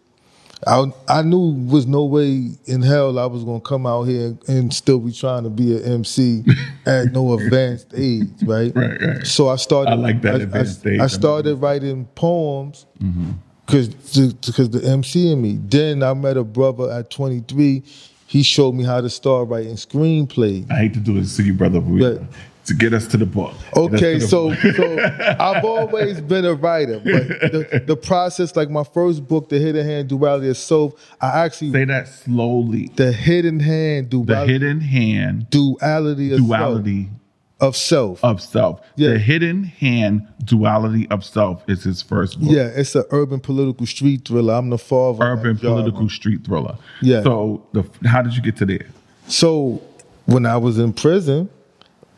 I 0.67 0.85
I 1.09 1.23
knew 1.23 1.55
was 1.69 1.87
no 1.87 2.05
way 2.05 2.51
in 2.67 2.83
hell 2.83 3.19
I 3.19 3.27
was 3.27 3.43
gonna 3.45 3.61
come 3.61 3.87
out 3.87 4.05
here 4.05 4.37
and 4.47 4.73
still 4.73 5.01
be 5.01 5.13
trying 5.13 5.43
to 5.45 5.51
be 5.51 5.77
an 5.77 5.83
MC 5.85 6.45
at 6.87 7.13
no 7.13 7.33
advanced 7.39 7.93
age, 7.97 8.29
right? 8.45 8.73
Right, 8.75 9.01
right. 9.03 9.27
So 9.27 9.49
I 9.49 9.57
started. 9.57 9.91
I 9.91 9.95
like 9.95 10.23
that 10.23 10.37
I, 10.37 10.45
advanced 10.45 10.87
I, 10.87 10.91
age. 10.91 11.01
I 11.01 11.07
started 11.09 11.57
writing 11.57 12.05
poems 12.15 12.87
Mm-hmm. 13.03 13.33
because 13.67 13.89
because 13.89 14.71
the 14.71 14.85
MC 14.89 15.33
in 15.33 15.43
me. 15.43 15.59
Then 15.61 16.03
I 16.03 16.15
met 16.15 16.37
a 16.37 16.45
brother 16.45 16.91
at 16.93 17.11
23. 17.11 17.83
He 18.27 18.43
showed 18.43 18.73
me 18.75 18.85
how 18.85 19.01
to 19.01 19.11
start 19.11 19.49
writing 19.49 19.75
screenplays. 19.75 20.71
I 20.71 20.77
hate 20.83 20.95
to 20.95 21.01
do 21.01 21.19
this 21.21 21.37
to 21.37 21.43
you, 21.43 21.53
brother, 21.55 21.81
but 21.81 22.23
to 22.67 22.75
get 22.75 22.93
us 22.93 23.07
to 23.09 23.17
the 23.17 23.27
book. 23.27 23.55
Okay, 23.77 24.19
the 24.19 24.27
so 24.27 24.51
book. 24.51 24.77
so 24.77 25.37
I've 25.41 25.65
always 25.65 26.21
been 26.21 26.45
a 26.45 26.55
writer, 26.55 26.99
but 27.01 27.29
the, 27.29 27.83
the 27.87 27.97
process, 27.97 28.55
like 28.55 28.71
my 28.71 28.85
first 28.85 29.27
book, 29.27 29.49
The 29.49 29.59
Hidden 29.59 29.85
Hand 29.85 30.09
Duality 30.09 30.49
of 30.49 30.57
Self, 30.57 30.95
I 31.21 31.45
actually 31.45 31.73
say 31.73 31.85
that 31.87 32.09
slowly. 32.09 32.89
The 32.95 33.13
Hidden 33.13 33.61
Hand 33.61 34.11
the 34.11 34.23
Duality, 34.23 34.53
hidden 34.53 34.81
hand 34.81 35.51
duality 35.51 36.33
of 36.33 36.39
duality 36.39 37.05
self, 37.05 37.15
of 37.61 37.77
self. 37.77 38.25
of 38.25 38.41
self. 38.41 38.81
Yeah. 38.97 39.11
The 39.11 39.19
hidden 39.19 39.65
hand 39.65 40.29
duality 40.45 41.09
of 41.11 41.25
self 41.25 41.69
is 41.69 41.83
his 41.83 42.03
first 42.03 42.41
book. 42.41 42.51
Yeah, 42.51 42.71
it's 42.75 42.95
an 42.95 43.05
urban 43.11 43.41
political 43.41 43.87
street 43.87 44.27
thriller. 44.27 44.55
I'm 44.55 44.71
the 44.71 44.79
father. 44.79 45.25
Urban 45.25 45.55
that 45.55 45.63
genre. 45.63 45.83
political 45.83 46.09
street 46.09 46.45
thriller. 46.45 46.77
Yeah. 47.01 47.23
So 47.23 47.67
the 47.73 47.85
how 48.07 48.23
did 48.23 48.37
you 48.37 48.43
get 48.43 48.57
to 48.59 48.67
there? 48.67 48.87
So 49.27 49.83
when 50.27 50.47
I 50.47 50.57
was 50.57 50.79
in 50.79 50.93
prison, 50.93 51.49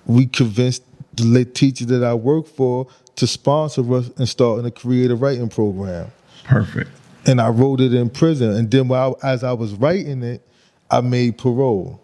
we 0.06 0.26
convinced 0.26 0.82
the 1.14 1.44
teacher 1.44 1.84
that 1.86 2.04
I 2.04 2.14
worked 2.14 2.48
for 2.48 2.86
to 3.16 3.26
sponsor 3.26 3.94
us 3.94 4.10
and 4.16 4.28
start 4.28 4.58
in 4.58 4.66
a 4.66 4.70
creative 4.70 5.22
writing 5.22 5.48
program. 5.48 6.10
Perfect. 6.44 6.90
And 7.26 7.40
I 7.40 7.48
wrote 7.48 7.80
it 7.80 7.94
in 7.94 8.10
prison. 8.10 8.50
And 8.54 8.70
then 8.70 8.88
while 8.88 9.18
as 9.22 9.44
I 9.44 9.52
was 9.52 9.72
writing 9.74 10.22
it, 10.22 10.46
I 10.90 11.00
made 11.00 11.38
parole. 11.38 12.00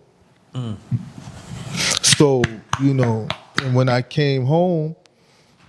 Mm. 0.55 0.77
So, 2.03 2.43
you 2.81 2.95
know, 2.95 3.29
and 3.63 3.75
when 3.75 3.89
I 3.89 4.03
came 4.03 4.47
home, 4.47 4.97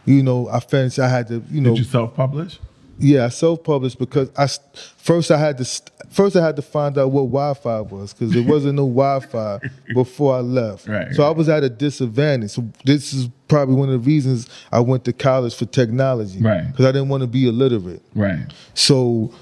you 0.06 0.24
know, 0.24 0.48
I 0.50 0.60
finished, 0.60 1.00
I 1.00 1.10
had 1.10 1.28
to, 1.28 1.44
you 1.50 1.62
know. 1.62 1.72
Did 1.72 1.80
you 1.80 1.84
self 1.84 2.16
publish? 2.16 2.60
Yeah, 3.02 3.26
I 3.26 3.30
self-published 3.30 3.98
because 3.98 4.30
I 4.38 4.48
first 4.98 5.32
I 5.32 5.38
had 5.38 5.58
to 5.58 5.66
first 6.12 6.36
I 6.36 6.46
had 6.46 6.56
to 6.58 6.62
find 6.62 6.98
out 6.98 7.12
what 7.12 7.24
Wi-Fi 7.24 7.82
was 7.82 8.14
because 8.14 8.32
there 8.32 8.44
wasn't 8.44 8.76
no 8.76 8.88
Wi-Fi 8.88 9.60
before 9.94 10.36
I 10.36 10.40
left. 10.40 10.88
Right, 10.88 11.14
so 11.14 11.24
I 11.24 11.32
was 11.32 11.50
at 11.50 11.64
a 11.64 11.70
disadvantage. 11.70 12.52
So 12.52 12.70
this 12.86 13.14
is 13.14 13.30
probably 13.48 13.76
one 13.76 13.90
of 13.90 13.94
the 13.94 14.08
reasons 14.08 14.48
I 14.72 14.80
went 14.80 15.06
to 15.06 15.14
college 15.14 15.56
for 15.56 15.66
technology. 15.66 16.40
Right. 16.40 16.68
Because 16.68 16.86
I 16.86 16.92
didn't 16.92 17.10
want 17.10 17.22
to 17.22 17.28
be 17.28 17.48
illiterate. 17.48 18.02
Right. 18.14 18.46
So 18.74 19.34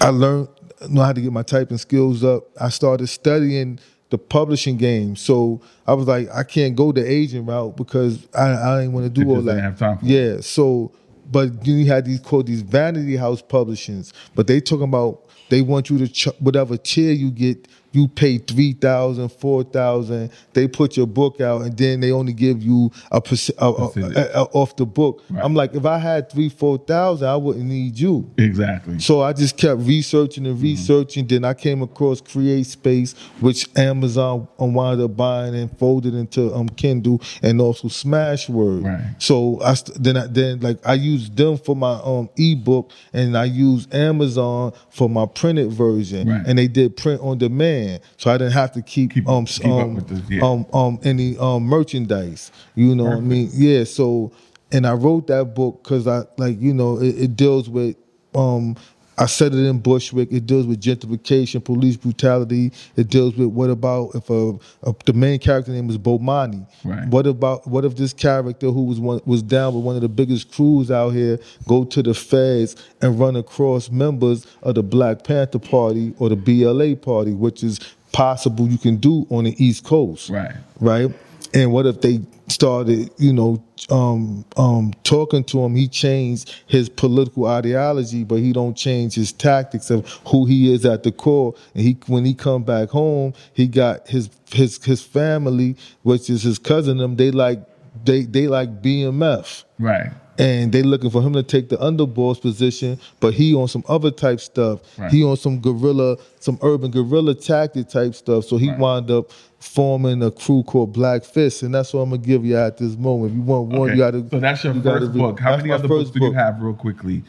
I 0.00 0.08
learned 0.08 0.48
know 0.88 1.02
how 1.02 1.12
to 1.12 1.20
get 1.20 1.32
my 1.32 1.42
typing 1.42 1.78
skills 1.78 2.24
up. 2.24 2.44
I 2.58 2.70
started 2.70 3.06
studying 3.08 3.78
the 4.10 4.18
publishing 4.18 4.76
game. 4.76 5.16
So 5.16 5.60
I 5.86 5.94
was 5.94 6.06
like, 6.06 6.28
I 6.30 6.42
can't 6.42 6.74
go 6.74 6.92
the 6.92 7.08
agent 7.08 7.48
route 7.48 7.76
because 7.76 8.26
I, 8.34 8.52
I 8.52 8.80
didn't 8.80 8.92
want 8.92 9.04
to 9.06 9.10
do 9.10 9.28
all 9.30 9.42
that. 9.42 9.60
have 9.60 9.78
time 9.78 9.98
yeah. 10.02 10.40
So, 10.40 10.92
but 11.30 11.66
you 11.66 11.86
had 11.86 12.04
these 12.04 12.20
called 12.20 12.46
these 12.46 12.62
vanity 12.62 13.16
house 13.16 13.40
publishings, 13.40 14.12
but 14.34 14.46
they 14.46 14.60
talking 14.60 14.84
about 14.84 15.26
they 15.50 15.60
want 15.62 15.90
you 15.90 15.98
to 15.98 16.08
ch- 16.08 16.28
whatever 16.38 16.76
chair 16.76 17.12
you 17.12 17.30
get, 17.30 17.68
you 17.92 18.06
pay 18.08 18.38
three 18.38 18.72
thousand, 18.72 19.30
four 19.30 19.64
thousand. 19.64 20.30
They 20.52 20.68
put 20.68 20.96
your 20.96 21.06
book 21.06 21.40
out, 21.40 21.62
and 21.62 21.76
then 21.76 22.00
they 22.00 22.12
only 22.12 22.32
give 22.32 22.62
you 22.62 22.90
a 23.10 23.20
percent 23.20 23.58
off 23.60 24.76
the 24.76 24.86
book. 24.86 25.22
I'm 25.36 25.54
like, 25.54 25.74
if 25.74 25.84
I 25.84 25.98
had 25.98 26.30
three, 26.30 26.48
four 26.48 26.78
thousand, 26.78 27.28
I 27.28 27.36
wouldn't 27.36 27.64
need 27.66 27.98
you. 27.98 28.30
Exactly. 28.38 28.98
So 29.00 29.22
I 29.22 29.32
just 29.32 29.56
kept 29.56 29.80
researching 29.82 30.46
and 30.46 30.60
researching. 30.60 31.26
Then 31.26 31.44
I 31.44 31.54
came 31.54 31.82
across 31.82 32.20
CreateSpace, 32.20 33.16
which 33.40 33.68
Amazon 33.76 34.46
wound 34.58 35.00
up 35.00 35.16
buying 35.16 35.54
and 35.54 35.76
folded 35.78 36.14
into 36.14 36.54
um 36.54 36.68
Kindle, 36.68 37.20
and 37.42 37.60
also 37.60 37.88
Smashword. 37.88 38.84
Right. 38.84 39.14
So 39.18 39.60
I 39.62 39.74
st- 39.74 40.02
then 40.02 40.16
I, 40.16 40.26
then 40.26 40.60
like 40.60 40.78
I 40.86 40.94
used 40.94 41.36
them 41.36 41.56
for 41.58 41.74
my 41.76 41.94
um 42.04 42.28
ebook, 42.36 42.90
and 43.12 43.36
I 43.36 43.44
used 43.44 43.92
Amazon 43.94 44.72
for 44.90 45.08
my 45.08 45.26
printed 45.26 45.72
version, 45.72 46.28
Right. 46.28 46.42
and 46.46 46.58
they 46.58 46.68
did 46.68 46.96
print 46.96 47.20
on 47.20 47.38
demand, 47.38 47.79
so 48.16 48.30
I 48.30 48.38
didn't 48.38 48.52
have 48.52 48.72
to 48.72 48.82
keep, 48.82 49.16
um 49.28 49.44
keep 49.46 49.66
um, 49.66 49.96
this, 50.06 50.20
yeah. 50.28 50.44
um 50.44 50.66
um 50.72 50.98
any 51.02 51.36
um 51.38 51.64
merchandise. 51.64 52.52
You 52.74 52.94
know 52.94 53.04
what 53.04 53.18
I 53.18 53.20
mean? 53.20 53.50
Yeah. 53.52 53.84
So 53.84 54.32
and 54.72 54.86
I 54.86 54.92
wrote 54.92 55.26
that 55.28 55.54
book 55.54 55.82
because 55.82 56.06
I 56.06 56.22
like 56.36 56.60
you 56.60 56.74
know 56.74 56.98
it, 56.98 57.22
it 57.22 57.36
deals 57.36 57.68
with 57.68 57.96
um 58.34 58.76
I 59.20 59.26
said 59.26 59.52
it 59.54 59.58
in 59.58 59.80
Bushwick. 59.80 60.32
It 60.32 60.46
deals 60.46 60.66
with 60.66 60.80
gentrification, 60.80 61.62
police 61.62 61.96
brutality. 61.96 62.72
It 62.96 63.08
deals 63.08 63.36
with 63.36 63.48
what 63.48 63.68
about 63.68 64.14
if 64.14 64.30
a, 64.30 64.58
a 64.82 64.94
the 65.04 65.12
main 65.12 65.38
character 65.38 65.72
name 65.72 65.90
is 65.90 65.98
Bomani? 65.98 66.66
Right. 66.84 67.06
What 67.06 67.26
about 67.26 67.66
what 67.66 67.84
if 67.84 67.96
this 67.96 68.14
character 68.14 68.70
who 68.70 68.84
was 68.84 68.98
one 68.98 69.20
was 69.26 69.42
down 69.42 69.74
with 69.74 69.84
one 69.84 69.94
of 69.94 70.00
the 70.00 70.08
biggest 70.08 70.50
crews 70.52 70.90
out 70.90 71.10
here 71.10 71.38
go 71.68 71.84
to 71.84 72.02
the 72.02 72.14
feds 72.14 72.76
and 73.02 73.20
run 73.20 73.36
across 73.36 73.90
members 73.90 74.46
of 74.62 74.76
the 74.76 74.82
Black 74.82 75.22
Panther 75.22 75.58
Party 75.58 76.14
or 76.18 76.30
the 76.30 76.36
BLA 76.36 76.96
Party, 76.96 77.32
which 77.32 77.62
is 77.62 77.78
possible 78.12 78.68
you 78.68 78.78
can 78.78 78.96
do 78.96 79.26
on 79.28 79.44
the 79.44 79.54
East 79.62 79.84
Coast. 79.84 80.30
Right. 80.30 80.54
Right. 80.80 81.10
And 81.52 81.72
what 81.72 81.84
if 81.84 82.00
they 82.00 82.20
started, 82.50 83.10
you 83.18 83.32
know, 83.32 83.62
um, 83.90 84.44
um, 84.56 84.92
talking 85.04 85.44
to 85.44 85.60
him? 85.60 85.74
He 85.74 85.88
changed 85.88 86.54
his 86.66 86.88
political 86.88 87.46
ideology, 87.46 88.24
but 88.24 88.36
he 88.36 88.52
don't 88.52 88.76
change 88.76 89.14
his 89.14 89.32
tactics 89.32 89.90
of 89.90 90.06
who 90.26 90.46
he 90.46 90.72
is 90.72 90.84
at 90.84 91.02
the 91.02 91.12
core. 91.12 91.54
And 91.74 91.82
he, 91.82 91.96
when 92.06 92.24
he 92.24 92.34
come 92.34 92.62
back 92.62 92.90
home, 92.90 93.34
he 93.52 93.66
got 93.66 94.08
his 94.08 94.30
his 94.52 94.82
his 94.84 95.02
family, 95.02 95.76
which 96.02 96.28
is 96.28 96.42
his 96.42 96.58
cousin. 96.58 96.98
Them 96.98 97.16
they 97.16 97.30
like 97.30 97.60
they 98.04 98.22
they 98.22 98.48
like 98.48 98.82
BMF 98.82 99.64
Right. 99.78 100.10
And 100.40 100.72
they 100.72 100.82
looking 100.82 101.10
for 101.10 101.20
him 101.22 101.32
to 101.34 101.42
take 101.42 101.68
the 101.68 101.76
underboss 101.76 102.40
position, 102.40 102.98
but 103.20 103.34
he 103.34 103.54
on 103.54 103.68
some 103.68 103.84
other 103.88 104.10
type 104.10 104.40
stuff. 104.40 104.80
Right. 104.98 105.10
He 105.12 105.22
on 105.22 105.36
some 105.36 105.60
guerrilla, 105.60 106.16
some 106.40 106.58
urban 106.62 106.90
guerrilla 106.90 107.34
tactic 107.34 107.88
type 107.88 108.14
stuff. 108.14 108.44
So 108.46 108.56
he 108.56 108.70
wound 108.72 109.10
up 109.10 109.30
forming 109.58 110.22
a 110.22 110.30
crew 110.30 110.62
called 110.62 110.92
Black 110.94 111.22
Fist, 111.24 111.62
and 111.62 111.74
that's 111.74 111.92
what 111.92 112.00
I'm 112.00 112.10
gonna 112.10 112.22
give 112.22 112.44
you 112.46 112.56
at 112.56 112.78
this 112.78 112.96
moment. 112.96 113.32
If 113.32 113.36
you 113.36 113.42
want 113.42 113.68
one, 113.68 113.80
Okay. 113.82 113.92
you 113.92 113.98
gotta. 113.98 114.24
so 114.30 114.40
that's 114.40 114.64
your 114.64 114.72
you 114.74 114.80
gotta 114.80 115.00
first 115.00 115.12
read- 115.12 115.18
book. 115.20 115.40
How 115.40 115.56
many 115.56 115.70
other 115.70 115.86
books 115.86 116.04
first 116.10 116.14
do 116.14 116.24
you 116.24 116.32
have, 116.32 116.60
real 116.62 116.74
quickly? 116.74 117.22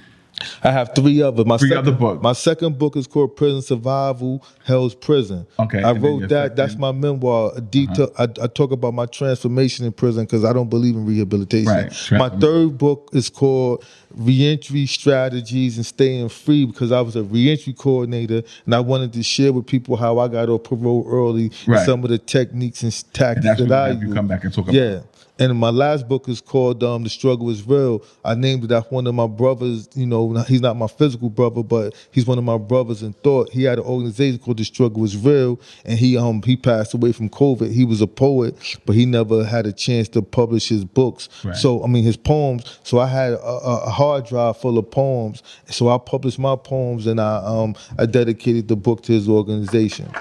I 0.64 0.72
have 0.72 0.95
three 0.95 1.22
other. 1.22 1.45
My 1.45 1.58
Three 1.58 1.70
second, 1.70 1.88
other 1.88 1.98
books. 1.98 2.24
My 2.24 2.34
second 2.34 2.80
book 2.80 2.95
is 2.95 3.06
called 3.06 3.36
Prison 3.36 3.62
Survival: 3.62 4.44
Hell's 4.66 4.95
Prison. 4.95 5.45
Okay, 5.60 5.84
I 5.84 5.91
and 5.91 5.98
then 5.98 6.03
your 6.12 6.20
wrote 6.22 6.30
that. 6.30 6.56
That's? 6.56 6.74
Uh-huh. 6.74 6.82
my 6.82 6.91
memoir. 6.91 7.60
Detail. 7.60 8.12
I, 8.18 8.24
I 8.24 8.48
talk 8.48 8.72
about 8.72 8.94
my 8.95 9.06
transformation 9.06 9.86
in 9.86 9.91
prison 9.91 10.26
because 10.26 10.44
I 10.44 10.52
don't 10.53 10.70
believe 10.70 10.95
in 10.95 11.06
rehabilitation. 11.06 11.68
Right, 11.72 11.94
My 12.12 12.30
third 12.30 12.78
book 12.80 13.10
is 13.14 13.30
called 13.30 13.86
Reentry 14.16 14.86
Strategies 14.88 15.78
and 15.78 15.86
Staying 15.86 16.30
Free 16.30 16.66
because 16.66 16.91
I 16.91 17.02
was 17.02 17.16
a 17.16 17.24
reentry 17.24 17.74
coordinator 17.74 18.41
and 18.66 18.74
I 18.76 18.80
wanted 18.80 19.14
to 19.14 19.24
share 19.24 19.53
with 19.53 19.68
people 19.68 19.95
how 19.95 20.18
I 20.20 20.28
got 20.28 20.49
off 20.49 20.64
parole 20.64 21.06
early 21.08 21.52
Right. 21.68 21.78
and 21.78 21.86
some 21.86 22.03
of 22.03 22.10
the 22.10 22.18
techniques 22.18 22.84
and 22.84 22.91
tactics 23.14 23.45
And 23.45 23.58
that's 23.58 23.60
that 23.60 23.70
what 23.70 23.74
I 23.98 24.02
you 24.02 24.08
use. 24.08 24.14
come 24.16 24.28
back 24.28 24.44
and 24.44 24.53
talk 24.53 24.66
about. 24.66 24.74
Yeah. 24.76 24.99
And 25.40 25.58
my 25.58 25.70
last 25.70 26.08
book 26.08 26.30
is 26.30 26.40
called 26.41 26.84
um, 26.84 27.03
"The 27.03 27.10
Struggle 27.10 27.49
Is 27.49 27.66
Real." 27.66 28.03
I 28.24 28.36
named 28.36 28.64
it 28.64 28.72
after 28.72 28.94
one 28.94 29.08
of 29.08 29.16
my 29.16 29.28
brothers. 29.28 29.90
You 29.95 30.06
know, 30.06 30.34
he's 30.48 30.62
not 30.62 30.78
my 30.78 30.88
physical 30.88 31.30
brother, 31.30 31.64
but 31.64 31.95
he's 32.12 32.28
one 32.28 32.38
of 32.38 32.44
my 32.44 32.58
brothers 32.58 33.02
in 33.02 33.14
thought. 33.14 33.49
He 33.52 33.64
had 33.64 33.80
an 33.80 33.86
organization 33.86 34.40
called 34.40 34.58
"The 34.58 34.66
Struggle 34.66 35.03
Is 35.03 35.18
Real," 35.18 35.60
and 35.86 35.98
he 35.98 36.18
um 36.18 36.41
he 36.44 36.56
passed 36.56 36.94
away 36.94 37.12
from 37.12 37.30
COVID. 37.30 37.72
He 37.72 37.86
was 37.86 38.02
a 38.02 38.08
poet, 38.08 38.56
but 38.86 38.95
he 38.95 39.06
never 39.06 39.44
had 39.44 39.66
a 39.66 39.74
chance 39.74 40.08
to 40.10 40.22
publish 40.22 40.70
his 40.70 40.86
books. 40.86 41.30
Right. 41.44 41.56
So 41.56 41.84
I 41.84 41.88
mean, 41.88 42.03
his 42.03 42.18
poems. 42.18 42.80
So 42.84 42.99
I 42.99 43.08
had 43.08 43.34
a, 43.34 43.40
a 43.41 43.90
hard 43.90 44.26
drive 44.26 44.58
full 44.58 44.78
of 44.78 44.91
poems. 44.91 45.41
So 45.68 45.90
I 45.90 45.98
published 45.98 46.40
my 46.40 46.56
poems, 46.56 47.08
and 47.08 47.20
I 47.20 47.38
um 47.44 47.76
I 47.98 48.06
dedicated 48.06 48.68
the 48.68 48.76
book 48.76 49.02
to 49.03 49.14
his 49.14 49.28
organization. 49.28 50.12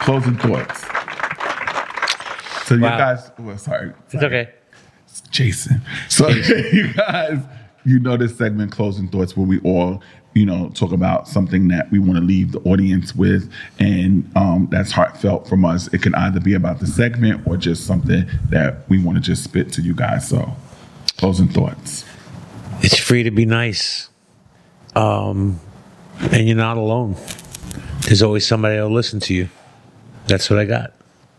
Closing 0.00 0.36
thoughts. 0.36 0.84
So 2.64 2.74
you 2.76 2.82
Wow. 2.82 2.98
guys, 2.98 3.30
well, 3.38 3.58
sorry, 3.58 3.92
It's 4.10 4.22
okay. 4.22 4.50
Jason. 5.30 5.80
So 6.08 6.28
you 6.72 6.92
guys, 6.94 7.38
you 7.84 7.98
know 7.98 8.16
this 8.16 8.36
segment, 8.36 8.72
closing 8.72 9.08
thoughts, 9.08 9.36
where 9.36 9.46
we 9.46 9.58
all, 9.60 10.02
you 10.34 10.46
know, 10.46 10.70
talk 10.70 10.92
about 10.92 11.28
something 11.28 11.68
that 11.68 11.90
we 11.90 11.98
want 11.98 12.14
to 12.14 12.20
leave 12.24 12.52
the 12.52 12.60
audience 12.60 13.14
with, 13.14 13.50
and 13.78 14.30
um, 14.36 14.68
that's 14.70 14.90
heartfelt 14.92 15.48
from 15.48 15.64
us. 15.64 15.88
It 15.92 16.00
can 16.02 16.14
either 16.14 16.40
be 16.40 16.54
about 16.54 16.80
the 16.80 16.86
segment 16.86 17.46
or 17.46 17.56
just 17.56 17.84
something 17.86 18.26
that 18.48 18.88
we 18.88 18.98
want 19.02 19.16
to 19.18 19.22
just 19.22 19.44
spit 19.44 19.72
to 19.74 19.82
you 19.82 19.94
guys. 19.94 20.28
So, 20.28 20.54
closing 21.18 21.48
thoughts. 21.48 22.04
It's 22.80 22.96
free 22.98 23.22
to 23.24 23.30
be 23.30 23.44
nice. 23.44 24.08
Um, 24.96 25.60
and 26.30 26.46
you're 26.46 26.56
not 26.56 26.76
alone. 26.76 27.16
There's 28.02 28.22
always 28.22 28.46
somebody 28.46 28.76
that'll 28.76 28.90
listen 28.92 29.20
to 29.20 29.34
you. 29.34 29.48
That's 30.26 30.48
what 30.48 30.58
I 30.58 30.64
got. 30.64 30.92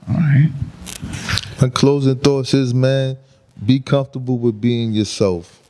All 0.10 0.16
right. 0.16 0.50
My 1.64 1.70
closing 1.70 2.18
thoughts 2.18 2.54
is, 2.54 2.74
man, 2.74 3.18
be 3.66 3.80
comfortable 3.80 4.38
with 4.38 4.60
being 4.60 4.92
yourself. 4.92 5.62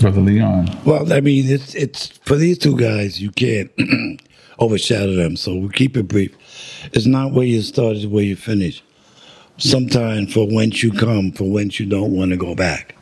Brother 0.00 0.20
Leon. 0.20 0.76
Well, 0.84 1.12
I 1.12 1.20
mean, 1.20 1.48
it's 1.48 1.72
it's 1.76 2.18
for 2.24 2.34
these 2.34 2.58
two 2.58 2.76
guys. 2.76 3.22
You 3.22 3.30
can't 3.30 3.70
overshadow 4.58 5.14
them. 5.14 5.36
So 5.36 5.54
we'll 5.54 5.68
keep 5.68 5.96
it 5.96 6.08
brief. 6.08 6.36
It's 6.94 7.06
not 7.06 7.30
where 7.30 7.46
you 7.46 7.62
started, 7.62 7.98
it's 7.98 8.06
where 8.06 8.24
you 8.24 8.34
finish. 8.34 8.82
Sometimes 9.56 10.34
for 10.34 10.48
whence 10.48 10.82
you 10.82 10.90
come, 10.90 11.30
for 11.30 11.44
whence 11.44 11.78
you 11.78 11.86
don't 11.86 12.10
want 12.10 12.32
to 12.32 12.36
go 12.36 12.56
back. 12.56 12.96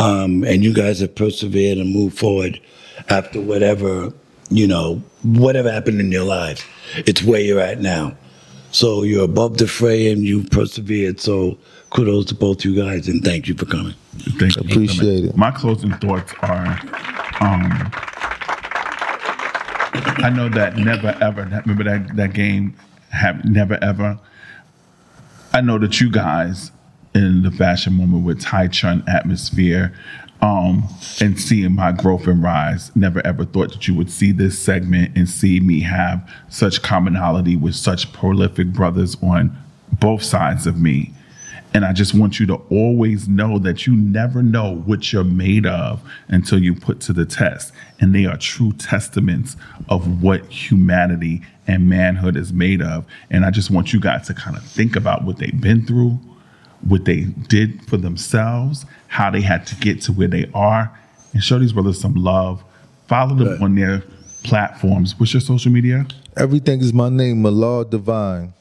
Um, 0.00 0.42
and 0.42 0.64
you 0.64 0.74
guys 0.74 0.98
have 0.98 1.14
persevered 1.14 1.78
and 1.78 1.94
moved 1.94 2.18
forward 2.18 2.60
after 3.08 3.40
whatever 3.40 4.12
you 4.50 4.66
know, 4.66 4.96
whatever 5.22 5.70
happened 5.70 6.00
in 6.00 6.10
your 6.10 6.24
life. 6.24 6.68
It's 6.96 7.22
where 7.22 7.40
you're 7.40 7.60
at 7.60 7.80
now. 7.80 8.16
So 8.70 9.02
you're 9.02 9.24
above 9.24 9.58
the 9.58 9.66
fray 9.66 10.10
and 10.12 10.22
you've 10.24 10.50
persevered. 10.50 11.20
So 11.20 11.58
kudos 11.90 12.26
to 12.26 12.34
both 12.34 12.64
you 12.64 12.74
guys 12.76 13.08
and 13.08 13.24
thank 13.24 13.48
you 13.48 13.54
for 13.54 13.64
coming. 13.66 13.94
Thank 14.38 14.56
you. 14.56 14.62
Appreciate 14.62 15.24
it. 15.26 15.36
My 15.36 15.50
closing 15.50 15.92
thoughts 15.94 16.32
are 16.42 16.66
um, 17.40 17.90
I 20.20 20.30
know 20.34 20.48
that 20.50 20.76
never 20.76 21.16
ever, 21.20 21.44
that- 21.44 21.66
remember 21.66 21.84
that, 21.84 22.16
that 22.16 22.32
game, 22.34 22.74
have 23.10 23.44
never 23.44 23.78
ever. 23.82 24.18
I 25.52 25.60
know 25.62 25.78
that 25.78 26.00
you 26.00 26.10
guys 26.10 26.70
in 27.14 27.42
the 27.42 27.50
fashion 27.50 27.94
moment 27.94 28.24
with 28.24 28.40
Tai 28.40 28.68
Chun 28.68 29.02
atmosphere 29.08 29.94
um, 30.40 30.88
and 31.20 31.38
seeing 31.38 31.74
my 31.74 31.92
growth 31.92 32.26
and 32.26 32.42
rise, 32.42 32.94
never 32.94 33.24
ever 33.26 33.44
thought 33.44 33.72
that 33.72 33.88
you 33.88 33.94
would 33.94 34.10
see 34.10 34.32
this 34.32 34.58
segment 34.58 35.16
and 35.16 35.28
see 35.28 35.60
me 35.60 35.80
have 35.80 36.28
such 36.48 36.82
commonality 36.82 37.56
with 37.56 37.74
such 37.74 38.12
prolific 38.12 38.68
brothers 38.68 39.16
on 39.22 39.56
both 39.92 40.22
sides 40.22 40.66
of 40.66 40.78
me. 40.78 41.12
And 41.74 41.84
I 41.84 41.92
just 41.92 42.14
want 42.14 42.40
you 42.40 42.46
to 42.46 42.54
always 42.70 43.28
know 43.28 43.58
that 43.58 43.86
you 43.86 43.94
never 43.94 44.42
know 44.42 44.76
what 44.86 45.12
you're 45.12 45.22
made 45.24 45.66
of 45.66 46.00
until 46.28 46.58
you 46.58 46.74
put 46.74 47.00
to 47.00 47.12
the 47.12 47.26
test. 47.26 47.72
And 48.00 48.14
they 48.14 48.24
are 48.24 48.38
true 48.38 48.72
testaments 48.72 49.56
of 49.88 50.22
what 50.22 50.46
humanity 50.46 51.42
and 51.66 51.88
manhood 51.88 52.36
is 52.36 52.52
made 52.52 52.80
of. 52.80 53.04
And 53.30 53.44
I 53.44 53.50
just 53.50 53.70
want 53.70 53.92
you 53.92 54.00
guys 54.00 54.26
to 54.28 54.34
kind 54.34 54.56
of 54.56 54.64
think 54.64 54.96
about 54.96 55.24
what 55.24 55.36
they've 55.36 55.60
been 55.60 55.84
through, 55.84 56.18
what 56.88 57.04
they 57.04 57.24
did 57.24 57.86
for 57.86 57.98
themselves, 57.98 58.86
how 59.08 59.30
they 59.30 59.40
had 59.40 59.66
to 59.66 59.74
get 59.76 60.00
to 60.02 60.12
where 60.12 60.28
they 60.28 60.48
are, 60.54 60.96
and 61.32 61.42
show 61.42 61.58
these 61.58 61.72
brothers 61.72 62.00
some 62.00 62.14
love. 62.14 62.62
Follow 63.08 63.34
them 63.34 63.62
on 63.62 63.74
their 63.74 64.02
platforms. 64.44 65.18
What's 65.18 65.32
your 65.34 65.40
social 65.40 65.72
media? 65.72 66.06
Everything 66.36 66.80
is 66.80 66.92
my 66.92 67.08
name, 67.08 67.42
Malard 67.42 67.90
Divine. 67.90 68.52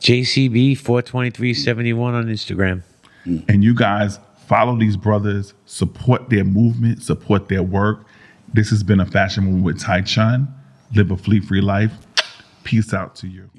JCB 0.00 0.76
42371 0.78 2.14
on 2.14 2.26
Instagram. 2.26 2.82
Mm. 3.24 3.48
And 3.48 3.64
you 3.64 3.74
guys 3.74 4.18
follow 4.46 4.76
these 4.78 4.96
brothers, 4.96 5.54
support 5.64 6.28
their 6.30 6.44
movement, 6.44 7.02
support 7.02 7.48
their 7.48 7.62
work. 7.62 8.06
This 8.52 8.70
has 8.70 8.82
been 8.82 9.00
a 9.00 9.06
fashion 9.06 9.44
moment 9.44 9.64
with 9.64 9.80
Tai 9.80 10.02
Chun. 10.02 10.48
Live 10.94 11.10
a 11.10 11.16
fleet 11.16 11.44
free 11.44 11.60
life. 11.60 11.92
Peace 12.64 12.92
out 12.92 13.16
to 13.16 13.28
you. 13.28 13.50